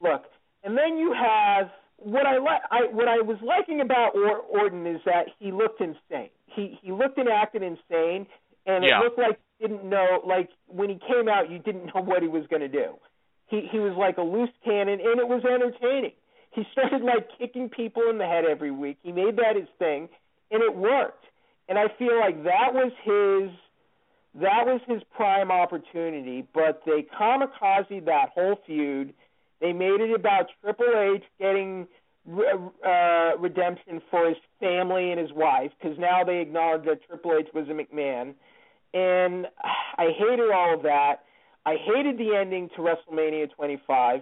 Look, 0.00 0.24
and 0.64 0.76
then 0.76 0.96
you 0.96 1.12
have 1.12 1.70
what 1.98 2.26
I 2.26 2.38
like. 2.38 2.62
I 2.70 2.80
what 2.90 3.08
I 3.08 3.20
was 3.20 3.36
liking 3.42 3.80
about 3.82 4.14
or- 4.14 4.40
Orton 4.40 4.86
is 4.86 5.00
that 5.04 5.26
he 5.38 5.52
looked 5.52 5.80
insane. 5.80 6.30
He 6.46 6.78
he 6.82 6.92
looked 6.92 7.18
and 7.18 7.28
acted 7.28 7.62
insane, 7.62 8.26
and 8.66 8.84
it 8.84 8.88
Yeah. 8.88 9.00
looked 9.00 9.18
like 9.18 9.38
he 9.58 9.66
didn't 9.66 9.84
know. 9.84 10.22
Like 10.24 10.50
when 10.66 10.88
he 10.88 10.98
came 11.06 11.28
out, 11.28 11.50
you 11.50 11.58
didn't 11.58 11.86
know 11.94 12.02
what 12.02 12.22
he 12.22 12.28
was 12.28 12.46
going 12.48 12.62
to 12.62 12.68
do. 12.68 12.98
He 13.48 13.62
he 13.70 13.78
was 13.78 13.96
like 13.96 14.18
a 14.18 14.22
loose 14.22 14.50
cannon, 14.64 15.00
and 15.00 15.20
it 15.20 15.28
was 15.28 15.44
entertaining. 15.44 16.12
He 16.52 16.64
started 16.72 17.02
like 17.02 17.28
kicking 17.38 17.68
people 17.68 18.08
in 18.08 18.18
the 18.18 18.26
head 18.26 18.44
every 18.44 18.70
week. 18.70 18.98
He 19.02 19.12
made 19.12 19.36
that 19.36 19.56
his 19.56 19.68
thing, 19.78 20.08
and 20.50 20.62
it 20.62 20.74
worked. 20.74 21.24
And 21.68 21.78
I 21.78 21.88
feel 21.98 22.18
like 22.18 22.42
that 22.44 22.72
was 22.72 22.92
his 23.02 23.50
that 24.42 24.66
was 24.66 24.80
his 24.86 25.02
prime 25.14 25.50
opportunity, 25.50 26.46
but 26.54 26.82
they 26.84 27.02
kamikaze 27.18 28.04
that 28.04 28.30
whole 28.34 28.56
feud. 28.66 29.14
They 29.60 29.72
made 29.72 30.00
it 30.00 30.14
about 30.14 30.46
Triple 30.60 31.14
H 31.16 31.22
getting 31.40 31.86
uh, 32.28 33.38
redemption 33.38 34.00
for 34.10 34.28
his 34.28 34.36
family 34.60 35.10
and 35.12 35.20
his 35.20 35.32
wife 35.32 35.70
because 35.80 35.96
now 35.98 36.24
they 36.24 36.40
acknowledge 36.40 36.84
that 36.84 36.98
Triple 37.06 37.38
H 37.38 37.48
was 37.54 37.66
a 37.68 37.72
McMahon, 37.72 38.34
and 38.94 39.46
I 39.98 40.08
hated 40.18 40.50
all 40.50 40.74
of 40.74 40.82
that. 40.82 41.22
I 41.64 41.76
hated 41.84 42.18
the 42.18 42.36
ending 42.36 42.68
to 42.76 42.82
WrestleMania 42.82 43.50
25, 43.54 44.20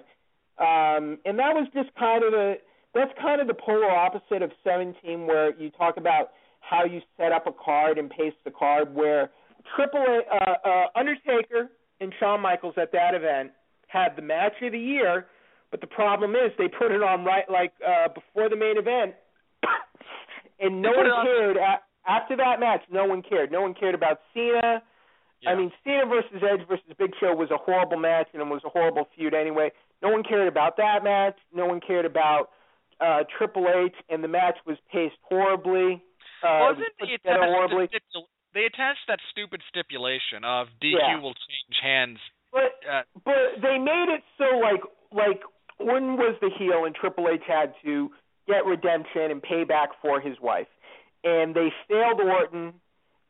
um, 0.58 1.18
and 1.24 1.38
that 1.38 1.54
was 1.54 1.68
just 1.74 1.94
kind 1.98 2.24
of 2.24 2.32
the 2.32 2.54
that's 2.94 3.10
kind 3.20 3.40
of 3.40 3.48
the 3.48 3.54
polar 3.54 3.90
opposite 3.90 4.40
of 4.40 4.52
17, 4.62 5.26
where 5.26 5.54
you 5.56 5.70
talk 5.70 5.96
about 5.96 6.30
how 6.60 6.84
you 6.84 7.00
set 7.16 7.32
up 7.32 7.46
a 7.46 7.52
card 7.52 7.98
and 7.98 8.08
paste 8.08 8.36
the 8.44 8.50
card. 8.50 8.94
Where 8.94 9.30
Triple 9.74 10.00
A, 10.00 10.20
uh, 10.34 10.54
uh, 10.64 10.86
Undertaker 10.98 11.70
and 12.00 12.12
Shawn 12.20 12.40
Michaels 12.40 12.74
at 12.76 12.92
that 12.92 13.14
event 13.14 13.50
had 13.88 14.16
the 14.16 14.22
match 14.22 14.54
of 14.62 14.72
the 14.72 14.78
year, 14.78 15.26
but 15.74 15.80
the 15.80 15.88
problem 15.90 16.36
is 16.38 16.52
they 16.56 16.68
put 16.68 16.92
it 16.92 17.02
on 17.02 17.24
right 17.24 17.50
like 17.50 17.72
uh, 17.82 18.06
before 18.14 18.48
the 18.48 18.54
main 18.54 18.78
event, 18.78 19.14
and 20.60 20.80
no 20.80 20.90
one 20.92 21.06
it 21.06 21.10
on- 21.10 21.26
cared. 21.26 21.56
After 22.06 22.36
that 22.36 22.60
match, 22.60 22.82
no 22.92 23.06
one 23.06 23.22
cared. 23.22 23.50
No 23.50 23.62
one 23.62 23.72
cared 23.74 23.94
about 23.94 24.20
Cena. 24.34 24.82
Yeah. 25.40 25.50
I 25.50 25.54
mean, 25.56 25.72
Cena 25.82 26.04
versus 26.06 26.36
Edge 26.44 26.60
versus 26.68 26.84
Big 26.98 27.10
Show 27.18 27.34
was 27.34 27.50
a 27.50 27.56
horrible 27.56 27.96
match 27.98 28.28
and 28.34 28.42
it 28.42 28.46
was 28.46 28.60
a 28.64 28.68
horrible 28.68 29.08
feud 29.16 29.32
anyway. 29.32 29.72
No 30.02 30.10
one 30.10 30.22
cared 30.22 30.46
about 30.46 30.76
that 30.76 31.02
match. 31.02 31.36
No 31.54 31.64
one 31.64 31.80
cared 31.80 32.04
about 32.04 32.50
uh, 33.00 33.24
Triple 33.38 33.66
H, 33.68 33.94
and 34.10 34.22
the 34.22 34.28
match 34.28 34.56
was 34.66 34.76
paced 34.92 35.16
horribly. 35.22 36.02
Uh, 36.44 36.68
Wasn't 36.76 36.84
it 36.84 36.94
was 37.00 37.10
attached 37.24 37.40
horribly. 37.42 37.86
the 37.90 38.00
stipul- 38.04 38.28
they 38.52 38.64
attached 38.68 39.08
that 39.08 39.18
stupid 39.32 39.62
stipulation 39.70 40.44
of 40.44 40.68
DQ 40.84 40.92
Yeah. 41.00 41.20
will 41.20 41.32
change 41.34 41.76
hands. 41.82 42.18
But 42.52 42.78
Uh, 42.84 43.02
but 43.24 43.62
they 43.64 43.78
made 43.78 44.12
it 44.12 44.22
so 44.36 44.58
like 44.60 44.82
like 45.10 45.40
Orton 45.78 46.16
was 46.16 46.36
the 46.40 46.50
heel 46.56 46.84
and 46.84 46.94
Triple 46.94 47.28
H 47.28 47.42
had 47.46 47.74
to 47.84 48.10
get 48.46 48.64
redemption 48.66 49.30
and 49.30 49.42
payback 49.42 49.88
for 50.00 50.20
his 50.20 50.36
wife, 50.40 50.68
and 51.22 51.54
they 51.54 51.72
failed 51.88 52.20
Orton, 52.20 52.74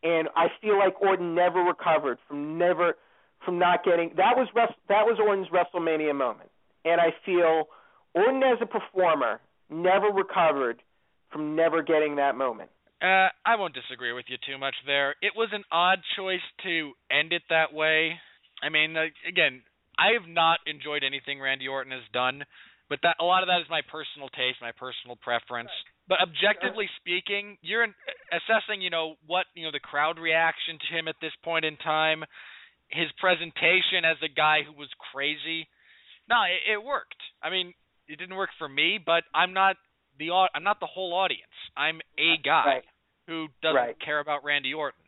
and 0.02 0.28
I 0.36 0.48
feel 0.60 0.78
like 0.78 1.00
Orton 1.00 1.34
never 1.34 1.60
recovered 1.60 2.18
from 2.28 2.58
never 2.58 2.96
from 3.44 3.58
not 3.58 3.84
getting 3.84 4.10
that 4.16 4.36
was 4.36 4.48
that 4.54 5.06
was 5.06 5.18
Orton's 5.20 5.48
WrestleMania 5.48 6.14
moment, 6.14 6.50
and 6.84 7.00
I 7.00 7.14
feel 7.24 7.68
Orton 8.14 8.42
as 8.42 8.58
a 8.60 8.66
performer 8.66 9.40
never 9.70 10.08
recovered 10.08 10.82
from 11.30 11.56
never 11.56 11.82
getting 11.82 12.16
that 12.16 12.36
moment. 12.36 12.70
Uh, 13.02 13.28
I 13.44 13.56
won't 13.56 13.74
disagree 13.74 14.12
with 14.12 14.26
you 14.28 14.38
too 14.46 14.56
much 14.56 14.74
there. 14.86 15.14
It 15.20 15.32
was 15.36 15.48
an 15.52 15.64
odd 15.70 15.98
choice 16.16 16.44
to 16.62 16.92
end 17.10 17.32
it 17.32 17.42
that 17.50 17.74
way. 17.74 18.18
I 18.62 18.70
mean, 18.70 18.96
again, 19.28 19.62
I 19.98 20.12
have 20.18 20.28
not 20.28 20.60
enjoyed 20.66 21.04
anything 21.04 21.40
Randy 21.40 21.68
Orton 21.68 21.92
has 21.92 22.06
done, 22.12 22.44
but 22.88 22.98
that 23.02 23.16
a 23.20 23.24
lot 23.24 23.42
of 23.42 23.48
that 23.48 23.60
is 23.60 23.68
my 23.70 23.80
personal 23.90 24.28
taste, 24.30 24.58
my 24.60 24.72
personal 24.72 25.16
preference. 25.16 25.70
But 26.08 26.20
objectively 26.20 26.88
speaking, 27.00 27.56
you're 27.62 27.84
in, 27.84 27.94
assessing, 28.32 28.82
you 28.82 28.90
know, 28.90 29.14
what 29.26 29.46
you 29.54 29.64
know 29.64 29.72
the 29.72 29.80
crowd 29.80 30.18
reaction 30.18 30.78
to 30.78 30.88
him 30.96 31.08
at 31.08 31.16
this 31.20 31.32
point 31.42 31.64
in 31.64 31.76
time, 31.78 32.24
his 32.88 33.08
presentation 33.18 34.04
as 34.04 34.16
a 34.22 34.28
guy 34.28 34.60
who 34.66 34.72
was 34.76 34.88
crazy. 35.12 35.66
No, 36.28 36.36
it, 36.44 36.78
it 36.80 36.84
worked. 36.84 37.20
I 37.42 37.50
mean, 37.50 37.72
it 38.08 38.18
didn't 38.18 38.36
work 38.36 38.50
for 38.58 38.68
me, 38.68 38.98
but 39.04 39.24
I'm 39.34 39.52
not 39.52 39.76
the 40.18 40.30
I'm 40.30 40.64
not 40.64 40.80
the 40.80 40.86
whole 40.86 41.14
audience. 41.14 41.52
I'm 41.76 42.00
a 42.18 42.36
guy 42.42 42.66
Right. 42.66 42.84
who 43.26 43.48
doesn't 43.62 43.76
Right. 43.76 44.00
care 44.00 44.20
about 44.20 44.44
Randy 44.44 44.74
Orton. 44.74 45.03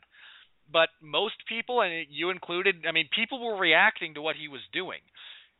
But 0.71 0.89
most 1.01 1.37
people, 1.49 1.81
and 1.81 2.07
you 2.11 2.31
included, 2.31 2.85
I 2.89 2.93
mean, 2.93 3.09
people 3.15 3.45
were 3.45 3.57
reacting 3.57 4.15
to 4.15 4.23
what 4.23 4.37
he 4.37 4.49
was 4.49 4.63
doing. 4.73 5.01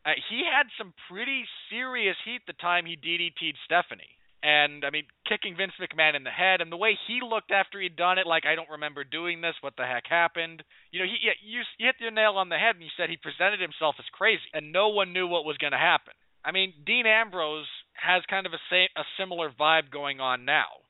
Uh, 0.05 0.19
he 0.31 0.43
had 0.43 0.67
some 0.79 0.95
pretty 1.11 1.45
serious 1.71 2.17
heat 2.25 2.43
the 2.47 2.53
time 2.55 2.87
he 2.87 2.97
DDT'd 2.97 3.57
Stephanie. 3.65 4.19
And, 4.43 4.85
I 4.85 4.91
mean, 4.91 5.07
kicking 5.27 5.57
Vince 5.57 5.73
McMahon 5.81 6.15
in 6.15 6.23
the 6.23 6.31
head, 6.31 6.61
and 6.61 6.71
the 6.71 6.77
way 6.77 6.97
he 7.09 7.19
looked 7.19 7.51
after 7.51 7.81
he'd 7.81 7.97
done 7.97 8.19
it, 8.19 8.27
like, 8.27 8.47
I 8.47 8.55
don't 8.55 8.71
remember 8.71 9.03
doing 9.03 9.41
this, 9.41 9.55
what 9.61 9.75
the 9.77 9.87
heck 9.87 10.07
happened? 10.07 10.63
You 10.93 11.01
know, 11.01 11.07
he, 11.07 11.19
you, 11.19 11.33
you 11.43 11.63
hit 11.79 11.97
the 11.99 12.15
nail 12.15 12.39
on 12.39 12.49
the 12.49 12.59
head, 12.59 12.77
and 12.77 12.85
you 12.85 12.91
said 12.97 13.11
he 13.11 13.17
presented 13.17 13.59
himself 13.59 13.97
as 13.99 14.05
crazy, 14.13 14.47
and 14.53 14.71
no 14.71 14.89
one 14.89 15.13
knew 15.13 15.27
what 15.27 15.45
was 15.45 15.59
going 15.59 15.73
to 15.73 15.79
happen. 15.79 16.15
I 16.45 16.53
mean, 16.53 16.75
Dean 16.87 17.07
Ambrose 17.07 17.67
has 17.95 18.23
kind 18.31 18.47
of 18.47 18.53
a, 18.53 18.63
sa- 18.71 18.95
a 18.95 19.05
similar 19.19 19.51
vibe 19.51 19.91
going 19.91 20.21
on 20.21 20.45
now. 20.45 20.87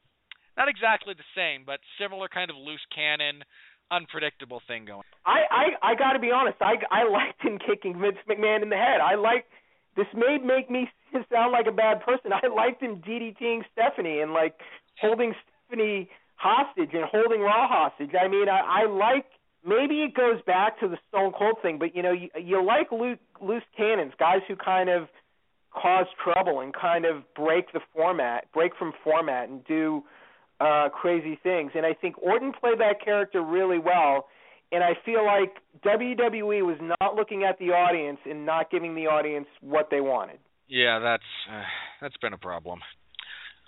Not 0.57 0.69
exactly 0.69 1.15
the 1.17 1.33
same, 1.37 1.65
but 1.65 1.81
similar 2.01 2.29
kind 2.29 2.51
of 2.51 2.57
loose 2.57 2.85
cannon, 2.95 3.45
unpredictable 3.91 4.61
thing 4.67 4.85
going. 4.85 5.03
I 5.25 5.41
I 5.51 5.93
I 5.93 5.95
got 5.95 6.13
to 6.13 6.19
be 6.19 6.31
honest. 6.31 6.59
I 6.61 6.75
I 6.91 7.09
liked 7.09 7.43
him 7.43 7.59
kicking 7.59 7.99
Vince 8.01 8.19
McMahon 8.29 8.63
in 8.63 8.71
the 8.71 8.77
head. 8.77 9.01
I 9.01 9.15
like 9.15 9.47
this 9.97 10.07
may 10.15 10.39
make 10.39 10.71
me 10.71 10.91
sound 11.33 11.53
like 11.53 11.67
a 11.67 11.73
bad 11.73 12.03
person. 12.03 12.33
I 12.33 12.47
liked 12.49 12.83
him 12.83 13.03
DDTing 13.07 13.63
Stephanie 13.73 14.21
and 14.21 14.33
like 14.33 14.55
holding 15.01 15.35
Stephanie 15.45 16.09
hostage 16.37 16.91
and 16.93 17.05
holding 17.05 17.41
Raw 17.41 17.67
hostage. 17.69 18.11
I 18.21 18.29
mean, 18.29 18.49
I 18.49 18.85
I 18.85 18.87
like 18.87 19.27
maybe 19.65 20.03
it 20.03 20.15
goes 20.15 20.41
back 20.47 20.79
to 20.81 20.89
the 20.89 20.99
Stone 21.09 21.33
Cold 21.37 21.57
thing, 21.63 21.79
but 21.79 21.95
you 21.97 22.03
know, 22.03 22.13
you, 22.13 22.29
you 22.41 22.65
like 22.65 22.93
loose 22.93 23.19
loose 23.41 23.65
cannons, 23.77 24.13
guys 24.19 24.41
who 24.49 24.57
kind 24.57 24.89
of 24.89 25.09
cause 25.73 26.07
trouble 26.23 26.61
and 26.61 26.73
kind 26.75 27.05
of 27.05 27.23
break 27.35 27.73
the 27.73 27.81
format, 27.95 28.51
break 28.53 28.73
from 28.77 28.93
format 29.05 29.49
and 29.49 29.65
do 29.65 30.03
uh 30.61 30.89
crazy 30.89 31.39
things. 31.43 31.73
And 31.75 31.85
I 31.85 31.95
think 31.95 32.17
Orton 32.23 32.53
played 32.53 32.79
that 32.81 33.05
character 33.05 33.43
really 33.43 33.79
well. 33.79 34.27
And 34.73 34.83
I 34.83 34.95
feel 35.05 35.25
like 35.25 35.63
WWE 35.85 36.67
was 36.67 36.79
not 37.01 37.15
looking 37.15 37.45
at 37.45 37.59
the 37.59 37.67
audience 37.67 38.19
and 38.25 38.45
not 38.45 38.71
giving 38.71 38.97
the 38.97 39.07
audience 39.07 39.47
what 39.61 39.89
they 39.91 40.01
wanted. 40.01 40.39
Yeah, 40.69 40.99
that's 40.99 41.23
uh, 41.51 41.63
that's 42.01 42.17
been 42.17 42.33
a 42.33 42.39
problem. 42.39 42.81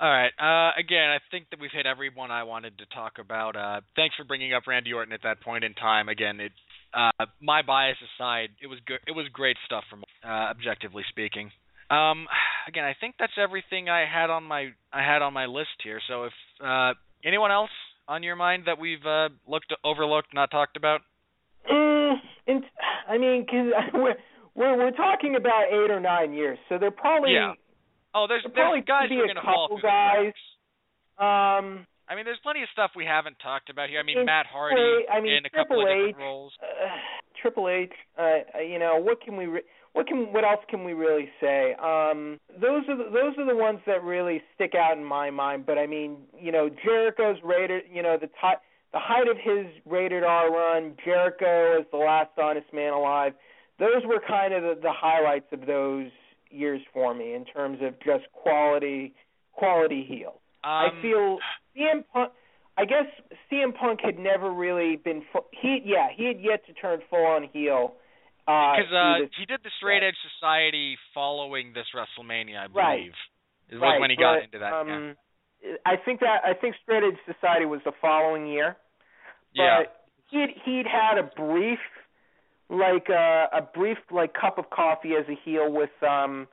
All 0.00 0.08
right. 0.08 0.30
Uh, 0.38 0.78
again, 0.78 1.10
I 1.10 1.18
think 1.30 1.50
that 1.50 1.60
we've 1.60 1.72
hit 1.72 1.86
everyone 1.86 2.30
I 2.30 2.44
wanted 2.44 2.78
to 2.78 2.86
talk 2.86 3.18
about. 3.18 3.56
Uh, 3.56 3.80
thanks 3.96 4.14
for 4.14 4.22
bringing 4.22 4.54
up 4.54 4.62
Randy 4.66 4.92
Orton 4.92 5.12
at 5.12 5.24
that 5.24 5.40
point 5.40 5.64
in 5.64 5.74
time. 5.74 6.08
Again, 6.08 6.38
it 6.38 6.52
uh, 6.94 7.26
my 7.40 7.62
bias 7.62 7.96
aside, 8.14 8.50
it 8.62 8.66
was 8.66 8.78
good. 8.86 9.00
It 9.06 9.12
was 9.12 9.26
great 9.32 9.56
stuff 9.66 9.84
from 9.90 10.04
uh, 10.24 10.50
objectively 10.50 11.02
speaking. 11.08 11.50
Um, 11.90 12.26
again, 12.68 12.84
I 12.84 12.94
think 13.00 13.16
that's 13.18 13.32
everything 13.40 13.88
I 13.88 14.04
had 14.12 14.30
on 14.30 14.44
my 14.44 14.68
I 14.92 15.02
had 15.02 15.22
on 15.22 15.32
my 15.32 15.46
list 15.46 15.76
here. 15.82 16.00
So 16.08 16.24
if 16.24 16.32
uh, 16.64 16.92
anyone 17.24 17.50
else 17.50 17.70
on 18.06 18.22
your 18.22 18.36
mind 18.36 18.64
that 18.66 18.78
we've 18.78 19.04
uh, 19.04 19.28
looked 19.46 19.72
overlooked, 19.84 20.32
not 20.34 20.50
talked 20.50 20.76
about? 20.76 21.00
Mm, 21.70 22.14
and 22.46 22.64
I 23.08 23.18
mean, 23.18 23.46
cause 23.46 23.72
we're 23.94 24.14
we're 24.54 24.76
we're 24.76 24.90
talking 24.96 25.36
about 25.36 25.64
eight 25.70 25.90
or 25.90 26.00
nine 26.00 26.32
years, 26.32 26.58
so 26.68 26.78
they're 26.78 26.90
probably 26.90 27.32
Yeah. 27.34 27.52
Oh, 28.14 28.26
there's 28.28 28.42
there 28.42 28.52
probably 28.64 28.80
guys 28.80 29.08
who 29.10 29.20
are 29.20 29.26
going 29.26 29.36
to 29.36 29.42
fall 29.42 29.68
through 29.68 29.82
guys. 29.88 30.32
um 31.18 31.86
I 32.08 32.16
mean, 32.16 32.24
there's 32.24 32.40
plenty 32.42 32.62
of 32.62 32.68
stuff 32.72 32.92
we 32.96 33.04
haven't 33.04 33.36
talked 33.42 33.68
about 33.68 33.90
here. 33.90 34.00
I 34.00 34.02
mean, 34.02 34.24
Matt 34.24 34.46
Hardy 34.46 34.80
H- 34.80 35.06
I 35.12 35.20
mean, 35.20 35.34
in 35.34 35.44
a 35.44 35.50
couple 35.50 35.82
of 35.82 35.84
Triple 35.84 36.08
different 36.08 36.16
H, 36.16 36.24
roles. 36.24 36.52
uh, 36.62 36.88
Triple 37.42 37.68
H. 37.68 37.92
Uh, 38.18 38.60
you 38.64 38.78
know 38.78 38.96
what 38.96 39.20
can 39.20 39.36
we 39.36 39.44
re- 39.44 39.68
what 39.92 40.06
can 40.06 40.32
what 40.32 40.44
else 40.44 40.60
can 40.68 40.84
we 40.84 40.92
really 40.92 41.28
say? 41.40 41.74
Um, 41.74 42.38
those 42.60 42.82
are 42.88 42.96
the, 42.96 43.04
those 43.12 43.36
are 43.38 43.46
the 43.46 43.56
ones 43.56 43.80
that 43.86 44.02
really 44.04 44.42
stick 44.54 44.74
out 44.74 44.96
in 44.96 45.04
my 45.04 45.30
mind. 45.30 45.66
But 45.66 45.78
I 45.78 45.86
mean, 45.86 46.18
you 46.38 46.52
know, 46.52 46.68
Jericho's 46.84 47.38
rated. 47.44 47.84
You 47.92 48.02
know, 48.02 48.16
the 48.20 48.26
ti- 48.28 48.60
the 48.92 48.98
height 48.98 49.28
of 49.28 49.36
his 49.36 49.66
rated 49.86 50.22
R 50.24 50.50
run. 50.50 50.94
Jericho 51.04 51.78
as 51.80 51.86
the 51.90 51.98
last 51.98 52.30
honest 52.40 52.72
man 52.72 52.92
alive. 52.92 53.32
Those 53.78 54.02
were 54.04 54.20
kind 54.26 54.52
of 54.54 54.62
the, 54.62 54.74
the 54.82 54.92
highlights 54.92 55.46
of 55.52 55.66
those 55.66 56.10
years 56.50 56.80
for 56.92 57.14
me 57.14 57.34
in 57.34 57.44
terms 57.44 57.78
of 57.82 57.94
just 58.00 58.24
quality 58.32 59.14
quality 59.52 60.04
heel. 60.08 60.34
I 60.64 60.86
Um, 60.86 60.98
feel 61.02 61.38
CM 61.76 62.04
Punk. 62.12 62.32
I 62.76 62.84
guess 62.84 63.06
CM 63.50 63.74
Punk 63.74 64.00
had 64.02 64.18
never 64.18 64.52
really 64.52 64.96
been. 64.96 65.22
Fu- 65.32 65.44
he 65.52 65.80
yeah 65.84 66.08
he 66.14 66.26
had 66.26 66.40
yet 66.40 66.64
to 66.66 66.72
turn 66.72 67.00
full 67.10 67.24
on 67.26 67.44
heel. 67.52 67.94
Because 68.48 68.88
Because 68.88 69.28
uh, 69.28 69.36
he 69.38 69.44
did 69.44 69.60
the 69.62 69.70
Straight 69.76 70.02
Edge 70.02 70.16
Society 70.32 70.96
following 71.12 71.72
this 71.74 71.84
WrestleMania, 71.92 72.56
I 72.56 72.66
Right. 72.72 72.96
believe. 73.04 73.14
Is 73.68 73.80
right, 73.80 74.00
when 74.00 74.08
he 74.08 74.16
got 74.16 74.36
but, 74.40 74.44
into 74.44 74.58
that. 74.60 74.72
Um, 74.72 75.16
I 75.84 75.96
think 75.96 76.20
that 76.20 76.40
I 76.44 76.54
think 76.54 76.74
Straight 76.82 77.02
Edge 77.04 77.18
Society 77.26 77.66
was 77.66 77.80
the 77.84 77.92
following 78.00 78.46
year. 78.46 78.76
yeah. 79.52 79.80
But 79.84 80.06
he'd 80.30 80.54
he'd 80.64 80.86
had 80.86 81.18
a 81.18 81.24
brief 81.24 81.78
like 82.70 83.10
uh, 83.10 83.48
a 83.52 83.60
brief 83.60 83.98
like 84.10 84.32
cup 84.32 84.56
of 84.56 84.70
coffee 84.70 85.12
as 85.14 85.26
a 85.28 85.34
heel 85.44 85.70
with 85.70 85.90
um 86.02 86.48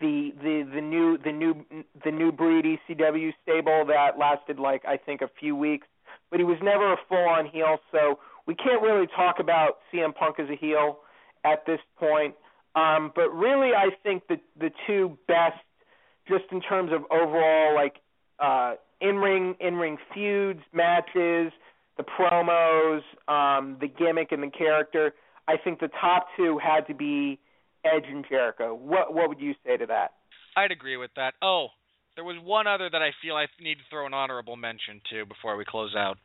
the 0.00 0.30
the 0.40 0.62
the 0.74 0.80
new 0.80 1.18
the 1.18 1.32
new 1.32 1.64
the 2.04 2.12
new 2.12 2.30
breed 2.30 2.64
ECW 2.64 3.32
stable 3.42 3.84
that 3.86 4.16
lasted 4.16 4.60
like 4.60 4.84
I 4.86 4.96
think 4.98 5.22
a 5.22 5.30
few 5.40 5.56
weeks, 5.56 5.88
but 6.30 6.38
he 6.38 6.44
was 6.44 6.58
never 6.62 6.92
a 6.92 6.96
full 7.08 7.26
on 7.28 7.46
heel, 7.46 7.78
so 7.90 8.20
we 8.46 8.54
can't 8.54 8.82
really 8.82 9.08
talk 9.08 9.40
about 9.40 9.78
CM 9.92 10.14
Punk 10.14 10.38
as 10.38 10.48
a 10.48 10.56
heel 10.56 10.98
at 11.44 11.66
this 11.66 11.80
point. 11.98 12.34
Um, 12.74 13.12
but 13.14 13.30
really, 13.30 13.70
I 13.74 13.90
think 14.02 14.24
that 14.28 14.40
the 14.58 14.70
two 14.86 15.18
best, 15.28 15.58
just 16.28 16.44
in 16.50 16.60
terms 16.60 16.90
of 16.92 17.02
overall 17.10 17.74
like 17.74 17.96
uh, 18.38 18.74
in 19.00 19.16
ring 19.16 19.54
in 19.60 19.74
ring 19.74 19.98
feuds, 20.14 20.60
matches, 20.72 21.52
the 21.96 22.04
promos, 22.04 23.02
um, 23.28 23.76
the 23.80 23.88
gimmick 23.88 24.32
and 24.32 24.42
the 24.42 24.50
character. 24.50 25.14
I 25.48 25.56
think 25.62 25.80
the 25.80 25.90
top 26.00 26.28
two 26.36 26.58
had 26.58 26.86
to 26.86 26.94
be 26.94 27.38
Edge 27.84 28.04
and 28.08 28.24
Jericho. 28.28 28.74
What 28.74 29.12
what 29.12 29.28
would 29.28 29.40
you 29.40 29.54
say 29.66 29.76
to 29.76 29.86
that? 29.86 30.14
I'd 30.56 30.72
agree 30.72 30.96
with 30.96 31.10
that. 31.16 31.34
Oh, 31.42 31.68
there 32.14 32.24
was 32.24 32.36
one 32.42 32.66
other 32.66 32.88
that 32.90 33.02
I 33.02 33.10
feel 33.22 33.34
I 33.34 33.46
need 33.60 33.76
to 33.76 33.84
throw 33.90 34.06
an 34.06 34.14
honorable 34.14 34.56
mention 34.56 35.00
to 35.10 35.26
before 35.26 35.56
we 35.56 35.64
close 35.64 35.94
out. 35.96 36.18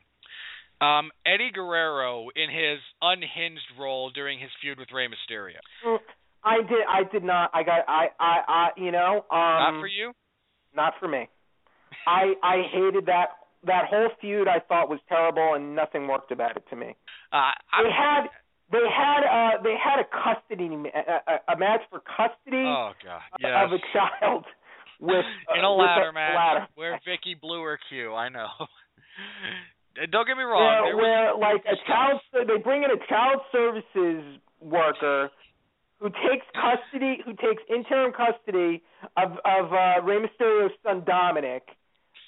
Um, 0.79 1.09
Eddie 1.25 1.51
Guerrero 1.53 2.27
in 2.35 2.49
his 2.49 2.79
unhinged 3.01 3.65
role 3.79 4.09
during 4.11 4.39
his 4.39 4.49
feud 4.61 4.77
with 4.79 4.89
Rey 4.93 5.07
Mysterio. 5.07 5.57
Mm, 5.85 5.97
I 6.43 6.57
did 6.57 6.83
I 6.87 7.11
did 7.11 7.23
not 7.23 7.49
I 7.53 7.63
got 7.63 7.79
I 7.87 8.07
I, 8.19 8.35
I 8.47 8.67
you 8.77 8.91
know 8.91 9.25
um 9.31 9.73
Not 9.73 9.79
for 9.81 9.87
you? 9.87 10.13
not 10.75 10.93
for 10.99 11.07
me. 11.07 11.27
I 12.05 12.33
I 12.43 12.61
hated 12.71 13.07
that 13.07 13.29
that 13.65 13.85
whole 13.89 14.09
feud. 14.21 14.47
I 14.47 14.59
thought 14.59 14.87
was 14.87 14.99
terrible 15.09 15.55
and 15.55 15.75
nothing 15.75 16.07
worked 16.07 16.31
about 16.31 16.55
it 16.55 16.63
to 16.69 16.75
me. 16.75 16.95
Uh, 17.33 17.51
I, 17.73 17.83
They 17.83 17.89
had 17.91 18.23
they 18.71 18.85
had 18.87 19.21
uh 19.25 19.61
they 19.63 19.75
had 19.83 19.99
a 19.99 20.05
custody 20.05 20.69
a, 20.93 21.31
a, 21.31 21.55
a 21.55 21.57
match 21.57 21.81
for 21.89 21.99
custody 22.01 22.63
oh 22.67 22.91
god, 23.03 23.21
yes. 23.39 23.51
of 23.65 23.71
a 23.71 23.79
child 23.93 24.45
with 24.99 25.25
uh, 25.49 25.57
in 25.57 25.65
a 25.65 25.73
with 25.73 25.85
ladder 25.87 26.11
match 26.11 26.35
ladder. 26.35 26.67
where 26.75 26.99
Vickie 27.07 27.39
blew 27.39 27.63
her 27.63 27.79
cue. 27.89 28.13
I 28.13 28.29
know. 28.29 28.47
Don't 30.11 30.27
get 30.27 30.37
me 30.37 30.43
wrong. 30.43 30.61
where, 30.61 30.95
was 30.95 31.01
where 31.01 31.27
like 31.37 31.63
a 31.65 31.75
child 31.87 32.21
they 32.33 32.61
bring 32.61 32.83
in 32.83 32.91
a 32.91 33.01
child 33.09 33.41
services 33.51 34.39
worker 34.61 35.29
who 35.99 36.09
takes 36.09 36.45
custody, 36.53 37.17
who 37.25 37.33
takes 37.33 37.61
interim 37.69 38.13
custody 38.13 38.83
of 39.17 39.31
of 39.43 39.73
uh, 39.73 40.01
Rey 40.03 40.19
Mysterio's 40.21 40.71
son 40.83 41.03
Dominic, 41.05 41.63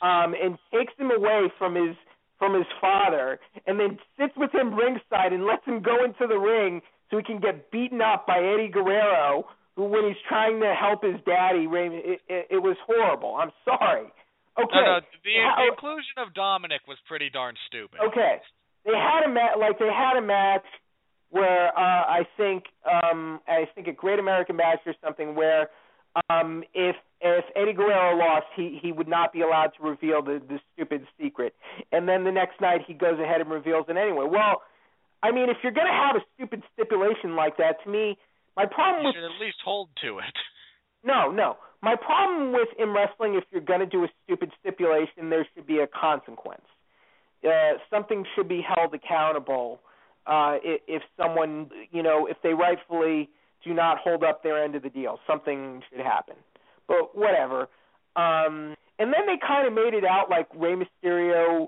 um, 0.02 0.34
and 0.34 0.58
takes 0.74 0.94
him 0.98 1.12
away 1.12 1.52
from 1.58 1.76
his 1.76 1.96
from 2.40 2.56
his 2.56 2.66
father, 2.82 3.40
and 3.68 3.80
then 3.80 4.00
sits 4.18 4.34
with 4.38 4.52
him 4.54 4.74
ringside 4.74 5.34
and 5.34 5.46
lets 5.46 5.66
him 5.66 5.82
go 5.82 6.04
into 6.04 6.26
the 6.26 6.40
ring 6.40 6.82
so 7.12 7.18
he 7.18 7.24
can 7.24 7.40
get 7.40 7.70
beaten 7.70 8.02
up 8.02 8.26
by 8.26 8.40
Eddie 8.40 8.70
Guerrero, 8.70 9.46
who 9.76 9.84
when 9.84 10.08
he's 10.08 10.22
trying 10.28 10.60
to 10.62 10.74
help 10.74 11.04
his 11.04 11.16
daddy, 11.26 11.68
Rey, 11.68 11.88
it, 11.88 12.22
it, 12.30 12.48
it 12.50 12.58
was 12.64 12.78
horrible. 12.86 13.36
I'm 13.36 13.52
sorry. 13.66 14.08
Okay. 14.64 14.84
No, 14.84 15.00
no, 15.00 15.00
the, 15.00 15.36
the 15.36 15.68
inclusion 15.72 16.18
of 16.18 16.34
Dominic 16.34 16.82
was 16.88 16.98
pretty 17.08 17.30
darn 17.30 17.56
stupid. 17.68 18.00
Okay. 18.12 18.38
They 18.86 18.96
had 18.96 19.24
a 19.26 19.30
match 19.30 19.56
like 19.60 19.80
they 19.80 19.92
had 19.92 20.18
a 20.18 20.22
match 20.22 20.66
where 21.30 21.68
uh 21.78 22.04
I 22.08 22.28
think 22.38 22.66
um 22.86 23.40
I 23.48 23.66
think 23.76 23.88
a 23.88 23.92
Great 23.92 24.20
American 24.20 24.58
Bash 24.58 24.80
or 24.86 24.94
something 25.04 25.36
where 25.36 25.70
um 26.30 26.64
if 26.74 26.96
if 27.22 27.46
Eddie 27.56 27.74
Guerrero 27.74 28.18
lost 28.18 28.48
he 28.56 28.80
he 28.82 28.92
would 28.92 29.08
not 29.08 29.34
be 29.34 29.42
allowed 29.42 29.72
to 29.78 29.84
reveal 29.84 30.22
the 30.22 30.42
the 30.48 30.60
stupid 30.74 31.06
secret. 31.22 31.54
And 31.92 32.08
then 32.08 32.24
the 32.24 32.32
next 32.32 32.62
night 32.62 32.82
he 32.88 32.94
goes 32.94 33.20
ahead 33.20 33.42
and 33.42 33.50
reveals 33.50 33.86
it 33.90 33.98
anyway. 33.98 34.26
Well, 34.30 34.62
I 35.22 35.32
mean 35.32 35.50
if 35.50 35.58
you're 35.62 35.74
going 35.74 35.88
to 35.88 35.94
have 35.94 36.16
a 36.16 36.24
stupid 36.36 36.64
stipulation 36.74 37.36
like 37.36 37.58
that 37.58 37.84
to 37.84 37.90
me 37.90 38.18
my 38.58 38.66
problem 38.66 39.04
You 39.04 39.08
with 39.08 39.16
should 39.16 39.26
at 39.26 39.40
least 39.40 39.58
hold 39.64 39.90
to 40.04 40.20
it. 40.20 40.36
no, 41.04 41.32
no. 41.32 41.58
My 41.82 41.96
problem 41.96 42.52
with 42.52 42.68
in 42.78 42.90
wrestling, 42.90 43.36
if 43.36 43.46
you're 43.52 43.62
going 43.62 43.80
to 43.80 43.86
do 43.86 44.04
a 44.04 44.08
stupid 44.26 44.52
stipulation, 44.60 45.30
there 45.30 45.48
should 45.56 45.66
be 45.66 45.80
a 45.80 45.88
consequence. 45.88 46.66
Uh, 47.44 47.78
something 47.90 48.26
should 48.36 48.50
be 48.50 48.62
held 48.62 48.94
accountable 48.94 49.80
uh, 50.28 50.58
if, 50.64 51.02
someone, 51.18 51.70
you 51.92 52.04
know, 52.04 52.28
if 52.28 52.38
they 52.44 52.54
rightfully 52.54 53.30
do 53.64 53.74
not 53.74 53.98
hold 53.98 54.24
up 54.24 54.44
their 54.44 54.62
end 54.62 54.76
of 54.76 54.84
the 54.84 54.90
deal. 54.90 55.20
Something 55.26 55.82
should 55.90 56.02
happen. 56.02 56.36
But 56.88 57.16
whatever. 57.16 57.70
Um, 58.16 58.76
and 58.98 59.14
then 59.14 59.26
they 59.26 59.38
kind 59.46 59.66
of 59.66 59.74
made 59.74 59.94
it 59.94 60.04
out 60.04 60.30
like 60.30 60.48
Rey 60.54 60.76
Mysterio, 60.76 61.68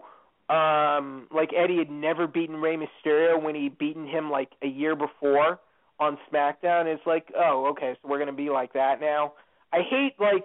um, 0.50 1.28
like 1.34 1.52
Eddie 1.56 1.78
had 1.78 1.90
never 1.90 2.28
beaten 2.28 2.58
Rey 2.58 2.76
Mysterio 2.76 3.42
when 3.42 3.56
he 3.56 3.70
beaten 3.70 4.06
him 4.06 4.30
like 4.30 4.50
a 4.62 4.68
year 4.68 4.96
before 4.96 5.60
on 6.02 6.18
SmackDown. 6.34 6.88
It's 6.88 7.06
like, 7.06 7.32
oh, 7.38 7.68
okay, 7.72 7.96
so 8.02 8.10
we're 8.10 8.20
gonna 8.20 8.34
be 8.34 8.50
like 8.50 8.74
that 8.74 9.00
now. 9.00 9.34
I 9.72 9.82
hate 9.90 10.16
like 10.20 10.44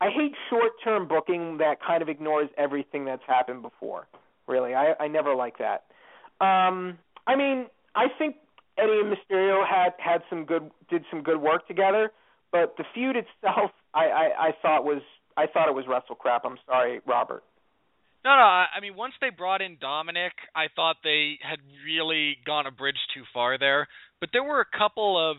I 0.00 0.10
hate 0.10 0.32
short 0.50 0.72
term 0.84 1.08
booking 1.08 1.58
that 1.58 1.76
kind 1.80 2.02
of 2.02 2.08
ignores 2.10 2.50
everything 2.58 3.06
that's 3.06 3.22
happened 3.26 3.62
before. 3.62 4.08
Really, 4.46 4.74
I 4.74 4.94
I 5.00 5.08
never 5.08 5.34
like 5.34 5.58
that. 5.58 5.84
Um, 6.44 6.98
I 7.26 7.36
mean, 7.36 7.66
I 7.94 8.06
think 8.18 8.36
Eddie 8.76 9.00
and 9.00 9.16
Mysterio 9.16 9.66
had 9.66 9.92
had 9.98 10.22
some 10.28 10.44
good 10.44 10.70
did 10.90 11.04
some 11.08 11.22
good 11.22 11.40
work 11.40 11.66
together, 11.68 12.10
but 12.52 12.74
the 12.76 12.84
feud 12.92 13.16
itself, 13.16 13.70
I 13.94 14.06
I, 14.06 14.48
I 14.48 14.50
thought 14.60 14.84
was 14.84 15.02
I 15.36 15.46
thought 15.46 15.68
it 15.68 15.74
was 15.74 15.86
wrestle 15.88 16.16
crap. 16.16 16.44
I'm 16.44 16.58
sorry, 16.66 17.00
Robert. 17.06 17.44
No, 18.24 18.32
no. 18.34 18.42
I 18.42 18.66
I 18.76 18.80
mean, 18.80 18.96
once 18.96 19.14
they 19.20 19.30
brought 19.30 19.62
in 19.62 19.78
Dominic, 19.80 20.32
I 20.54 20.66
thought 20.74 20.96
they 21.04 21.38
had 21.40 21.60
really 21.84 22.36
gone 22.44 22.66
a 22.66 22.72
bridge 22.72 22.98
too 23.14 23.22
far 23.32 23.56
there. 23.56 23.88
But 24.20 24.30
there 24.32 24.44
were 24.44 24.60
a 24.60 24.78
couple 24.78 25.18
of 25.18 25.36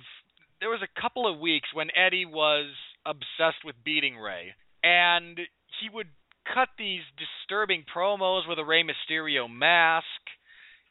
there 0.60 0.70
was 0.70 0.82
a 0.82 1.02
couple 1.02 1.32
of 1.32 1.40
weeks 1.40 1.70
when 1.74 1.88
Eddie 1.96 2.26
was 2.26 2.66
obsessed 3.06 3.64
with 3.64 3.76
beating 3.84 4.18
Rey, 4.18 4.54
and 4.84 5.38
he 5.82 5.90
would 5.94 6.08
cut 6.54 6.70
these 6.78 7.02
disturbing 7.18 7.84
promos 7.94 8.48
with 8.48 8.58
a 8.58 8.66
Rey 8.66 8.84
Mysterio 8.84 9.50
mask, 9.50 10.06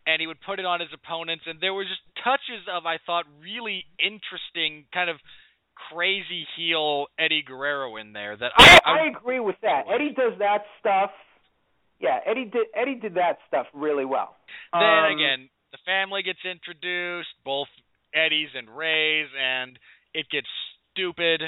and 0.06 0.20
he 0.20 0.26
would 0.26 0.40
put 0.40 0.58
it 0.60 0.66
on 0.66 0.80
his 0.80 0.90
opponents, 0.92 1.44
and 1.46 1.60
there 1.60 1.74
were 1.74 1.84
just 1.84 2.02
touches 2.22 2.66
of 2.72 2.86
I 2.86 2.98
thought 3.04 3.24
really 3.42 3.84
interesting 3.98 4.84
kind 4.92 5.10
of 5.10 5.16
crazy 5.92 6.46
heel 6.56 7.06
Eddie 7.18 7.42
Guerrero 7.46 7.96
in 7.96 8.12
there 8.12 8.36
that 8.36 8.52
I, 8.56 8.78
I, 8.84 8.90
I 8.90 9.06
agree 9.08 9.40
with 9.40 9.56
that. 9.62 9.84
Eddie 9.92 10.14
does 10.16 10.38
that 10.38 10.64
stuff. 10.80 11.10
Yeah, 12.00 12.18
Eddie 12.26 12.44
did 12.44 12.66
Eddie 12.74 12.96
did 12.96 13.14
that 13.14 13.38
stuff 13.48 13.66
really 13.74 14.04
well. 14.04 14.36
Then 14.72 14.82
Um, 14.82 15.12
again, 15.16 15.48
the 15.72 15.78
family 15.84 16.22
gets 16.22 16.44
introduced, 16.44 17.28
both 17.44 17.68
Eddie's 18.14 18.50
and 18.54 18.68
Rey's, 18.76 19.28
and 19.38 19.78
it 20.14 20.28
gets 20.30 20.46
stupid. 20.92 21.42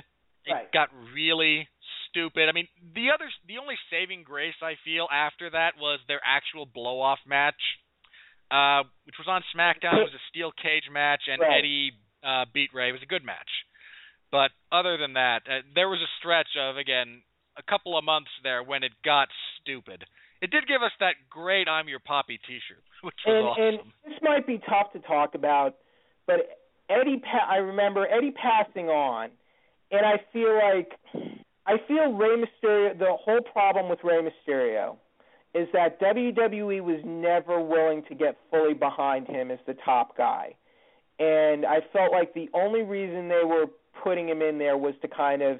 It 0.44 0.52
Right. 0.52 0.72
got 0.72 0.88
really 1.12 1.68
stupid. 2.08 2.48
I 2.48 2.52
mean, 2.52 2.68
the 2.94 3.10
other, 3.10 3.30
the 3.46 3.58
only 3.58 3.78
saving 3.90 4.22
grace 4.22 4.54
I 4.62 4.76
feel 4.84 5.08
after 5.12 5.50
that 5.50 5.76
was 5.78 6.00
their 6.08 6.20
actual 6.24 6.66
blow 6.66 7.00
off 7.00 7.20
match, 7.26 7.60
uh, 8.50 8.84
which 9.04 9.16
was 9.18 9.28
on 9.28 9.42
SmackDown. 9.54 10.00
It 10.00 10.04
was 10.04 10.14
a 10.14 10.28
steel 10.30 10.52
cage 10.52 10.88
match, 10.90 11.22
and 11.28 11.40
Right. 11.40 11.58
Eddie 11.58 11.92
uh, 12.22 12.46
beat 12.52 12.72
Rey. 12.72 12.88
It 12.88 12.92
was 12.92 13.02
a 13.02 13.06
good 13.06 13.24
match. 13.24 13.50
But 14.30 14.50
other 14.70 14.96
than 14.96 15.14
that, 15.14 15.42
uh, 15.48 15.62
there 15.74 15.88
was 15.88 16.00
a 16.00 16.10
stretch 16.18 16.56
of 16.58 16.76
again 16.76 17.22
a 17.56 17.62
couple 17.62 17.96
of 17.96 18.04
months 18.04 18.30
there 18.42 18.62
when 18.62 18.82
it 18.84 18.92
got 19.04 19.28
stupid. 19.60 20.04
It 20.40 20.50
did 20.50 20.66
give 20.68 20.82
us 20.82 20.92
that 21.00 21.14
great 21.30 21.68
"I'm 21.68 21.88
Your 21.88 22.00
Papi" 22.00 22.38
T-shirt, 22.46 22.82
which 23.02 23.14
was 23.26 23.56
and, 23.58 23.78
awesome. 23.78 23.92
and 24.04 24.12
this 24.12 24.18
might 24.22 24.46
be 24.46 24.60
tough 24.68 24.92
to 24.92 25.00
talk 25.00 25.34
about, 25.34 25.76
but 26.26 26.36
Eddie, 26.90 27.20
pa- 27.20 27.48
I 27.50 27.56
remember 27.56 28.06
Eddie 28.06 28.32
passing 28.32 28.88
on, 28.88 29.30
and 29.90 30.06
I 30.06 30.16
feel 30.32 30.54
like 30.54 30.92
I 31.66 31.76
feel 31.86 32.12
Rey 32.12 32.42
Mysterio. 32.42 32.98
The 32.98 33.16
whole 33.20 33.40
problem 33.40 33.88
with 33.88 33.98
Rey 34.02 34.20
Mysterio 34.22 34.96
is 35.54 35.68
that 35.72 36.00
WWE 36.00 36.82
was 36.82 37.00
never 37.04 37.60
willing 37.60 38.02
to 38.08 38.14
get 38.14 38.36
fully 38.50 38.74
behind 38.74 39.26
him 39.26 39.50
as 39.50 39.58
the 39.66 39.74
top 39.84 40.16
guy, 40.16 40.54
and 41.18 41.66
I 41.66 41.80
felt 41.92 42.12
like 42.12 42.32
the 42.34 42.48
only 42.54 42.82
reason 42.82 43.28
they 43.28 43.42
were 43.44 43.66
putting 44.02 44.28
him 44.28 44.40
in 44.42 44.58
there 44.58 44.76
was 44.76 44.94
to 45.02 45.08
kind 45.08 45.42
of, 45.42 45.58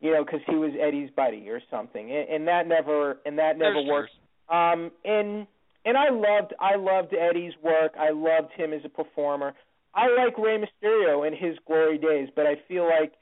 you 0.00 0.12
know, 0.12 0.24
because 0.24 0.40
he 0.46 0.54
was 0.54 0.72
Eddie's 0.80 1.10
buddy 1.16 1.48
or 1.48 1.60
something, 1.70 2.10
and, 2.10 2.28
and 2.28 2.48
that 2.48 2.68
never 2.68 3.18
and 3.24 3.38
that 3.38 3.58
never 3.58 3.74
There's 3.74 3.88
worked. 3.88 4.10
Um, 4.50 4.90
and 5.04 5.46
and 5.84 5.96
I 5.96 6.10
loved 6.10 6.54
I 6.60 6.76
loved 6.76 7.14
Eddie's 7.14 7.52
work. 7.62 7.92
I 7.98 8.10
loved 8.10 8.52
him 8.56 8.72
as 8.72 8.80
a 8.84 8.88
performer. 8.88 9.54
I 9.94 10.08
like 10.08 10.36
Rey 10.38 10.58
Mysterio 10.58 11.26
in 11.26 11.34
his 11.34 11.56
glory 11.66 11.98
days, 11.98 12.28
but 12.36 12.46
I 12.46 12.56
feel 12.68 12.84
like 12.84 13.12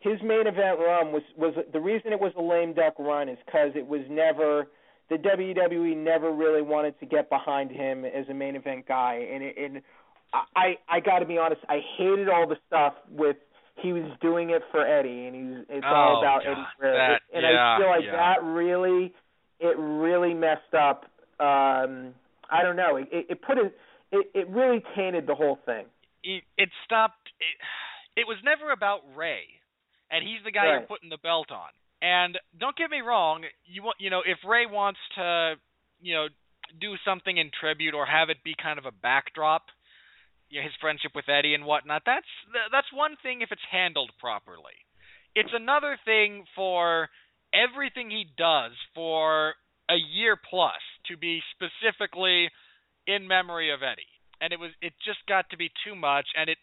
his 0.00 0.20
main 0.22 0.46
event 0.46 0.78
run 0.78 1.12
was 1.12 1.22
was 1.36 1.54
the 1.72 1.80
reason 1.80 2.12
it 2.12 2.20
was 2.20 2.32
a 2.36 2.42
lame 2.42 2.74
duck 2.74 2.94
run 2.98 3.28
is 3.28 3.38
because 3.46 3.70
it 3.74 3.86
was 3.86 4.02
never 4.10 4.66
the 5.08 5.16
WWE 5.16 5.96
never 5.96 6.32
really 6.32 6.62
wanted 6.62 6.98
to 7.00 7.06
get 7.06 7.30
behind 7.30 7.70
him 7.70 8.04
as 8.04 8.28
a 8.28 8.34
main 8.34 8.56
event 8.56 8.86
guy, 8.88 9.24
and 9.32 9.42
it, 9.42 9.54
and 9.56 9.82
I 10.54 10.76
I 10.88 11.00
got 11.00 11.20
to 11.20 11.26
be 11.26 11.38
honest, 11.38 11.62
I 11.68 11.80
hated 11.96 12.28
all 12.28 12.46
the 12.46 12.56
stuff 12.66 12.94
with 13.10 13.36
he 13.82 13.92
was 13.92 14.10
doing 14.20 14.50
it 14.50 14.62
for 14.70 14.86
Eddie, 14.86 15.26
and 15.26 15.34
he's 15.36 15.64
it's 15.68 15.86
all 15.86 16.16
Oh, 16.16 16.20
about 16.20 16.42
God, 16.44 16.50
Eddie 16.52 16.66
Guerrero, 16.80 17.16
and 17.32 17.42
yeah, 17.42 17.76
I 17.76 17.78
feel 17.78 17.88
like 17.88 18.04
yeah. 18.04 18.16
that 18.16 18.42
really 18.44 19.14
it 19.60 19.76
really 19.78 20.34
messed 20.34 20.74
up. 20.74 21.04
Um, 21.40 22.14
I 22.50 22.62
don't 22.62 22.76
know. 22.76 22.96
It, 22.96 23.08
it, 23.12 23.26
it 23.30 23.42
put 23.42 23.58
it, 23.58 23.74
it 24.12 24.26
it 24.34 24.48
really 24.48 24.82
tainted 24.96 25.26
the 25.26 25.34
whole 25.34 25.58
thing. 25.66 25.86
it, 26.22 26.42
it 26.56 26.68
stopped. 26.84 27.28
It, 27.40 28.20
it 28.20 28.26
was 28.26 28.36
never 28.44 28.72
about 28.72 29.00
Rey, 29.16 29.42
and 30.10 30.22
he's 30.26 30.42
the 30.44 30.50
guy 30.52 30.64
Right. 30.66 30.72
you're 30.78 30.86
putting 30.88 31.10
the 31.10 31.18
belt 31.22 31.50
on. 31.50 31.68
And 32.02 32.38
don't 32.58 32.76
get 32.76 32.90
me 32.90 33.00
wrong, 33.00 33.44
you 33.64 33.82
want 33.82 33.96
you 33.98 34.10
know 34.10 34.20
if 34.24 34.38
Rey 34.46 34.66
wants 34.66 35.00
to, 35.16 35.54
you 36.00 36.14
know, 36.14 36.26
do 36.80 36.94
something 37.04 37.36
in 37.36 37.50
tribute 37.58 37.94
or 37.94 38.06
have 38.06 38.28
it 38.30 38.38
be 38.44 38.54
kind 38.60 38.78
of 38.78 38.84
a 38.86 38.92
backdrop, 38.92 39.64
you 40.50 40.60
know, 40.60 40.64
his 40.64 40.74
friendship 40.80 41.12
with 41.14 41.28
Eddie 41.28 41.54
and 41.54 41.64
whatnot. 41.64 42.02
That's 42.06 42.26
that's 42.72 42.86
one 42.92 43.16
thing 43.22 43.40
if 43.42 43.50
it's 43.50 43.64
handled 43.70 44.10
properly. 44.20 44.76
It's 45.34 45.52
another 45.52 45.98
thing 46.04 46.44
for 46.54 47.08
everything 47.54 48.10
he 48.10 48.26
does 48.36 48.72
for 48.94 49.54
a 49.90 49.96
year 49.96 50.36
plus 50.36 50.82
to 51.06 51.16
be 51.16 51.40
specifically 51.54 52.48
in 53.06 53.26
memory 53.26 53.72
of 53.72 53.82
Eddie 53.82 54.10
and 54.40 54.52
it 54.52 54.58
was 54.58 54.70
it 54.82 54.92
just 55.04 55.20
got 55.28 55.48
to 55.50 55.56
be 55.56 55.70
too 55.84 55.94
much 55.94 56.26
and 56.36 56.50
it 56.50 56.58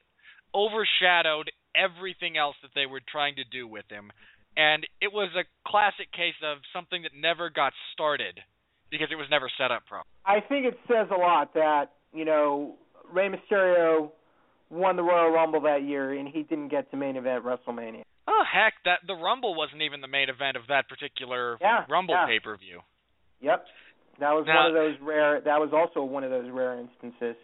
overshadowed 0.53 1.49
everything 1.75 2.37
else 2.37 2.55
that 2.61 2.71
they 2.75 2.85
were 2.85 3.01
trying 3.09 3.35
to 3.35 3.43
do 3.45 3.67
with 3.67 3.85
him 3.89 4.11
and 4.55 4.85
it 5.01 5.11
was 5.11 5.29
a 5.35 5.43
classic 5.67 6.11
case 6.11 6.37
of 6.43 6.57
something 6.73 7.01
that 7.03 7.11
never 7.15 7.49
got 7.49 7.73
started 7.93 8.39
because 8.91 9.07
it 9.11 9.15
was 9.15 9.27
never 9.29 9.49
set 9.57 9.71
up 9.71 9.85
properly. 9.87 10.13
I 10.25 10.39
think 10.39 10.65
it 10.65 10.77
says 10.87 11.07
a 11.11 11.17
lot 11.17 11.53
that 11.55 11.93
you 12.13 12.25
know 12.25 12.75
Rey 13.11 13.29
Mysterio 13.29 14.11
won 14.69 14.95
the 14.95 15.03
Royal 15.03 15.31
Rumble 15.31 15.61
that 15.61 15.83
year, 15.83 16.13
and 16.13 16.27
he 16.27 16.43
didn't 16.43 16.69
get 16.69 16.89
to 16.91 16.97
main 16.97 17.15
event 17.15 17.43
WrestleMania. 17.43 18.03
Oh 18.33 18.43
heck, 18.51 18.73
that 18.85 18.99
the 19.05 19.13
Rumble 19.13 19.53
wasn't 19.53 19.83
even 19.83 20.01
the 20.01 20.07
main 20.09 20.27
event 20.29 20.57
of 20.57 20.63
that 20.69 20.89
particular 20.89 21.57
Yeah, 21.61 21.85
Rumble 21.87 22.15
yeah. 22.15 22.25
pay-per-view. 22.25 22.81
Yep, 23.41 23.65
that 24.19 24.31
was 24.33 24.45
Now- 24.47 24.55
one 24.57 24.65
of 24.67 24.73
those 24.73 24.97
rare. 25.01 25.41
That 25.41 25.59
was 25.59 25.69
also 25.71 26.01
one 26.03 26.23
of 26.23 26.31
those 26.31 26.49
rare 26.49 26.79
instances. 26.79 27.35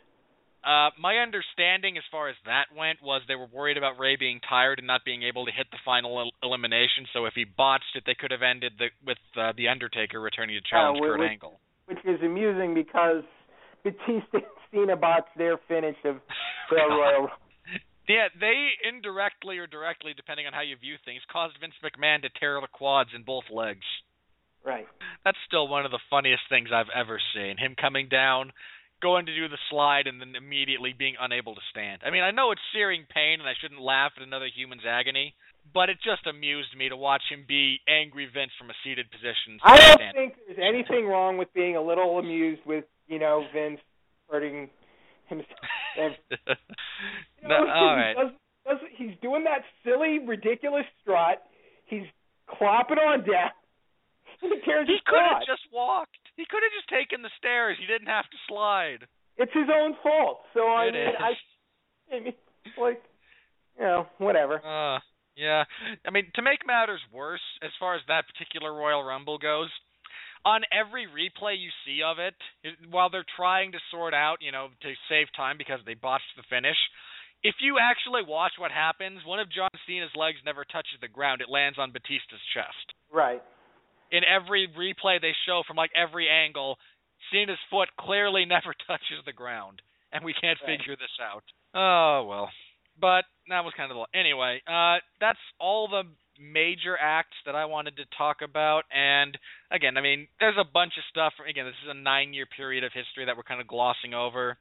Uh, 0.64 0.90
my 1.00 1.18
understanding 1.20 1.96
as 1.98 2.04
far 2.12 2.28
as 2.28 2.36
that 2.46 2.66
went 2.76 3.02
was 3.02 3.22
they 3.28 3.36
were 3.36 3.46
worried 3.46 3.78
about 3.78 3.98
Rey 4.00 4.16
being 4.18 4.42
tired 4.42 4.80
and 4.80 4.88
not 4.88 5.06
being 5.06 5.24
able 5.24 5.46
to 5.46 5.52
hit 5.54 5.68
the 5.72 5.78
final 5.86 6.20
el- 6.20 6.32
elimination. 6.44 7.06
So 7.14 7.26
if 7.26 7.34
he 7.34 7.46
botched 7.46 7.96
it, 7.96 8.04
they 8.06 8.16
could 8.16 8.32
have 8.32 8.42
ended 8.42 8.74
the, 8.78 8.90
with 9.06 9.20
uh, 9.38 9.54
the 9.56 9.70
Undertaker 9.70 10.20
returning 10.20 10.56
to 10.60 10.70
challenge 10.70 11.00
we- 11.02 11.08
Kurt 11.08 11.22
Angle. 11.22 11.60
which 11.86 12.00
is 12.04 12.20
amusing 12.22 12.74
because 12.74 13.24
Batista 13.84 14.44
and 14.44 14.44
Cena 14.72 14.96
botched 14.98 15.32
their 15.38 15.58
finish 15.70 15.96
of 16.04 16.18
the 16.70 16.76
Royal. 16.90 17.30
Yeah, 18.10 18.34
they 18.42 18.74
indirectly 18.90 19.60
or 19.60 19.68
directly, 19.68 20.14
depending 20.18 20.48
on 20.48 20.54
how 20.54 20.66
you 20.66 20.76
view 20.76 20.96
things, 21.06 21.22
caused 21.32 21.62
Vince 21.62 21.78
McMahon 21.86 22.24
to 22.24 22.30
tear 22.40 22.60
the 22.60 22.68
quads 22.68 23.12
in 23.16 23.22
both 23.22 23.46
legs. 23.54 23.86
Right. 24.66 24.88
That's 25.24 25.38
still 25.46 25.68
one 25.68 25.86
of 25.86 25.92
the 25.92 26.02
funniest 26.10 26.42
things 26.50 26.70
I've 26.74 26.90
ever 26.90 27.22
seen. 27.36 27.58
Him 27.58 27.76
coming 27.80 28.10
down, 28.10 28.52
going 29.00 29.28
to 29.28 29.36
do 29.36 29.48
the 29.48 29.62
slide, 29.70 30.08
and 30.08 30.20
then 30.20 30.34
immediately 30.36 30.92
being 30.98 31.16
unable 31.22 31.54
to 31.54 31.62
stand. 31.70 32.02
I 32.04 32.10
mean, 32.10 32.24
I 32.24 32.32
know 32.32 32.52
it's 32.52 32.66
searing 32.74 33.06
pain, 33.14 33.40
and 33.40 33.48
I 33.48 33.54
shouldn't 33.62 33.80
laugh 33.80 34.12
at 34.18 34.24
another 34.26 34.50
human's 34.50 34.90
agony, 34.90 35.36
but 35.72 35.90
it 35.90 35.98
just 36.04 36.26
amused 36.26 36.76
me 36.76 36.90
to 36.90 36.98
watch 36.98 37.22
him 37.30 37.46
be 37.48 37.78
angry 37.88 38.26
Vince 38.26 38.52
from 38.58 38.72
a 38.72 38.78
seated 38.84 39.06
position. 39.12 39.62
I 39.64 39.78
don't 39.78 40.14
think 40.14 40.34
there's 40.48 40.58
anything 40.58 41.06
wrong 41.06 41.38
with 41.38 41.54
being 41.54 41.78
a 41.78 41.82
little 41.82 42.18
amused 42.18 42.66
with, 42.66 42.86
you 43.08 43.20
know, 43.20 43.46
Vince 43.54 43.80
hurting 44.32 44.70
himself. 45.30 45.60
No, 47.42 47.64
know, 47.64 47.72
all 47.72 47.96
right. 47.96 48.16
does, 48.16 48.32
does, 48.68 48.80
he's 48.98 49.16
doing 49.22 49.46
that 49.46 49.64
silly, 49.84 50.20
ridiculous 50.20 50.84
strut. 51.02 51.42
He's 51.86 52.04
clopping 52.50 53.00
on 53.00 53.20
down. 53.22 53.52
He 54.42 54.50
could 54.64 55.20
have 55.20 55.46
just 55.48 55.68
walked. 55.74 56.16
He 56.36 56.46
could 56.50 56.64
have 56.64 56.72
just 56.72 56.88
taken 56.88 57.22
the 57.22 57.30
stairs. 57.38 57.78
He 57.80 57.86
didn't 57.86 58.08
have 58.08 58.24
to 58.26 58.38
slide. 58.48 59.08
It's 59.38 59.52
his 59.54 59.68
own 59.74 59.96
fault. 60.04 60.42
So 60.54 60.62
I 60.68 60.86
It 60.86 60.94
mean, 60.94 61.08
is. 61.08 61.16
I, 61.20 61.32
I 62.16 62.20
mean, 62.20 62.34
like, 62.80 63.02
you 63.78 63.84
know, 63.84 64.08
whatever. 64.18 64.60
Uh, 64.64 65.00
yeah. 65.36 65.64
I 66.06 66.12
mean, 66.12 66.32
to 66.36 66.42
make 66.42 66.68
matters 66.68 67.02
worse, 67.12 67.44
as 67.64 67.72
far 67.80 67.96
as 67.96 68.02
that 68.08 68.26
particular 68.28 68.74
Royal 68.74 69.04
Rumble 69.04 69.38
goes, 69.38 69.70
on 70.46 70.62
every 70.72 71.06
replay 71.06 71.60
you 71.60 71.70
see 71.86 72.02
of 72.04 72.18
it, 72.20 72.34
while 72.90 73.10
they're 73.10 73.28
trying 73.36 73.72
to 73.74 73.80
sort 73.92 74.14
out, 74.14 74.38
you 74.42 74.52
know, 74.52 74.70
to 74.82 74.94
save 75.10 75.28
time 75.36 75.58
because 75.58 75.80
they 75.86 75.94
botched 75.96 76.32
the 76.38 76.44
finish, 76.50 76.78
if 77.44 77.56
you 77.62 77.78
actually 77.80 78.24
watch 78.28 78.54
what 78.58 78.72
happens, 78.72 79.22
one 79.26 79.40
of 79.40 79.52
John 79.52 79.70
Cena's 79.88 80.12
legs 80.16 80.38
never 80.46 80.66
touches 80.66 81.00
the 81.02 81.08
ground. 81.08 81.42
It 81.42 81.50
lands 81.50 81.78
on 81.80 81.92
Batista's 81.92 82.44
chest. 82.54 82.94
Right. 83.12 83.42
In 84.12 84.24
every 84.24 84.68
replay 84.68 85.22
they 85.22 85.34
show 85.46 85.64
from 85.68 85.78
like 85.78 85.92
every 85.96 86.28
angle, 86.28 86.78
Cena's 87.32 87.60
foot 87.70 87.90
clearly 88.00 88.46
never 88.48 88.74
touches 88.88 89.24
the 89.26 89.34
ground, 89.34 89.82
and 90.12 90.24
we 90.26 90.34
can't 90.34 90.60
Right. 90.66 90.80
figure 90.80 90.96
this 90.96 91.16
out. 91.22 91.44
Oh 91.74 92.26
well. 92.28 92.50
But 93.00 93.24
that 93.48 93.64
was 93.64 93.74
kind 93.78 93.90
of 93.92 93.96
the 93.96 94.20
anyway. 94.20 94.62
Uh, 94.68 94.98
that's 95.22 95.40
all 95.60 95.88
the 95.88 96.04
major 96.40 96.98
acts 97.00 97.36
that 97.46 97.56
I 97.56 97.66
wanted 97.66 97.98
to 97.98 98.04
talk 98.18 98.38
about. 98.42 98.84
And 98.96 99.38
again, 99.72 99.98
I 99.98 100.02
mean, 100.02 100.28
there's 100.40 100.58
a 100.60 100.64
bunch 100.64 100.94
of 100.98 101.04
stuff. 101.10 101.34
Again, 101.48 101.66
this 101.66 101.76
is 101.84 101.90
a 101.92 101.94
nine-year 101.94 102.48
period 102.56 102.84
of 102.84 102.92
history 102.94 103.26
that 103.26 103.36
we're 103.36 103.44
kind 103.44 103.62
of 103.62 103.68
glossing 103.68 104.14
over. 104.14 104.58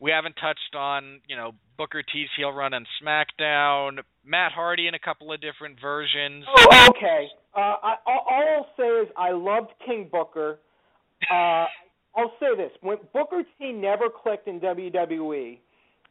We 0.00 0.10
haven't 0.10 0.34
touched 0.34 0.74
on, 0.76 1.20
you 1.28 1.36
know, 1.36 1.52
Booker 1.78 2.02
T's 2.02 2.28
heel 2.36 2.52
run 2.52 2.74
on 2.74 2.84
SmackDown, 3.02 3.98
Matt 4.24 4.52
Hardy 4.52 4.88
in 4.88 4.94
a 4.94 4.98
couple 4.98 5.32
of 5.32 5.40
different 5.40 5.80
versions. 5.80 6.44
Oh, 6.48 6.88
okay. 6.90 7.28
Uh, 7.56 7.76
I, 7.82 7.94
all 8.06 8.26
I'll 8.28 8.66
say 8.76 8.88
is 8.88 9.08
I 9.16 9.30
loved 9.30 9.70
King 9.86 10.08
Booker. 10.10 10.58
Uh, 11.30 11.66
I'll 12.16 12.32
say 12.40 12.56
this: 12.56 12.70
when 12.80 12.98
Booker 13.12 13.42
T 13.58 13.72
never 13.72 14.06
clicked 14.10 14.48
in 14.48 14.60
WWE 14.60 15.58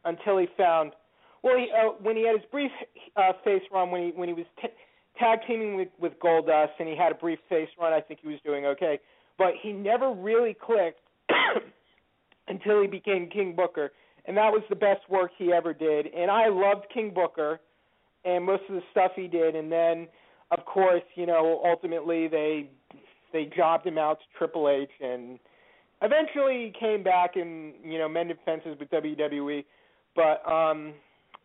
until 0.04 0.38
he 0.38 0.46
found, 0.56 0.92
well, 1.44 1.58
he, 1.58 1.68
uh, 1.70 1.90
when 2.00 2.16
he 2.16 2.26
had 2.26 2.36
his 2.36 2.50
brief 2.50 2.70
uh, 3.16 3.32
face 3.44 3.62
run 3.70 3.90
when 3.90 4.02
he 4.02 4.12
when 4.16 4.28
he 4.28 4.34
was 4.34 4.46
t- 4.60 4.68
tag 5.18 5.40
teaming 5.46 5.76
with 5.76 5.88
with 6.00 6.14
Goldust 6.18 6.70
and 6.78 6.88
he 6.88 6.96
had 6.96 7.12
a 7.12 7.14
brief 7.14 7.38
face 7.50 7.68
run, 7.78 7.92
I 7.92 8.00
think 8.00 8.20
he 8.22 8.28
was 8.28 8.38
doing 8.44 8.64
okay. 8.64 8.98
But 9.36 9.52
he 9.62 9.72
never 9.72 10.10
really 10.10 10.56
clicked 10.58 11.00
until 12.48 12.80
he 12.80 12.88
became 12.88 13.28
King 13.28 13.54
Booker, 13.54 13.92
and 14.24 14.34
that 14.38 14.50
was 14.50 14.62
the 14.70 14.76
best 14.76 15.08
work 15.10 15.32
he 15.36 15.52
ever 15.52 15.74
did. 15.74 16.06
And 16.06 16.30
I 16.30 16.48
loved 16.48 16.86
King 16.92 17.12
Booker 17.14 17.60
and 18.24 18.42
most 18.42 18.62
of 18.70 18.76
the 18.76 18.82
stuff 18.90 19.12
he 19.14 19.28
did. 19.28 19.54
And 19.54 19.70
then, 19.70 20.08
of 20.50 20.64
course, 20.64 21.02
you 21.14 21.26
know, 21.26 21.60
ultimately 21.62 22.26
they 22.26 22.70
they 23.34 23.50
jobbed 23.54 23.86
him 23.86 23.98
out 23.98 24.18
to 24.20 24.24
Triple 24.38 24.70
H, 24.70 24.88
and 24.98 25.38
eventually 26.00 26.72
he 26.72 26.80
came 26.80 27.02
back 27.02 27.36
and 27.36 27.74
you 27.84 27.98
know 27.98 28.08
mended 28.08 28.38
fences 28.46 28.78
with 28.80 28.88
WWE. 28.90 29.64
But 30.16 30.50
um, 30.50 30.94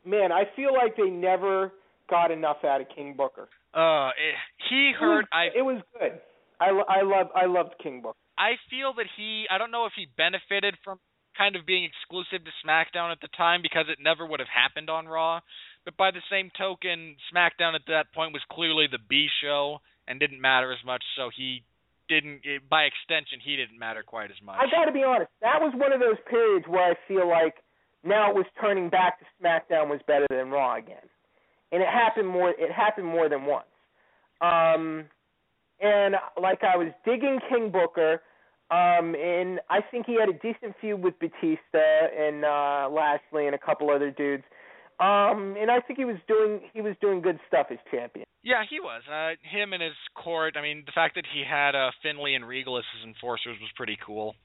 man, 0.06 0.32
I 0.32 0.44
feel 0.56 0.74
like 0.74 0.96
they 0.98 1.10
never 1.10 1.72
got 2.10 2.32
enough 2.32 2.64
out 2.64 2.82
of 2.82 2.88
King 2.96 3.16
Booker. 3.16 3.48
Uh, 3.74 4.10
eh, 4.10 4.36
he 4.70 4.90
It 4.90 4.92
was, 4.92 4.96
heard. 5.00 5.26
I 5.32 5.44
it 5.56 5.62
was 5.62 5.82
good. 6.00 6.20
I 6.60 6.70
I 6.70 7.02
love 7.04 7.28
I 7.36 7.46
loved 7.46 7.76
King 7.82 8.02
Booker. 8.02 8.18
I 8.38 8.56
feel 8.70 8.94
that 8.96 9.06
he 9.16 9.46
I 9.50 9.58
don't 9.58 9.72
know 9.72 9.86
if 9.86 9.94
he 9.96 10.08
benefited 10.18 10.76
from 10.84 11.00
kind 11.38 11.56
of 11.56 11.66
being 11.66 11.86
exclusive 11.86 12.44
to 12.44 12.52
SmackDown 12.66 13.12
at 13.12 13.22
the 13.22 13.30
time 13.38 13.62
because 13.62 13.86
it 13.88 14.00
never 14.02 14.26
would 14.26 14.40
have 14.40 14.50
happened 14.52 14.90
on 14.90 15.08
Raw. 15.08 15.40
But 15.86 15.96
by 15.96 16.12
the 16.12 16.22
same 16.30 16.52
token, 16.58 17.16
SmackDown 17.34 17.76
at 17.76 17.88
that 17.88 18.12
point 18.14 18.34
was 18.34 18.42
clearly 18.52 18.88
the 18.92 19.00
B 19.08 19.28
show 19.42 19.80
and 20.08 20.20
didn't 20.20 20.42
matter 20.42 20.74
as 20.74 20.84
much, 20.84 21.04
so 21.16 21.30
he 21.36 21.64
didn't 22.10 22.42
eh, 22.44 22.58
by 22.68 22.84
extension 22.90 23.40
he 23.40 23.56
didn't 23.56 23.78
matter 23.78 24.04
quite 24.04 24.32
as 24.32 24.42
much. 24.44 24.58
I 24.60 24.66
got 24.70 24.86
to 24.86 24.92
be 24.92 25.04
honest. 25.04 25.30
That 25.42 25.62
was 25.62 25.72
one 25.78 25.94
of 25.94 26.00
those 26.02 26.18
periods 26.30 26.66
where 26.68 26.92
I 26.92 26.96
feel 27.08 27.30
like 27.30 27.56
now 28.04 28.30
it 28.30 28.36
was 28.36 28.46
turning 28.60 28.90
back 28.90 29.20
to 29.20 29.26
SmackDown 29.42 29.90
was 29.90 30.00
better 30.08 30.28
than 30.30 30.50
Raw 30.50 30.78
again, 30.78 30.98
and 31.72 31.82
it 31.82 31.90
happened 31.90 32.28
more. 32.28 32.52
It 32.52 32.72
happened 32.72 33.08
more 33.08 33.30
than 33.30 33.46
once. 33.46 33.66
Um, 34.42 35.06
and 35.82 36.16
like 36.42 36.64
I 36.64 36.78
was 36.78 36.88
digging 37.06 37.40
King 37.50 37.72
Booker, 37.72 38.22
um, 38.72 39.16
and 39.16 39.60
I 39.70 39.80
think 39.92 40.06
he 40.06 40.18
had 40.20 40.30
a 40.30 40.34
decent 40.34 40.76
feud 40.80 41.04
with 41.04 41.16
Batista 41.20 41.80
and 42.18 42.46
uh, 42.46 42.90
Lashley 42.92 43.48
and 43.48 43.56
a 43.56 43.60
couple 43.60 43.90
other 43.90 44.12
dudes. 44.12 44.44
Um, 45.00 45.56
and 45.58 45.72
I 45.72 45.80
think 45.80 45.98
he 45.98 46.06
was 46.06 46.18
doing 46.28 46.62
he 46.74 46.82
was 46.82 46.96
doing 47.02 47.22
good 47.22 47.40
stuff 47.48 47.68
as 47.72 47.78
champion. 47.90 48.26
Yeah, 48.44 48.64
he 48.70 48.80
was. 48.80 49.02
Uh, 49.10 49.36
him 49.44 49.74
and 49.74 49.82
his 49.82 49.96
court. 50.16 50.56
I 50.58 50.62
mean, 50.62 50.84
the 50.86 50.92
fact 50.94 51.16
that 51.16 51.26
he 51.34 51.44
had 51.48 51.76
uh, 51.76 51.92
Finlay 52.04 52.36
and 52.36 52.48
Regal 52.48 52.78
as 52.78 52.84
his 52.96 53.08
enforcers 53.08 53.58
was 53.60 53.70
pretty 53.76 53.98
cool. 54.06 54.36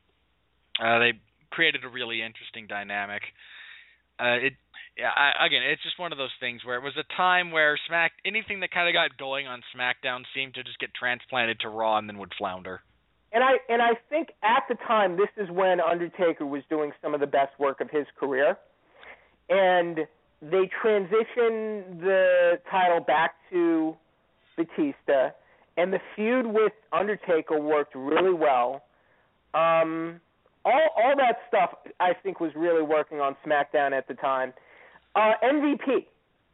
Uh, 0.83 0.99
they 0.99 1.13
created 1.51 1.85
a 1.85 1.89
really 1.89 2.23
interesting 2.23 2.67
dynamic. 2.67 3.23
Uh, 4.19 4.39
it, 4.47 4.53
yeah, 4.97 5.11
I, 5.11 5.47
again, 5.47 5.63
it's 5.65 5.83
just 5.83 5.99
one 5.99 6.13
of 6.13 6.19
those 6.19 6.35
things 6.39 6.65
where 6.65 6.77
it 6.77 6.83
was 6.83 6.95
a 6.97 7.17
time 7.17 7.51
where 7.51 7.79
Smack 7.89 8.13
anything 8.25 8.61
that 8.61 8.71
kind 8.71 8.89
of 8.89 8.95
got 8.95 9.17
going 9.19 9.47
on 9.47 9.61
SmackDown 9.75 10.23
seemed 10.35 10.55
to 10.55 10.63
just 10.63 10.79
get 10.79 10.95
transplanted 10.95 11.61
to 11.61 11.69
Raw 11.69 11.99
and 11.99 12.09
then 12.09 12.19
would 12.19 12.33
flounder. 12.39 12.81
And 13.33 13.43
I 13.43 13.55
and 13.69 13.83
I 13.83 13.95
think 14.09 14.29
at 14.45 14.63
the 14.69 14.77
time 14.87 15.17
this 15.17 15.29
is 15.37 15.51
when 15.51 15.81
Undertaker 15.81 16.47
was 16.47 16.63
doing 16.71 16.93
some 17.03 17.15
of 17.15 17.21
the 17.21 17.27
best 17.27 17.59
work 17.59 17.81
of 17.81 17.91
his 17.91 18.07
career. 18.19 18.57
And 19.51 20.07
they 20.41 20.71
transitioned 20.83 22.01
the 22.01 22.61
title 22.71 23.01
back 23.01 23.35
to 23.51 23.97
Batista 24.57 25.31
and 25.77 25.93
the 25.93 25.99
feud 26.15 26.47
with 26.47 26.73
Undertaker 26.93 27.59
worked 27.59 27.97
really 27.97 28.33
well. 28.33 28.85
Um 29.53 30.21
all 30.65 30.89
all 30.97 31.15
that 31.17 31.39
stuff 31.49 31.71
I 32.01 32.13
think 32.23 32.41
was 32.41 32.53
really 32.55 32.83
working 32.83 33.21
on 33.21 33.37
SmackDown 33.47 33.93
at 33.93 34.09
the 34.09 34.15
time. 34.15 34.53
Uh 35.15 35.33
MVP. 35.43 36.07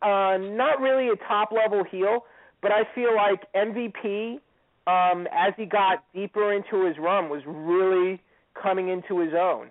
Uh 0.03 0.39
not 0.39 0.81
really 0.81 1.09
a 1.09 1.17
top 1.29 1.53
level 1.53 1.85
heel, 1.85 2.25
but 2.63 2.73
I 2.73 2.83
feel 2.95 3.15
like 3.15 3.41
MVP 3.55 4.41
um, 4.87 5.29
as 5.33 5.53
he 5.57 5.67
got 5.67 6.05
deeper 6.15 6.53
into 6.53 6.87
his 6.87 6.97
run, 6.99 7.29
was 7.29 7.43
really 7.47 8.21
coming 8.61 8.89
into 8.89 9.21
his 9.21 9.33
own. 9.35 9.71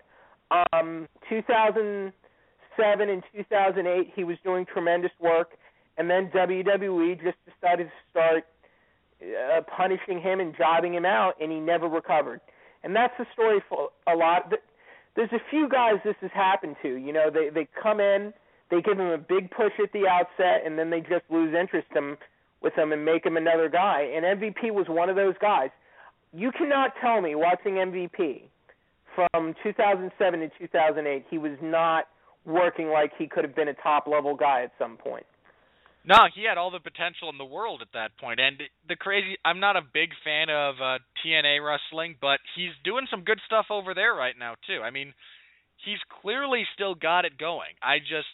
Um, 0.74 1.08
2007 1.30 3.10
and 3.10 3.24
2008, 3.36 4.12
he 4.16 4.24
was 4.24 4.38
doing 4.44 4.66
tremendous 4.66 5.12
work, 5.20 5.52
and 5.98 6.10
then 6.10 6.30
WWE 6.34 7.22
just 7.22 7.38
decided 7.46 7.86
to 7.86 8.10
start 8.10 8.46
uh, 9.22 9.62
punishing 9.76 10.22
him 10.22 10.40
and 10.40 10.56
jobbing 10.58 10.94
him 10.94 11.06
out, 11.06 11.34
and 11.42 11.52
he 11.52 11.60
never 11.60 11.88
recovered. 11.88 12.40
And 12.84 12.96
that's 12.96 13.14
the 13.18 13.26
story 13.34 13.60
for 13.68 13.90
a 14.08 14.16
lot. 14.16 14.54
There's 15.16 15.32
a 15.32 15.42
few 15.50 15.68
guys 15.68 15.96
this 16.04 16.16
has 16.22 16.32
happened 16.34 16.78
to. 16.82 16.96
You 16.96 17.14
know, 17.14 17.30
they 17.30 17.50
they 17.50 17.68
come 17.82 18.00
in, 18.00 18.34
they 18.72 18.82
give 18.82 19.00
him 19.00 19.08
a 19.08 19.18
big 19.18 19.52
push 19.52 19.74
at 19.82 19.92
the 19.92 20.08
outset, 20.08 20.66
and 20.66 20.78
then 20.78 20.90
they 20.90 21.02
just 21.02 21.26
lose 21.30 21.54
interest 21.54 21.88
in 21.96 22.18
with 22.62 22.74
him 22.74 22.92
and 22.92 23.04
make 23.04 23.26
him 23.26 23.38
another 23.38 23.70
guy. 23.70 24.02
And 24.16 24.26
MVP 24.26 24.72
was 24.72 24.88
one 24.90 25.10
of 25.10 25.16
those 25.16 25.36
guys. 25.42 25.70
You 26.34 26.52
cannot 26.52 26.92
tell 27.02 27.22
me 27.22 27.36
watching 27.36 27.74
MVP 27.76 28.44
from 29.16 29.56
2007 29.64 30.40
to 30.40 30.50
2008 30.60 31.26
he 31.30 31.38
was 31.38 31.58
not 31.62 32.06
working 32.46 32.90
like 32.90 33.12
he 33.18 33.28
could 33.28 33.44
have 33.44 33.56
been 33.56 33.68
a 33.68 33.74
top 33.74 34.08
level 34.08 34.36
guy 34.36 34.64
at 34.64 34.72
some 34.78 34.98
point. 34.98 35.26
No, 36.06 36.28
he 36.34 36.44
had 36.48 36.58
all 36.58 36.72
the 36.72 36.80
potential 36.80 37.30
in 37.30 37.38
the 37.38 37.46
world 37.46 37.82
at 37.82 37.92
that 37.94 38.18
point. 38.18 38.40
And 38.40 38.62
the 38.88 38.96
crazy, 38.96 39.38
I'm 39.44 39.60
not 39.60 39.76
a 39.76 39.82
big 39.82 40.10
fan 40.24 40.50
of 40.50 40.76
uh, 40.82 40.98
TNA 41.24 41.60
wrestling, 41.66 42.16
but 42.22 42.40
he's 42.56 42.72
doing 42.84 43.06
some 43.12 43.24
good 43.24 43.40
stuff 43.46 43.68
over 43.70 43.94
there 43.94 44.14
right 44.14 44.36
now 44.38 44.56
too. 44.66 44.82
I 44.82 44.92
mean, 44.92 45.14
he's 45.86 46.00
clearly 46.22 46.64
still 46.74 46.96
got 46.96 47.26
it 47.26 47.38
going. 47.38 47.76
I 47.84 48.00
just 48.00 48.32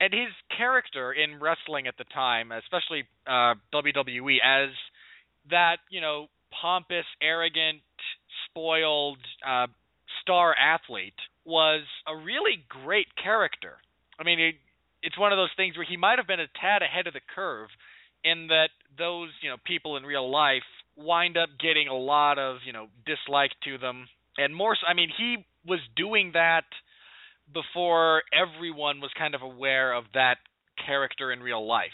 and 0.00 0.12
his 0.14 0.32
character 0.56 1.12
in 1.12 1.38
wrestling 1.38 1.86
at 1.86 1.96
the 1.98 2.04
time, 2.04 2.52
especially 2.52 3.04
uh, 3.26 3.54
WWE, 3.72 4.38
as 4.42 4.70
that 5.50 5.76
you 5.90 6.00
know 6.00 6.26
pompous, 6.50 7.04
arrogant, 7.22 7.82
spoiled 8.48 9.18
uh, 9.46 9.66
star 10.22 10.54
athlete, 10.56 11.14
was 11.44 11.82
a 12.08 12.16
really 12.16 12.64
great 12.68 13.08
character. 13.22 13.76
I 14.18 14.24
mean, 14.24 14.40
it, 14.40 14.54
it's 15.02 15.18
one 15.18 15.32
of 15.32 15.36
those 15.36 15.50
things 15.56 15.76
where 15.76 15.86
he 15.88 15.96
might 15.96 16.18
have 16.18 16.26
been 16.26 16.40
a 16.40 16.48
tad 16.60 16.82
ahead 16.82 17.06
of 17.06 17.14
the 17.14 17.20
curve 17.34 17.68
in 18.24 18.48
that 18.48 18.68
those 18.98 19.30
you 19.42 19.48
know 19.48 19.56
people 19.64 19.96
in 19.96 20.04
real 20.04 20.30
life 20.30 20.66
wind 20.96 21.36
up 21.36 21.48
getting 21.58 21.88
a 21.88 21.96
lot 21.96 22.38
of 22.38 22.58
you 22.66 22.72
know 22.72 22.86
dislike 23.06 23.52
to 23.64 23.78
them. 23.78 24.08
And 24.36 24.54
more 24.54 24.76
so, 24.76 24.86
I 24.86 24.94
mean 24.94 25.10
he 25.16 25.44
was 25.66 25.80
doing 25.96 26.32
that 26.34 26.64
before 27.52 28.22
everyone 28.32 29.00
was 29.00 29.10
kind 29.18 29.34
of 29.34 29.42
aware 29.42 29.92
of 29.92 30.04
that 30.14 30.36
character 30.86 31.32
in 31.32 31.40
real 31.40 31.66
life. 31.66 31.90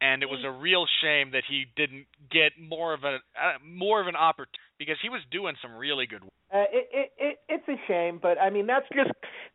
And 0.00 0.22
it 0.22 0.26
was 0.26 0.40
a 0.44 0.50
real 0.50 0.84
shame 1.02 1.30
that 1.32 1.44
he 1.48 1.64
didn't 1.74 2.06
get 2.30 2.52
more 2.60 2.92
of 2.92 3.04
a 3.04 3.16
uh, 3.16 3.58
more 3.64 4.00
of 4.00 4.06
an 4.06 4.16
opportunity 4.16 4.60
because 4.78 4.96
he 5.02 5.08
was 5.08 5.20
doing 5.30 5.54
some 5.62 5.74
really 5.74 6.06
good. 6.06 6.22
work. 6.22 6.32
Uh, 6.52 6.64
it, 6.72 6.88
it, 6.92 7.12
it, 7.18 7.38
it's 7.48 7.68
a 7.68 7.76
shame, 7.88 8.18
but 8.20 8.40
I 8.40 8.50
mean 8.50 8.66
that's 8.66 8.86
just. 8.94 9.10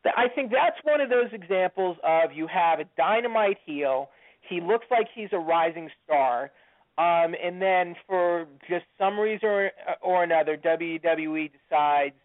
I 0.06 0.28
think 0.34 0.52
that's 0.52 0.78
one 0.84 1.02
of 1.02 1.10
those 1.10 1.30
examples 1.32 1.98
of 2.04 2.32
you 2.34 2.48
have 2.48 2.80
a 2.80 2.86
dynamite 2.98 3.58
heel. 3.66 4.10
He 4.50 4.60
looks 4.60 4.86
like 4.92 5.08
he's 5.14 5.30
a 5.32 5.40
rising 5.40 5.90
star, 6.04 6.52
um, 6.98 7.36
and 7.42 7.62
then 7.62 7.96
for 8.08 8.48
just 8.70 8.86
some 8.98 9.20
reason 9.20 9.48
or, 9.48 9.72
or 10.02 10.24
another, 10.24 10.58
WWE 10.58 11.52
decides 11.52 12.16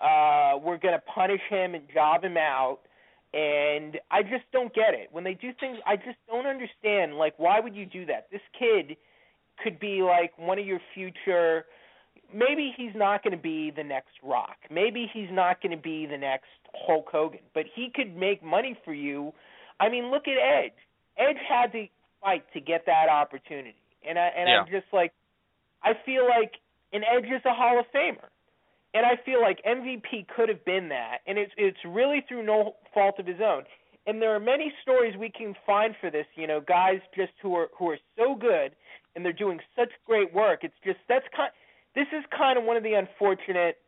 uh, 0.00 0.56
we're 0.62 0.78
going 0.78 0.94
to 0.94 1.02
punish 1.14 1.42
him 1.50 1.74
and 1.74 1.84
job 1.92 2.24
him 2.24 2.36
out 2.36 2.78
and 3.32 3.98
I 4.10 4.22
just 4.22 4.44
don't 4.52 4.74
get 4.74 4.92
it. 4.94 5.08
When 5.12 5.22
they 5.22 5.34
do 5.34 5.50
things, 5.60 5.78
I 5.86 5.96
just 5.96 6.18
don't 6.28 6.46
understand. 6.46 7.14
Like, 7.14 7.34
why 7.38 7.60
would 7.60 7.76
you 7.76 7.86
do 7.86 8.04
that? 8.06 8.26
This 8.32 8.40
kid 8.58 8.96
could 9.62 9.78
be 9.78 10.02
like 10.02 10.36
one 10.36 10.58
of 10.58 10.66
your 10.66 10.80
future. 10.94 11.64
Maybe 12.34 12.72
he's 12.76 12.92
not 12.94 13.22
going 13.22 13.36
to 13.36 13.42
be 13.42 13.72
the 13.74 13.84
next 13.84 14.12
Rock. 14.22 14.56
Maybe 14.70 15.10
he's 15.12 15.28
not 15.30 15.62
going 15.62 15.76
to 15.76 15.82
be 15.82 16.06
the 16.06 16.18
next 16.18 16.46
Hulk 16.74 17.06
Hogan. 17.10 17.40
But 17.54 17.64
he 17.74 17.90
could 17.94 18.16
make 18.16 18.42
money 18.42 18.78
for 18.84 18.94
you. 18.94 19.32
I 19.78 19.88
mean, 19.88 20.10
look 20.10 20.24
at 20.28 20.36
Edge. 20.38 20.72
Edge 21.18 21.40
had 21.48 21.72
to 21.72 21.86
fight 22.20 22.44
to 22.52 22.60
get 22.60 22.86
that 22.86 23.08
opportunity, 23.08 23.74
and 24.08 24.18
I 24.18 24.28
and 24.36 24.48
yeah. 24.48 24.60
I'm 24.60 24.66
just 24.70 24.92
like, 24.92 25.12
I 25.82 25.92
feel 26.04 26.28
like 26.28 26.52
an 26.92 27.02
Edge 27.04 27.24
is 27.24 27.42
a 27.44 27.54
Hall 27.54 27.78
of 27.78 27.86
Famer 27.94 28.28
and 28.94 29.06
I 29.06 29.22
feel 29.24 29.40
like 29.40 29.62
MVP 29.64 30.26
could 30.34 30.48
have 30.48 30.64
been 30.64 30.88
that, 30.88 31.18
and 31.26 31.38
it's 31.38 31.52
it's 31.56 31.78
really 31.86 32.24
through 32.28 32.44
no 32.44 32.74
fault 32.92 33.18
of 33.18 33.26
his 33.26 33.40
own. 33.40 33.62
And 34.06 34.20
there 34.20 34.34
are 34.34 34.40
many 34.40 34.72
stories 34.82 35.14
we 35.16 35.30
can 35.30 35.54
find 35.66 35.94
for 36.00 36.10
this. 36.10 36.26
You 36.34 36.46
know, 36.46 36.60
guys 36.60 36.98
just 37.14 37.32
who 37.42 37.54
are 37.54 37.68
who 37.78 37.90
are 37.90 37.98
so 38.16 38.34
good 38.34 38.74
and 39.14 39.24
they're 39.24 39.32
doing 39.32 39.58
such 39.76 39.90
great 40.06 40.32
work. 40.34 40.60
It's 40.62 40.74
just 40.84 40.98
that's 41.08 41.26
kind. 41.36 41.50
This 41.94 42.06
is 42.12 42.24
kind 42.36 42.58
of 42.58 42.64
one 42.64 42.76
of 42.76 42.82
the 42.82 42.94
unfortunate 42.94 43.78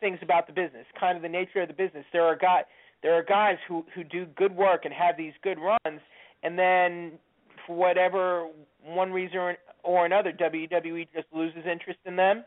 things 0.00 0.18
about 0.22 0.46
the 0.46 0.52
business, 0.52 0.86
kind 0.98 1.16
of 1.16 1.22
the 1.22 1.28
nature 1.28 1.62
of 1.62 1.68
the 1.68 1.74
business. 1.74 2.04
There 2.12 2.24
are 2.24 2.36
guys 2.36 2.64
there 3.02 3.14
are 3.14 3.22
guys 3.22 3.56
who 3.68 3.84
who 3.94 4.04
do 4.04 4.26
good 4.36 4.54
work 4.54 4.84
and 4.84 4.92
have 4.92 5.16
these 5.16 5.32
good 5.42 5.58
runs, 5.58 6.00
and 6.42 6.58
then 6.58 7.12
for 7.66 7.76
whatever 7.76 8.48
one 8.82 9.12
reason 9.12 9.38
or, 9.38 9.56
or 9.82 10.06
another, 10.06 10.32
WWE 10.32 11.08
just 11.14 11.26
loses 11.32 11.64
interest 11.70 11.98
in 12.04 12.16
them 12.16 12.44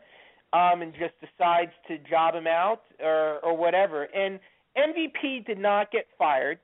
um, 0.52 0.82
and 0.82 0.92
just 0.92 1.14
decides 1.20 1.72
to 1.88 1.98
job 2.08 2.34
him 2.34 2.46
out 2.46 2.82
or 3.02 3.38
or 3.40 3.56
whatever. 3.56 4.04
And 4.04 4.40
MVP 4.76 5.46
did 5.46 5.58
not 5.58 5.90
get 5.90 6.06
fired. 6.18 6.58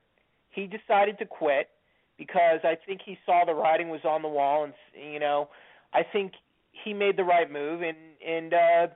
He 0.49 0.67
decided 0.67 1.19
to 1.19 1.25
quit 1.25 1.69
because 2.17 2.59
I 2.63 2.75
think 2.85 3.01
he 3.05 3.17
saw 3.25 3.43
the 3.45 3.53
writing 3.53 3.89
was 3.89 4.01
on 4.03 4.21
the 4.21 4.27
wall, 4.27 4.63
and 4.63 4.73
you 4.95 5.19
know, 5.19 5.49
I 5.93 6.01
think 6.03 6.33
he 6.83 6.93
made 6.93 7.17
the 7.17 7.23
right 7.23 7.51
move, 7.51 7.81
and 7.81 7.97
and 8.25 8.53
uh, 8.53 8.87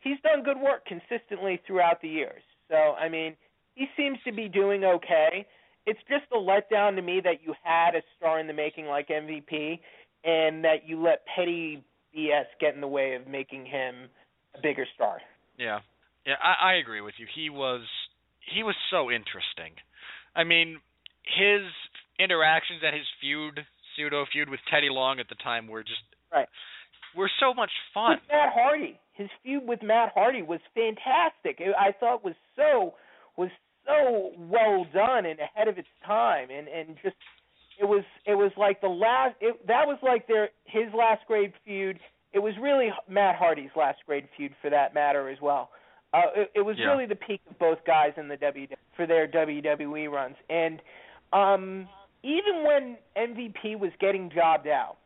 he's 0.00 0.18
done 0.22 0.42
good 0.44 0.58
work 0.58 0.86
consistently 0.86 1.60
throughout 1.66 2.00
the 2.02 2.08
years. 2.08 2.42
So 2.68 2.76
I 2.76 3.08
mean, 3.08 3.36
he 3.74 3.86
seems 3.96 4.18
to 4.24 4.32
be 4.32 4.48
doing 4.48 4.84
okay. 4.84 5.46
It's 5.86 6.00
just 6.08 6.24
a 6.32 6.36
letdown 6.36 6.96
to 6.96 7.02
me 7.02 7.20
that 7.22 7.42
you 7.44 7.54
had 7.62 7.94
a 7.94 8.02
star 8.16 8.40
in 8.40 8.46
the 8.46 8.52
making 8.52 8.86
like 8.86 9.08
MVP, 9.08 9.78
and 10.24 10.64
that 10.64 10.86
you 10.86 11.02
let 11.02 11.24
petty 11.34 11.84
BS 12.16 12.46
get 12.60 12.74
in 12.74 12.80
the 12.80 12.88
way 12.88 13.14
of 13.14 13.26
making 13.26 13.66
him 13.66 14.08
a 14.56 14.60
bigger 14.60 14.86
star. 14.94 15.18
Yeah, 15.58 15.80
yeah, 16.26 16.34
I, 16.42 16.72
I 16.72 16.74
agree 16.74 17.00
with 17.00 17.14
you. 17.18 17.26
He 17.34 17.50
was 17.50 17.82
he 18.54 18.62
was 18.62 18.74
so 18.90 19.10
interesting. 19.10 19.74
I 20.34 20.44
mean, 20.44 20.80
his 21.24 21.62
interactions 22.18 22.80
and 22.84 22.94
his 22.94 23.06
feud, 23.20 23.60
pseudo 23.94 24.26
feud 24.32 24.48
with 24.48 24.60
Teddy 24.70 24.88
Long 24.90 25.20
at 25.20 25.28
the 25.28 25.34
time 25.36 25.68
were 25.68 25.82
just 25.82 26.02
right. 26.32 26.48
Were 27.16 27.30
so 27.40 27.54
much 27.54 27.70
fun. 27.94 28.12
With 28.12 28.20
Matt 28.30 28.52
Hardy, 28.52 28.98
his 29.14 29.28
feud 29.42 29.66
with 29.66 29.82
Matt 29.82 30.12
Hardy 30.14 30.42
was 30.42 30.60
fantastic. 30.74 31.60
It, 31.60 31.74
I 31.78 31.92
thought 31.98 32.24
was 32.24 32.34
so 32.54 32.94
was 33.36 33.50
so 33.86 34.32
well 34.36 34.86
done 34.92 35.26
and 35.26 35.38
ahead 35.40 35.68
of 35.68 35.78
its 35.78 35.88
time, 36.06 36.48
and 36.50 36.68
and 36.68 36.96
just 37.02 37.16
it 37.80 37.84
was 37.84 38.04
it 38.26 38.34
was 38.34 38.52
like 38.56 38.80
the 38.80 38.88
last 38.88 39.34
it, 39.40 39.66
that 39.66 39.86
was 39.86 39.98
like 40.02 40.26
their 40.26 40.50
his 40.64 40.92
last 40.94 41.22
great 41.26 41.52
feud 41.64 41.98
it 42.36 42.40
was 42.40 42.52
really 42.60 42.90
Matt 43.08 43.36
Hardy's 43.36 43.70
last 43.74 43.98
great 44.06 44.26
feud 44.36 44.52
for 44.60 44.68
that 44.68 44.92
matter 44.92 45.30
as 45.30 45.38
well. 45.40 45.70
Uh, 46.12 46.20
it, 46.36 46.50
it 46.56 46.60
was 46.60 46.76
yeah. 46.78 46.86
really 46.86 47.06
the 47.06 47.14
peak 47.14 47.40
of 47.50 47.58
both 47.58 47.78
guys 47.86 48.12
in 48.18 48.28
the 48.28 48.36
WWE 48.36 48.68
for 48.94 49.06
their 49.06 49.26
WWE 49.26 50.10
runs, 50.10 50.36
and 50.50 50.80
um, 51.32 51.88
even 52.22 52.64
when 52.64 52.98
MVP 53.16 53.78
was 53.78 53.90
getting 54.00 54.30
jobbed 54.30 54.68
out, 54.68 54.96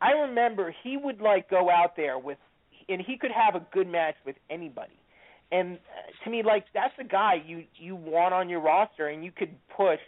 I 0.00 0.12
remember 0.12 0.74
he 0.84 0.96
would 0.96 1.20
like 1.20 1.48
go 1.50 1.70
out 1.70 1.96
there 1.96 2.18
with, 2.18 2.38
and 2.88 3.00
he 3.00 3.16
could 3.18 3.30
have 3.32 3.54
a 3.54 3.66
good 3.72 3.88
match 3.88 4.14
with 4.24 4.36
anybody. 4.50 4.92
And 5.52 5.76
uh, 5.76 6.24
to 6.24 6.30
me, 6.30 6.42
like 6.44 6.64
that's 6.74 6.94
the 6.98 7.04
guy 7.04 7.34
you 7.46 7.64
you 7.76 7.96
want 7.96 8.34
on 8.34 8.48
your 8.48 8.60
roster, 8.60 9.08
and 9.08 9.24
you 9.24 9.32
could 9.32 9.54
push 9.76 10.00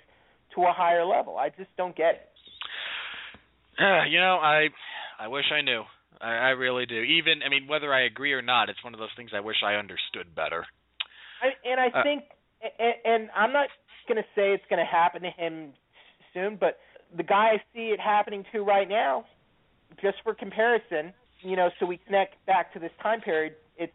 to 0.55 0.62
a 0.62 0.73
higher 0.73 1.05
level. 1.05 1.36
I 1.36 1.51
just 1.51 1.70
don't 1.77 1.97
get 1.97 2.15
it. 2.15 2.20
Uh, 3.81 4.05
you 4.10 4.19
know, 4.19 4.39
I 4.43 4.69
I 5.20 5.28
wish 5.28 5.44
I 5.52 5.60
knew. 5.62 5.82
I, 6.20 6.31
I 6.32 6.48
really 6.51 6.85
do. 6.85 6.97
Even 7.01 7.43
I 7.47 7.48
mean, 7.48 7.69
whether 7.69 7.94
I 7.94 8.06
agree 8.06 8.32
or 8.32 8.43
not, 8.43 8.69
it's 8.69 8.82
one 8.82 8.93
of 8.93 8.98
those 8.98 9.15
things 9.16 9.31
I 9.32 9.39
wish 9.40 9.59
I 9.65 9.74
understood 9.74 10.35
better. 10.35 10.66
I, 11.40 11.48
and 11.69 11.81
I 11.81 11.97
Uh, 11.97 12.02
think, 12.02 12.24
and, 12.81 12.94
and 13.05 13.31
I'm 13.36 13.52
not 13.52 13.69
going 14.09 14.16
to 14.16 14.28
say 14.35 14.52
it's 14.52 14.65
going 14.69 14.81
to 14.85 14.90
happen 14.90 15.23
to 15.23 15.31
him 15.31 15.74
soon, 16.35 16.56
but 16.59 16.78
the 17.16 17.23
guy 17.23 17.51
I 17.55 17.62
see 17.73 17.90
it 17.94 18.01
happening 18.01 18.44
to 18.52 18.62
right 18.62 18.89
now, 18.89 19.27
just 20.01 20.19
for 20.23 20.35
comparison, 20.35 21.12
you 21.43 21.56
know, 21.56 21.70
so 21.78 21.86
we 21.86 21.98
connect 22.06 22.44
back 22.47 22.73
to 22.74 22.78
this 22.78 22.93
time 23.02 23.20
period. 23.20 23.55
It's 23.77 23.93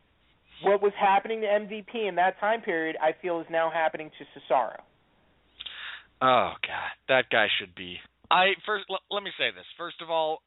what 0.64 0.82
was 0.82 0.94
happening 1.00 1.42
to 1.42 1.48
MVP 1.48 2.08
in 2.08 2.16
that 2.16 2.40
time 2.40 2.62
period. 2.62 2.96
I 3.02 3.12
feel 3.22 3.40
is 3.40 3.48
now 3.50 3.70
happening 3.70 4.12
to 4.18 4.26
Cesaro. 4.40 4.80
Oh 6.22 6.54
God, 6.62 6.92
that 7.10 7.26
guy 7.32 7.48
should 7.60 7.76
be. 7.76 7.98
I 8.32 8.54
first 8.66 8.86
l- 8.90 9.04
let 9.12 9.24
me 9.24 9.32
say 9.38 9.52
this. 9.52 9.66
First 9.78 10.02
of 10.02 10.10
all, 10.10 10.42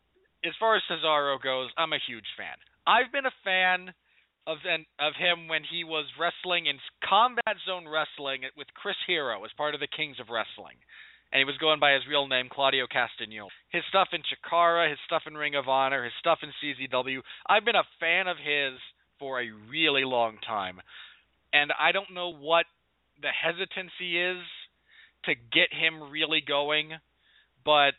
as 0.44 0.52
far 0.58 0.76
as 0.76 0.82
Cesaro 0.90 1.40
goes, 1.42 1.70
I'm 1.76 1.92
a 1.92 1.98
huge 2.06 2.26
fan. 2.36 2.56
I've 2.86 3.12
been 3.12 3.26
a 3.26 3.38
fan 3.44 3.92
of 4.46 4.58
of 4.98 5.12
him 5.18 5.48
when 5.48 5.62
he 5.66 5.82
was 5.84 6.06
wrestling 6.18 6.66
in 6.66 6.78
Combat 7.02 7.58
Zone 7.66 7.86
Wrestling 7.86 8.42
with 8.56 8.68
Chris 8.74 8.96
Hero 9.06 9.44
as 9.44 9.50
part 9.56 9.74
of 9.74 9.80
the 9.80 9.90
Kings 9.90 10.16
of 10.20 10.30
Wrestling, 10.30 10.78
and 11.32 11.40
he 11.40 11.44
was 11.44 11.58
going 11.58 11.80
by 11.80 11.92
his 11.92 12.02
real 12.08 12.28
name 12.28 12.48
Claudio 12.50 12.86
Castagnoli. 12.86 13.48
His 13.70 13.82
stuff 13.88 14.08
in 14.12 14.22
Chikara, 14.22 14.88
his 14.88 14.98
stuff 15.06 15.22
in 15.26 15.34
Ring 15.34 15.54
of 15.54 15.68
Honor, 15.68 16.04
his 16.04 16.12
stuff 16.18 16.38
in 16.42 16.50
CZW. 16.62 17.20
I've 17.48 17.64
been 17.64 17.76
a 17.76 17.86
fan 18.00 18.28
of 18.28 18.36
his 18.36 18.78
for 19.18 19.40
a 19.40 19.50
really 19.70 20.04
long 20.04 20.38
time, 20.46 20.80
and 21.52 21.72
I 21.78 21.92
don't 21.92 22.14
know 22.14 22.32
what 22.32 22.66
the 23.20 23.28
hesitancy 23.28 24.20
is 24.20 24.42
to 25.24 25.34
get 25.34 25.72
him 25.72 26.10
really 26.10 26.42
going, 26.46 26.90
but 27.64 27.92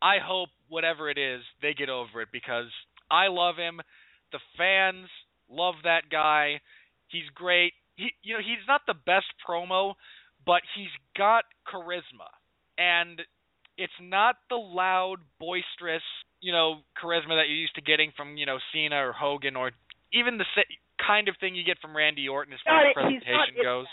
I 0.00 0.16
hope 0.24 0.48
whatever 0.68 1.10
it 1.10 1.18
is, 1.18 1.42
they 1.60 1.74
get 1.74 1.90
over 1.90 2.22
it 2.22 2.28
because 2.32 2.70
I 3.10 3.28
love 3.28 3.56
him. 3.56 3.80
The 4.32 4.38
fans 4.56 5.08
love 5.50 5.74
that 5.84 6.10
guy. 6.10 6.60
He's 7.08 7.28
great. 7.34 7.72
He 7.96 8.10
you 8.22 8.34
know, 8.34 8.40
he's 8.40 8.66
not 8.66 8.82
the 8.86 8.94
best 8.94 9.26
promo, 9.46 9.94
but 10.46 10.62
he's 10.74 10.92
got 11.16 11.44
charisma. 11.72 12.30
And 12.78 13.20
it's 13.78 13.92
not 14.00 14.36
the 14.50 14.56
loud, 14.56 15.16
boisterous, 15.40 16.02
you 16.40 16.52
know, 16.52 16.80
charisma 17.02 17.38
that 17.40 17.48
you're 17.48 17.56
used 17.58 17.74
to 17.76 17.82
getting 17.82 18.12
from, 18.16 18.36
you 18.36 18.46
know, 18.46 18.58
Cena 18.72 18.96
or 18.96 19.12
Hogan 19.12 19.56
or 19.56 19.72
even 20.12 20.38
the 20.38 20.44
kind 21.04 21.28
of 21.28 21.36
thing 21.40 21.54
you 21.54 21.64
get 21.64 21.78
from 21.80 21.96
Randy 21.96 22.28
Orton 22.28 22.54
as 22.54 22.60
far 22.64 22.86
as 22.86 22.94
Got 22.94 23.04
it. 23.06 23.12
He's 23.12 23.22
presentation 23.22 23.62
goes. 23.62 23.86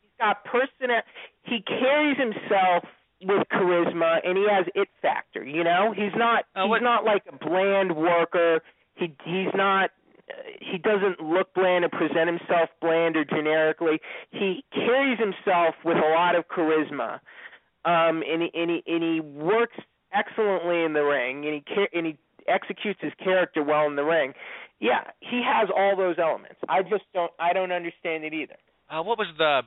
He's 0.00 0.10
got 0.18 0.44
person. 0.44 0.88
He 1.44 1.60
carries 1.66 2.16
himself 2.18 2.84
with 3.22 3.46
charisma, 3.52 4.20
and 4.24 4.36
he 4.36 4.46
has 4.50 4.66
it 4.74 4.88
factor. 5.02 5.44
You 5.44 5.64
know, 5.64 5.92
he's 5.94 6.14
not 6.16 6.44
Uh, 6.54 6.62
he's 6.62 6.70
what- 6.70 6.82
not 6.82 7.04
like 7.04 7.22
a 7.28 7.32
bland 7.36 7.94
worker. 7.96 8.62
He 8.96 9.12
he's 9.24 9.52
not. 9.54 9.90
Uh, 10.28 10.34
he 10.60 10.78
doesn't 10.78 11.20
look 11.20 11.52
bland 11.54 11.84
and 11.84 11.92
present 11.92 12.26
himself 12.26 12.70
bland 12.80 13.16
or 13.16 13.24
generically. 13.24 14.00
He 14.30 14.64
carries 14.72 15.18
himself 15.18 15.74
with 15.84 15.96
a 15.98 16.08
lot 16.14 16.34
of 16.34 16.48
charisma, 16.48 17.20
um, 17.86 18.22
and 18.28 18.42
he, 18.42 18.50
and 18.54 18.70
he 18.70 18.82
and 18.86 19.02
he 19.02 19.20
works 19.20 19.76
excellently 20.12 20.82
in 20.82 20.92
the 20.92 21.02
ring, 21.02 21.46
and 21.46 21.62
he 21.64 21.98
and 21.98 22.06
he 22.06 22.18
executes 22.48 23.00
his 23.00 23.12
character 23.22 23.62
well 23.62 23.86
in 23.86 23.96
the 23.96 24.04
ring. 24.04 24.34
Yeah, 24.80 25.04
he 25.20 25.40
has 25.44 25.68
all 25.74 25.96
those 25.96 26.16
elements. 26.18 26.56
I 26.68 26.82
just 26.82 27.04
don't. 27.14 27.32
I 27.38 27.52
don't 27.52 27.72
understand 27.72 28.24
it 28.24 28.34
either. 28.34 28.56
Uh, 28.90 29.02
what 29.02 29.18
was 29.18 29.28
the 29.38 29.62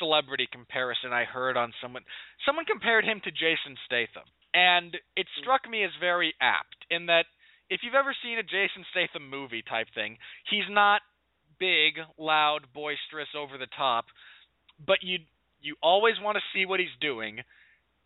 celebrity 0.00 0.48
comparison 0.50 1.12
I 1.12 1.24
heard 1.24 1.56
on 1.56 1.72
someone. 1.80 2.02
Someone 2.44 2.64
compared 2.64 3.04
him 3.04 3.20
to 3.22 3.30
Jason 3.30 3.76
Statham, 3.86 4.26
and 4.52 4.96
it 5.14 5.26
struck 5.40 5.68
me 5.70 5.84
as 5.84 5.90
very 6.00 6.34
apt 6.40 6.88
in 6.90 7.06
that 7.06 7.26
if 7.68 7.80
you've 7.84 7.94
ever 7.94 8.16
seen 8.24 8.38
a 8.38 8.42
Jason 8.42 8.82
Statham 8.90 9.30
movie 9.30 9.62
type 9.62 9.86
thing, 9.94 10.16
he's 10.50 10.66
not 10.68 11.02
big, 11.60 12.00
loud, 12.18 12.66
boisterous, 12.74 13.28
over 13.36 13.58
the 13.58 13.70
top, 13.76 14.06
but 14.84 14.98
you 15.02 15.18
you 15.60 15.76
always 15.82 16.14
want 16.20 16.36
to 16.36 16.42
see 16.54 16.66
what 16.66 16.80
he's 16.80 16.94
doing, 17.00 17.40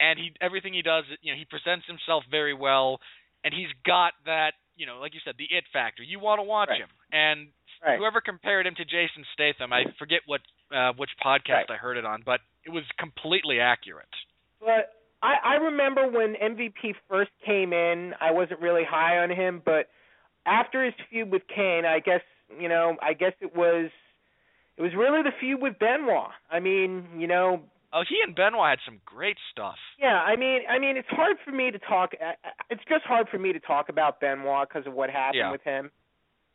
and 0.00 0.18
he 0.18 0.32
everything 0.40 0.74
he 0.74 0.82
does, 0.82 1.04
you 1.22 1.32
know, 1.32 1.38
he 1.38 1.44
presents 1.44 1.86
himself 1.86 2.24
very 2.30 2.54
well, 2.54 2.98
and 3.44 3.54
he's 3.54 3.72
got 3.86 4.12
that, 4.26 4.52
you 4.76 4.86
know, 4.86 4.98
like 5.00 5.14
you 5.14 5.20
said, 5.24 5.34
the 5.38 5.44
it 5.50 5.64
factor. 5.72 6.02
You 6.02 6.18
want 6.18 6.38
to 6.38 6.42
watch 6.42 6.70
Right. 6.70 6.80
him, 6.80 6.88
and 7.12 7.48
Right. 7.84 7.98
whoever 7.98 8.20
compared 8.20 8.66
him 8.66 8.74
to 8.76 8.84
Jason 8.84 9.24
Statham, 9.34 9.72
I 9.72 9.84
forget 9.98 10.20
what 10.26 10.40
uh, 10.74 10.92
which 10.96 11.10
podcast 11.24 11.68
Right. 11.68 11.70
I 11.70 11.76
heard 11.76 11.96
it 11.96 12.04
on, 12.04 12.22
but 12.24 12.40
it 12.64 12.70
was 12.70 12.84
completely 12.98 13.60
accurate. 13.60 14.08
But 14.60 14.94
I, 15.22 15.34
I 15.44 15.54
remember 15.56 16.08
when 16.08 16.34
MVP 16.34 16.94
first 17.08 17.30
came 17.44 17.72
in, 17.72 18.14
I 18.20 18.30
wasn't 18.30 18.60
really 18.60 18.84
high 18.88 19.18
on 19.18 19.30
him, 19.30 19.62
but 19.64 19.88
after 20.46 20.84
his 20.84 20.94
feud 21.10 21.30
with 21.30 21.42
Kane, 21.54 21.84
I 21.84 22.00
guess 22.00 22.20
you 22.58 22.68
know, 22.68 22.96
I 23.02 23.14
guess 23.14 23.32
it 23.40 23.54
was 23.54 23.90
it 24.76 24.82
was 24.82 24.92
really 24.94 25.22
the 25.22 25.32
feud 25.40 25.60
with 25.62 25.78
Benoit. 25.78 26.30
I 26.50 26.60
mean, 26.60 27.06
you 27.18 27.26
know, 27.26 27.60
Oh, 27.96 28.02
he 28.08 28.16
and 28.26 28.34
Benoit 28.34 28.70
had 28.70 28.78
some 28.84 29.00
great 29.04 29.36
stuff. 29.52 29.76
yeah, 30.00 30.20
I 30.22 30.34
mean, 30.34 30.62
I 30.68 30.80
mean, 30.80 30.96
it's 30.96 31.08
hard 31.10 31.36
for 31.44 31.52
me 31.52 31.70
to 31.70 31.78
talk. 31.78 32.12
I- 32.20 32.34
I- 32.44 32.52
It's 32.70 32.82
just 32.88 33.04
hard 33.04 33.28
for 33.28 33.38
me 33.38 33.52
to 33.52 33.60
talk 33.60 33.88
about 33.88 34.18
Benoit 34.18 34.68
because 34.68 34.84
of 34.86 34.94
what 34.94 35.10
happened 35.10 35.36
Yeah. 35.36 35.52
with 35.52 35.62
him. 35.62 35.92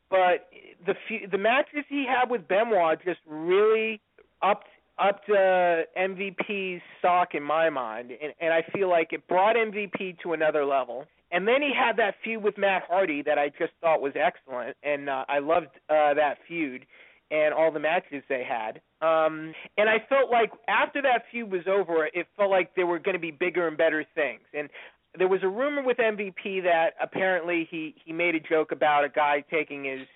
But 0.10 0.52
the 0.86 0.96
few, 1.08 1.28
the 1.28 1.38
matches 1.38 1.86
he 1.88 2.06
had 2.06 2.30
with 2.30 2.48
Benoit 2.48 3.02
just 3.06 3.22
really 3.26 4.02
upped 4.42 4.68
upped 4.98 5.30
uh, 5.30 5.84
MVP's 5.96 6.82
stock 6.98 7.34
in 7.34 7.42
my 7.42 7.70
mind, 7.70 8.12
and, 8.22 8.34
and 8.42 8.54
I 8.54 8.64
feel 8.74 8.90
like 8.90 9.14
it 9.14 9.26
brought 9.30 9.56
MVP 9.56 10.20
to 10.24 10.34
another 10.34 10.66
level. 10.66 11.06
And 11.32 11.48
then 11.48 11.62
he 11.62 11.72
had 11.74 11.96
that 11.98 12.16
feud 12.22 12.44
with 12.44 12.58
Matt 12.58 12.84
Hardy 12.90 13.22
that 13.22 13.38
I 13.40 13.48
just 13.48 13.72
thought 13.80 14.02
was 14.02 14.12
excellent, 14.18 14.76
and 14.84 15.10
uh, 15.10 15.24
I 15.30 15.40
loved 15.40 15.68
uh, 15.90 16.16
that 16.16 16.40
feud 16.50 16.86
and 17.32 17.54
all 17.54 17.72
the 17.72 17.80
matches 17.80 18.24
they 18.28 18.44
had. 18.44 18.82
Um, 19.06 19.54
and 19.78 19.90
I 19.90 20.04
felt 20.10 20.32
like 20.32 20.52
after 20.68 21.02
that 21.04 21.24
feud 21.32 21.52
was 21.52 21.68
over, 21.68 22.08
it 22.14 22.28
felt 22.36 22.50
like 22.50 22.76
there 22.76 22.88
were 22.88 23.00
going 23.00 23.14
to 23.14 23.20
be 23.20 23.32
bigger 23.32 23.68
and 23.68 23.78
better 23.78 24.06
things. 24.16 24.42
And 24.54 24.70
there 25.18 25.28
was 25.28 25.42
a 25.44 25.48
rumor 25.48 25.84
with 25.84 25.98
MVP 25.98 26.64
that 26.64 26.92
apparently 27.02 27.68
he 27.70 27.96
he 28.04 28.14
made 28.14 28.36
a 28.36 28.40
joke 28.40 28.72
about 28.72 29.04
a 29.04 29.10
guy 29.10 29.44
taking 29.50 29.86
his 29.86 30.08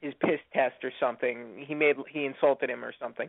his 0.00 0.12
piss 0.20 0.40
test 0.52 0.76
or 0.82 0.92
something. 1.00 1.64
He 1.66 1.74
made 1.74 1.96
he 2.10 2.24
insulted 2.26 2.70
him 2.70 2.84
or 2.84 2.92
something. 3.00 3.28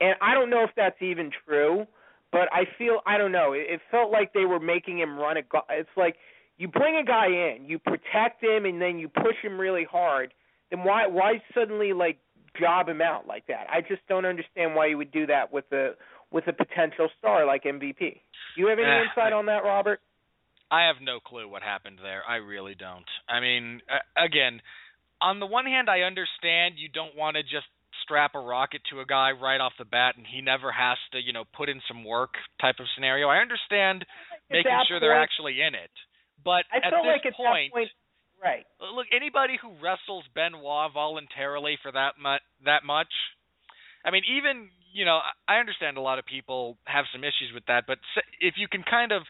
And 0.00 0.16
I 0.20 0.34
don't 0.34 0.50
know 0.50 0.64
if 0.64 0.70
that's 0.76 1.00
even 1.00 1.30
true, 1.46 1.86
but 2.32 2.48
I 2.52 2.64
feel 2.78 3.00
I 3.06 3.16
don't 3.16 3.32
know. 3.32 3.52
It, 3.52 3.66
it 3.68 3.80
felt 3.90 4.10
like 4.10 4.32
they 4.32 4.44
were 4.44 4.60
making 4.60 4.98
him 4.98 5.16
run 5.16 5.36
a. 5.36 5.42
It's 5.70 5.88
like 5.96 6.16
you 6.58 6.68
bring 6.68 6.96
a 6.96 7.04
guy 7.04 7.26
in, 7.26 7.66
you 7.66 7.78
protect 7.78 8.42
him, 8.42 8.64
and 8.64 8.80
then 8.80 8.98
you 8.98 9.08
push 9.08 9.36
him 9.42 9.58
really 9.58 9.84
hard. 9.84 10.34
Then 10.70 10.82
why 10.82 11.06
why 11.06 11.42
suddenly 11.54 11.92
like 11.92 12.18
job 12.58 12.88
him 12.88 13.00
out 13.00 13.26
like 13.26 13.46
that? 13.46 13.66
I 13.70 13.80
just 13.80 14.06
don't 14.08 14.24
understand 14.26 14.74
why 14.74 14.86
you 14.86 14.98
would 14.98 15.12
do 15.12 15.26
that 15.26 15.52
with 15.52 15.64
a 15.72 15.92
with 16.32 16.46
a 16.48 16.52
potential 16.52 17.08
star 17.18 17.46
like 17.46 17.64
MVP. 17.64 17.98
Do 17.98 18.56
you 18.56 18.66
have 18.68 18.78
any 18.78 18.88
Eh, 18.88 19.02
insight 19.08 19.32
on 19.32 19.46
that, 19.46 19.64
Robert? 19.64 20.00
I 20.70 20.86
have 20.86 20.96
no 21.00 21.20
clue 21.20 21.48
what 21.48 21.62
happened 21.62 21.98
there. 22.02 22.22
I 22.28 22.36
really 22.36 22.74
don't. 22.74 23.06
I 23.28 23.38
mean, 23.40 23.80
again, 24.16 24.60
on 25.20 25.38
the 25.38 25.46
one 25.46 25.64
hand, 25.66 25.88
I 25.88 26.00
understand 26.00 26.74
you 26.76 26.88
don't 26.88 27.14
want 27.16 27.36
to 27.36 27.42
just 27.42 27.66
strap 28.02 28.34
a 28.34 28.40
rocket 28.40 28.82
to 28.90 29.00
a 29.00 29.06
guy 29.06 29.30
right 29.30 29.60
off 29.60 29.72
the 29.78 29.84
bat 29.84 30.16
and 30.16 30.26
he 30.26 30.40
never 30.42 30.70
has 30.72 30.98
to, 31.12 31.18
you 31.20 31.32
know, 31.32 31.44
put 31.56 31.68
in 31.68 31.80
some 31.88 32.04
work 32.04 32.34
type 32.60 32.76
of 32.80 32.86
scenario. 32.94 33.28
I 33.28 33.38
understand 33.38 34.04
making 34.50 34.70
sure 34.88 35.00
they're 35.00 35.16
actually 35.16 35.60
in 35.62 35.74
it. 35.74 35.90
But 36.44 36.64
I 36.70 36.78
at 36.84 36.90
felt 36.90 37.04
this 37.06 37.12
like 37.18 37.26
at 37.26 37.34
point, 37.34 37.72
that 37.72 37.78
point, 37.78 37.90
right? 38.42 38.66
look, 38.94 39.06
anybody 39.14 39.58
who 39.60 39.70
wrestles 39.82 40.24
Benoit 40.34 40.92
voluntarily 40.92 41.78
for 41.82 41.92
that 41.92 42.14
much, 42.20 42.42
that 42.64 42.84
much, 42.84 43.12
I 44.04 44.10
mean, 44.10 44.22
even 44.38 44.70
you 44.92 45.04
know, 45.04 45.20
I 45.46 45.56
understand 45.60 45.98
a 45.98 46.00
lot 46.00 46.18
of 46.18 46.24
people 46.24 46.78
have 46.86 47.04
some 47.12 47.22
issues 47.22 47.52
with 47.52 47.64
that, 47.68 47.84
but 47.86 47.98
if 48.40 48.54
you 48.56 48.66
can 48.66 48.82
kind 48.82 49.12
of 49.12 49.22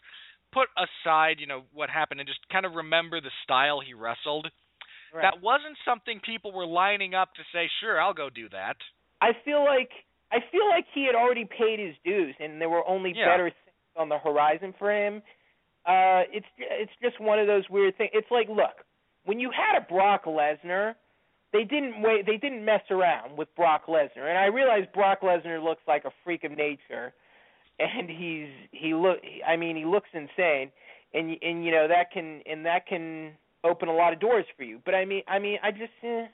put 0.53 0.69
aside, 0.79 1.37
you 1.39 1.47
know, 1.47 1.63
what 1.73 1.89
happened 1.89 2.21
and 2.21 2.27
just 2.27 2.39
kind 2.49 2.65
of 2.65 2.73
remember 2.73 3.19
the 3.19 3.31
style 3.43 3.81
he 3.85 3.93
wrestled, 3.93 4.47
right. 5.13 5.23
that 5.23 5.43
wasn't 5.43 5.75
something 5.83 6.21
people 6.23 6.53
were 6.53 6.65
lining 6.65 7.13
up 7.15 7.33
to 7.35 7.43
say, 7.51 7.69
"Sure, 7.81 7.99
I'll 7.99 8.13
go 8.13 8.29
do 8.29 8.47
that." 8.49 8.77
I 9.19 9.33
feel 9.43 9.65
like 9.65 9.91
I 10.31 10.39
feel 10.51 10.67
like 10.69 10.85
he 10.93 11.05
had 11.05 11.15
already 11.15 11.45
paid 11.45 11.79
his 11.79 11.95
dues, 12.03 12.35
and 12.39 12.61
there 12.61 12.69
were 12.69 12.87
only 12.87 13.11
Yeah. 13.11 13.25
better 13.27 13.49
things 13.49 13.95
on 13.95 14.09
the 14.09 14.19
horizon 14.19 14.73
for 14.73 14.91
him. 14.91 15.21
Uh, 15.85 16.23
it's 16.31 16.47
it's 16.57 16.91
just 17.01 17.19
one 17.19 17.39
of 17.39 17.47
those 17.47 17.69
weird 17.69 17.97
things. 17.97 18.11
It's 18.13 18.31
like, 18.31 18.47
look, 18.47 18.86
when 19.27 19.39
you 19.39 19.51
had 19.51 19.77
a 19.77 19.85
Brock 19.85 20.23
Lesnar, 20.25 20.95
they 21.53 21.63
didn't 21.63 22.01
wait. 22.01 22.25
They 22.25 22.37
didn't 22.37 22.63
mess 22.63 22.81
around 22.89 23.37
with 23.37 23.53
Brock 23.55 23.85
Lesnar, 23.87 24.27
and 24.29 24.37
I 24.37 24.45
realize 24.45 24.83
Brock 24.93 25.21
Lesnar 25.21 25.63
looks 25.63 25.81
like 25.87 26.05
a 26.05 26.11
freak 26.23 26.43
of 26.43 26.51
nature, 26.51 27.13
and 27.77 28.09
he's 28.09 28.47
he 28.71 28.93
look. 28.93 29.17
I 29.47 29.57
mean, 29.57 29.75
he 29.75 29.85
looks 29.85 30.09
insane, 30.13 30.71
and 31.13 31.35
and 31.41 31.65
you 31.65 31.71
know 31.71 31.87
that 31.87 32.11
can 32.11 32.41
and 32.45 32.65
that 32.65 32.87
can 32.87 33.33
open 33.63 33.89
a 33.89 33.93
lot 33.93 34.13
of 34.13 34.19
doors 34.19 34.45
for 34.55 34.63
you. 34.63 34.79
But 34.85 34.95
I 34.95 35.05
mean, 35.05 35.23
I 35.27 35.39
mean, 35.39 35.57
I 35.61 35.71
just, 35.71 35.91
eh, 36.03 36.25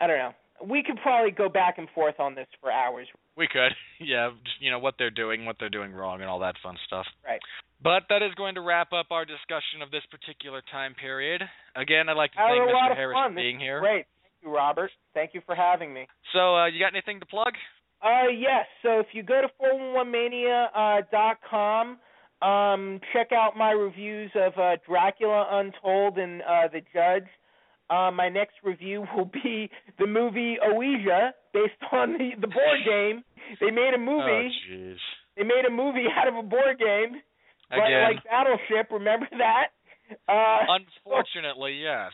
I 0.00 0.06
don't 0.06 0.18
know. 0.18 0.32
We 0.64 0.82
could 0.82 0.96
probably 1.02 1.32
go 1.32 1.48
back 1.48 1.76
and 1.76 1.86
forth 1.94 2.18
on 2.18 2.34
this 2.34 2.46
for 2.60 2.72
hours. 2.72 3.06
We 3.36 3.46
could, 3.46 3.72
yeah, 4.00 4.30
just 4.42 4.60
you 4.60 4.70
know 4.70 4.78
what 4.78 4.94
they're 4.98 5.10
doing, 5.10 5.44
what 5.44 5.56
they're 5.60 5.68
doing 5.68 5.92
wrong, 5.92 6.20
and 6.20 6.30
all 6.30 6.40
that 6.40 6.54
fun 6.62 6.76
stuff. 6.86 7.06
Right. 7.24 7.40
But 7.82 8.04
that 8.08 8.22
is 8.22 8.32
going 8.36 8.54
to 8.54 8.62
wrap 8.62 8.92
up 8.92 9.06
our 9.10 9.24
discussion 9.24 9.82
of 9.82 9.90
this 9.90 10.02
particular 10.10 10.62
time 10.72 10.94
period. 10.94 11.42
Again, 11.76 12.08
I'd 12.08 12.16
like 12.16 12.32
to 12.32 12.38
thank 12.38 12.70
Mr. 12.70 12.96
Harris 12.96 13.16
for 13.28 13.34
being 13.34 13.60
here. 13.60 13.80
Great. 13.80 14.06
Thank 14.22 14.42
you, 14.42 14.54
Robert. 14.54 14.90
Thank 15.14 15.34
you 15.34 15.42
for 15.44 15.54
having 15.54 15.92
me. 15.92 16.06
So, 16.32 16.56
uh, 16.56 16.66
you 16.66 16.80
got 16.80 16.94
anything 16.94 17.20
to 17.20 17.26
plug? 17.26 17.52
Uh, 18.02 18.28
yes. 18.28 18.66
So 18.82 19.00
if 19.00 19.06
you 19.12 19.22
go 19.22 19.40
to 19.42 19.48
411mania 19.62 21.10
dot 21.10 21.38
com, 21.48 21.98
um, 22.42 23.00
check 23.12 23.32
out 23.32 23.56
my 23.56 23.70
reviews 23.70 24.30
of 24.34 24.52
uh, 24.58 24.76
Dracula 24.86 25.46
Untold 25.50 26.18
and 26.18 26.42
uh, 26.42 26.68
The 26.72 26.80
Judge. 26.92 27.28
Uh, 27.88 28.10
my 28.10 28.28
next 28.28 28.54
review 28.64 29.04
will 29.16 29.30
be 29.42 29.70
the 29.98 30.06
movie 30.06 30.56
Ouija, 30.74 31.32
based 31.52 31.72
on 31.92 32.12
the 32.12 32.30
the 32.40 32.48
board 32.48 32.80
game. 32.84 33.22
They 33.60 33.70
made 33.70 33.92
a 33.94 33.98
movie. 33.98 34.50
Oh, 34.50 34.72
jeez. 34.72 34.96
They 35.36 35.42
made 35.42 35.64
a 35.66 35.70
movie 35.70 36.06
out 36.16 36.28
of 36.28 36.34
a 36.34 36.42
board 36.42 36.78
game, 36.78 37.20
Again, 37.70 38.14
like 38.14 38.24
Battleship. 38.24 38.90
Remember 38.90 39.26
that? 39.38 39.68
Uh, 40.28 40.58
unfortunately, 40.68 41.80
yes. 41.82 42.12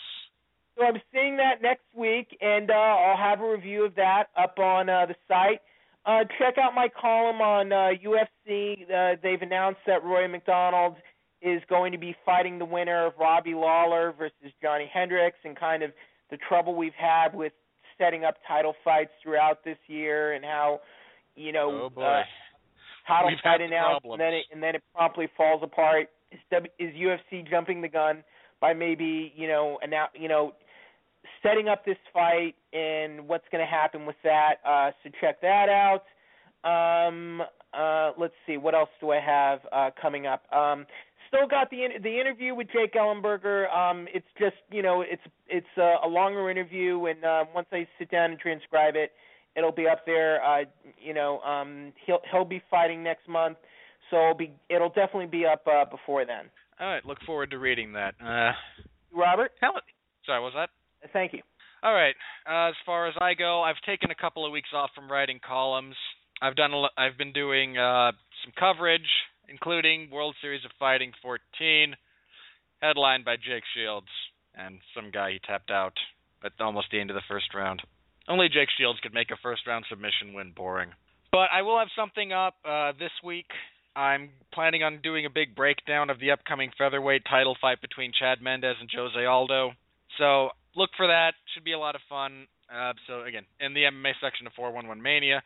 So 0.77 0.85
I'm 0.85 1.01
seeing 1.13 1.37
that 1.37 1.61
next 1.61 1.85
week, 1.95 2.37
and 2.41 2.71
uh, 2.71 2.75
I'll 2.75 3.17
have 3.17 3.41
a 3.41 3.51
review 3.51 3.85
of 3.85 3.95
that 3.97 4.25
up 4.39 4.59
on 4.59 4.89
uh, 4.89 5.07
the 5.07 5.15
site. 5.29 5.61
Uh, 6.05 6.25
check 6.39 6.57
out 6.59 6.75
my 6.75 6.89
column 7.01 7.41
on 7.41 7.73
uh, 7.73 7.91
UFC. 8.03 8.91
Uh, 8.91 9.17
they've 9.23 9.43
announced 9.43 9.81
that 9.87 10.03
Rory 10.03 10.27
MacDonald 10.29 10.97
is 11.43 11.61
going 11.69 11.93
to 11.93 11.99
be 11.99 12.17
fighting 12.25 12.59
the 12.59 12.65
winner 12.65 13.07
of 13.07 13.13
Robbie 13.21 13.55
Lawler 13.55 14.15
versus 14.19 14.53
Johnny 14.63 14.91
Hendricks, 14.93 15.39
and 15.45 15.59
kind 15.59 15.83
of 15.83 15.93
the 16.31 16.39
trouble 16.49 16.75
we've 16.75 16.93
had 16.95 17.35
with 17.35 17.53
setting 17.99 18.25
up 18.25 18.37
title 18.49 18.75
fights 18.83 19.11
throughout 19.23 19.65
this 19.65 19.79
year, 19.87 20.33
and 20.33 20.45
how 20.45 20.81
you 21.37 21.53
know 21.53 21.83
oh 21.85 21.91
boy. 21.91 22.03
uh, 22.03 22.23
title 23.07 23.31
fight 23.43 23.61
announced, 23.61 24.03
problems. 24.03 24.13
and 24.13 24.21
then 24.21 24.35
it 24.35 24.45
and 24.53 24.63
then 24.63 24.75
it 24.75 24.83
promptly 24.95 25.29
falls 25.37 25.63
apart. 25.63 26.09
Is, 26.31 26.39
w, 26.51 26.71
is 26.79 26.95
UFC 26.95 27.49
jumping 27.49 27.83
the 27.83 27.89
gun 27.89 28.25
by 28.61 28.73
maybe 28.73 29.33
you 29.37 29.49
know 29.49 29.79
annou- 29.87 30.15
you 30.15 30.29
know 30.29 30.55
setting 31.43 31.69
up 31.69 31.85
this 31.85 31.97
fight 32.13 32.55
and 32.73 33.27
what's 33.29 33.45
going 33.53 33.65
to 33.65 33.71
happen 33.71 34.07
with 34.07 34.17
that? 34.25 34.55
Uh, 34.65 34.91
so 35.03 35.11
check 35.21 35.41
that 35.41 35.69
out. 35.69 36.05
Um, 36.65 37.43
uh, 37.75 38.13
let's 38.19 38.35
see, 38.47 38.57
what 38.57 38.75
else 38.75 38.91
do 39.01 39.11
I 39.11 39.21
have 39.21 39.61
uh, 39.73 39.91
coming 40.01 40.27
up? 40.27 40.45
Um, 40.53 40.87
still 41.29 41.49
got 41.49 41.71
the 41.71 41.85
in- 41.85 42.03
the 42.03 42.21
interview 42.21 42.55
with 42.55 42.69
Jake 42.73 42.95
Ellenberger. 42.95 43.73
Um, 43.75 44.07
it's 44.15 44.27
just 44.39 44.57
you 44.71 44.83
know 44.83 45.03
it's 45.03 45.23
it's 45.49 45.67
a, 45.79 45.97
a 46.05 46.09
longer 46.09 46.51
interview, 46.51 47.07
and 47.07 47.25
uh, 47.25 47.45
once 47.55 47.67
I 47.73 47.87
sit 47.99 48.11
down 48.11 48.31
and 48.31 48.39
transcribe 48.39 48.95
it, 48.97 49.13
it'll 49.57 49.73
be 49.73 49.87
up 49.87 50.05
there. 50.07 50.43
Uh, 50.43 50.65
you 51.01 51.15
know, 51.15 51.41
um, 51.41 51.93
he'll 52.07 52.21
he'll 52.31 52.45
be 52.45 52.63
fighting 52.71 53.03
next 53.03 53.29
month, 53.29 53.59
so 54.11 54.17
it'll 54.17 54.35
be 54.35 54.53
it'll 54.69 54.89
definitely 54.89 55.27
be 55.27 55.45
up 55.47 55.67
uh, 55.67 55.85
before 55.85 56.25
then. 56.25 56.47
All 56.81 56.89
right, 56.89 57.05
look 57.05 57.19
forward 57.27 57.51
to 57.51 57.59
reading 57.59 57.93
that. 57.93 58.15
Uh, 58.21 58.53
Robert, 59.15 59.53
hell, 59.61 59.75
sorry, 60.27 60.41
what 60.41 60.55
was 60.55 60.69
that? 60.69 60.71
thank 61.13 61.33
you. 61.33 61.41
All 61.83 61.93
right. 61.93 62.15
Uh, 62.49 62.69
as 62.69 62.75
far 62.87 63.09
as 63.09 63.15
I 63.21 63.35
go, 63.35 63.63
I've 63.63 63.81
taken 63.85 64.11
a 64.11 64.15
couple 64.15 64.47
of 64.47 64.53
weeks 64.53 64.69
off 64.73 64.91
from 64.95 65.11
writing 65.11 65.41
columns. 65.45 65.97
I've 66.41 66.55
done. 66.55 66.73
A, 66.73 66.87
I've 66.97 67.19
been 67.19 67.33
doing 67.33 67.77
uh, 67.77 68.13
some 68.45 68.53
coverage, 68.59 69.09
including 69.49 70.09
World 70.11 70.37
Series 70.41 70.65
of 70.65 70.71
Fighting 70.79 71.13
14, 71.23 71.95
headlined 72.81 73.25
by 73.25 73.37
Jake 73.37 73.65
Shields 73.75 74.09
and 74.55 74.79
some 74.95 75.11
guy 75.11 75.33
he 75.33 75.41
tapped 75.47 75.71
out 75.71 75.95
at 76.45 76.53
almost 76.61 76.89
the 76.91 77.01
end 77.01 77.11
of 77.11 77.15
the 77.15 77.23
first 77.29 77.55
round. 77.55 77.83
Only 78.33 78.49
Jake 78.49 78.71
Shields 78.79 78.99
could 79.01 79.13
make 79.13 79.31
a 79.31 79.37
first 79.43 79.67
round 79.67 79.85
submission 79.91 80.33
win 80.33 80.53
boring. 80.57 80.89
But 81.33 81.53
I 81.53 81.61
will 81.61 81.79
have 81.79 81.93
something 81.95 82.33
up 82.33 82.55
uh, 82.65 82.93
this 82.99 83.13
week. 83.23 83.45
I'm 83.95 84.31
planning 84.55 84.83
on 84.83 85.01
doing 85.03 85.27
a 85.27 85.31
big 85.31 85.55
breakdown 85.55 86.09
of 86.09 86.19
the 86.19 86.31
upcoming 86.31 86.71
featherweight 86.79 87.25
title 87.29 87.55
fight 87.61 87.83
between 87.83 88.11
Chad 88.19 88.41
Mendes 88.41 88.77
and 88.81 88.89
Jose 88.89 89.23
Aldo. 89.23 89.73
So 90.17 90.49
look 90.75 90.89
for 90.97 91.09
that. 91.09 91.33
Should 91.53 91.65
be 91.65 91.73
a 91.73 91.79
lot 91.79 91.95
of 91.95 92.01
fun. 92.09 92.47
Uh, 92.73 92.95
so 93.07 93.25
again, 93.25 93.45
in 93.61 93.75
the 93.75 93.83
MMA 93.83 94.13
section 94.23 94.47
of 94.47 94.55
411 94.57 95.03
Mania. 95.03 95.43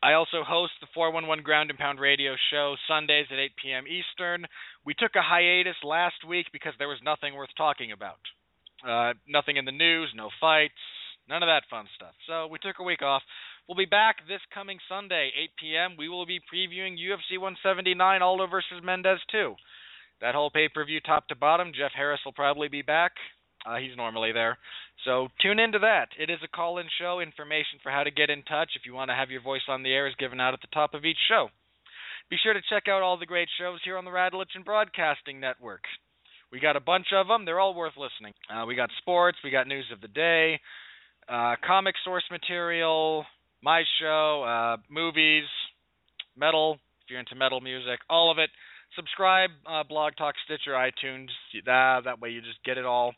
I 0.00 0.12
also 0.12 0.46
host 0.46 0.74
the 0.80 0.86
411 0.94 1.42
Ground 1.42 1.70
and 1.70 1.78
Pound 1.78 1.98
radio 1.98 2.36
show 2.52 2.76
Sundays 2.86 3.26
at 3.32 3.38
8 3.38 3.50
p.m. 3.60 3.84
Eastern. 3.90 4.46
We 4.86 4.94
took 4.94 5.16
a 5.16 5.26
hiatus 5.26 5.74
last 5.82 6.22
week 6.22 6.46
because 6.52 6.74
there 6.78 6.86
was 6.86 7.02
nothing 7.02 7.34
worth 7.34 7.50
talking 7.56 7.90
about. 7.90 8.22
Uh, 8.86 9.14
nothing 9.26 9.56
in 9.56 9.64
the 9.64 9.74
news, 9.74 10.14
no 10.14 10.30
fights, 10.40 10.78
none 11.28 11.42
of 11.42 11.48
that 11.48 11.68
fun 11.70 11.86
stuff. 11.94 12.14
So 12.26 12.46
we 12.46 12.58
took 12.58 12.78
a 12.80 12.84
week 12.84 13.02
off. 13.02 13.22
We'll 13.68 13.76
be 13.76 13.84
back 13.84 14.26
this 14.26 14.40
coming 14.52 14.78
Sunday, 14.88 15.30
8 15.36 15.50
p.m. 15.60 15.96
We 15.98 16.08
will 16.08 16.26
be 16.26 16.40
previewing 16.40 16.96
UFC 16.96 17.36
179 17.36 18.22
Aldo 18.22 18.46
versus 18.46 18.80
Mendes 18.82 19.20
2. 19.30 19.54
That 20.20 20.34
whole 20.34 20.50
pay-per-view 20.50 21.00
top 21.00 21.28
to 21.28 21.36
bottom. 21.36 21.72
Jeff 21.76 21.92
Harris 21.94 22.20
will 22.24 22.32
probably 22.32 22.68
be 22.68 22.82
back. 22.82 23.12
Uh, 23.66 23.76
he's 23.76 23.96
normally 23.96 24.32
there. 24.32 24.58
So 25.04 25.28
tune 25.40 25.58
into 25.58 25.78
that. 25.80 26.08
It 26.18 26.30
is 26.30 26.38
a 26.42 26.48
call 26.48 26.78
in 26.78 26.86
show. 26.98 27.20
Information 27.20 27.78
for 27.82 27.92
how 27.92 28.02
to 28.02 28.10
get 28.10 28.30
in 28.30 28.42
touch 28.42 28.70
if 28.74 28.86
you 28.86 28.94
want 28.94 29.10
to 29.10 29.14
have 29.14 29.30
your 29.30 29.42
voice 29.42 29.66
on 29.68 29.82
the 29.82 29.92
air 29.92 30.08
is 30.08 30.14
given 30.18 30.40
out 30.40 30.54
at 30.54 30.60
the 30.60 30.72
top 30.72 30.94
of 30.94 31.04
each 31.04 31.18
show. 31.28 31.48
Be 32.30 32.36
sure 32.42 32.52
to 32.52 32.60
check 32.68 32.88
out 32.88 33.02
all 33.02 33.16
the 33.16 33.26
great 33.26 33.48
shows 33.58 33.80
here 33.84 33.96
on 33.96 34.04
the 34.04 34.10
Radulich 34.10 34.54
and 34.54 34.64
Broadcasting 34.64 35.40
Network. 35.40 35.82
We 36.52 36.60
got 36.60 36.76
a 36.76 36.80
bunch 36.80 37.06
of 37.14 37.28
them. 37.28 37.44
They're 37.44 37.60
all 37.60 37.74
worth 37.74 37.96
listening. 37.96 38.34
Uh, 38.52 38.64
we 38.66 38.74
got 38.74 38.90
sports, 38.98 39.38
we 39.44 39.50
got 39.50 39.66
news 39.66 39.86
of 39.92 40.00
the 40.00 40.08
day, 40.08 40.60
uh, 41.28 41.56
comic 41.66 41.94
source 42.04 42.24
material, 42.30 43.24
my 43.62 43.82
show, 44.00 44.44
uh, 44.44 44.76
movies, 44.90 45.44
metal, 46.36 46.74
if 47.04 47.10
you're 47.10 47.20
into 47.20 47.34
metal 47.34 47.60
music, 47.60 48.00
all 48.08 48.30
of 48.30 48.38
it. 48.38 48.50
Subscribe, 48.96 49.50
uh, 49.66 49.82
Blog 49.84 50.14
Talk, 50.16 50.34
Stitcher, 50.44 50.72
iTunes. 50.72 51.28
That, 51.66 52.00
that 52.04 52.20
way 52.20 52.30
you 52.30 52.40
just 52.40 52.62
get 52.64 52.78
it 52.78 52.86
all. 52.86 53.12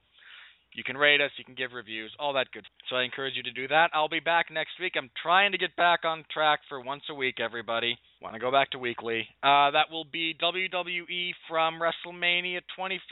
You 0.72 0.84
can 0.84 0.96
rate 0.96 1.20
us, 1.20 1.30
you 1.36 1.44
can 1.44 1.54
give 1.54 1.72
reviews, 1.72 2.12
all 2.18 2.32
that 2.34 2.50
good. 2.52 2.62
Stuff. 2.62 2.88
So 2.90 2.96
I 2.96 3.02
encourage 3.02 3.34
you 3.36 3.42
to 3.42 3.52
do 3.52 3.66
that. 3.68 3.90
I'll 3.92 4.08
be 4.08 4.20
back 4.20 4.46
next 4.50 4.78
week. 4.80 4.92
I'm 4.96 5.10
trying 5.20 5.52
to 5.52 5.58
get 5.58 5.74
back 5.76 6.04
on 6.04 6.24
track 6.32 6.60
for 6.68 6.80
once 6.80 7.02
a 7.10 7.14
week, 7.14 7.40
everybody. 7.40 7.98
Want 8.22 8.34
to 8.34 8.40
go 8.40 8.52
back 8.52 8.70
to 8.70 8.78
weekly. 8.78 9.26
Uh, 9.42 9.70
that 9.72 9.90
will 9.90 10.04
be 10.04 10.34
WWE 10.40 11.30
from 11.48 11.80
WrestleMania 11.80 12.60
25 12.76 13.10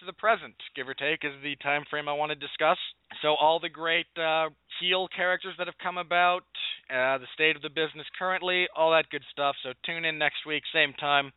to 0.00 0.06
the 0.06 0.12
present, 0.12 0.54
give 0.76 0.88
or 0.88 0.94
take, 0.94 1.24
is 1.24 1.32
the 1.42 1.56
time 1.62 1.84
frame 1.88 2.08
I 2.08 2.12
want 2.12 2.30
to 2.30 2.36
discuss. 2.36 2.78
So 3.22 3.28
all 3.28 3.60
the 3.60 3.68
great 3.68 4.06
uh, 4.20 4.48
heel 4.80 5.08
characters 5.14 5.54
that 5.58 5.66
have 5.66 5.78
come 5.82 5.96
about, 5.96 6.42
uh, 6.90 7.18
the 7.18 7.28
state 7.34 7.56
of 7.56 7.62
the 7.62 7.70
business 7.70 8.06
currently, 8.18 8.66
all 8.76 8.90
that 8.92 9.08
good 9.10 9.24
stuff. 9.30 9.56
So 9.62 9.70
tune 9.86 10.04
in 10.04 10.18
next 10.18 10.44
week, 10.46 10.62
same 10.74 10.92
time 10.94 11.32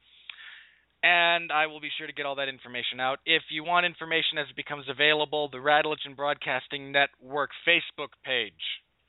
and 1.04 1.52
I 1.52 1.68
will 1.68 1.80
be 1.80 1.90
sure 1.98 2.08
to 2.08 2.14
get 2.14 2.26
all 2.26 2.36
that 2.36 2.50
information 2.50 3.00
out. 3.00 3.20
If 3.26 3.44
you 3.50 3.64
want 3.64 3.86
information 3.86 4.38
as 4.38 4.48
it 4.50 4.56
becomes 4.56 4.86
available, 4.90 5.50
the 5.50 5.58
Radulich 5.58 6.06
and 6.06 6.16
Broadcasting 6.16 6.92
Network 6.92 7.50
Facebook 7.68 8.14
page 8.24 8.54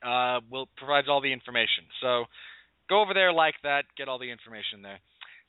uh, 0.03 0.39
will 0.49 0.67
provides 0.77 1.07
all 1.07 1.21
the 1.21 1.31
information. 1.31 1.85
So 2.01 2.25
go 2.89 3.01
over 3.01 3.13
there, 3.13 3.31
like 3.31 3.55
that, 3.63 3.85
get 3.97 4.07
all 4.07 4.19
the 4.19 4.31
information 4.31 4.81
there. 4.81 4.99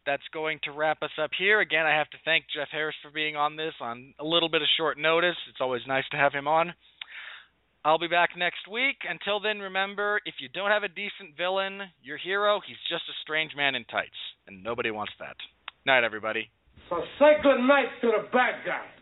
That's 0.07 0.23
going 0.35 0.61
to 0.65 0.73
wrap 0.73 1.03
us 1.03 1.17
up 1.23 1.31
here. 1.39 1.61
Again, 1.61 1.87
I 1.87 1.97
have 1.97 2.11
to 2.11 2.19
thank 2.27 2.45
Jeff 2.55 2.69
Harris 2.71 2.97
for 3.03 3.11
being 3.11 3.37
on 3.37 3.57
this 3.57 3.73
on 3.81 4.13
a 4.21 4.25
little 4.25 4.51
bit 4.51 4.61
of 4.61 4.69
short 4.77 4.99
notice. 4.99 5.37
It's 5.49 5.63
always 5.63 5.81
nice 5.89 6.05
to 6.11 6.19
have 6.19 6.35
him 6.35 6.47
on. 6.47 6.75
I'll 7.87 7.99
be 7.99 8.09
back 8.09 8.31
next 8.37 8.69
week. 8.71 8.97
Until 9.09 9.41
then, 9.41 9.61
remember 9.61 10.21
if 10.27 10.35
you 10.41 10.49
don't 10.49 10.71
have 10.71 10.85
a 10.85 10.89
decent 10.89 11.37
villain, 11.39 11.81
your 12.03 12.19
hero, 12.19 12.61
he's 12.67 12.77
just 12.89 13.09
a 13.09 13.17
strange 13.23 13.53
man 13.57 13.75
in 13.75 13.85
tights, 13.85 14.17
and 14.47 14.63
nobody 14.63 14.91
wants 14.91 15.13
that. 15.21 15.37
Night, 15.87 16.03
everybody. 16.03 16.51
So 16.89 17.03
say 17.19 17.35
good 17.43 17.61
night 17.61 17.89
to 18.01 18.07
the 18.07 18.29
bad 18.33 18.65
guy. 18.65 18.94